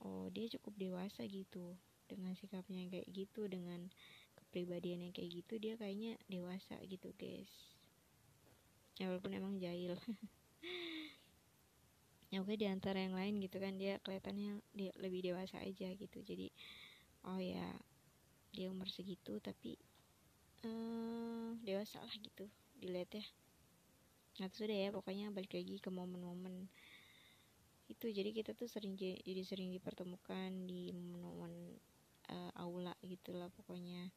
oh 0.03 0.31
dia 0.31 0.47
cukup 0.55 0.73
dewasa 0.79 1.27
gitu 1.27 1.75
dengan 2.07 2.35
sikapnya 2.35 2.87
yang 2.87 2.91
kayak 2.91 3.09
gitu 3.11 3.47
dengan 3.47 3.91
kepribadian 4.35 5.07
yang 5.07 5.13
kayak 5.15 5.43
gitu 5.43 5.57
dia 5.59 5.73
kayaknya 5.79 6.19
dewasa 6.29 6.77
gitu 6.85 7.09
guys. 7.17 7.49
Ya 9.01 9.09
walaupun 9.09 9.33
emang 9.33 9.57
jahil. 9.57 9.97
Ya 12.33 12.41
oke 12.41 12.57
di 12.57 12.65
antara 12.65 12.97
yang 12.97 13.13
lain 13.13 13.37
gitu 13.45 13.61
kan 13.61 13.77
dia 13.77 14.01
kelihatannya 14.01 14.57
dia 14.73 14.89
lebih 14.97 15.21
dewasa 15.21 15.61
aja 15.61 15.93
gitu. 15.93 16.17
Jadi 16.25 16.49
oh 17.29 17.37
ya 17.37 17.77
dia 18.49 18.73
umur 18.73 18.89
segitu 18.89 19.37
tapi 19.37 19.77
uh, 20.65 21.53
dewasa 21.61 22.01
lah 22.01 22.15
gitu 22.17 22.49
dilihat 22.83 23.15
ya. 23.15 23.25
Nah 24.43 24.51
sudah 24.51 24.75
ya 24.75 24.89
pokoknya 24.91 25.31
balik 25.31 25.55
lagi 25.55 25.79
ke 25.79 25.87
momen-momen 25.87 26.67
itu. 27.87 28.11
Jadi 28.11 28.35
kita 28.35 28.51
tuh 28.51 28.67
sering 28.67 28.99
jadi 28.99 29.41
sering 29.47 29.71
dipertemukan 29.71 30.67
di 30.67 30.91
momen 30.91 31.79
uh, 32.27 32.51
aula 32.59 32.91
gitulah 33.07 33.47
pokoknya. 33.55 34.11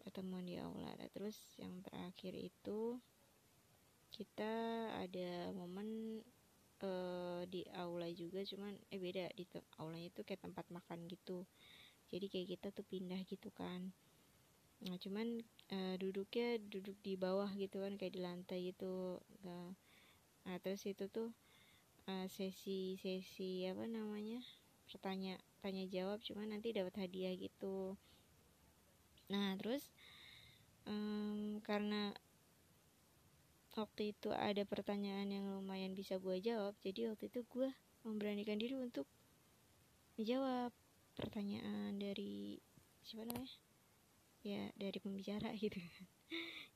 Pertemuan 0.00 0.48
di 0.48 0.56
aula. 0.58 0.90
Nah, 0.96 1.08
terus 1.12 1.36
yang 1.60 1.78
terakhir 1.86 2.34
itu 2.34 2.98
kita 4.10 4.52
ada 4.98 5.54
momen 5.54 6.18
uh, 6.82 7.46
di 7.46 7.62
aula 7.78 8.10
juga 8.10 8.42
cuman 8.42 8.74
eh 8.90 8.98
beda. 8.98 9.30
Di 9.38 9.46
aulanya 9.78 10.10
itu 10.10 10.26
kayak 10.26 10.42
tempat 10.42 10.66
makan 10.72 11.06
gitu. 11.06 11.46
Jadi 12.10 12.26
kayak 12.26 12.48
kita 12.58 12.66
tuh 12.74 12.82
pindah 12.88 13.22
gitu 13.22 13.54
kan 13.54 13.94
nah 14.80 14.96
cuman 14.96 15.44
uh, 15.72 15.94
duduknya 16.00 16.56
duduk 16.56 16.96
di 17.04 17.14
bawah 17.20 17.52
gitu 17.52 17.84
kan 17.84 18.00
kayak 18.00 18.16
di 18.16 18.20
lantai 18.20 18.58
gitu 18.72 19.20
nah 20.40 20.56
terus 20.64 20.88
itu 20.88 21.04
tuh 21.12 21.30
uh, 22.08 22.26
sesi 22.26 22.96
sesi 22.96 23.68
apa 23.68 23.84
namanya 23.84 24.40
pertanya 24.90 25.38
tanya 25.62 25.86
jawab 25.86 26.18
cuman 26.24 26.50
nanti 26.50 26.74
dapat 26.74 26.96
hadiah 26.98 27.30
gitu. 27.38 27.94
Nah 29.30 29.54
terus 29.54 29.86
um, 30.88 31.62
karena 31.62 32.10
waktu 33.78 34.10
itu 34.10 34.34
ada 34.34 34.66
pertanyaan 34.66 35.30
yang 35.30 35.46
lumayan 35.46 35.94
bisa 35.94 36.18
gue 36.18 36.42
jawab 36.42 36.74
jadi 36.82 37.14
waktu 37.14 37.30
itu 37.30 37.46
gue 37.46 37.70
memberanikan 38.02 38.58
diri 38.58 38.74
untuk 38.74 39.06
menjawab 40.18 40.74
pertanyaan 41.14 41.94
dari 41.94 42.58
siapa 43.06 43.30
namanya 43.30 43.69
ya 44.40 44.72
dari 44.76 44.98
pembicara 44.98 45.52
gitu. 45.62 45.78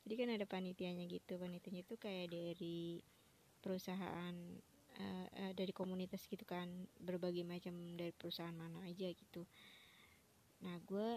Jadi 0.04 0.14
kan 0.20 0.28
ada 0.32 0.44
panitianya 0.44 1.08
gitu. 1.08 1.40
Panitianya 1.40 1.82
itu 1.84 1.96
kayak 1.96 2.28
dari 2.28 3.00
perusahaan 3.64 4.34
uh, 5.00 5.28
uh, 5.32 5.52
dari 5.56 5.72
komunitas 5.72 6.28
gitu 6.28 6.44
kan. 6.44 6.68
Berbagai 7.00 7.44
macam 7.46 7.72
dari 7.96 8.12
perusahaan 8.12 8.54
mana 8.54 8.84
aja 8.84 9.08
gitu. 9.08 9.48
Nah 10.60 10.76
gue 10.84 11.08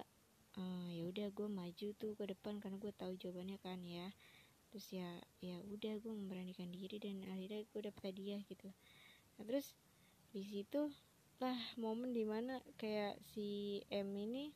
uh, 0.60 0.90
ya 0.91 1.03
udah 1.03 1.28
gue 1.36 1.48
maju 1.52 1.88
tuh 1.99 2.11
ke 2.15 2.24
depan 2.32 2.64
karena 2.64 2.80
gue 2.80 2.94
tahu 2.95 3.14
jawabannya 3.19 3.60
kan 3.60 3.84
ya. 3.84 4.07
Terus 4.72 4.88
ya 4.91 5.10
ya 5.44 5.60
udah 5.68 5.99
gue 5.99 6.11
memberanikan 6.11 6.72
diri 6.72 6.99
dan 6.99 7.28
akhirnya 7.28 7.68
gue 7.68 7.82
dapet 7.84 8.02
hadiah 8.15 8.40
gitu. 8.48 8.72
Nah 9.36 9.44
terus 9.44 9.76
di 10.32 10.44
situ 10.44 10.91
lah 11.38 11.60
momen 11.78 12.18
di 12.18 12.26
mana 12.26 12.57
kayak 12.82 13.22
si 13.30 13.80
M 13.94 14.10
ini 14.18 14.49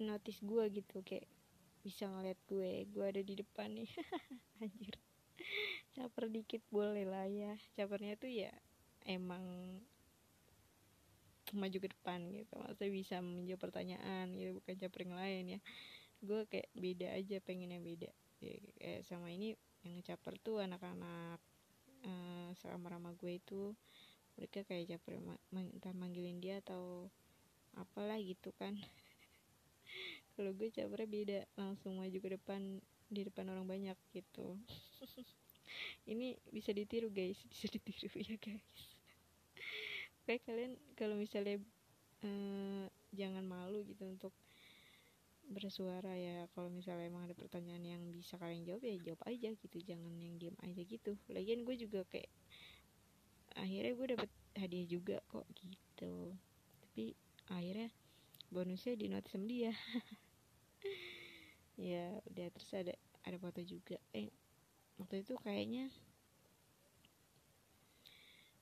notice 0.00 0.40
gue 0.40 0.64
gitu 0.72 1.04
kayak 1.04 1.28
bisa 1.82 2.06
ngeliat 2.06 2.38
gue 2.46 2.86
gue 2.88 3.04
ada 3.04 3.22
di 3.22 3.34
depan 3.36 3.68
nih. 3.74 3.90
Anjir. 4.62 4.96
Caper 5.92 6.30
dikit 6.30 6.62
boleh 6.70 7.04
lah 7.04 7.26
ya. 7.26 7.58
Capernya 7.74 8.14
tuh 8.16 8.30
ya 8.30 8.52
emang 9.04 9.42
maju 11.52 11.78
ke 11.82 11.88
depan 11.90 12.32
gitu. 12.32 12.54
Masa 12.62 12.88
bisa 12.88 13.20
menjawab 13.20 13.60
pertanyaan 13.60 14.32
gitu 14.32 14.56
bukan 14.56 14.74
caper 14.78 15.00
yang 15.04 15.16
lain 15.18 15.44
ya. 15.58 15.60
Gue 16.22 16.46
kayak 16.46 16.70
beda 16.72 17.08
aja 17.12 17.36
pengen 17.42 17.74
yang 17.74 17.84
beda. 17.84 18.10
Ya, 18.42 18.56
kayak 18.78 19.00
sama 19.06 19.28
ini 19.30 19.58
yang 19.82 19.98
caper 20.06 20.38
tuh 20.38 20.62
anak-anak 20.62 21.42
uh, 22.06 22.50
sama 22.54 22.94
rama 22.94 23.10
gue 23.18 23.42
itu 23.42 23.74
mereka 24.38 24.64
kayak 24.64 24.96
capek 24.96 25.20
entah 25.52 25.94
manggilin 25.94 26.38
dia 26.40 26.62
atau 26.62 27.10
apalah 27.76 28.16
gitu 28.22 28.54
kan 28.56 28.78
kalau 30.34 30.52
gue 30.56 30.68
capek 30.72 31.06
beda 31.08 31.40
langsung 31.56 31.98
maju 32.00 32.18
ke 32.18 32.28
depan 32.36 32.80
di 33.12 33.20
depan 33.28 33.44
orang 33.52 33.68
banyak 33.68 33.98
gitu. 34.16 34.56
Ini 36.12 36.36
bisa 36.52 36.72
ditiru 36.72 37.08
guys. 37.12 37.38
Bisa 37.52 37.68
ditiru 37.68 38.08
ya 38.28 38.36
guys. 38.40 38.66
Kayak 40.22 40.42
kalian 40.46 40.72
kalau 40.94 41.18
misalnya 41.18 41.58
eh, 42.22 42.86
jangan 43.12 43.44
malu 43.44 43.82
gitu 43.84 44.06
untuk 44.08 44.32
bersuara 45.52 46.14
ya. 46.16 46.48
Kalau 46.54 46.70
misalnya 46.72 47.10
emang 47.10 47.28
ada 47.28 47.34
pertanyaan 47.36 47.82
yang 47.82 48.02
bisa 48.14 48.38
kalian 48.38 48.64
jawab 48.64 48.82
ya 48.86 48.94
jawab 49.02 49.22
aja 49.28 49.50
gitu. 49.52 49.76
Jangan 49.82 50.12
yang 50.16 50.38
diem 50.38 50.56
aja 50.62 50.82
gitu. 50.86 51.18
Lagian 51.28 51.66
gue 51.66 51.76
juga 51.76 52.06
kayak 52.08 52.30
akhirnya 53.58 53.92
gue 53.92 54.06
dapet 54.16 54.30
hadiah 54.56 54.86
juga 54.88 55.16
kok 55.28 55.44
gitu. 55.58 56.32
Tapi 56.86 57.12
akhirnya 57.50 57.90
bonusnya 58.52 58.94
di 58.94 59.08
note 59.08 59.32
sama 59.32 59.48
dia. 59.48 59.72
Ya 61.80 62.20
udah 62.28 62.46
terus 62.52 62.70
ada 62.76 62.94
ada 63.24 63.36
foto 63.40 63.64
juga. 63.64 63.96
Eh 64.12 64.28
waktu 65.00 65.24
itu 65.24 65.34
kayaknya 65.40 65.88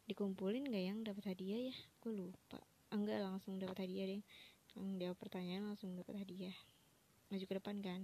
dikumpulin 0.06 0.70
gak 0.70 0.84
yang 0.94 0.98
dapat 1.02 1.34
hadiah 1.34 1.70
ya? 1.70 1.76
Gue 1.98 2.14
lupa. 2.14 2.62
Enggak 2.94 3.22
langsung 3.22 3.58
dapat 3.58 3.86
hadiah 3.86 4.14
deh. 4.14 4.22
Yang 4.78 4.88
jawab 5.02 5.16
pertanyaan 5.18 5.74
langsung 5.74 5.98
dapat 5.98 6.22
hadiah. 6.22 6.54
Maju 7.30 7.44
ke 7.46 7.54
depan 7.58 7.76
kan? 7.82 8.00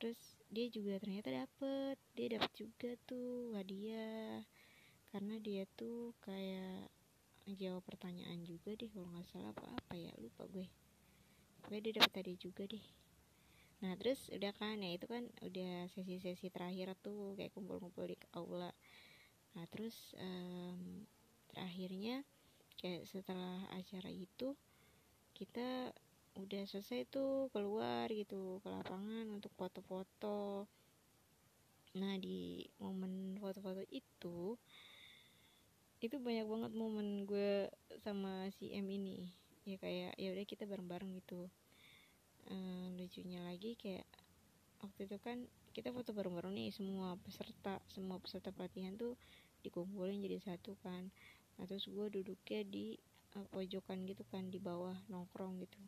Terus 0.00 0.18
dia 0.48 0.66
juga 0.72 0.96
ternyata 0.96 1.28
dapet. 1.32 1.96
Dia 2.16 2.40
dapet 2.40 2.52
juga 2.56 2.96
tuh 3.04 3.52
hadiah. 3.56 4.40
Karena 5.12 5.36
dia 5.40 5.68
tuh 5.76 6.16
kayak 6.24 6.93
jawab 7.52 7.84
pertanyaan 7.84 8.40
juga 8.48 8.72
deh 8.72 8.88
kalau 8.88 9.12
nggak 9.12 9.28
salah 9.28 9.52
apa 9.52 9.68
apa 9.68 9.94
ya 9.94 10.12
lupa 10.16 10.48
gue. 10.48 10.64
Pokoknya 11.60 11.80
dia 11.84 11.94
dapet 12.00 12.24
hadiah 12.24 12.40
juga 12.40 12.64
deh. 12.64 12.84
Nah 13.84 13.92
terus 14.00 14.32
udah 14.32 14.52
kan 14.56 14.80
ya 14.80 14.96
itu 14.96 15.04
kan 15.04 15.28
udah 15.44 15.92
sesi-sesi 15.92 16.48
terakhir 16.48 16.96
tuh 17.04 17.36
kayak 17.36 17.52
kumpul-kumpul 17.52 18.08
di 18.08 18.16
aula. 18.32 18.72
Nah 19.52 19.64
terus 19.68 20.16
um, 20.16 21.04
terakhirnya 21.52 22.24
kayak 22.80 23.04
setelah 23.04 23.60
acara 23.76 24.08
itu 24.08 24.56
kita 25.36 25.92
udah 26.34 26.62
selesai 26.66 27.06
tuh 27.12 27.52
keluar 27.52 28.08
gitu 28.10 28.58
ke 28.64 28.68
lapangan 28.72 29.28
untuk 29.30 29.52
foto-foto. 29.54 30.64
Nah 31.94 32.14
di 32.18 32.64
momen 32.80 33.38
foto-foto 33.38 33.84
itu 33.92 34.56
itu 36.04 36.20
banyak 36.20 36.44
banget 36.44 36.72
momen 36.76 37.24
gue 37.24 37.72
sama 38.04 38.52
si 38.60 38.76
M 38.76 38.84
ini. 38.92 39.32
Ya 39.64 39.80
kayak 39.80 40.12
ya 40.20 40.28
udah 40.36 40.44
kita 40.44 40.68
bareng-bareng 40.68 41.16
gitu. 41.24 41.48
Ehm, 42.52 43.00
lucunya 43.00 43.40
lagi 43.40 43.72
kayak 43.80 44.04
waktu 44.84 45.08
itu 45.08 45.16
kan 45.24 45.48
kita 45.72 45.96
foto 45.96 46.12
bareng-bareng 46.12 46.52
nih 46.52 46.68
semua 46.76 47.16
peserta 47.24 47.80
semua 47.88 48.20
peserta 48.20 48.52
pelatihan 48.52 48.92
tuh 49.00 49.16
dikumpulin 49.64 50.20
jadi 50.20 50.44
satu 50.44 50.76
kan. 50.84 51.08
Nah 51.56 51.64
terus 51.64 51.88
gue 51.88 52.06
duduknya 52.12 52.60
di 52.68 53.00
uh, 53.40 53.48
pojokan 53.48 54.04
gitu 54.04 54.28
kan 54.28 54.52
di 54.52 54.60
bawah 54.60 54.94
nongkrong 55.08 55.56
gitu. 55.64 55.80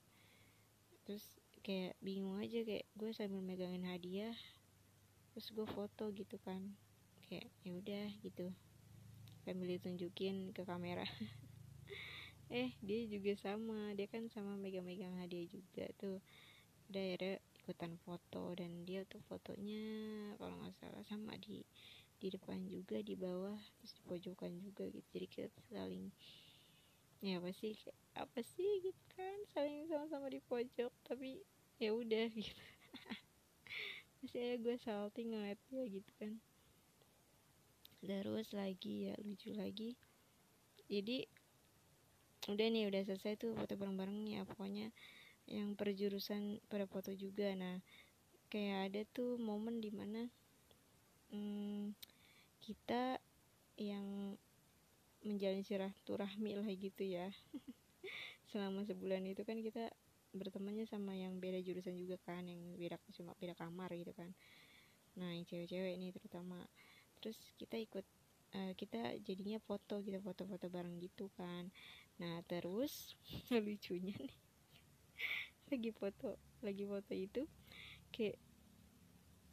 Terus 1.04 1.36
kayak 1.60 1.92
bingung 2.00 2.40
aja 2.40 2.64
kayak 2.64 2.88
gue 2.96 3.12
sambil 3.12 3.44
megangin 3.44 3.84
hadiah 3.84 4.36
terus 5.36 5.52
gue 5.52 5.68
foto 5.68 6.08
gitu 6.16 6.40
kan. 6.40 6.72
Kayak 7.28 7.52
ya 7.68 7.72
udah 7.76 8.06
gitu 8.24 8.48
sambil 9.46 9.78
ditunjukin 9.78 10.50
ke 10.50 10.66
kamera. 10.66 11.06
Eh 12.46 12.78
dia 12.78 13.02
juga 13.10 13.34
sama. 13.34 13.90
Dia 13.98 14.06
kan 14.06 14.30
sama 14.30 14.54
megang-megang 14.54 15.18
hadiah 15.18 15.50
juga 15.50 15.86
tuh. 15.98 16.18
Ya 16.90 17.38
ikutan 17.66 17.98
foto 18.06 18.54
dan 18.54 18.86
dia 18.86 19.02
tuh 19.10 19.18
fotonya 19.26 19.82
kalau 20.38 20.54
nggak 20.62 20.78
salah 20.78 21.02
sama 21.02 21.34
di 21.42 21.66
di 22.22 22.30
depan 22.30 22.62
juga 22.70 23.02
di 23.02 23.18
bawah 23.18 23.58
terus 23.58 23.90
di 23.98 24.02
pojokan 24.06 24.54
juga 24.62 24.86
gitu. 24.86 25.06
Jadi 25.10 25.26
kita 25.26 25.60
saling 25.74 26.14
ya 27.18 27.42
apa 27.42 27.50
sih 27.50 27.74
apa 28.14 28.38
sih 28.46 28.86
gitu 28.86 29.02
kan 29.18 29.38
saling 29.50 29.90
sama-sama 29.90 30.30
di 30.30 30.38
pojok 30.46 30.94
tapi 31.02 31.42
ya 31.82 31.90
udah 31.90 32.30
gitu. 32.38 32.62
Masih 34.22 34.40
aja 34.42 34.54
gue 34.62 34.76
salting 34.78 35.34
ngeliat 35.34 35.58
dia 35.66 35.82
gitu 35.90 36.10
kan 36.22 36.38
terus 38.06 38.54
lagi 38.54 39.10
ya 39.10 39.14
lucu 39.20 39.50
lagi. 39.52 39.98
Jadi 40.86 41.26
udah 42.46 42.66
nih 42.70 42.86
udah 42.86 43.02
selesai 43.02 43.34
tuh 43.42 43.58
foto 43.58 43.74
bareng-bareng 43.74 44.30
ya 44.30 44.46
pokoknya 44.46 44.94
yang 45.50 45.74
perjurusan 45.74 46.62
pada 46.70 46.86
foto 46.86 47.10
juga. 47.14 47.50
Nah 47.58 47.82
kayak 48.48 48.94
ada 48.94 49.00
tuh 49.10 49.34
momen 49.42 49.82
di 49.82 49.90
mana 49.90 50.30
hmm, 51.34 51.90
kita 52.62 53.18
yang 53.76 54.38
menjalin 55.26 55.66
silaturahmi 55.66 56.54
lah 56.54 56.70
gitu 56.70 57.02
ya. 57.02 57.26
Selama 58.50 58.86
sebulan 58.86 59.26
itu 59.26 59.42
kan 59.42 59.58
kita 59.58 59.90
bertemannya 60.36 60.86
sama 60.86 61.16
yang 61.16 61.40
beda 61.40 61.58
jurusan 61.64 61.96
juga 61.96 62.20
kan 62.22 62.44
yang 62.44 62.60
beda 62.76 63.00
cuma 63.16 63.34
beda 63.42 63.58
kamar 63.58 63.90
gitu 63.98 64.14
kan. 64.14 64.30
Nah 65.16 65.32
yang 65.32 65.48
cewek-cewek 65.48 65.96
ini 65.96 66.12
terutama 66.12 66.62
terus 67.26 67.42
kita 67.58 67.74
ikut 67.74 68.06
uh, 68.54 68.70
kita 68.78 69.18
jadinya 69.26 69.58
foto 69.58 69.98
gitu 70.06 70.22
foto-foto 70.22 70.70
bareng 70.70 71.02
gitu 71.02 71.26
kan. 71.34 71.74
Nah 72.22 72.38
terus 72.46 73.18
lucunya 73.50 74.14
nih 74.14 74.36
lagi 75.74 75.90
foto 75.90 76.38
lagi 76.62 76.86
foto 76.86 77.10
itu 77.18 77.42
kayak 78.14 78.38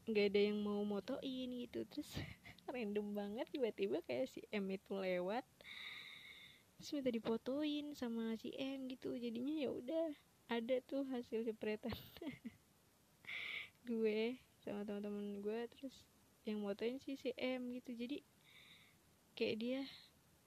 nggak 0.05 0.25
ada 0.29 0.41
yang 0.53 0.61
mau 0.61 0.85
motoin 0.85 1.49
gitu. 1.65 1.81
Terus 1.89 2.13
random 2.73 3.17
banget 3.17 3.49
tiba-tiba 3.49 4.05
kayak 4.05 4.29
si 4.29 4.45
M 4.53 4.69
itu 4.69 4.93
lewat 4.93 5.41
terus 6.77 6.99
minta 6.99 7.09
dipotoin 7.09 7.97
sama 7.97 8.37
si 8.37 8.53
M 8.53 8.85
gitu. 8.85 9.17
Jadinya 9.17 9.65
ya 9.65 9.73
udah 9.73 10.05
ada 10.53 10.77
tuh 10.85 11.09
hasil 11.09 11.41
jepretan 11.41 11.97
gue 13.89 14.37
sama 14.61 14.85
teman-teman 14.85 15.41
gue. 15.41 15.59
Terus 15.73 16.12
yang 16.43 16.59
motoin 16.59 16.99
si 16.99 17.15
M 17.39 17.71
gitu. 17.79 17.91
Jadi 17.95 18.17
kayak 19.33 19.55
dia 19.59 19.81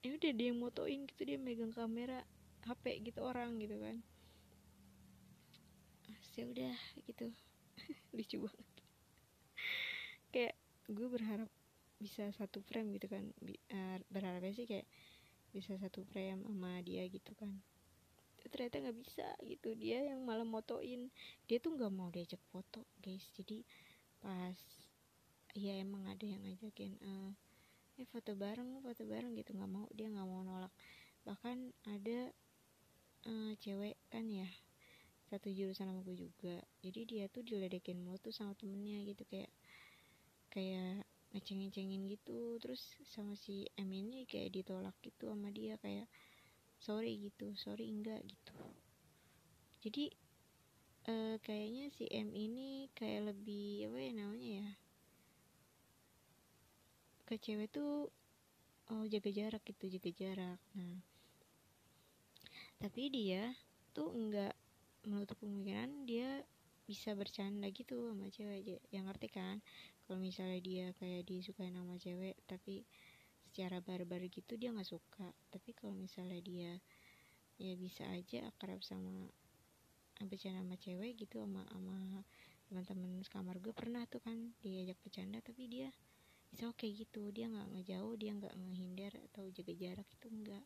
ya 0.05 0.09
udah 0.13 0.31
dia 0.31 0.47
yang 0.53 0.59
motoin 0.61 1.03
gitu 1.09 1.21
dia 1.27 1.35
megang 1.41 1.73
kamera 1.73 2.23
HP 2.63 3.01
gitu 3.03 3.25
orang 3.25 3.57
gitu 3.57 3.77
kan. 3.81 3.97
Ya 6.37 6.43
udah 6.45 6.75
gitu. 7.01 7.27
Lucu 8.15 8.37
banget. 8.45 8.67
Kayak 10.29 10.55
gue 10.85 11.07
berharap 11.09 11.49
bisa 11.97 12.29
satu 12.37 12.61
frame 12.61 12.93
gitu 13.01 13.09
kan. 13.09 13.25
Uh, 13.73 13.97
berharapnya 14.13 14.53
sih 14.53 14.69
kayak 14.69 14.85
bisa 15.49 15.73
satu 15.81 16.05
frame 16.13 16.45
sama 16.45 16.77
dia 16.85 17.09
gitu 17.09 17.33
kan. 17.33 17.57
Ternyata 18.47 18.85
nggak 18.85 18.97
bisa 19.01 19.27
gitu. 19.43 19.73
Dia 19.73 20.13
yang 20.13 20.21
malah 20.23 20.45
motoin. 20.45 21.09
Dia 21.49 21.57
tuh 21.57 21.73
nggak 21.73 21.91
mau 21.91 22.13
diajak 22.13 22.39
foto 22.53 22.85
guys. 23.01 23.25
Jadi 23.33 23.65
pas 24.21 24.55
ya 25.55 25.79
emang 25.79 26.03
ada 26.09 26.25
yang 26.25 26.43
ngajakin 26.43 26.97
uh, 26.99 27.31
eh 27.97 28.07
foto 28.09 28.37
bareng 28.37 28.83
foto 28.83 29.03
bareng 29.05 29.33
gitu. 29.37 29.55
Nggak 29.55 29.71
mau 29.71 29.85
dia 29.93 30.07
nggak 30.11 30.27
mau 30.27 30.41
nolak. 30.43 30.73
Bahkan 31.23 31.57
ada 31.87 32.19
uh, 33.27 33.51
cewek 33.59 33.97
kan 34.11 34.25
ya 34.29 34.47
satu 35.27 35.51
jurusan 35.51 35.91
sama 35.91 36.01
gue 36.07 36.15
juga. 36.15 36.55
Jadi 36.79 37.01
dia 37.03 37.25
tuh 37.27 37.43
diledekin 37.43 37.99
mulu 37.99 38.15
tuh 38.21 38.31
sama 38.31 38.55
temennya 38.55 39.03
gitu 39.03 39.27
kayak 39.27 39.51
kayak 40.53 41.03
ngeceng-ngecengin 41.35 42.07
gitu. 42.07 42.55
Terus 42.63 42.95
sama 43.11 43.35
si 43.35 43.67
M 43.75 43.91
ini 43.91 44.23
kayak 44.23 44.55
ditolak 44.55 44.95
gitu 45.03 45.27
sama 45.27 45.51
dia 45.51 45.75
kayak 45.83 46.07
sorry 46.79 47.17
gitu 47.19 47.51
sorry 47.59 47.89
enggak 47.91 48.23
gitu. 48.23 48.55
Jadi 49.83 50.05
uh, 51.11 51.35
kayaknya 51.43 51.91
si 51.91 52.07
M 52.07 52.31
ini 52.31 52.87
kayak 52.95 53.35
lebih 53.35 53.91
apa 53.91 53.97
ya 53.99 54.11
namanya 54.15 54.49
ya 54.63 54.69
ke 57.27 57.35
cewek 57.35 57.67
tuh 57.75 58.07
oh 58.87 59.03
jaga 59.11 59.29
jarak 59.35 59.61
gitu 59.67 59.99
jaga 59.99 60.11
jarak. 60.15 60.59
Nah 60.79 61.03
tapi 62.77 63.09
dia 63.09 63.57
tuh 63.91 64.13
enggak 64.13 64.53
menutup 65.03 65.35
kemungkinan 65.41 66.05
dia 66.05 66.45
bisa 66.87 67.11
bercanda 67.17 67.67
gitu 67.73 68.13
sama 68.13 68.31
cewek. 68.31 68.79
Yang 68.93 69.05
ngerti 69.11 69.27
kan? 69.33 69.59
Kalau 70.07 70.23
misalnya 70.23 70.63
dia 70.63 70.85
kayak 70.95 71.27
disukai 71.27 71.67
nama 71.67 71.99
cewek 71.99 72.39
tapi 72.47 72.87
secara 73.49 73.83
barbar 73.83 74.23
gitu 74.31 74.55
dia 74.55 74.71
nggak 74.71 74.87
suka. 74.87 75.35
Tapi 75.51 75.75
kalau 75.75 75.91
misalnya 75.97 76.39
dia 76.39 76.71
ya 77.57 77.73
bisa 77.75 78.05
aja 78.07 78.47
akrab 78.47 78.79
sama 78.85 79.27
bercanda 80.23 80.61
sama 80.61 80.77
cewek 80.77 81.17
gitu 81.17 81.41
sama 81.41 81.65
sama 81.67 82.23
teman-teman 82.69 83.19
sekamar 83.25 83.57
gue. 83.59 83.73
Pernah 83.73 84.05
tuh 84.07 84.21
kan 84.21 84.53
diajak 84.63 84.95
bercanda 85.03 85.41
tapi 85.43 85.67
dia 85.67 85.89
oke 86.55 86.79
okay 86.79 86.95
gitu 86.95 87.29
dia 87.35 87.51
nggak 87.51 87.67
ngejauh 87.75 88.15
dia 88.15 88.31
nggak 88.33 88.55
ngehindar 88.55 89.13
atau 89.31 89.45
jaga 89.51 89.73
jarak 89.75 90.07
itu 90.07 90.27
enggak 90.31 90.65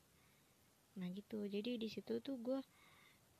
nah 0.91 1.07
gitu. 1.07 1.47
Jadi 1.47 1.79
di 1.79 1.87
situ 1.87 2.19
tuh 2.19 2.35
gue 2.35 2.59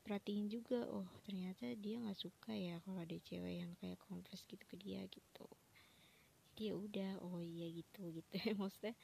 perhatiin 0.02 0.48
juga 0.50 0.88
oh 0.90 1.06
ternyata 1.28 1.70
dia 1.78 2.00
nggak 2.02 2.18
suka 2.18 2.56
ya 2.56 2.80
kalau 2.82 3.04
ada 3.04 3.18
cewek 3.22 3.62
yang 3.62 3.72
kayak 3.78 4.00
confess 4.08 4.42
gitu 4.48 4.64
ke 4.66 4.76
dia 4.80 5.04
gitu. 5.12 5.46
Jadi 6.52 6.62
ya 6.72 6.74
udah 6.76 7.12
oh 7.28 7.40
iya 7.44 7.68
gitu 7.70 8.02
gitu 8.18 8.36
maksudnya 8.58 8.96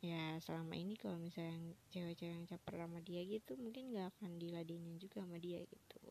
ya 0.00 0.40
selama 0.40 0.80
ini 0.80 0.96
kalau 0.96 1.20
misalnya 1.20 1.60
cewek-cewek 1.92 2.32
yang 2.32 2.46
caper 2.48 2.74
sama 2.80 3.04
dia 3.04 3.20
gitu 3.20 3.52
mungkin 3.60 3.92
nggak 3.92 4.16
akan 4.16 4.40
diladenin 4.40 4.96
juga 4.96 5.22
sama 5.24 5.36
dia 5.36 5.60
gitu. 5.64 6.02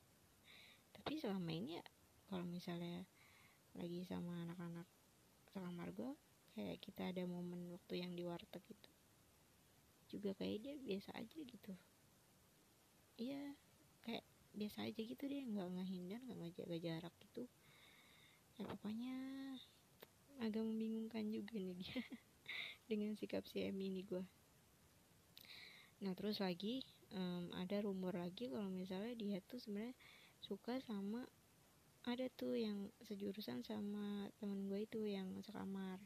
Tapi 0.93 1.17
selama 1.17 1.49
ini 1.49 1.81
ya 1.81 1.85
kalau 2.29 2.45
misalnya 2.45 3.05
lagi 3.77 4.05
sama 4.05 4.45
anak-anak 4.45 4.85
sekamar 5.49 5.89
gue 5.93 6.13
kayak 6.53 6.77
kita 6.81 7.09
ada 7.09 7.23
momen 7.25 7.69
waktu 7.73 8.01
yang 8.01 8.11
di 8.13 8.23
warteg 8.25 8.61
gitu 8.65 8.89
juga 10.09 10.33
kayak 10.41 10.57
dia 10.65 10.75
biasa 10.81 11.13
aja 11.21 11.37
gitu. 11.37 11.73
Iya 13.21 13.53
kayak 14.01 14.25
biasa 14.57 14.89
aja 14.89 15.01
gitu 15.05 15.23
dia 15.29 15.45
nggak 15.45 15.69
ngehindar 15.77 16.17
nggak 16.25 16.39
ngejaga 16.41 16.77
jarak 16.81 17.13
gitu. 17.21 17.45
Ya 18.57 18.65
pokoknya 18.65 19.17
agak 20.39 20.63
membingungkan 20.63 21.27
juga 21.27 21.59
nih 21.59 21.75
dia 21.75 21.99
dengan 22.89 23.11
sikap 23.19 23.43
si 23.43 23.59
M 23.67 23.75
ini 23.75 24.07
gue 24.07 24.23
nah 25.99 26.15
terus 26.15 26.39
lagi 26.39 26.79
um, 27.11 27.51
ada 27.59 27.83
rumor 27.83 28.15
lagi 28.15 28.47
kalau 28.47 28.71
misalnya 28.71 29.11
dia 29.19 29.43
tuh 29.43 29.59
sebenarnya 29.59 29.91
suka 30.39 30.79
sama 30.87 31.27
ada 32.07 32.31
tuh 32.39 32.55
yang 32.55 32.87
sejurusan 33.03 33.67
sama 33.67 34.31
temen 34.39 34.71
gue 34.71 34.87
itu 34.87 35.03
yang 35.03 35.27
sekamar 35.43 35.99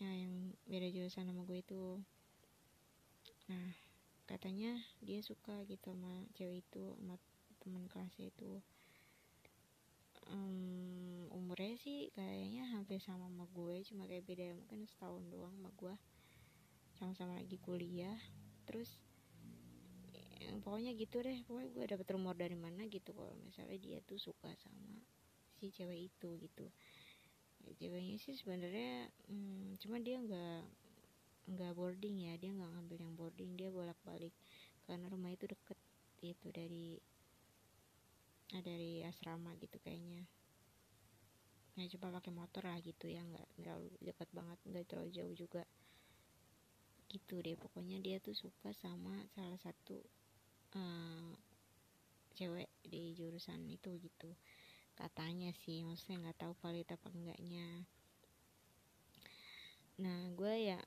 ya 0.00 0.10
yang 0.10 0.56
beda 0.64 0.88
jurusan 0.88 1.28
sama 1.28 1.44
gue 1.44 1.60
itu 1.60 2.00
nah 3.46 3.70
katanya 4.30 4.78
dia 5.02 5.20
suka 5.26 5.66
gitu 5.66 5.90
sama 5.90 6.24
cewek 6.38 6.62
itu 6.62 6.84
sama 6.96 7.18
teman 7.60 7.84
kelasnya 7.90 8.30
itu. 8.30 8.62
Um, 10.30 11.26
umurnya 11.34 11.74
sih 11.82 12.14
kayaknya 12.14 12.70
hampir 12.70 13.02
sama 13.02 13.26
sama 13.26 13.50
gue 13.50 13.82
cuma 13.90 14.06
kayak 14.06 14.22
beda 14.30 14.54
mungkin 14.54 14.86
setahun 14.86 15.26
doang 15.28 15.50
sama 15.58 15.70
gue. 15.74 15.94
Sama-sama 16.94 17.42
lagi 17.42 17.58
kuliah. 17.58 18.16
Terus 18.70 19.02
ya, 20.14 20.54
pokoknya 20.62 20.94
gitu 20.94 21.20
deh 21.26 21.42
pokoknya 21.44 21.70
gue 21.74 21.84
dapet 21.90 22.06
rumor 22.14 22.38
dari 22.38 22.54
mana 22.54 22.86
gitu 22.86 23.10
kalau 23.10 23.34
misalnya 23.42 23.76
dia 23.82 23.98
tuh 24.06 24.16
suka 24.16 24.54
sama 24.62 24.94
si 25.58 25.68
cewek 25.74 26.08
itu 26.08 26.28
gitu 26.40 26.70
ceweknya 27.80 28.16
sih 28.20 28.36
sebenarnya 28.36 29.08
hmm, 29.28 29.80
cuma 29.80 29.96
dia 30.00 30.20
nggak 30.20 30.62
nggak 31.50 31.72
boarding 31.74 32.16
ya 32.30 32.34
dia 32.38 32.54
nggak 32.54 32.70
ngambil 32.76 32.98
yang 33.00 33.14
boarding 33.18 33.50
dia 33.58 33.68
bolak 33.72 33.98
balik 34.06 34.34
karena 34.86 35.06
rumah 35.10 35.30
itu 35.34 35.50
deket 35.50 35.78
itu 36.20 36.48
dari 36.52 37.00
nah, 38.52 38.62
dari 38.62 39.00
asrama 39.06 39.54
gitu 39.56 39.78
kayaknya. 39.80 40.26
Nah 41.78 41.86
coba 41.96 42.20
pakai 42.20 42.32
motor 42.34 42.66
lah 42.66 42.76
gitu 42.82 43.08
ya 43.08 43.22
nggak 43.24 43.48
terlalu 43.56 43.88
dekat 44.02 44.28
banget 44.34 44.58
nggak 44.66 44.86
terlalu 44.90 45.10
jauh 45.14 45.34
juga. 45.34 45.62
Gitu 47.10 47.40
deh 47.42 47.56
pokoknya 47.56 47.98
dia 48.02 48.18
tuh 48.18 48.36
suka 48.36 48.74
sama 48.76 49.14
salah 49.32 49.58
satu 49.58 49.98
uh, 50.76 51.32
cewek 52.34 52.70
di 52.86 53.14
jurusan 53.14 53.66
itu 53.66 53.96
gitu 53.98 54.30
katanya 55.00 55.50
sih 55.64 55.80
maksudnya 55.80 56.28
nggak 56.28 56.38
tahu 56.44 56.52
valid 56.60 56.88
apa 56.92 57.08
enggaknya. 57.08 57.68
Nah 60.00 60.28
gue 60.36 60.54
ya 60.72 60.80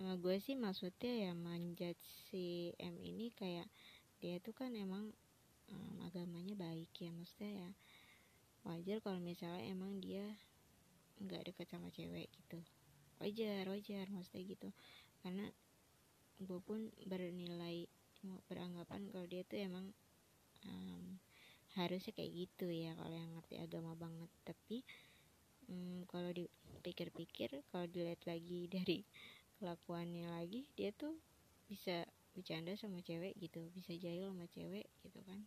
gue 0.00 0.36
sih 0.42 0.58
maksudnya 0.58 1.30
ya 1.30 1.32
manjat 1.36 1.94
si 2.26 2.74
M 2.82 2.98
ini 2.98 3.30
kayak 3.30 3.68
dia 4.18 4.40
tuh 4.42 4.56
kan 4.56 4.74
emang 4.74 5.12
um, 5.70 5.94
agamanya 6.02 6.58
baik 6.58 6.90
ya 6.98 7.14
maksudnya 7.14 7.68
ya 7.68 7.70
wajar 8.64 8.98
kalau 9.04 9.20
misalnya 9.20 9.60
emang 9.68 10.00
dia 10.00 10.24
nggak 11.20 11.52
deket 11.52 11.68
sama 11.68 11.92
cewek 11.92 12.32
gitu. 12.32 12.58
Wajar 13.20 13.68
wajar 13.70 14.08
maksudnya 14.10 14.42
gitu. 14.48 14.68
Karena 15.22 15.46
gue 16.42 16.60
pun 16.64 16.90
bernilai 17.06 17.86
beranggapan 18.48 19.12
kalau 19.12 19.26
dia 19.28 19.44
tuh 19.44 19.60
emang 19.60 19.86
um, 20.66 21.20
harusnya 21.74 22.14
kayak 22.14 22.32
gitu 22.46 22.70
ya 22.70 22.94
kalau 22.94 23.14
yang 23.14 23.30
ngerti 23.34 23.58
agama 23.58 23.92
banget. 23.98 24.30
Tapi 24.46 24.82
um, 25.70 26.06
kalau 26.06 26.30
dipikir-pikir 26.30 27.62
kalau 27.70 27.86
dilihat 27.88 28.22
lagi 28.28 28.66
dari 28.74 29.02
kelakuannya 29.58 30.28
lagi 30.28 30.66
dia 30.74 30.90
tuh 30.92 31.14
bisa 31.70 32.04
bercanda 32.34 32.74
sama 32.74 32.98
cewek 33.00 33.38
gitu 33.38 33.70
bisa 33.70 33.94
jahil 33.94 34.30
sama 34.30 34.46
cewek 34.50 34.86
gitu 35.06 35.20
kan. 35.24 35.46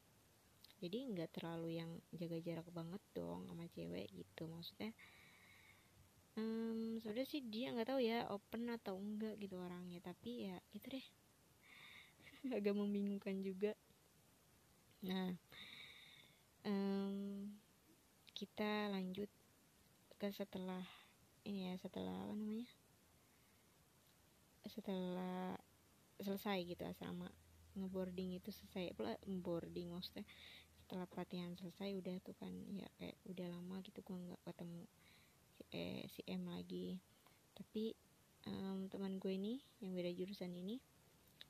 Jadi 0.78 1.10
nggak 1.10 1.34
terlalu 1.34 1.82
yang 1.82 1.92
jaga 2.14 2.38
jarak 2.38 2.68
banget 2.70 3.02
dong 3.18 3.50
sama 3.50 3.66
cewek 3.74 4.08
gitu. 4.14 4.46
Maksudnya 4.46 4.94
um, 6.38 7.02
sebenarnya 7.02 7.28
sih 7.28 7.42
dia 7.44 7.74
nggak 7.74 7.90
tahu 7.90 8.00
ya 8.04 8.30
open 8.30 8.70
atau 8.72 8.96
enggak 8.96 9.36
gitu 9.42 9.58
orangnya. 9.58 10.00
Tapi 10.04 10.50
ya 10.52 10.56
itu 10.72 10.86
deh. 10.88 11.08
Agak 12.58 12.78
membingungkan 12.78 13.42
juga. 13.42 13.74
Nah 15.02 15.34
um, 16.68 17.48
kita 18.36 18.92
lanjut 18.92 19.32
ke 20.20 20.28
setelah 20.36 20.84
ini 21.48 21.72
ya 21.72 21.74
setelah 21.80 22.14
apa 22.28 22.34
namanya? 22.36 22.70
Setelah 24.68 25.56
selesai 26.20 26.68
gitu 26.68 26.84
asrama. 26.84 27.32
Ngeboarding 27.78 28.36
itu 28.36 28.52
selesai 28.52 28.94
boarding 29.26 29.96
maksudnya. 29.96 30.28
Setelah 30.84 31.08
pelatihan 31.08 31.56
selesai 31.56 31.96
udah 31.98 32.16
tuh 32.22 32.36
kan 32.36 32.52
ya 32.76 32.88
kayak 33.00 33.18
udah 33.28 33.48
lama 33.48 33.80
gitu 33.84 34.04
gue 34.04 34.18
nggak 34.18 34.42
ketemu 34.44 34.82
si, 35.56 35.64
eh, 35.72 36.04
si 36.12 36.22
M 36.28 36.44
lagi. 36.52 37.00
Tapi 37.56 37.96
um, 38.50 38.92
teman 38.92 39.18
gue 39.18 39.34
ini 39.34 39.64
yang 39.80 39.96
beda 39.96 40.12
jurusan 40.14 40.52
ini 40.52 40.80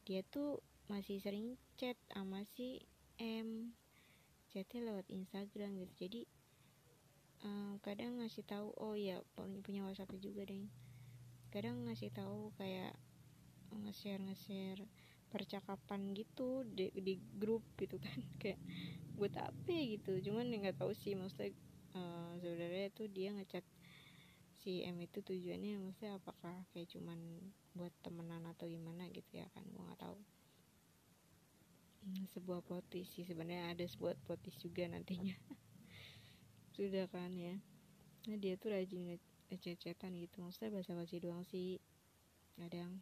dia 0.08 0.24
tuh 0.24 0.64
masih 0.88 1.20
sering 1.20 1.60
chat 1.76 2.00
sama 2.08 2.48
si 2.48 2.80
M 3.20 3.76
chatnya 4.58 4.90
lewat 4.90 5.06
Instagram 5.14 5.78
gitu. 5.78 5.94
Jadi 6.10 6.22
um, 7.46 7.78
kadang 7.86 8.18
ngasih 8.18 8.42
tahu 8.42 8.74
oh 8.82 8.98
ya 8.98 9.22
punya 9.62 9.86
WhatsApp 9.86 10.18
juga 10.18 10.50
deh 10.50 10.66
kadang 11.54 11.86
ngasih 11.88 12.12
tahu 12.12 12.52
kayak 12.60 12.98
nge-share 13.72 14.20
nge-share 14.20 14.84
percakapan 15.30 16.12
gitu 16.18 16.66
di, 16.66 16.90
di 16.98 17.22
grup 17.38 17.62
gitu 17.78 18.00
kan. 18.02 18.20
Kayak 18.42 18.60
buat 19.20 19.34
apa 19.36 19.74
gitu. 19.74 20.24
Cuman 20.24 20.50
nggak 20.50 20.80
tahu 20.80 20.96
sih 20.96 21.14
maksudnya 21.20 21.52
uh, 21.94 22.34
sebenarnya 22.40 22.88
tuh 22.96 23.12
dia 23.12 23.36
ngechat 23.36 23.66
si 24.58 24.82
M 24.84 24.98
itu 25.04 25.22
tujuannya 25.22 25.80
maksudnya 25.80 26.18
apakah 26.18 26.66
kayak 26.74 26.90
cuman 26.90 27.20
buat 27.78 27.94
temenan 28.02 28.42
atau 28.50 28.66
gimana 28.66 29.06
gitu 29.14 29.38
ya 29.38 29.46
kan 29.54 29.62
gua 29.70 29.86
nggak 29.94 30.02
tahu 30.02 30.18
sebuah 32.32 32.64
potis 32.64 33.10
sih 33.12 33.28
sebenarnya 33.28 33.76
ada 33.76 33.86
sebuah 33.88 34.16
potis 34.24 34.56
juga 34.60 34.88
nantinya. 34.88 35.36
Sudah 36.76 37.10
kan 37.12 37.34
ya. 37.36 37.58
Nah 38.28 38.38
dia 38.40 38.56
tuh 38.56 38.76
rajin 38.76 39.20
ngechat-chatan 39.52 40.16
gitu. 40.20 40.44
Maksudnya 40.44 40.72
bahasa 40.76 40.96
basi 40.96 41.18
doang 41.20 41.44
sih 41.48 41.80
kadang. 42.56 43.00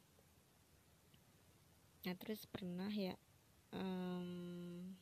Nah 2.06 2.14
terus 2.18 2.45
pernah 2.45 2.90
ya 2.90 3.18
um, 3.73 4.94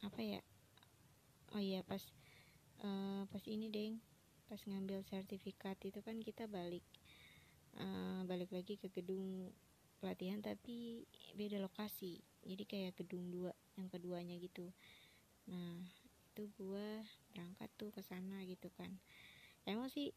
apa 0.00 0.20
ya? 0.20 0.40
Oh 1.52 1.60
iya 1.60 1.84
pas 1.84 2.00
uh, 2.84 3.24
pas 3.28 3.44
ini 3.48 3.68
deng. 3.68 4.00
Pas 4.48 4.60
ngambil 4.68 5.00
sertifikat 5.08 5.80
itu 5.84 6.00
kan 6.04 6.20
kita 6.20 6.44
balik 6.44 6.84
uh, 7.80 8.20
balik 8.28 8.52
lagi 8.52 8.76
ke 8.76 8.92
gedung 8.92 9.48
pelatihan 10.02 10.42
tapi 10.42 11.06
beda 11.38 11.62
lokasi. 11.62 12.18
Jadi 12.42 12.66
kayak 12.66 12.98
gedung 12.98 13.30
dua 13.30 13.54
yang 13.78 13.86
keduanya 13.86 14.34
gitu. 14.42 14.66
Nah 15.46 15.78
itu 16.34 16.50
gua 16.58 17.06
berangkat 17.30 17.70
tuh 17.78 17.94
ke 17.94 18.02
sana 18.02 18.42
gitu 18.42 18.66
kan. 18.74 18.90
Emang 19.62 19.86
sih 19.86 20.10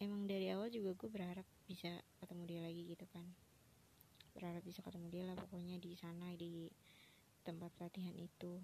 emang 0.00 0.24
dari 0.24 0.48
awal 0.48 0.72
juga 0.72 0.96
gue 0.96 1.10
berharap 1.12 1.44
bisa 1.68 2.00
ketemu 2.16 2.42
dia 2.48 2.60
lagi 2.64 2.82
gitu 2.88 3.04
kan. 3.12 3.28
Berharap 4.32 4.64
bisa 4.64 4.80
ketemu 4.80 5.06
dia 5.12 5.24
lah 5.28 5.36
pokoknya 5.36 5.76
di 5.76 5.92
sana 6.00 6.32
di 6.32 6.72
tempat 7.44 7.70
pelatihan 7.76 8.16
itu. 8.16 8.56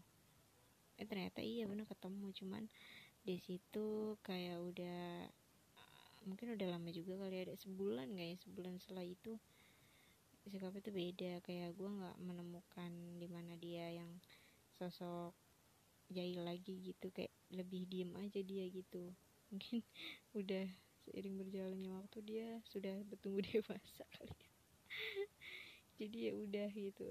Eh 0.97 1.05
ternyata 1.05 1.45
iya 1.45 1.69
bener 1.69 1.85
ketemu 1.85 2.33
cuman 2.33 2.65
di 3.21 3.37
situ 3.37 4.17
kayak 4.25 4.57
udah 4.65 5.29
mungkin 6.25 6.57
udah 6.57 6.69
lama 6.77 6.89
juga 6.93 7.17
kali 7.21 7.37
ada 7.45 7.55
sebulan 7.57 8.09
kayak 8.13 8.41
sebulan 8.45 8.77
setelah 8.81 9.05
itu 9.05 9.37
sikapnya 10.49 10.81
tuh 10.81 10.95
beda. 10.95 11.33
Kayak 11.45 11.77
gue 11.77 11.91
nggak 11.91 12.17
menemukan 12.25 12.93
di 13.21 13.29
mana 13.29 13.53
dia 13.61 13.91
yang 13.93 14.09
sosok 14.81 15.37
jahil 16.09 16.41
lagi 16.47 16.81
gitu. 16.81 17.13
Kayak 17.13 17.35
lebih 17.53 17.85
diem 17.91 18.13
aja 18.17 18.41
dia 18.41 18.65
gitu. 18.73 19.13
Mungkin 19.53 19.85
udah 20.41 20.65
seiring 21.05 21.37
berjalannya 21.41 21.91
waktu 22.01 22.19
dia 22.25 22.49
sudah 22.71 23.05
bertumbuh 23.05 23.45
dewasa 23.51 24.05
kali 24.17 24.35
ya. 24.37 24.51
Jadi 26.01 26.19
ya 26.31 26.33
udah 26.33 26.69
gitu. 26.73 27.05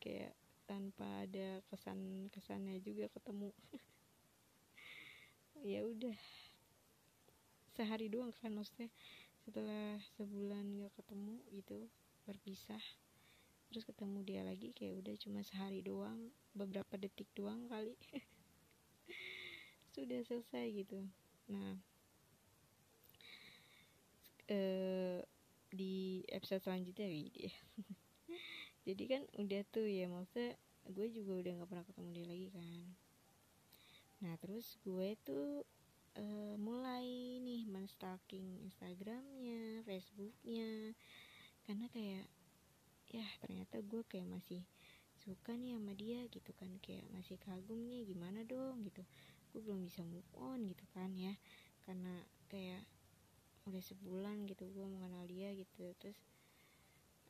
Kayak 0.00 0.32
tanpa 0.64 1.26
ada 1.26 1.60
kesan 1.68 2.30
kesannya 2.32 2.80
juga 2.80 3.10
ketemu. 3.12 3.52
Ya 5.60 5.84
udah. 5.84 6.16
Sehari 7.76 8.08
doang 8.08 8.32
kan 8.40 8.56
maksudnya. 8.56 8.88
Setelah 9.40 9.96
sebulan 10.20 10.84
gak 10.84 10.94
ketemu 11.00 11.40
gitu 11.56 11.88
berpisah. 12.24 12.82
Terus 13.70 13.86
ketemu 13.86 14.18
dia 14.26 14.42
lagi 14.42 14.74
kayak 14.74 14.98
udah 14.98 15.14
cuma 15.20 15.40
sehari 15.46 15.80
doang 15.80 16.34
beberapa 16.52 16.98
detik 16.98 17.30
doang 17.32 17.70
kali. 17.70 17.94
Sudah 19.94 20.20
selesai 20.26 20.66
gitu. 20.74 21.06
Nah 21.50 21.78
eh, 24.50 25.22
di 25.70 26.26
episode 26.26 26.66
selanjutnya 26.66 27.06
ya. 27.06 27.54
Jadi 28.86 29.04
kan 29.06 29.22
udah 29.38 29.62
tuh 29.70 29.86
ya 29.86 30.10
maksudnya 30.10 30.58
gue 30.90 31.06
juga 31.14 31.38
udah 31.38 31.52
nggak 31.62 31.70
pernah 31.70 31.86
ketemu 31.86 32.08
dia 32.10 32.26
lagi 32.26 32.48
kan. 32.50 32.84
Nah 34.20 34.34
terus 34.42 34.74
gue 34.82 35.14
tuh 35.22 35.62
uh, 36.18 36.54
mulai 36.58 37.38
nih 37.38 37.68
menstalking 37.70 38.58
Instagramnya 38.66 39.86
Facebooknya 39.86 40.96
karena 41.66 41.86
kayak 41.92 42.26
ya 43.10 43.26
ternyata 43.42 43.82
gue 43.82 44.02
kayak 44.06 44.30
masih 44.30 44.62
suka 45.20 45.52
nih 45.52 45.76
sama 45.76 45.92
dia 45.92 46.24
gitu 46.32 46.50
kan. 46.56 46.70
Kayak 46.80 47.06
masih 47.12 47.36
kagum 47.42 47.84
nih 47.90 48.08
gimana 48.08 48.40
dong 48.46 48.86
gitu. 48.86 49.04
Gue 49.52 49.60
belum 49.60 49.84
bisa 49.84 50.00
move 50.06 50.26
on 50.38 50.64
gitu 50.64 50.84
kan 50.96 51.12
ya. 51.12 51.36
Karena 51.84 52.24
kayak 52.48 52.82
udah 53.68 53.82
sebulan 53.84 54.48
gitu 54.48 54.64
gue 54.72 54.86
mengenal 54.88 55.28
dia 55.28 55.52
gitu. 55.52 55.92
Terus 56.00 56.16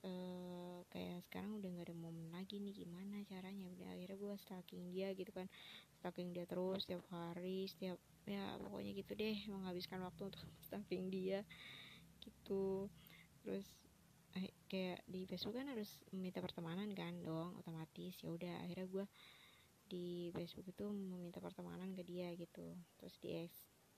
uh, 0.07 0.87
kayak 0.95 1.27
sekarang 1.29 1.59
udah 1.59 1.69
nggak 1.69 1.89
ada 1.91 1.97
momen 1.97 2.29
lagi 2.31 2.63
nih 2.63 2.87
gimana 2.87 3.27
caranya? 3.27 3.67
Udah 3.75 3.89
akhirnya 3.91 4.17
gue 4.17 4.35
stalking 4.39 4.83
dia 4.95 5.11
gitu 5.17 5.33
kan. 5.35 5.51
Stalking 5.99 6.31
dia 6.31 6.47
terus 6.47 6.87
setiap 6.87 7.03
hari 7.11 7.67
setiap 7.67 7.99
ya 8.29 8.55
pokoknya 8.63 8.93
gitu 8.95 9.13
deh. 9.19 9.37
Menghabiskan 9.51 10.05
waktu 10.07 10.31
untuk 10.31 10.45
stalking 10.69 11.11
dia 11.11 11.43
gitu. 12.23 12.87
Terus 13.43 13.80
kayak 14.71 15.03
di 15.11 15.27
Facebook 15.27 15.59
kan 15.59 15.67
harus 15.67 15.99
meminta 16.15 16.39
pertemanan 16.39 16.91
kan 16.95 17.15
dong 17.23 17.59
otomatis. 17.59 18.15
Ya 18.23 18.31
udah 18.31 18.55
akhirnya 18.63 18.87
gue 18.87 19.07
di 19.91 20.31
Facebook 20.31 20.71
itu 20.71 20.87
meminta 20.87 21.43
pertemanan 21.43 21.91
ke 21.95 22.07
dia 22.07 22.31
gitu. 22.39 22.79
Terus 22.99 23.15
di 23.19 23.31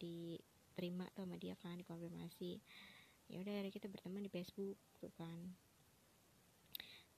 diterima 0.02 1.04
tuh 1.12 1.28
sama 1.28 1.36
dia 1.36 1.52
kan 1.60 1.76
dikonfirmasi. 1.76 2.58
Ya 3.28 3.44
udah 3.44 3.54
hari 3.60 3.68
kita 3.68 3.92
berteman 3.92 4.24
di 4.24 4.32
Facebook 4.32 4.80
tuh 4.98 5.12
kan. 5.14 5.52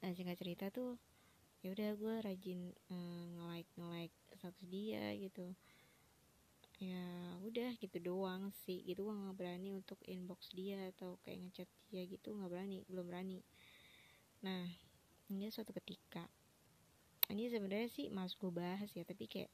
Nah 0.03 0.11
singkat 0.13 0.37
cerita 0.37 0.69
tuh 0.75 0.99
ya 1.65 1.73
udah 1.73 1.91
gue 1.97 2.15
rajin 2.21 2.61
uh, 2.93 3.25
nge 3.33 3.45
like 3.49 3.71
nge 3.81 3.89
like 3.89 4.15
status 4.37 4.67
dia 4.69 5.17
gitu 5.17 5.57
ya 6.83 7.39
udah 7.47 7.79
gitu 7.79 7.99
doang 8.03 8.51
sih. 8.67 8.83
Gitu 8.83 9.07
gue 9.07 9.15
nggak 9.15 9.37
berani 9.39 9.71
untuk 9.75 9.99
inbox 10.07 10.51
dia 10.55 10.91
atau 10.95 11.19
kayak 11.23 11.39
ngechat 11.47 11.69
dia 11.91 12.03
gitu. 12.07 12.35
Nggak 12.35 12.51
berani 12.51 12.77
belum 12.91 13.07
berani. 13.07 13.39
Nah 14.43 14.67
ini 15.31 15.51
suatu 15.51 15.71
ketika. 15.71 16.27
Ini 17.31 17.49
sebenarnya 17.49 17.89
sih 17.89 18.07
mas 18.13 18.37
gue 18.37 18.53
bahas 18.53 18.91
ya 18.93 19.01
tapi 19.07 19.25
kayak 19.31 19.51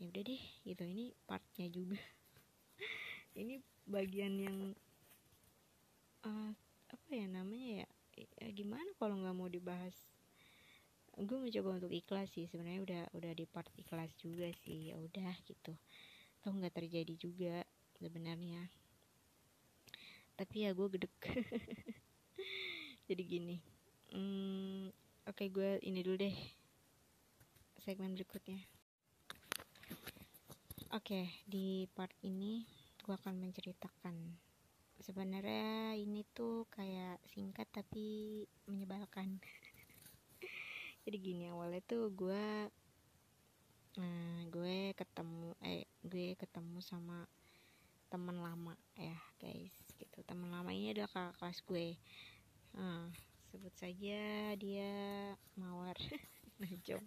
ya 0.00 0.08
udah 0.08 0.22
deh 0.24 0.42
gitu. 0.64 0.82
Ini 0.82 1.12
partnya 1.28 1.66
juga. 1.68 2.00
Ini 3.40 3.60
bagian 3.84 4.34
yang 4.40 4.58
uh, 6.24 6.52
apa 6.88 7.08
ya 7.12 7.28
namanya 7.28 7.84
ya, 7.84 7.88
ya 8.40 8.48
gimana 8.56 8.88
kalau 8.96 9.20
nggak 9.20 9.36
mau 9.36 9.46
dibahas? 9.46 9.94
Gue 11.16 11.40
mencoba 11.40 11.80
untuk 11.80 11.92
ikhlas 11.92 12.32
sih. 12.32 12.48
Sebenarnya 12.48 12.80
udah 12.82 13.02
udah 13.16 13.32
di 13.36 13.44
part 13.44 13.68
ikhlas 13.76 14.12
juga 14.16 14.48
sih. 14.64 14.92
Ya 14.92 14.96
udah 15.00 15.32
gitu 15.44 15.76
toh 16.46 16.54
nggak 16.54 16.78
terjadi 16.78 17.14
juga 17.18 17.66
sebenarnya 17.98 18.70
tapi 20.38 20.62
ya 20.62 20.70
gue 20.70 20.86
gedek 20.94 21.14
jadi 23.10 23.22
gini 23.26 23.58
hmm, 24.14 24.94
oke 25.26 25.34
okay, 25.34 25.50
gue 25.50 25.82
ini 25.82 26.06
dulu 26.06 26.22
deh 26.22 26.36
segmen 27.86 28.18
berikutnya. 28.18 28.58
Oke, 30.90 31.30
di 31.46 31.86
part 31.94 32.10
ini 32.26 32.66
gue 32.98 33.14
akan 33.14 33.38
menceritakan 33.38 34.16
sebenarnya 34.98 35.94
ini 35.94 36.26
tuh 36.34 36.66
kayak 36.66 37.22
singkat 37.30 37.70
tapi 37.70 38.42
menyebalkan. 38.66 39.38
Jadi 41.06 41.16
gini 41.22 41.46
awalnya 41.46 41.78
tuh 41.86 42.10
gue 42.10 42.66
nah, 43.96 44.44
gue 44.52 44.92
ketemu 44.92 45.56
eh 45.64 45.84
gue 46.04 46.36
ketemu 46.36 46.78
sama 46.80 47.24
teman 48.12 48.38
lama 48.38 48.74
ya 48.94 49.18
guys 49.42 49.74
gitu. 49.96 50.18
Teman 50.24 50.52
lama 50.52 50.70
ini 50.70 50.94
adalah 50.94 51.10
kakak 51.10 51.34
kelas 51.42 51.58
gue. 51.66 51.88
Nah, 52.76 53.08
sebut 53.50 53.74
saja 53.76 54.52
dia 54.56 54.92
mawar. 55.56 55.96
Najong 56.62 57.04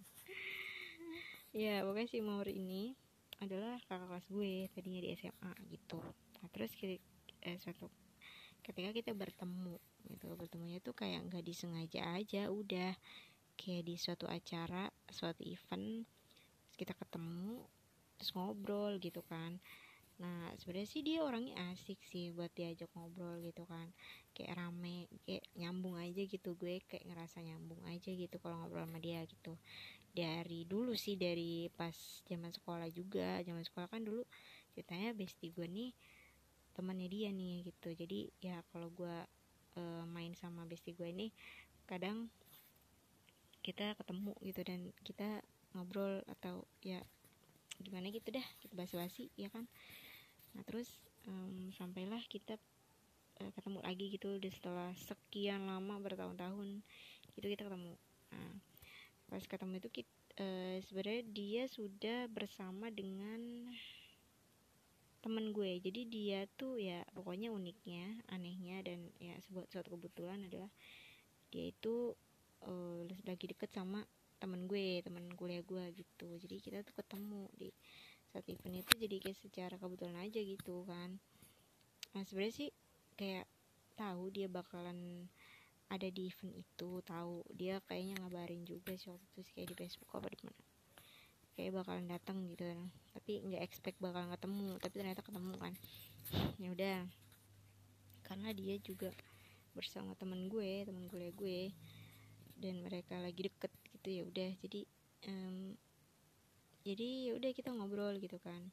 ya 1.50 1.82
pokoknya 1.82 2.06
si 2.10 2.18
Maur 2.22 2.46
ini 2.46 2.94
adalah 3.42 3.80
kakak 3.90 4.06
kelas 4.06 4.26
gue 4.30 4.54
tadinya 4.70 5.00
di 5.02 5.10
SMA 5.18 5.52
gitu. 5.72 5.98
Nah 6.40 6.48
terus 6.54 6.70
eh, 6.78 7.58
suatu 7.58 7.90
ketika 8.62 8.94
kita 8.94 9.10
bertemu 9.16 9.80
gitu 10.06 10.30
bertemunya 10.36 10.78
tuh 10.78 10.94
kayak 10.94 11.26
nggak 11.26 11.44
disengaja 11.44 12.14
aja 12.14 12.50
udah. 12.50 12.94
Kayak 13.60 13.92
di 13.92 13.94
suatu 14.00 14.24
acara 14.24 14.88
suatu 15.12 15.44
event 15.44 16.08
kita 16.80 16.96
ketemu 16.96 17.60
terus 18.16 18.32
ngobrol 18.32 18.96
gitu 18.96 19.20
kan. 19.28 19.60
Nah 20.16 20.48
sebenarnya 20.56 20.88
sih 20.88 21.04
dia 21.04 21.20
orangnya 21.20 21.56
asik 21.72 22.00
sih 22.08 22.32
buat 22.32 22.48
diajak 22.56 22.88
ngobrol 22.96 23.36
gitu 23.44 23.68
kan. 23.68 23.92
Kayak 24.32 24.56
rame 24.64 25.12
kayak 25.28 25.44
nyambung 25.60 26.00
aja 26.00 26.24
gitu. 26.24 26.56
Gue 26.56 26.80
kayak 26.88 27.04
ngerasa 27.04 27.44
nyambung 27.44 27.84
aja 27.84 28.08
gitu 28.08 28.36
kalau 28.40 28.64
ngobrol 28.64 28.88
sama 28.88 28.96
dia 28.96 29.20
gitu. 29.28 29.52
Dari 30.16 30.64
dulu 30.64 30.96
sih 30.96 31.20
dari 31.20 31.68
pas 31.76 32.24
zaman 32.24 32.48
sekolah 32.48 32.88
juga. 32.88 33.44
Zaman 33.44 33.60
sekolah 33.60 33.88
kan 33.92 34.00
dulu 34.00 34.24
ceritanya 34.72 35.12
bestie 35.12 35.52
gue 35.52 35.68
nih 35.68 35.92
temannya 36.72 37.08
dia 37.12 37.28
nih 37.28 37.68
gitu. 37.68 37.92
Jadi 37.92 38.32
ya 38.40 38.64
kalau 38.72 38.88
gue 38.88 39.16
e, 39.76 39.82
main 40.08 40.32
sama 40.32 40.64
bestie 40.64 40.96
gue 40.96 41.08
ini 41.08 41.28
kadang 41.84 42.32
kita 43.60 43.92
ketemu 43.96 44.32
gitu 44.40 44.60
dan 44.64 44.80
kita 45.04 45.44
ngobrol 45.72 46.22
atau 46.26 46.66
ya 46.82 47.00
gimana 47.80 48.12
gitu 48.12 48.28
dah 48.28 48.44
kita 48.60 48.74
basa-basi 48.76 49.32
ya 49.38 49.48
kan? 49.48 49.64
Nah 50.54 50.62
terus 50.66 50.88
um, 51.24 51.72
sampailah 51.74 52.20
kita 52.28 52.60
uh, 53.40 53.50
ketemu 53.56 53.78
lagi 53.80 54.06
gitu 54.12 54.36
udah 54.36 54.52
setelah 54.52 54.90
sekian 54.98 55.64
lama 55.64 55.96
bertahun-tahun 56.02 56.84
gitu 57.38 57.46
kita 57.46 57.66
ketemu. 57.66 57.94
Nah 58.34 58.52
pas 59.30 59.42
ketemu 59.46 59.78
itu 59.78 60.02
kita, 60.02 60.12
uh, 60.42 60.44
eh, 60.44 60.76
sebenarnya 60.84 61.22
dia 61.30 61.62
sudah 61.70 62.26
bersama 62.28 62.90
dengan 62.90 63.70
temen 65.20 65.52
gue. 65.52 65.80
Jadi 65.84 66.08
dia 66.08 66.48
tuh 66.56 66.80
ya 66.80 67.04
pokoknya 67.12 67.52
uniknya 67.52 68.24
anehnya 68.32 68.80
dan 68.80 69.12
ya 69.20 69.36
sebuah 69.48 69.68
suatu 69.68 69.94
kebetulan 69.96 70.48
adalah 70.48 70.72
dia 71.52 71.68
itu 71.70 72.16
uh, 72.64 73.04
lagi 73.28 73.46
deket 73.52 73.70
sama 73.70 74.04
temen 74.40 74.64
gue 74.64 75.04
temen 75.04 75.28
kuliah 75.36 75.60
gue 75.60 75.84
gitu. 75.94 76.28
Jadi 76.40 76.56
kita 76.58 76.80
tuh 76.82 76.96
ketemu 76.96 77.46
di 77.54 77.68
saat 78.32 78.46
event 78.48 78.80
itu 78.80 78.92
jadi 78.96 79.16
kayak 79.20 79.38
secara 79.38 79.74
kebetulan 79.76 80.16
aja 80.22 80.40
gitu 80.40 80.86
kan. 80.88 81.20
Nah 82.16 82.22
sebenarnya 82.24 82.54
sih 82.56 82.70
kayak 83.14 83.44
tahu 83.98 84.32
dia 84.32 84.48
bakalan 84.48 85.28
ada 85.90 86.06
di 86.08 86.30
event 86.30 86.54
itu 86.54 87.02
tahu 87.02 87.42
dia 87.52 87.82
kayaknya 87.84 88.16
ngabarin 88.22 88.62
juga 88.62 88.94
sih 88.94 89.10
waktu 89.10 89.26
itu 89.34 89.40
sih 89.44 89.52
kayak 89.58 89.68
di 89.74 89.76
Facebook 89.76 90.10
apa 90.16 90.30
di 90.30 90.38
mana. 90.46 90.62
Kayak 91.58 91.70
bakalan 91.82 92.06
datang 92.08 92.38
gitu 92.48 92.64
kan. 92.64 92.80
Tapi 93.12 93.32
nggak 93.44 93.62
expect 93.66 93.98
bakalan 93.98 94.30
ketemu 94.32 94.68
tapi 94.78 94.94
ternyata 94.94 95.22
ketemu 95.26 95.54
kan. 95.58 95.74
Ya 96.62 96.68
udah. 96.70 96.98
Karena 98.24 98.54
dia 98.54 98.78
juga 98.78 99.10
bersama 99.74 100.14
temen 100.14 100.46
gue 100.46 100.86
temen 100.86 101.10
kuliah 101.10 101.34
gue. 101.34 101.74
Dan 102.60 102.86
mereka 102.86 103.18
lagi 103.18 103.50
deket 103.50 103.72
gitu 104.00 104.08
ya 104.16 104.22
udah. 104.24 104.50
Jadi 104.64 104.80
um, 105.28 105.76
jadi 106.80 107.08
ya 107.28 107.32
udah 107.36 107.50
kita 107.52 107.68
ngobrol 107.76 108.16
gitu 108.16 108.40
kan 108.40 108.72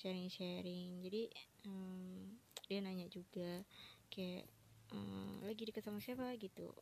sharing-sharing. 0.00 1.04
Jadi 1.04 1.28
um, 1.68 2.40
dia 2.64 2.80
nanya 2.80 3.04
juga 3.12 3.60
kayak 4.08 4.48
uh, 4.96 5.44
lagi 5.44 5.68
deket 5.68 5.84
sama 5.84 6.00
siapa? 6.00 6.32
Gitu. 6.40 6.72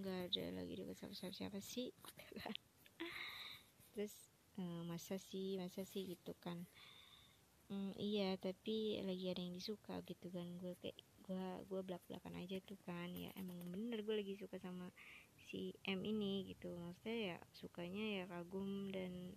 Nggak 0.00 0.32
ada 0.32 0.44
lagi 0.56 0.72
deket 0.80 0.96
sama 0.96 1.12
siapa, 1.12 1.36
siapa 1.36 1.60
sih? 1.60 1.92
Terus 3.92 4.16
uh, 4.56 4.82
masa 4.88 5.20
sih 5.20 5.60
masa 5.60 5.84
sih? 5.84 6.08
Gitu 6.16 6.32
kan. 6.40 6.64
Mm, 7.68 7.96
iya 7.96 8.36
tapi 8.36 9.00
lagi 9.04 9.28
ada 9.28 9.44
yang 9.44 9.52
disuka 9.52 10.00
gitu 10.08 10.32
kan. 10.32 10.48
Gue 10.56 10.72
kayak 10.80 10.96
gue 11.28 11.44
gue 11.68 11.80
belak 11.84 12.00
belakan 12.08 12.40
aja 12.40 12.56
tuh 12.64 12.80
kan. 12.88 13.12
Ya 13.12 13.28
emang 13.36 13.60
bener 13.68 14.00
gue 14.00 14.16
lagi 14.16 14.40
suka 14.40 14.56
sama 14.56 14.88
si 15.48 15.76
M 15.84 16.00
ini 16.04 16.48
gitu. 16.48 16.72
Maksudnya 16.74 17.36
ya 17.36 17.38
sukanya 17.54 18.04
ya 18.22 18.24
kagum 18.30 18.88
dan 18.90 19.34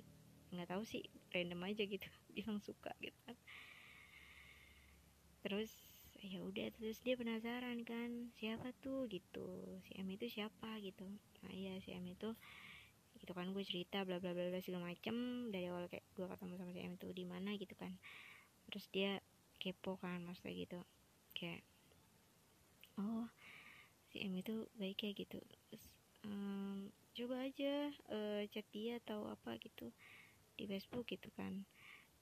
nggak 0.53 0.69
tahu 0.71 0.83
sih 0.87 1.03
random 1.35 1.59
aja 1.67 1.83
gitu 1.83 2.07
bilang 2.35 2.59
suka 2.63 2.91
gitu 3.03 3.17
kan. 3.27 3.37
Terus 5.43 5.71
ya 6.17 6.41
udah 6.41 6.67
terus 6.73 6.97
dia 7.05 7.13
penasaran 7.13 7.85
kan 7.85 8.33
siapa 8.35 8.73
tuh 8.81 9.05
gitu. 9.07 9.47
Si 9.85 9.95
M 9.99 10.07
itu 10.09 10.27
siapa 10.27 10.79
gitu. 10.81 11.05
Nah 11.45 11.51
iya 11.53 11.77
si 11.83 11.93
M 11.93 12.05
itu 12.07 12.33
gitu 13.17 13.33
kan 13.33 13.49
gue 13.49 13.65
cerita 13.65 14.05
bla 14.05 14.21
bla 14.21 14.33
bla 14.33 14.59
segala 14.61 14.91
macem. 14.93 15.47
Dari 15.53 15.69
awal 15.69 15.87
kayak 15.91 16.05
gue 16.15 16.25
ketemu 16.25 16.53
sama 16.57 16.71
si 16.73 16.81
M 16.83 16.93
itu 16.97 17.07
di 17.13 17.25
mana 17.27 17.53
gitu 17.55 17.75
kan. 17.77 17.93
Terus 18.67 18.85
dia 18.91 19.11
kepo 19.57 19.97
kan 20.01 20.21
maksudnya 20.25 20.53
gitu. 20.53 20.79
Kayak 21.37 21.61
oh 22.97 23.29
si 24.09 24.23
M 24.25 24.33
itu 24.33 24.65
baik 24.79 24.99
ya 25.05 25.11
gitu. 25.13 25.37
Terus, 25.69 25.83
um, 26.27 26.91
coba 27.15 27.47
aja 27.47 27.89
uh, 28.11 28.43
chat 28.51 28.67
dia 28.75 28.99
atau 28.99 29.25
apa 29.31 29.55
gitu 29.63 29.89
di 30.59 30.67
Facebook 30.67 31.07
gitu 31.07 31.31
kan. 31.39 31.63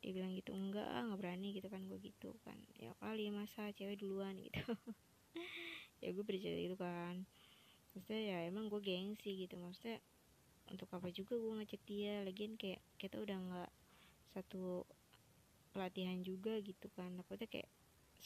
Dia 0.06 0.14
bilang 0.14 0.38
gitu 0.38 0.54
enggak 0.54 0.86
nggak 0.86 1.18
berani 1.18 1.58
gitu 1.58 1.68
kan 1.68 1.82
gue 1.90 1.98
gitu 2.00 2.38
kan. 2.46 2.56
Ya 2.78 2.94
kali 3.02 3.34
masa 3.34 3.74
cewek 3.74 3.98
duluan 3.98 4.38
gitu. 4.46 4.62
Ya 6.00 6.14
gue 6.14 6.24
bercerita 6.24 6.62
gitu 6.62 6.78
kan. 6.78 7.26
Maksudnya 7.98 8.22
ya 8.22 8.38
emang 8.46 8.70
gue 8.70 8.80
gengsi 8.80 9.48
gitu 9.48 9.58
maksudnya 9.58 9.98
untuk 10.70 10.88
apa 10.94 11.10
juga 11.10 11.34
gue 11.34 11.54
ngecek 11.66 11.82
dia. 11.90 12.22
Lagian 12.22 12.54
kayak 12.56 12.80
kita 13.02 13.18
udah 13.18 13.38
nggak 13.42 13.72
satu 14.38 14.86
pelatihan 15.74 16.22
juga 16.22 16.62
gitu 16.62 16.88
kan. 16.94 17.10
Takutnya 17.18 17.50
kayak 17.50 17.70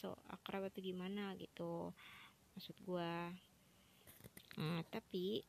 so 0.00 0.16
akrab 0.30 0.64
atau 0.70 0.80
gimana 0.80 1.36
gitu 1.36 1.92
maksud 2.56 2.76
gue 2.80 3.12
nah, 4.56 4.80
tapi 4.88 5.44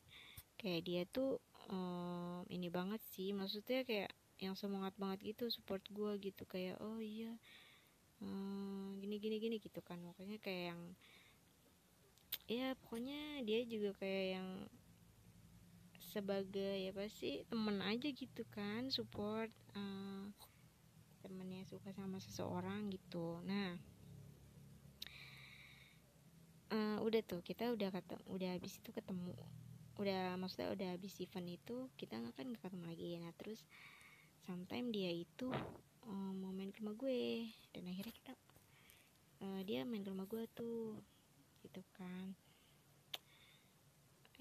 kayak 0.62 0.82
dia 0.86 1.02
tuh 1.10 1.42
um, 1.74 2.46
ini 2.54 2.70
banget 2.70 3.02
sih. 3.12 3.34
Maksudnya 3.34 3.82
kayak 3.82 4.14
yang 4.38 4.54
semangat 4.54 4.94
banget 5.02 5.34
gitu 5.34 5.50
support 5.50 5.82
gue 5.90 6.14
gitu. 6.22 6.46
Kayak 6.46 6.78
oh 6.86 7.02
iya 7.02 7.34
hmm, 8.22 9.02
gini 9.02 9.18
gini 9.18 9.36
gini 9.42 9.58
gitu 9.58 9.82
kan. 9.82 9.98
Makanya 10.06 10.38
kayak 10.38 10.78
yang 10.78 10.82
ya 12.46 12.78
pokoknya 12.78 13.42
dia 13.42 13.66
juga 13.66 13.98
kayak 13.98 14.26
yang 14.38 14.50
sebagai 16.12 16.92
apa 16.92 17.08
sih 17.08 17.48
temen 17.48 17.80
aja 17.80 18.12
gitu 18.12 18.44
kan 18.52 18.92
support 18.92 19.48
uh, 19.80 20.28
temennya 21.24 21.64
suka 21.64 21.96
sama 21.96 22.20
seseorang 22.20 22.92
gitu. 22.92 23.40
Nah 23.48 23.80
uh, 26.72 26.98
udah 27.00 27.22
tuh 27.24 27.40
kita 27.40 27.72
udah 27.72 27.90
kata 27.96 28.20
udah 28.28 28.60
habis 28.60 28.80
itu 28.80 28.90
ketemu 28.92 29.32
udah 30.02 30.36
maksudnya 30.41 30.73
udah 30.73 30.88
habis 30.98 31.14
event 31.22 31.45
itu 31.45 31.88
kita 31.95 32.18
nggak 32.18 32.34
kan 32.34 32.45
nggak 32.49 32.61
ketemu 32.65 32.86
lagi. 32.90 33.10
Nah 33.22 33.32
terus 33.38 33.61
sometimes 34.41 34.90
dia 34.90 35.14
itu 35.14 35.53
um, 36.10 36.34
mau 36.41 36.52
main 36.52 36.73
ke 36.73 36.82
rumah 36.82 36.98
gue. 36.98 37.53
Dan 37.69 37.86
akhirnya 37.88 38.14
kita 38.14 38.34
uh, 39.45 39.61
dia 39.61 39.86
main 39.86 40.02
ke 40.02 40.10
rumah 40.10 40.26
gue 40.26 40.44
tuh 40.57 40.98
gitu 41.61 41.86
kan. 41.94 42.34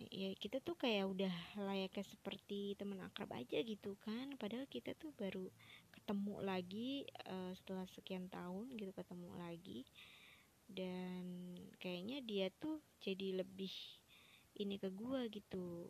Ya 0.01 0.33
kita 0.33 0.65
tuh 0.65 0.81
kayak 0.81 1.13
udah 1.13 1.35
layaknya 1.61 2.09
seperti 2.09 2.73
teman 2.81 3.05
akrab 3.05 3.29
aja 3.37 3.61
gitu 3.61 4.01
kan. 4.01 4.33
Padahal 4.41 4.65
kita 4.65 4.97
tuh 4.97 5.13
baru 5.13 5.45
ketemu 5.93 6.41
lagi 6.41 7.05
uh, 7.29 7.53
setelah 7.53 7.85
sekian 7.93 8.33
tahun 8.33 8.73
gitu 8.81 8.97
ketemu 8.97 9.29
lagi. 9.37 9.85
Dan 10.65 11.53
kayaknya 11.83 12.25
dia 12.25 12.49
tuh 12.49 12.81
jadi 13.05 13.45
lebih 13.45 14.00
ini 14.61 14.77
ke 14.77 14.93
gue 14.93 15.21
gitu. 15.33 15.89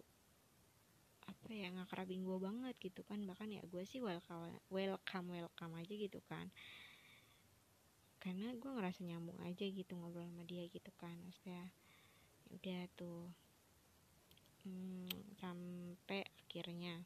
Apa 1.27 1.51
ya 1.51 1.69
ngakrabin 1.75 2.23
gue 2.23 2.39
banget 2.39 2.75
gitu 2.79 3.03
kan. 3.03 3.19
Bahkan 3.27 3.51
ya 3.51 3.63
gue 3.67 3.83
sih 3.83 3.99
welcome 3.99 4.55
welcome 4.71 5.29
welcome 5.35 5.75
aja 5.75 5.95
gitu 5.95 6.23
kan. 6.31 6.47
Karena 8.23 8.55
gue 8.55 8.71
ngerasa 8.71 9.03
nyambung 9.03 9.39
aja 9.43 9.67
gitu 9.67 9.99
ngobrol 9.99 10.31
sama 10.31 10.47
dia 10.47 10.65
gitu 10.71 10.91
kan. 10.97 11.19
Maksudnya 11.27 11.67
ya 11.67 11.67
udah 12.55 12.83
tuh. 12.95 13.27
Hmm, 14.61 15.09
sampai 15.41 16.21
akhirnya 16.45 17.01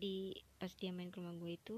di 0.00 0.32
pas 0.56 0.72
dia 0.72 0.96
main 0.96 1.12
ke 1.12 1.20
rumah 1.20 1.36
gue 1.36 1.60
itu 1.60 1.76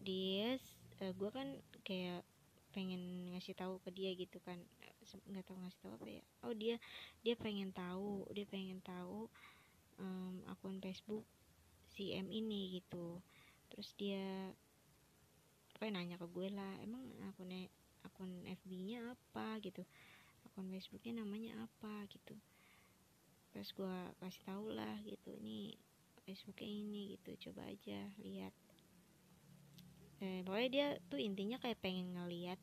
dia 0.00 0.56
uh, 1.04 1.12
gue 1.12 1.28
kan 1.28 1.60
kayak 1.84 2.24
pengen 2.72 3.32
ngasih 3.36 3.52
tahu 3.52 3.76
ke 3.84 3.92
dia 3.92 4.16
gitu 4.16 4.40
kan 4.40 4.56
nggak 5.16 5.44
tahu 5.48 5.56
ngasih 5.64 5.80
tahu 5.80 5.92
apa 5.96 6.06
ya. 6.10 6.24
Oh 6.44 6.52
dia 6.52 6.76
dia 7.24 7.34
pengen 7.38 7.72
tahu 7.72 8.28
dia 8.36 8.44
pengen 8.44 8.84
tahu 8.84 9.30
um, 10.02 10.34
akun 10.50 10.76
Facebook 10.82 11.24
si 11.88 12.12
M 12.12 12.28
ini 12.28 12.80
gitu. 12.80 13.20
Terus 13.72 13.94
dia 13.96 14.52
apa 15.78 15.86
ya, 15.86 15.94
nanya 15.94 16.18
ke 16.18 16.26
gue 16.26 16.50
lah 16.50 16.74
emang 16.82 17.06
akun 17.30 17.54
akun 18.02 18.30
FB-nya 18.64 19.14
apa? 19.14 19.62
gitu. 19.62 19.86
Akun 20.50 20.68
Facebooknya 20.68 21.22
namanya 21.22 21.64
apa? 21.64 22.04
gitu. 22.10 22.34
Terus 23.54 23.70
gue 23.74 23.96
kasih 24.20 24.42
tau 24.44 24.66
lah 24.68 24.98
gitu 25.06 25.32
ini 25.38 25.78
Facebooknya 26.26 26.68
ini 26.68 27.02
gitu. 27.16 27.50
Coba 27.50 27.66
aja 27.70 28.10
lihat. 28.20 28.54
Eh, 30.18 30.42
pokoknya 30.42 30.68
dia 30.70 30.86
tuh 31.06 31.22
intinya 31.22 31.62
kayak 31.62 31.78
pengen 31.78 32.10
ngeliat 32.10 32.58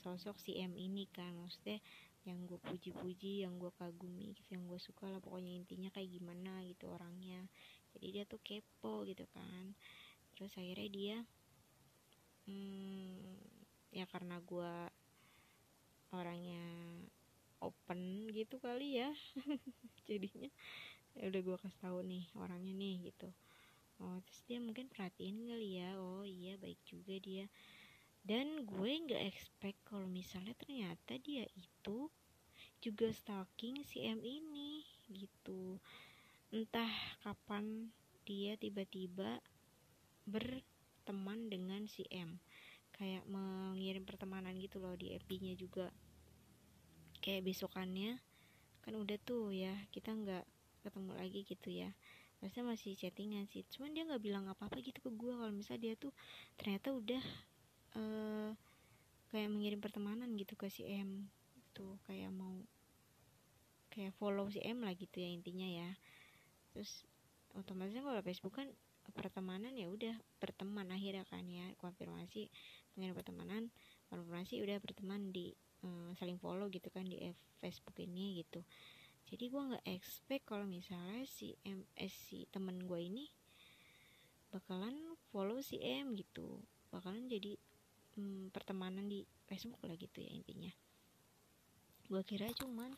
sosok 0.00 0.40
si 0.40 0.56
M 0.58 0.72
ini 0.74 1.04
kan. 1.12 1.36
Maksudnya 1.36 1.78
yang 2.28 2.44
gue 2.44 2.60
puji-puji 2.60 3.48
yang 3.48 3.56
gue 3.56 3.72
kagumi 3.80 4.36
gitu 4.36 4.52
yang 4.52 4.68
gue 4.68 4.76
suka 4.76 5.08
lah 5.08 5.24
pokoknya 5.24 5.56
intinya 5.56 5.88
kayak 5.92 6.10
gimana 6.10 6.64
gitu 6.68 6.92
orangnya. 6.92 7.44
Jadi 7.96 8.06
dia 8.12 8.24
tuh 8.28 8.40
kepo 8.40 9.04
gitu 9.08 9.24
kan. 9.32 9.72
Terus 10.36 10.52
akhirnya 10.56 10.90
dia 10.90 11.18
hmm, 12.48 13.36
ya 13.94 14.04
karena 14.08 14.40
gue 14.40 14.72
orangnya 16.10 16.64
open 17.62 18.32
gitu 18.34 18.58
kali 18.58 18.98
ya 18.98 19.12
jadinya 20.08 20.50
ya 21.14 21.28
udah 21.28 21.40
gue 21.42 21.56
kasih 21.60 21.80
tahu 21.82 21.98
nih 22.06 22.24
orangnya 22.38 22.72
nih 22.74 23.12
gitu. 23.12 23.28
Oh 24.00 24.16
terus 24.24 24.40
dia 24.48 24.58
mungkin 24.62 24.88
perhatiin 24.88 25.44
kali 25.44 25.76
ya 25.76 26.00
oh 26.00 26.24
iya 26.24 26.56
baik 26.56 26.80
juga 26.88 27.20
dia 27.20 27.46
dan 28.20 28.68
gue 28.68 28.92
nggak 29.08 29.24
expect 29.32 29.80
kalau 29.88 30.04
misalnya 30.04 30.52
ternyata 30.60 31.16
dia 31.18 31.48
itu 31.56 32.12
juga 32.80 33.12
stalking 33.12 33.84
si 33.84 34.04
M 34.04 34.20
ini 34.24 34.84
gitu. 35.12 35.76
Entah 36.48 36.88
kapan 37.20 37.92
dia 38.24 38.56
tiba-tiba 38.56 39.40
berteman 40.24 41.48
dengan 41.52 41.84
si 41.88 42.04
M. 42.08 42.40
Kayak 42.96 43.24
mengirim 43.28 44.04
pertemanan 44.04 44.56
gitu 44.60 44.80
loh 44.80 44.96
di 44.96 45.16
FB-nya 45.16 45.56
juga. 45.56 45.88
Kayak 47.20 47.52
besokannya 47.52 48.20
kan 48.80 48.96
udah 48.96 49.20
tuh 49.20 49.52
ya 49.52 49.76
kita 49.92 50.16
nggak 50.16 50.44
ketemu 50.84 51.12
lagi 51.16 51.40
gitu 51.44 51.68
ya. 51.68 51.92
Maksudnya 52.40 52.72
masih 52.72 52.96
chattingan 52.96 53.44
sih. 53.52 53.68
Cuman 53.68 53.92
dia 53.92 54.08
nggak 54.08 54.24
bilang 54.24 54.48
apa-apa 54.48 54.80
gitu 54.80 55.04
ke 55.04 55.10
gue 55.12 55.32
kalau 55.36 55.52
misalnya 55.52 55.92
dia 55.92 55.94
tuh 56.00 56.12
ternyata 56.56 56.96
udah 56.96 57.20
uh, 57.96 58.50
kayak 59.30 59.50
mengirim 59.50 59.78
pertemanan 59.78 60.34
gitu 60.34 60.58
ke 60.58 60.66
si 60.66 60.86
M 60.86 61.30
tuh 61.70 61.98
kayak 62.06 62.34
mau 62.34 62.58
kayak 63.90 64.14
follow 64.18 64.46
si 64.50 64.62
M 64.62 64.82
lah 64.82 64.94
gitu 64.94 65.22
ya 65.22 65.30
intinya 65.30 65.66
ya. 65.66 65.90
Terus 66.74 67.06
otomatisnya 67.54 68.06
kalau 68.06 68.22
Facebook 68.22 68.54
kan 68.58 68.68
pertemanan 69.10 69.74
ya 69.74 69.90
udah 69.90 70.14
berteman 70.38 70.86
akhirnya 70.94 71.26
kan 71.26 71.42
ya 71.50 71.66
konfirmasi 71.82 72.46
mengenai 72.94 73.16
pertemanan 73.16 73.62
konfirmasi 74.06 74.62
udah 74.62 74.78
berteman 74.78 75.34
di 75.34 75.50
um, 75.82 76.14
saling 76.14 76.38
follow 76.38 76.70
gitu 76.70 76.86
kan 76.94 77.06
di 77.06 77.18
Facebook 77.58 77.98
ini 77.98 78.42
gitu. 78.42 78.62
Jadi 79.30 79.46
gue 79.46 79.62
nggak 79.62 79.86
expect 79.86 80.44
kalau 80.46 80.66
misalnya 80.66 81.22
si 81.26 81.54
M 81.62 81.86
eh, 81.94 82.10
si 82.10 82.50
temen 82.50 82.82
gue 82.82 82.98
ini 82.98 83.30
bakalan 84.50 85.14
follow 85.30 85.62
si 85.62 85.78
M 85.78 86.18
gitu. 86.18 86.58
Bakalan 86.90 87.30
jadi 87.30 87.54
hmm, 88.20 88.52
pertemanan 88.52 89.08
di 89.08 89.24
Facebook 89.48 89.80
lah 89.88 89.96
gitu 89.96 90.20
ya 90.20 90.28
intinya. 90.28 90.68
Gue 92.06 92.20
kira 92.28 92.52
cuman 92.52 92.92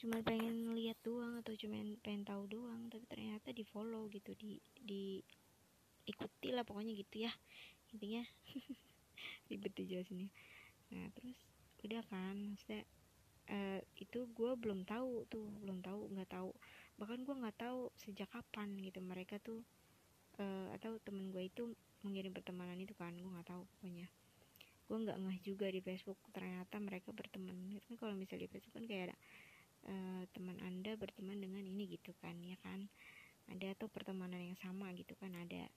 cuman 0.00 0.24
pengen 0.24 0.72
lihat 0.72 0.96
doang 1.04 1.44
atau 1.44 1.52
cuman 1.52 2.00
pengen 2.00 2.24
tahu 2.24 2.48
doang 2.48 2.88
tapi 2.88 3.04
ternyata 3.04 3.52
di 3.52 3.68
follow 3.68 4.08
gitu 4.08 4.32
di 4.32 4.56
di 4.80 5.20
ikuti 6.08 6.56
lah 6.56 6.64
pokoknya 6.64 6.96
gitu 6.96 7.28
ya 7.28 7.32
intinya. 7.92 8.24
Ribet 9.52 9.76
dijelasinnya. 9.76 10.32
Nah 10.96 11.12
terus 11.12 11.36
udah 11.84 12.00
kan 12.08 12.56
maksudnya 12.56 12.88
uh, 13.52 13.80
itu 14.00 14.24
gue 14.32 14.52
belum 14.56 14.88
tahu 14.88 15.28
tuh 15.28 15.44
belum 15.60 15.84
tahu 15.84 16.08
nggak 16.16 16.32
tahu. 16.32 16.50
Bahkan 16.96 17.20
gue 17.28 17.34
nggak 17.36 17.58
tahu 17.60 17.92
sejak 18.00 18.32
kapan 18.32 18.80
gitu 18.80 19.04
mereka 19.04 19.36
tuh 19.44 19.60
uh, 20.40 20.68
atau 20.80 20.96
temen 21.04 21.28
gue 21.30 21.46
itu 21.46 21.68
mengirim 22.00 22.32
pertemanan 22.32 22.80
itu 22.80 22.96
kan 22.96 23.12
gue 23.12 23.28
nggak 23.28 23.48
tahu 23.48 23.62
pokoknya. 23.76 24.08
Gue 24.88 24.98
nggak 25.06 25.18
ngeh 25.20 25.38
juga 25.44 25.66
di 25.68 25.80
Facebook 25.84 26.18
ternyata 26.32 26.80
mereka 26.80 27.12
berteman. 27.12 27.78
Kan 27.86 27.94
kalau 28.00 28.16
misalnya 28.16 28.48
di 28.48 28.50
Facebook 28.50 28.74
kan 28.74 28.84
kayak 28.88 29.12
ada 29.12 29.16
uh, 29.86 30.22
teman 30.32 30.56
anda 30.64 30.96
berteman 30.96 31.38
dengan 31.38 31.62
ini 31.62 31.94
gitu 31.94 32.16
kan 32.24 32.34
ya 32.40 32.56
kan? 32.64 32.88
Ada 33.52 33.76
atau 33.76 33.86
pertemanan 33.92 34.40
yang 34.40 34.58
sama 34.58 34.90
gitu 34.96 35.12
kan 35.20 35.30
ada. 35.36 35.68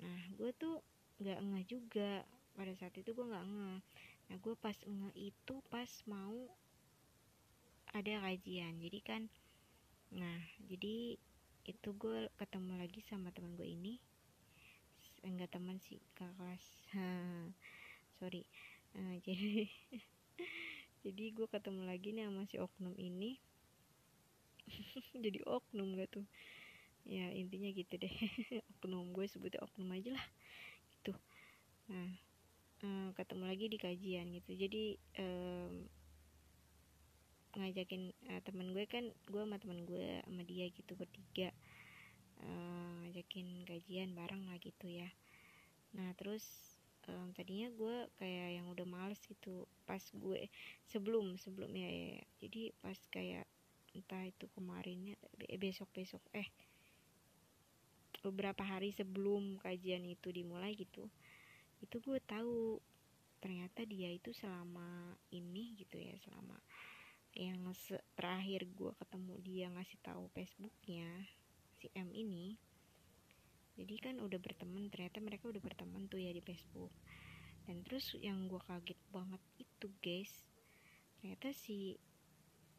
Nah 0.00 0.20
gue 0.34 0.50
tuh 0.56 0.80
nggak 1.20 1.38
ngeh 1.38 1.64
juga. 1.68 2.24
Pada 2.58 2.74
saat 2.74 2.90
itu 2.98 3.14
gue 3.14 3.22
nggak 3.22 3.46
ngeh. 3.46 3.78
Nah 4.32 4.36
gue 4.42 4.54
pas 4.58 4.74
ngeh 4.74 5.14
itu 5.14 5.54
pas 5.70 5.90
mau 6.10 6.34
ada 7.92 8.14
kajian. 8.24 8.80
Jadi 8.80 8.98
kan 9.04 9.22
nah 10.08 10.40
jadi 10.64 11.20
itu 11.68 11.92
gue 11.92 12.32
ketemu 12.40 12.80
lagi 12.80 13.04
sama 13.04 13.28
teman 13.28 13.52
gue 13.52 13.68
ini. 13.68 14.00
Enggak 15.20 15.52
teman 15.52 15.76
sih 15.76 16.00
ke 16.16 16.24
kelas. 16.40 16.64
Sorry. 18.16 18.48
Uh, 18.96 19.20
jadi 19.28 19.68
jadi 21.04 21.24
gue 21.36 21.46
ketemu 21.46 21.84
lagi 21.84 22.16
nih 22.16 22.24
sama 22.24 22.48
si 22.48 22.56
oknum 22.56 22.96
ini. 22.96 23.36
Jadi 25.24 25.40
oknum 25.48 25.96
gak 25.96 26.12
tuh? 26.12 26.26
Ya 27.08 27.32
intinya 27.32 27.72
gitu 27.72 27.96
deh. 27.96 28.12
Oknum 28.76 29.16
gue 29.16 29.24
sebutnya 29.24 29.64
oknum 29.64 29.88
aja 29.96 30.12
lah 30.12 30.26
gitu. 30.92 31.12
Nah 31.88 32.10
uh, 32.84 33.08
ketemu 33.16 33.44
lagi 33.46 33.66
di 33.70 33.78
kajian 33.78 34.26
gitu. 34.34 34.50
Jadi 34.58 34.84
um, 35.22 35.88
ngajakin 37.56 38.12
uh, 38.28 38.40
temen 38.44 38.76
gue 38.76 38.84
kan 38.84 39.04
gue 39.28 39.40
sama 39.40 39.56
temen 39.56 39.88
gue 39.88 40.20
sama 40.24 40.42
dia 40.44 40.68
gitu 40.68 40.92
bertiga 40.98 41.54
uh, 42.44 42.90
ngajakin 43.04 43.64
gajian 43.64 44.12
bareng 44.12 44.44
lah 44.48 44.58
gitu 44.60 44.88
ya 44.88 45.08
nah 45.96 46.12
terus 46.20 46.44
um, 47.08 47.32
tadinya 47.32 47.72
gue 47.72 48.06
kayak 48.20 48.60
yang 48.60 48.66
udah 48.68 48.84
males 48.84 49.20
gitu 49.24 49.64
pas 49.88 50.00
gue 50.00 50.52
sebelum 50.92 51.40
sebelum 51.40 51.72
ya, 51.72 51.88
ya, 51.88 52.06
ya. 52.20 52.24
jadi 52.44 52.62
pas 52.84 52.98
kayak 53.08 53.46
entah 53.96 54.24
itu 54.28 54.44
kemarinnya 54.52 55.16
besok 55.56 55.88
besok 55.96 56.20
eh 56.36 56.46
beberapa 58.20 58.60
hari 58.66 58.92
sebelum 58.92 59.56
kajian 59.62 60.04
itu 60.04 60.28
dimulai 60.28 60.76
gitu 60.76 61.08
itu 61.80 61.96
gue 62.02 62.18
tahu 62.26 62.82
ternyata 63.38 63.86
dia 63.86 64.10
itu 64.10 64.34
selama 64.34 65.14
ini 65.30 65.78
gitu 65.78 65.96
ya 65.96 66.18
selama 66.26 66.58
yang 67.36 67.60
terakhir 68.16 68.64
gue 68.72 68.92
ketemu 68.96 69.34
dia 69.44 69.66
ngasih 69.72 69.98
tahu 70.00 70.30
Facebooknya 70.32 71.08
si 71.76 71.92
M 71.94 72.10
ini 72.14 72.58
jadi 73.78 73.94
kan 74.02 74.18
udah 74.18 74.42
berteman 74.42 74.90
ternyata 74.90 75.22
mereka 75.22 75.46
udah 75.46 75.62
berteman 75.62 76.10
tuh 76.10 76.18
ya 76.18 76.34
di 76.34 76.42
Facebook. 76.42 76.90
Dan 77.62 77.86
terus 77.86 78.10
yang 78.18 78.50
gue 78.50 78.58
kaget 78.58 78.98
banget 79.14 79.42
itu 79.62 79.86
guys 80.02 80.34
ternyata 81.18 81.50
si 81.50 81.98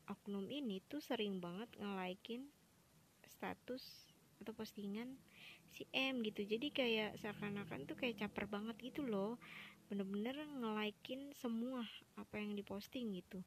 oknum 0.08 0.48
ini 0.48 0.80
tuh 0.88 1.04
sering 1.04 1.44
banget 1.44 1.68
nge-likein 1.76 2.48
status 3.28 3.84
atau 4.40 4.52
postingan 4.52 5.16
si 5.72 5.88
M 5.96 6.20
gitu. 6.20 6.44
Jadi 6.44 6.68
kayak 6.76 7.16
seakan-akan 7.16 7.88
tuh 7.88 7.96
kayak 7.96 8.20
caper 8.20 8.52
banget 8.52 8.76
gitu 8.84 9.08
loh. 9.08 9.40
Bener-bener 9.88 10.36
nge-likein 10.36 11.32
semua 11.32 11.88
apa 12.20 12.44
yang 12.44 12.60
diposting 12.60 13.16
gitu 13.16 13.40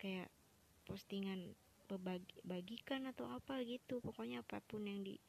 kayak 0.00 0.28
postingan 0.84 1.54
bagikan 2.44 3.06
atau 3.08 3.28
apa 3.28 3.60
gitu. 3.64 4.00
Pokoknya 4.00 4.42
apa 4.42 4.60
pun 4.64 4.84
yang 4.88 5.04
di 5.04 5.20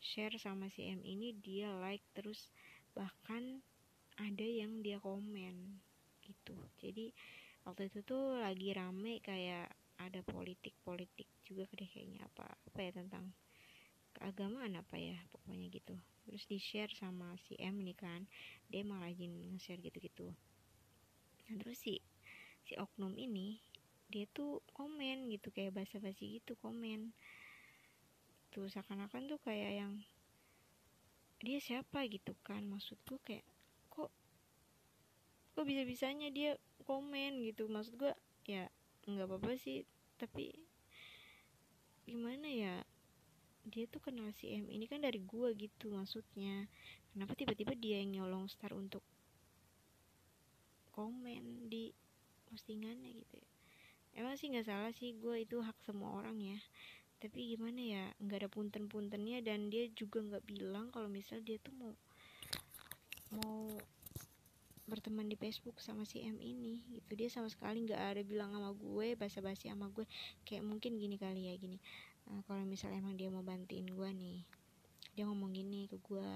share 0.00 0.34
sama 0.40 0.68
si 0.72 0.88
M 0.88 1.00
ini 1.04 1.36
dia 1.36 1.70
like 1.78 2.04
terus. 2.16 2.50
Bahkan 2.96 3.62
ada 4.20 4.46
yang 4.46 4.84
dia 4.84 5.00
komen 5.00 5.80
gitu. 6.24 6.56
Jadi 6.82 7.14
waktu 7.64 7.88
itu 7.88 8.04
tuh 8.04 8.40
lagi 8.40 8.72
rame 8.74 9.20
kayak 9.22 9.70
ada 10.00 10.24
politik 10.24 10.72
politik 10.80 11.28
juga 11.44 11.68
deh 11.76 11.84
kayaknya 11.84 12.24
apa 12.24 12.48
apa 12.48 12.78
ya 12.80 12.90
tentang 12.96 13.36
keagamaan 14.16 14.80
apa 14.80 14.96
ya 14.96 15.16
pokoknya 15.30 15.68
gitu. 15.70 15.94
Terus 16.26 16.44
di 16.48 16.58
share 16.58 16.92
sama 16.92 17.36
si 17.48 17.56
M 17.60 17.80
ini 17.80 17.94
kan 17.94 18.24
dia 18.70 18.82
malah 18.84 19.10
rajin 19.10 19.30
nge-share 19.54 19.80
gitu-gitu. 19.82 20.30
Nah 21.48 21.54
terus 21.58 21.78
si 21.80 22.00
si 22.64 22.78
oknum 22.78 23.16
ini 23.18 23.58
dia 24.10 24.26
tuh 24.34 24.58
komen 24.74 25.30
gitu 25.30 25.54
kayak 25.54 25.78
basa-basi 25.78 26.42
gitu 26.42 26.58
komen. 26.58 27.14
Tuh 28.50 28.66
seakan-akan 28.66 29.30
tuh 29.30 29.38
kayak 29.46 29.72
yang 29.78 29.92
dia 31.40 31.62
siapa? 31.62 32.04
gitu 32.10 32.34
kan 32.42 32.66
maksudku 32.66 33.22
kayak 33.22 33.46
kok 33.88 34.10
kok 35.54 35.64
bisa-bisanya 35.64 36.34
dia 36.34 36.58
komen? 36.82 37.38
gitu. 37.46 37.70
Maksud 37.70 37.94
gue 37.94 38.12
ya 38.50 38.66
nggak 39.06 39.30
apa-apa 39.30 39.54
sih 39.56 39.86
tapi 40.20 40.52
gimana 42.04 42.50
ya 42.50 42.74
dia 43.64 43.86
tuh 43.86 44.02
kenal 44.02 44.34
si 44.34 44.50
M 44.50 44.66
ini 44.68 44.90
kan 44.90 44.98
dari 44.98 45.22
gue 45.22 45.54
gitu 45.54 45.94
maksudnya. 45.94 46.66
Kenapa 47.14 47.38
tiba-tiba 47.38 47.78
dia 47.78 48.02
yang 48.02 48.18
nyolong 48.18 48.50
star 48.50 48.74
untuk 48.74 49.02
komen 50.90 51.70
di 51.70 51.94
postingannya 52.50 53.14
gitu 53.14 53.34
ya 53.38 53.59
emang 54.20 54.36
sih 54.36 54.52
nggak 54.52 54.68
salah 54.68 54.92
sih 54.92 55.16
gue 55.16 55.48
itu 55.48 55.58
hak 55.64 55.80
semua 55.80 56.12
orang 56.20 56.36
ya. 56.38 56.58
Tapi 57.20 57.56
gimana 57.56 57.80
ya 57.80 58.04
nggak 58.20 58.38
ada 58.44 58.50
punten-puntennya 58.52 59.40
dan 59.40 59.72
dia 59.72 59.88
juga 59.92 60.20
nggak 60.20 60.44
bilang 60.44 60.92
kalau 60.92 61.08
misal 61.08 61.40
dia 61.40 61.56
tuh 61.60 61.72
mau 61.76 61.92
mau 63.32 63.64
berteman 64.84 65.30
di 65.30 65.36
Facebook 65.40 65.80
sama 65.80 66.04
si 66.04 66.20
M 66.20 66.36
ini. 66.38 66.84
Gitu 66.92 67.10
dia 67.16 67.28
sama 67.32 67.48
sekali 67.48 67.88
nggak 67.88 68.02
ada 68.16 68.22
bilang 68.22 68.52
sama 68.52 68.76
gue 68.76 69.16
basa-basi 69.16 69.72
sama 69.72 69.88
gue. 69.90 70.04
Kayak 70.44 70.68
mungkin 70.68 71.00
gini 71.00 71.16
kali 71.16 71.48
ya 71.48 71.54
gini. 71.56 71.80
Uh, 72.28 72.44
kalau 72.44 72.62
misal 72.68 72.92
emang 72.92 73.16
dia 73.16 73.32
mau 73.32 73.42
bantuin 73.42 73.88
gue 73.88 74.10
nih 74.12 74.44
dia 75.14 75.26
ngomong 75.26 75.50
gini 75.52 75.90
ke 75.90 75.98
gue 76.00 76.30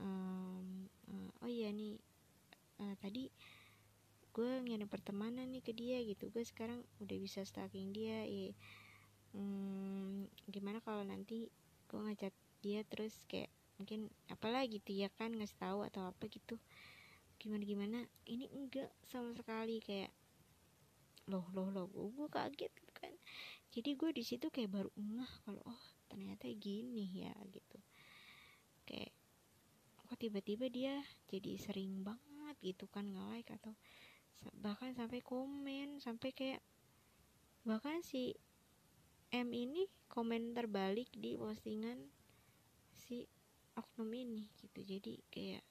um, 0.00 0.88
uh, 1.12 1.30
oh 1.44 1.50
iya 1.50 1.68
nih 1.70 1.94
uh, 2.80 2.94
tadi 2.98 3.28
gue 4.30 4.62
ngirim 4.62 4.86
pertemanan 4.86 5.50
nih 5.50 5.62
ke 5.62 5.72
dia 5.74 5.98
gitu. 6.06 6.30
Gue 6.30 6.46
sekarang 6.46 6.82
udah 7.02 7.16
bisa 7.18 7.42
stalking 7.42 7.90
dia 7.90 8.22
ya 8.26 8.54
hmm, 9.34 10.26
gimana 10.50 10.82
kalau 10.82 11.06
nanti 11.06 11.50
gue 11.86 12.00
ngajak 12.00 12.34
dia 12.62 12.82
terus 12.86 13.14
kayak 13.26 13.50
mungkin 13.80 14.12
apalah 14.28 14.66
gitu 14.68 14.92
ya 14.92 15.08
kan 15.16 15.32
ngasih 15.32 15.56
tahu 15.56 15.86
atau 15.86 16.06
apa 16.10 16.24
gitu. 16.28 16.58
Gimana 17.40 17.64
gimana? 17.64 17.98
Ini 18.28 18.52
enggak 18.52 18.92
sama 19.08 19.32
sekali 19.32 19.80
kayak 19.80 20.12
loh 21.30 21.46
loh 21.54 21.70
loh 21.70 21.86
gue 21.88 22.28
kaget 22.28 22.72
gitu 22.74 22.92
kan. 22.92 23.12
Jadi 23.70 23.90
gue 23.94 24.10
di 24.10 24.22
situ 24.26 24.50
kayak 24.50 24.70
baru 24.70 24.90
ngeh 24.98 25.32
kalau 25.46 25.62
oh 25.64 25.82
ternyata 26.10 26.50
gini 26.52 27.06
ya 27.22 27.32
gitu. 27.48 27.78
Kayak 28.84 29.14
kok 30.10 30.18
tiba-tiba 30.18 30.66
dia 30.66 30.98
jadi 31.30 31.54
sering 31.54 32.02
banget 32.02 32.58
gitu 32.58 32.90
kan 32.90 33.06
nge-like 33.06 33.46
atau 33.62 33.78
bahkan 34.60 34.96
sampai 34.96 35.20
komen 35.20 36.00
sampai 36.00 36.32
kayak 36.32 36.62
bahkan 37.64 38.00
si 38.00 38.36
M 39.30 39.52
ini 39.54 39.86
komen 40.10 40.58
terbalik 40.58 41.06
di 41.14 41.38
postingan 41.38 42.10
si 42.98 43.30
oknum 43.78 44.10
ini 44.10 44.50
gitu. 44.58 44.82
Jadi 44.82 45.22
kayak 45.30 45.62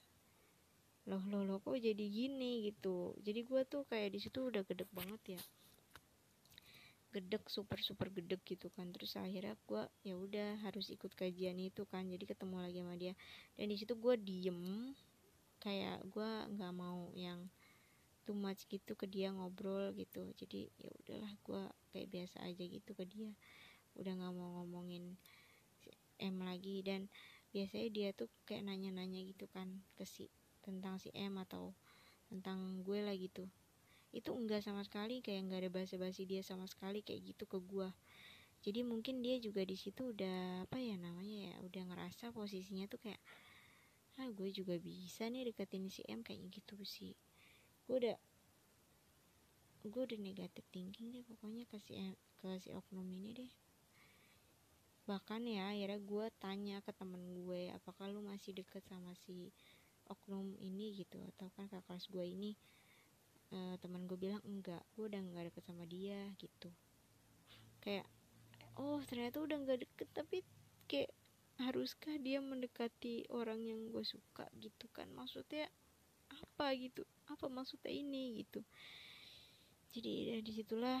loh 1.08 1.20
loh 1.28 1.42
loh 1.44 1.58
kok 1.60 1.76
jadi 1.76 2.04
gini? 2.08 2.72
gitu. 2.72 3.12
Jadi 3.20 3.40
gue 3.44 3.62
tuh 3.68 3.84
kayak 3.84 4.16
di 4.16 4.18
situ 4.22 4.48
udah 4.48 4.64
gedek 4.64 4.88
banget 4.96 5.36
ya. 5.36 5.40
Gedek 7.10 7.50
super 7.52 7.76
super 7.84 8.08
gedek 8.08 8.40
gitu 8.48 8.72
kan. 8.72 8.88
Terus 8.96 9.18
akhirnya 9.20 9.58
gue 9.68 9.82
ya 10.06 10.14
udah 10.16 10.62
harus 10.64 10.88
ikut 10.88 11.12
kajian 11.12 11.60
itu 11.60 11.84
kan. 11.84 12.08
Jadi 12.08 12.24
ketemu 12.24 12.56
lagi 12.64 12.78
sama 12.80 12.94
dia. 12.96 13.12
Dan 13.60 13.68
di 13.68 13.76
situ 13.76 13.92
gue 13.92 14.14
diem. 14.16 14.94
Kayak 15.60 16.00
gue 16.08 16.30
nggak 16.56 16.72
mau 16.72 17.12
yang 17.12 17.44
too 18.30 18.38
much 18.38 18.70
gitu 18.70 18.94
ke 18.94 19.10
dia 19.10 19.34
ngobrol 19.34 19.90
gitu. 19.98 20.30
Jadi 20.38 20.70
ya 20.78 20.90
udahlah 21.02 21.34
gue 21.42 21.62
kayak 21.90 22.08
biasa 22.14 22.46
aja 22.46 22.62
gitu 22.62 22.94
ke 22.94 23.02
dia. 23.10 23.34
Udah 23.98 24.14
nggak 24.14 24.30
mau 24.30 24.62
ngomongin 24.62 25.18
si 25.82 25.90
M 26.22 26.38
lagi. 26.46 26.86
Dan 26.86 27.10
biasanya 27.50 27.88
dia 27.90 28.08
tuh 28.14 28.30
kayak 28.46 28.70
nanya-nanya 28.70 29.26
gitu 29.26 29.50
kan 29.50 29.82
ke 29.98 30.06
si 30.06 30.30
tentang 30.62 31.02
si 31.02 31.10
M 31.10 31.34
atau 31.42 31.74
tentang 32.30 32.86
gue 32.86 33.02
lah 33.02 33.18
gitu. 33.18 33.50
Itu 34.14 34.30
enggak 34.30 34.62
sama 34.62 34.86
sekali 34.86 35.18
kayak 35.26 35.50
nggak 35.50 35.60
ada 35.66 35.70
basa-basi 35.74 36.22
dia 36.22 36.46
sama 36.46 36.70
sekali 36.70 37.02
kayak 37.02 37.34
gitu 37.34 37.50
ke 37.50 37.58
gue 37.58 37.90
jadi 38.60 38.84
mungkin 38.84 39.24
dia 39.24 39.40
juga 39.40 39.64
di 39.64 39.72
situ 39.72 40.12
udah 40.12 40.68
apa 40.68 40.76
ya 40.76 41.00
namanya 41.00 41.48
ya 41.48 41.54
udah 41.64 41.82
ngerasa 41.92 42.28
posisinya 42.36 42.84
tuh 42.92 43.00
kayak 43.00 43.20
ah 44.20 44.28
gue 44.28 44.52
juga 44.52 44.76
bisa 44.76 45.32
nih 45.32 45.48
deketin 45.48 45.88
si 45.88 46.04
M 46.04 46.20
kayak 46.20 46.44
gitu 46.52 46.76
sih 46.84 47.16
gue 47.90 47.98
udah 48.06 48.18
gue 49.82 50.02
udah 50.06 50.20
negatif 50.22 50.62
thinking 50.70 51.10
deh 51.10 51.26
pokoknya 51.26 51.66
kasih 51.66 52.14
ke 52.38 52.46
si 52.62 52.70
oknum 52.70 53.02
ini 53.10 53.34
deh. 53.34 53.52
Bahkan 55.10 55.42
ya 55.50 55.74
akhirnya 55.74 55.98
gue 55.98 56.26
tanya 56.38 56.78
ke 56.86 56.94
temen 56.94 57.18
gue 57.42 57.66
apakah 57.74 58.06
lu 58.06 58.22
masih 58.22 58.54
deket 58.54 58.86
sama 58.86 59.10
si 59.26 59.50
oknum 60.06 60.54
ini? 60.62 60.94
Gitu. 61.02 61.18
Atau 61.34 61.50
kan 61.58 61.66
kakak 61.66 61.82
kelas 61.90 62.06
gue 62.06 62.22
ini 62.22 62.54
uh, 63.50 63.74
teman 63.82 64.06
gue 64.06 64.14
bilang 64.14 64.38
enggak 64.46 64.86
gue 64.94 65.10
udah 65.10 65.18
nggak 65.18 65.50
deket 65.50 65.64
sama 65.66 65.82
dia 65.82 66.30
gitu. 66.38 66.70
Kayak 67.82 68.06
oh 68.78 69.02
ternyata 69.02 69.42
udah 69.42 69.66
nggak 69.66 69.82
deket 69.82 70.08
tapi 70.14 70.46
kayak 70.86 71.10
haruskah 71.58 72.14
dia 72.22 72.38
mendekati 72.38 73.26
orang 73.34 73.66
yang 73.66 73.90
gue 73.90 74.06
suka? 74.06 74.46
Gitu 74.62 74.86
kan. 74.94 75.10
Maksudnya 75.10 75.66
apa 76.30 76.70
gitu 76.78 77.02
apa 77.30 77.46
maksudnya 77.46 77.94
ini? 77.94 78.42
Gitu. 78.42 78.60
Jadi 79.90 80.12
dari 80.30 80.42
di 80.42 80.52
situlah 80.54 81.00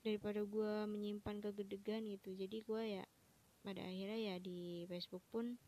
daripada 0.00 0.40
gue 0.40 0.72
menyimpan 0.88 1.44
kegedegan 1.44 2.08
gitu 2.08 2.32
jadi 2.32 2.56
gue 2.64 2.82
ya 3.00 3.04
pada 3.60 3.84
akhirnya 3.84 4.32
ya 4.32 4.36
di 4.40 4.88
Facebook 4.88 5.20
pun 5.28 5.60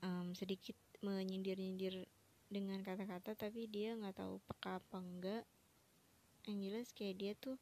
um, 0.00 0.32
sedikit 0.32 0.72
menyindir-nyindir 1.04 2.08
dengan 2.48 2.80
kata-kata 2.80 3.36
tapi 3.36 3.68
dia 3.68 3.96
nggak 3.96 4.16
tahu 4.16 4.40
peka 4.44 4.80
apa 4.80 4.96
enggak. 5.00 5.44
Yang 6.48 6.58
jelas 6.64 6.88
kayak 6.96 7.16
dia 7.20 7.32
tuh 7.36 7.56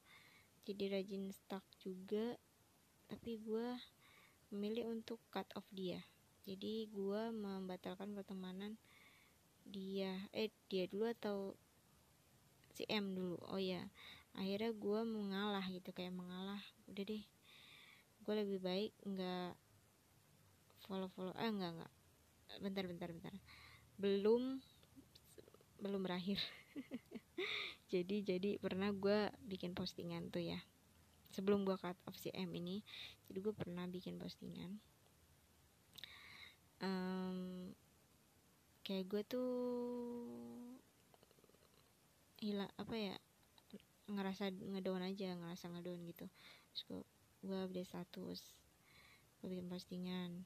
jadi 0.67 0.99
rajin 0.99 1.31
stuck 1.35 1.63
juga 1.83 2.39
tapi 3.11 3.43
gue 3.43 3.75
memilih 4.55 4.95
untuk 4.95 5.19
cut 5.35 5.47
off 5.59 5.67
dia. 5.75 5.99
Jadi 6.47 6.87
gue 6.91 7.23
membatalkan 7.35 8.15
pertemanan 8.15 8.79
dia. 9.71 10.13
Eh 10.35 10.51
dia 10.67 10.91
dulu 10.91 11.07
atau 11.07 11.55
si 12.75 12.83
M 12.91 13.15
dulu? 13.15 13.39
Oh 13.49 13.63
ya 13.63 13.87
akhirnya 14.35 14.71
gue 14.71 15.01
mengalah 15.03 15.65
gitu 15.75 15.91
kayak 15.91 16.15
mengalah 16.15 16.63
udah 16.87 17.03
deh 17.03 17.25
gue 18.23 18.35
lebih 18.39 18.63
baik 18.63 18.95
nggak 19.03 19.59
follow 20.87 21.11
follow 21.11 21.35
eh 21.35 21.51
enggak 21.51 21.75
enggak 21.75 21.93
bentar 22.59 22.85
bentar 22.91 23.09
bentar. 23.15 23.35
Belum 23.95 24.59
belum 25.79 26.03
berakhir. 26.03 26.43
Jadi 27.93 28.23
jadi 28.23 28.51
pernah 28.63 28.95
gue 28.95 29.31
bikin 29.47 29.75
postingan 29.75 30.31
tuh 30.31 30.43
ya. 30.43 30.59
Sebelum 31.31 31.63
gue 31.63 31.79
cut 31.79 31.99
off 32.11 32.19
si 32.19 32.31
M 32.35 32.51
ini 32.55 32.83
jadi 33.31 33.39
gue 33.39 33.55
pernah 33.55 33.87
bikin 33.87 34.19
postingan. 34.19 34.83
Um, 36.83 37.71
kayak 38.91 39.07
gue 39.07 39.23
tuh 39.23 39.55
hilang 42.43 42.67
apa 42.75 42.95
ya 42.99 43.15
ngerasa 44.11 44.51
ngedown 44.51 45.07
aja 45.07 45.39
ngerasa 45.39 45.71
ngedown 45.71 46.03
gitu. 46.11 46.27
Terus 46.75 46.83
gue 46.91 47.01
gue 47.47 47.59
update 47.71 47.87
status 47.87 48.43
gue 49.39 49.47
bikin 49.47 49.71
postingan. 49.71 50.43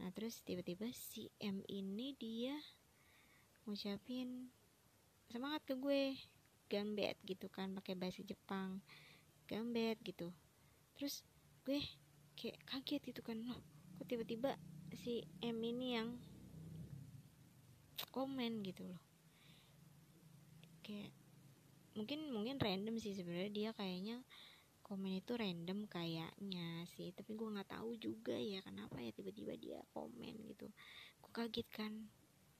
Nah 0.00 0.08
terus 0.16 0.40
tiba-tiba 0.48 0.88
si 0.96 1.28
M 1.44 1.60
ini 1.68 2.16
dia 2.16 2.56
ngucapin 3.68 4.48
semangat 5.28 5.60
ke 5.68 5.76
gue 5.76 6.16
gambet 6.72 7.20
gitu 7.28 7.52
kan 7.52 7.68
pakai 7.76 8.00
bahasa 8.00 8.24
Jepang 8.24 8.80
gambet 9.44 10.00
gitu. 10.00 10.32
Terus 10.96 11.20
gue 11.68 11.84
kayak 12.32 12.64
kaget 12.64 13.12
gitu 13.12 13.20
kan 13.20 13.44
loh 13.44 13.60
kok 14.00 14.08
tiba-tiba 14.08 14.56
si 14.96 15.28
M 15.44 15.60
ini 15.60 16.00
yang 16.00 16.16
komen 18.10 18.62
gitu 18.66 18.82
loh. 18.86 19.02
Kayak 20.82 21.14
mungkin 21.94 22.34
mungkin 22.34 22.56
random 22.58 22.98
sih 22.98 23.14
sebenarnya. 23.14 23.50
Dia 23.54 23.70
kayaknya 23.72 24.22
komen 24.84 25.22
itu 25.22 25.32
random 25.38 25.86
kayaknya 25.86 26.84
sih. 26.98 27.14
Tapi 27.14 27.38
gue 27.38 27.48
nggak 27.54 27.70
tahu 27.78 27.94
juga 27.96 28.34
ya 28.34 28.60
kenapa 28.66 28.98
ya 28.98 29.14
tiba-tiba 29.14 29.54
dia 29.54 29.80
komen 29.94 30.34
gitu. 30.50 30.66
Gue 31.22 31.30
kaget 31.32 31.68
kan. 31.70 31.92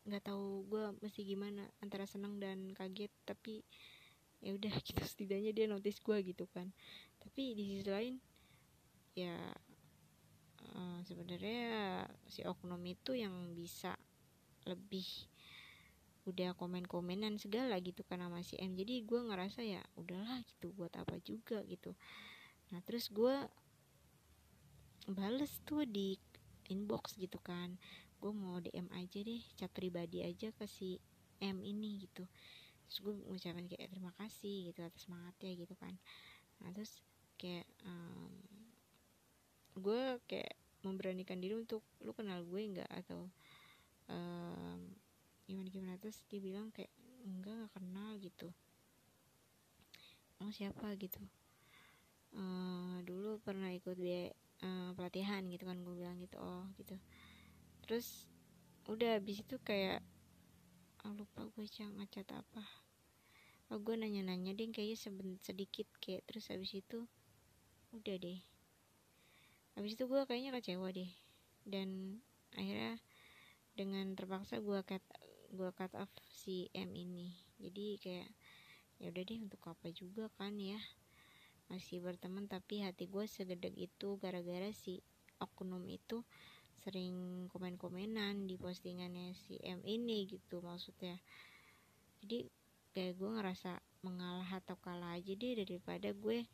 Nggak 0.07 0.31
tahu 0.31 0.69
gue 0.71 0.85
mesti 1.03 1.21
gimana 1.27 1.67
antara 1.83 2.07
senang 2.07 2.39
dan 2.39 2.71
kaget. 2.73 3.11
Tapi 3.27 3.67
ya 4.41 4.55
udah 4.55 4.73
gitu. 4.87 5.03
Setidaknya 5.03 5.51
dia 5.51 5.67
notice 5.67 5.99
gue 5.99 6.19
gitu 6.23 6.47
kan. 6.55 6.71
Tapi 7.19 7.59
di 7.59 7.63
sisi 7.75 7.91
lain 7.91 8.17
ya 9.15 9.39
uh, 10.75 10.99
sebenarnya 11.07 12.03
si 12.27 12.43
oknum 12.43 12.83
itu 12.83 13.15
yang 13.15 13.55
bisa 13.55 13.95
lebih 14.65 15.07
udah 16.25 16.57
komen-komenan 16.57 17.37
segala 17.37 17.77
gitu 17.85 18.01
sama 18.09 18.41
si 18.41 18.57
M. 18.57 18.73
Jadi 18.73 19.05
gue 19.05 19.21
ngerasa 19.21 19.61
ya 19.61 19.85
udahlah 20.01 20.41
gitu 20.49 20.73
buat 20.73 20.93
apa 20.97 21.21
juga 21.21 21.61
gitu. 21.69 21.93
Nah 22.73 22.81
terus 22.81 23.13
gue 23.13 23.37
bales 25.05 25.53
tuh 25.69 25.85
di 25.85 26.17
inbox 26.73 27.21
gitu 27.21 27.37
kan. 27.45 27.77
Gue 28.25 28.33
mau 28.33 28.57
DM 28.57 28.89
aja 28.97 29.21
deh 29.21 29.43
chat 29.61 29.69
pribadi 29.69 30.25
aja 30.25 30.49
ke 30.57 30.65
si 30.65 30.97
M 31.45 31.61
ini 31.61 32.09
gitu. 32.09 32.25
Terus 32.89 32.99
gue 33.05 33.13
ngucapin 33.29 33.69
kayak 33.69 33.93
terima 33.93 34.13
kasih 34.17 34.73
gitu 34.73 34.81
atas 34.81 35.05
semangatnya 35.05 35.53
gitu 35.61 35.75
kan. 35.77 35.93
Nah 36.65 36.73
terus 36.73 37.05
kayak 37.37 37.69
um, 37.85 38.33
gue 39.77 40.17
kayak 40.25 40.57
memberanikan 40.81 41.37
diri 41.37 41.53
untuk 41.53 41.85
lu 42.01 42.17
kenal 42.17 42.41
gue 42.49 42.61
nggak? 42.65 42.89
Atau 42.89 43.29
um, 44.09 44.81
gimana 45.45 45.69
gimana 45.69 45.95
terus 46.01 46.25
dia 46.29 46.41
bilang 46.41 46.73
kayak 46.73 46.93
enggak 47.25 47.57
gak 47.65 47.73
kenal 47.77 48.11
gitu. 48.21 48.49
Oh 50.43 50.51
siapa? 50.53 50.93
gitu. 51.01 51.21
Uh, 52.35 52.99
dulu 53.07 53.39
pernah 53.41 53.71
ikut 53.71 53.95
dia 53.95 54.35
uh, 54.67 54.91
pelatihan 54.99 55.47
gitu 55.47 55.65
kan 55.65 55.79
gue 55.81 55.95
bilang 55.95 56.19
gitu 56.19 56.37
oh 56.43 56.67
gitu. 56.77 56.99
Terus 57.87 58.27
udah 58.91 59.17
habis 59.17 59.41
itu 59.41 59.57
kayak 59.63 60.05
oh, 61.05 61.13
lupa 61.17 61.49
gue 61.55 61.65
cang 61.69 61.95
ngacat 61.97 62.29
apa. 62.33 62.65
Oh 63.73 63.81
gue 63.81 63.97
nanya-nanya 63.97 64.53
deh 64.53 64.69
kayaknya 64.69 64.97
seben 65.01 65.41
sedikit 65.41 65.89
kayak 66.01 66.25
terus 66.29 66.53
habis 66.53 66.73
itu 66.77 67.09
udah 67.97 68.17
deh. 68.21 68.41
Habis 69.79 69.97
itu 69.97 70.05
gue 70.05 70.21
kayaknya 70.29 70.51
kecewa 70.53 70.89
deh. 70.93 71.11
Dan 71.65 72.21
akhirnya 72.53 73.01
dengan 73.75 74.15
terpaksa 74.15 74.63
gue 74.63 74.81
cut 74.87 75.03
gue 75.55 75.71
cut 75.75 75.93
off 75.99 76.11
si 76.31 76.71
M 76.75 76.95
ini. 76.95 77.35
Jadi 77.59 77.99
kayak 77.99 78.31
ya 79.03 79.11
udah 79.11 79.23
deh 79.27 79.39
untuk 79.43 79.63
apa 79.67 79.91
juga 79.91 80.31
kan 80.39 80.55
ya? 80.59 80.79
Masih 81.71 82.03
berteman 82.03 82.47
tapi 82.47 82.83
hati 82.83 83.11
gue 83.11 83.27
segedek 83.27 83.75
itu 83.75 84.19
gara-gara 84.23 84.71
si 84.71 85.03
oknum 85.43 85.83
itu 85.91 86.23
sering 86.83 87.47
komen-komenan 87.51 88.47
di 88.51 88.59
postingannya 88.59 89.35
si 89.35 89.59
M 89.63 89.83
ini 89.87 90.27
gitu 90.27 90.63
maksudnya. 90.63 91.19
Jadi 92.23 92.47
kayak 92.95 93.19
gue 93.19 93.31
ngerasa 93.31 93.79
mengalah 94.07 94.47
atau 94.63 94.79
kalah 94.79 95.19
aja 95.19 95.33
deh 95.35 95.55
daripada 95.59 96.15
gue 96.15 96.47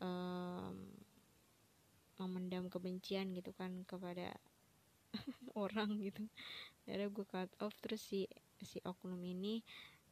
um, 0.00 0.76
memendam 2.20 2.68
kebencian 2.68 3.32
gitu 3.32 3.52
kan 3.56 3.84
kepada 3.84 4.36
orang 5.58 5.90
gitu. 6.02 6.24
Akhirnya 6.86 7.08
gue 7.10 7.26
cut 7.26 7.50
off 7.62 7.74
terus 7.82 8.02
si 8.02 8.26
si 8.60 8.78
oknum 8.84 9.20
ini 9.24 9.64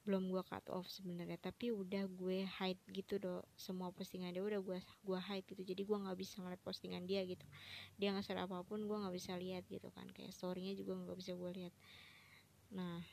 belum 0.09 0.33
gue 0.33 0.41
cut 0.47 0.65
off 0.73 0.89
sebenarnya. 0.89 1.37
Tapi 1.37 1.69
udah 1.69 2.09
gue 2.09 2.49
hide 2.49 2.81
gitu 2.89 3.21
do 3.21 3.45
semua 3.61 3.93
postingan 3.93 4.33
dia 4.33 4.41
udah 4.41 4.61
gue 4.65 4.79
gue 4.81 5.21
hide 5.21 5.47
gitu. 5.53 5.63
Jadi 5.63 5.83
gue 5.85 5.97
nggak 6.01 6.19
bisa 6.19 6.41
ngeliat 6.41 6.63
postingan 6.65 7.05
dia 7.05 7.21
gitu. 7.29 7.45
Dia 8.01 8.17
share 8.25 8.41
apa 8.41 8.65
pun 8.65 8.85
gue 8.89 8.97
nggak 8.97 9.15
bisa 9.15 9.37
lihat 9.37 9.69
gitu 9.69 9.93
kan. 9.93 10.09
Kayak 10.17 10.33
storynya 10.33 10.73
juga 10.73 10.97
nggak 10.97 11.19
bisa 11.19 11.33
gue 11.37 11.51
lihat. 11.61 11.75
Nah 12.73 13.05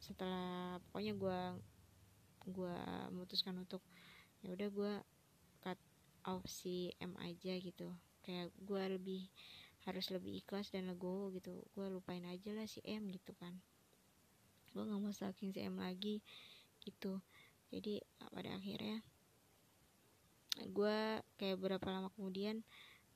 setelah 0.00 0.80
pokoknya 0.90 1.14
gue 1.14 1.40
gue 2.50 2.76
memutuskan 3.12 3.52
untuk 3.60 3.84
ya 4.40 4.50
udah 4.50 4.68
gue 4.72 4.92
cut 5.60 5.80
off 6.26 6.42
si 6.50 6.90
M 6.98 7.14
aja 7.22 7.54
gitu. 7.62 7.94
Kayak 8.26 8.50
gue 8.58 8.82
lebih 8.98 9.22
harus 9.88 10.12
lebih 10.12 10.44
ikhlas 10.44 10.68
dan 10.72 10.90
legowo 10.90 11.32
gitu. 11.32 11.64
Gue 11.72 11.86
lupain 11.88 12.22
aja 12.26 12.52
lah 12.52 12.68
si 12.68 12.84
M 12.84 13.08
gitu 13.08 13.32
kan. 13.36 13.56
Gue 14.76 14.82
nggak 14.84 15.00
mau 15.00 15.12
stalking 15.12 15.50
si 15.54 15.60
M 15.64 15.80
lagi 15.80 16.20
gitu. 16.84 17.20
Jadi 17.70 18.02
pada 18.34 18.56
akhirnya 18.58 19.00
gue 20.60 20.98
kayak 21.40 21.56
berapa 21.56 21.86
lama 21.88 22.12
kemudian 22.12 22.60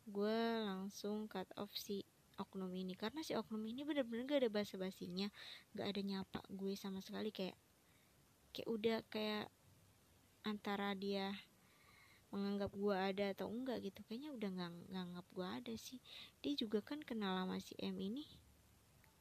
gue 0.08 0.38
langsung 0.64 1.28
cut 1.28 1.48
off 1.58 1.72
si 1.76 2.06
oknum 2.40 2.72
ini. 2.72 2.96
Karena 2.96 3.20
si 3.20 3.36
oknum 3.36 3.62
ini 3.66 3.84
bener-bener 3.84 4.24
gak 4.26 4.40
ada 4.46 4.50
basa 4.50 4.74
basinya 4.80 5.28
gak 5.76 5.94
ada 5.94 6.00
nyapa 6.00 6.40
gue 6.48 6.72
sama 6.74 7.04
sekali. 7.04 7.30
Kayak 7.30 7.56
kayak 8.54 8.68
udah 8.70 8.98
kayak 9.10 9.46
antara 10.46 10.94
dia 10.94 11.34
menganggap 12.34 12.74
gue 12.74 12.96
ada 12.98 13.30
atau 13.30 13.46
enggak 13.46 13.78
gitu. 13.86 14.02
Kayaknya 14.10 14.30
udah 14.34 14.48
nggak 14.50 14.70
nganggap 14.90 15.26
gue 15.30 15.46
ada 15.46 15.74
sih. 15.78 16.02
Dia 16.42 16.58
juga 16.58 16.82
kan 16.82 16.98
kenal 17.06 17.38
sama 17.38 17.62
si 17.62 17.78
M 17.78 17.94
ini 18.02 18.26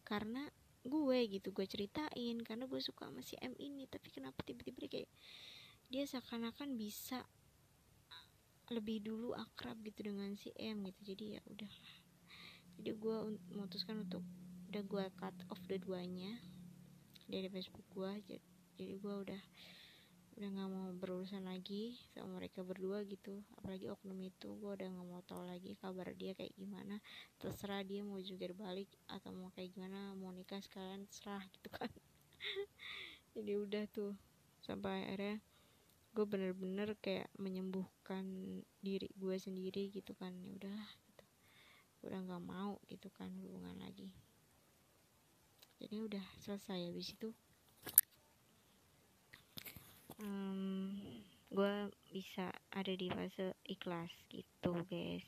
karena 0.03 0.49
gue 0.83 1.19
gitu 1.31 1.55
gue 1.55 1.63
ceritain 1.63 2.35
karena 2.43 2.65
gue 2.65 2.81
suka 2.81 3.07
sama 3.07 3.21
si 3.21 3.37
M 3.37 3.53
ini. 3.61 3.85
Tapi 3.85 4.09
kenapa 4.09 4.41
tiba-tiba 4.41 4.89
kayak 4.89 5.11
dia 5.93 6.03
seakan-akan 6.09 6.73
bisa 6.73 7.21
lebih 8.73 9.05
dulu 9.05 9.37
akrab 9.37 9.77
gitu 9.85 10.09
dengan 10.09 10.33
si 10.33 10.49
M 10.57 10.81
gitu. 10.89 11.13
Jadi 11.13 11.37
ya 11.37 11.41
udah 11.45 11.73
jadi 12.81 12.97
gue 12.97 13.17
memutuskan 13.53 14.01
untuk 14.01 14.25
udah 14.73 14.81
gue 14.81 15.05
cut 15.21 15.37
off 15.53 15.61
dua-duanya 15.69 16.33
dari 17.29 17.45
Facebook 17.45 17.85
gue 17.93 18.41
jadi 18.73 18.93
gue 18.97 19.15
udah 19.29 19.41
udah 20.33 20.49
nggak 20.49 20.69
mau 20.73 20.89
berurusan 20.97 21.45
lagi 21.45 21.93
sama 22.09 22.41
mereka 22.41 22.65
berdua 22.65 23.05
gitu. 23.05 23.45
Apalagi 23.53 23.85
oknum 23.93 24.17
itu 24.25 24.49
gue 24.57 24.71
udah 24.73 24.89
nggak 24.89 25.07
mau 25.07 25.21
tahu 25.21 25.45
lagi 25.45 25.77
kabar 25.77 26.09
dia 26.17 26.33
kayak 26.33 26.57
gimana. 26.57 26.97
Terserah 27.37 27.85
dia 27.85 28.01
mau 28.01 28.17
juga 28.17 28.49
balik 28.57 28.89
atau 29.05 29.29
mau 29.29 29.53
kayak 29.53 29.77
gimana 29.77 30.17
mau 30.17 30.33
nikah 30.33 30.57
sekalian 30.57 31.05
terserah 31.05 31.45
gitu 31.53 31.69
kan. 31.69 31.91
Jadi 33.37 33.51
udah 33.53 33.85
tuh 33.93 34.17
sampai 34.65 35.05
akhirnya 35.05 35.37
gue 36.13 36.25
bener-bener 36.25 36.97
kayak 36.97 37.29
menyembuhkan 37.37 38.25
diri 38.81 39.13
gue 39.13 39.35
sendiri 39.37 39.93
gitu 39.93 40.17
kan. 40.17 40.33
Ya 40.41 40.49
udahlah 40.49 40.89
gitu. 41.05 41.25
Udah 42.09 42.19
nggak 42.25 42.43
mau 42.43 42.81
gitu 42.89 43.13
kan 43.13 43.29
hubungan 43.37 43.77
lagi. 43.77 44.09
Jadi 45.77 45.99
udah 46.01 46.25
selesai 46.41 46.89
habis 46.89 47.13
itu 47.13 47.29
um, 50.23 50.95
gue 51.53 51.75
bisa 52.09 52.49
ada 52.73 52.93
di 52.95 53.11
fase 53.11 53.53
ikhlas 53.67 54.09
gitu 54.31 54.71
guys. 54.87 55.27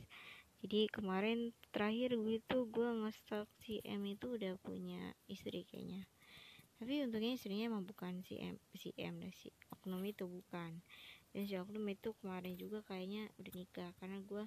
Jadi 0.65 0.89
kemarin 0.89 1.53
terakhir 1.69 2.17
gue 2.17 2.41
tuh 2.49 2.65
gue 2.65 2.89
ngestok 3.05 3.45
si 3.61 3.84
M 3.85 4.01
itu 4.09 4.34
udah 4.34 4.57
punya 4.63 5.13
istri 5.30 5.67
kayaknya. 5.67 6.07
Tapi 6.81 7.05
untungnya 7.05 7.38
istrinya 7.38 7.69
emang 7.69 7.85
bukan 7.85 8.26
si 8.26 8.41
M 8.41 8.57
si 8.73 8.89
M 8.97 9.22
dan 9.22 9.31
si 9.38 9.53
oknum 9.69 10.01
itu 10.01 10.26
bukan. 10.26 10.81
Dan 11.35 11.43
si 11.45 11.53
oknum 11.59 11.85
itu 11.91 12.15
kemarin 12.23 12.57
juga 12.57 12.81
kayaknya 12.88 13.30
udah 13.38 13.53
nikah 13.53 13.91
karena 14.01 14.17
gue 14.23 14.43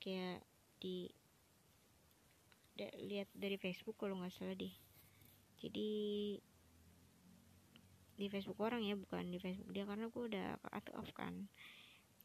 kayak 0.00 0.40
di 0.80 1.12
lihat 2.80 3.28
dari 3.36 3.60
Facebook 3.60 4.00
kalau 4.00 4.16
nggak 4.16 4.32
salah 4.32 4.56
deh. 4.56 4.72
Jadi 5.60 5.90
di 8.20 8.28
Facebook 8.28 8.60
orang 8.60 8.84
ya 8.84 8.92
bukan 9.00 9.32
di 9.32 9.40
Facebook 9.40 9.72
dia 9.72 9.88
karena 9.88 10.12
gue 10.12 10.22
udah 10.28 10.60
cut 10.60 10.86
off 10.92 11.08
kan. 11.16 11.48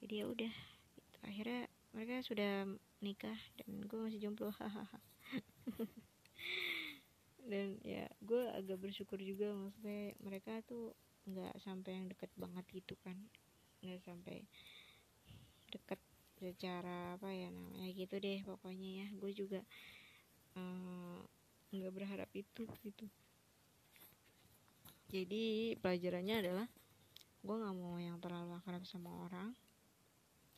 Jadi 0.03 0.13
ya 0.19 0.25
udah 0.27 0.53
gitu. 0.99 1.17
akhirnya 1.23 1.71
mereka 1.95 2.19
sudah 2.27 2.67
nikah 2.99 3.39
dan 3.63 3.87
gue 3.87 3.99
masih 4.03 4.19
jomblo 4.19 4.51
hahaha. 4.51 4.99
Dan 7.49 7.79
ya 7.87 8.11
gue 8.19 8.51
agak 8.51 8.75
bersyukur 8.83 9.23
juga 9.23 9.55
maksudnya 9.55 10.11
mereka 10.19 10.59
tuh 10.67 10.91
nggak 11.23 11.55
sampai 11.63 11.95
yang 11.95 12.11
deket 12.11 12.27
banget 12.35 12.65
gitu 12.75 12.99
kan. 12.99 13.15
Nggak 13.79 14.03
sampai 14.03 14.43
deket 15.71 16.03
secara 16.35 17.15
apa 17.15 17.31
ya 17.31 17.47
namanya 17.47 17.87
gitu 17.95 18.19
deh 18.19 18.43
pokoknya 18.43 18.89
ya. 18.99 19.07
Gue 19.15 19.31
juga 19.31 19.63
eh, 20.59 21.19
nggak 21.71 21.91
uh, 21.91 21.95
berharap 21.95 22.27
itu 22.35 22.67
gitu 22.83 23.07
jadi 25.09 25.77
pelajarannya 25.77 26.35
adalah 26.41 26.67
gue 27.45 27.55
nggak 27.61 27.77
mau 27.77 27.97
yang 28.01 28.17
terlalu 28.17 28.57
akrab 28.57 28.81
sama 28.89 29.13
orang. 29.29 29.53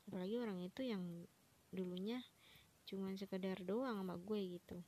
Apalagi 0.07 0.39
orang 0.39 0.63
itu 0.63 0.87
yang 0.87 1.03
dulunya 1.75 2.23
cuman 2.87 3.19
sekedar 3.19 3.59
doang 3.67 3.99
sama 3.99 4.15
gue 4.15 4.39
gitu. 4.55 4.79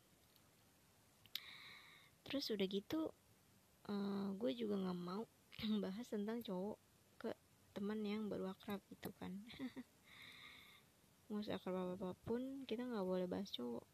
Terus 2.24 2.48
udah 2.56 2.68
gitu 2.72 3.12
uh, 3.92 4.32
gue 4.40 4.52
juga 4.56 4.80
nggak 4.80 5.00
mau 5.00 5.28
bahas 5.84 6.08
tentang 6.08 6.40
cowok 6.40 6.80
ke 7.20 7.30
teman 7.76 8.00
yang 8.00 8.32
baru 8.32 8.56
akrab 8.56 8.80
gitu 8.88 9.12
kan. 9.20 9.36
Mau 11.30 11.46
seakrab 11.46 11.94
apa 11.94 12.18
pun 12.26 12.66
kita 12.66 12.90
nggak 12.90 13.06
boleh 13.06 13.28
bahas 13.30 13.54
cowok 13.54 13.86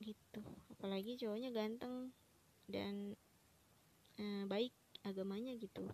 gitu. 0.00 0.40
Apalagi 0.72 1.20
cowoknya 1.20 1.52
ganteng 1.52 2.14
dan 2.70 3.18
uh, 4.16 4.44
baik 4.48 4.72
agamanya 5.04 5.52
gitu. 5.56 5.88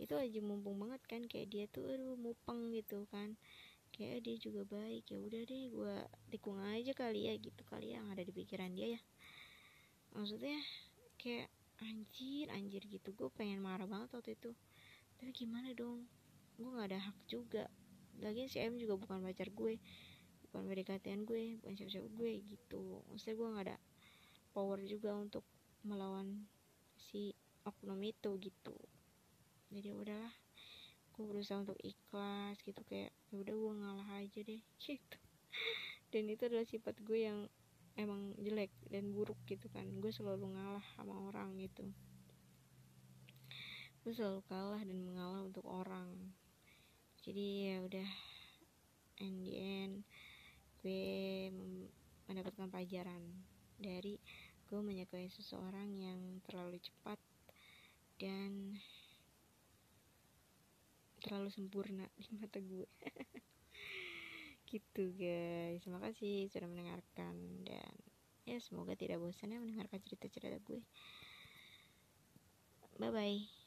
Itu 0.00 0.16
aja 0.16 0.40
mumpung 0.40 0.80
banget 0.80 1.02
kan 1.04 1.22
kayak 1.28 1.48
dia 1.52 1.64
tuh 1.68 1.90
aduh 1.90 2.16
mupeng 2.16 2.72
gitu 2.72 3.04
kan. 3.12 3.36
Kayak 3.90 4.22
dia 4.22 4.36
juga 4.38 4.62
baik 4.64 5.04
ya 5.10 5.18
udah 5.18 5.42
deh 5.44 5.64
gue 5.68 5.96
tikung 6.30 6.62
aja 6.62 6.92
kali 6.94 7.26
ya 7.26 7.34
gitu 7.36 7.62
kali 7.66 7.92
yang 7.92 8.06
ada 8.08 8.22
di 8.22 8.32
pikiran 8.32 8.72
dia 8.72 8.96
ya. 8.96 9.00
Maksudnya 10.14 10.58
kayak 11.20 11.50
anjir 11.82 12.48
anjir 12.54 12.82
gitu. 12.86 13.12
Gue 13.12 13.28
pengen 13.34 13.60
marah 13.60 13.84
banget 13.84 14.14
waktu 14.14 14.38
itu. 14.38 14.50
Tapi 15.18 15.30
gimana 15.36 15.74
dong? 15.76 16.06
Gue 16.56 16.70
nggak 16.70 16.88
ada 16.94 17.00
hak 17.12 17.18
juga. 17.28 17.68
Lagi 18.20 18.48
si 18.48 18.60
M 18.60 18.80
juga 18.80 18.96
bukan 18.96 19.20
pacar 19.20 19.52
gue 19.52 19.76
bukan 20.50 20.66
pendekatan 20.66 21.22
gue 21.22 21.62
bukan 21.62 21.74
siapa-siapa 21.78 22.08
gue 22.10 22.32
gitu. 22.42 23.04
Maksudnya 23.06 23.36
gue 23.38 23.48
nggak 23.54 23.66
ada 23.70 23.76
power 24.50 24.82
juga 24.82 25.14
untuk 25.14 25.46
melawan 25.86 26.46
si 26.98 27.32
oknum 27.70 28.00
itu 28.02 28.30
gitu. 28.42 28.74
Jadi 29.70 29.94
udahlah 29.94 30.34
gue 31.14 31.24
berusaha 31.24 31.62
untuk 31.62 31.78
ikhlas 31.78 32.58
gitu. 32.66 32.82
Kayak 32.90 33.14
ya 33.30 33.36
udah 33.38 33.54
gue 33.54 33.72
ngalah 33.78 34.08
aja 34.18 34.40
deh 34.42 34.62
gitu. 34.84 35.18
Dan 36.10 36.26
itu 36.26 36.42
adalah 36.50 36.66
sifat 36.66 36.98
gue 37.06 37.18
yang 37.30 37.46
emang 37.94 38.34
jelek 38.42 38.74
dan 38.90 39.14
buruk 39.14 39.38
gitu 39.46 39.70
kan. 39.70 39.86
Gue 40.02 40.10
selalu 40.10 40.50
ngalah 40.50 40.84
sama 40.98 41.14
orang 41.30 41.54
gitu. 41.62 41.86
Gue 44.02 44.12
selalu 44.16 44.42
kalah 44.50 44.82
dan 44.82 44.98
mengalah 45.06 45.46
untuk 45.46 45.62
orang. 45.70 46.34
Jadi 47.20 47.68
ya 47.68 47.84
udah 47.84 48.08
in 49.20 49.44
the 49.44 49.54
end 49.60 49.94
gue 50.80 51.04
mendapatkan 52.24 52.72
pelajaran 52.72 53.20
dari 53.76 54.16
gue 54.64 54.80
menyukai 54.80 55.28
seseorang 55.28 55.92
yang 56.00 56.40
terlalu 56.48 56.80
cepat 56.80 57.19
dan 58.20 58.76
terlalu 61.24 61.48
sempurna 61.48 62.04
di 62.20 62.28
mata 62.36 62.60
gue. 62.60 62.88
Gitu 64.70 65.02
guys. 65.16 65.80
Terima 65.80 65.98
kasih 66.04 66.52
sudah 66.52 66.68
mendengarkan 66.68 67.64
dan 67.64 67.94
ya 68.44 68.60
semoga 68.60 68.92
tidak 68.92 69.20
bosan 69.20 69.56
ya 69.56 69.58
mendengarkan 69.58 70.04
cerita-cerita 70.04 70.60
gue. 70.60 70.84
Bye 73.00 73.08
bye 73.10 73.59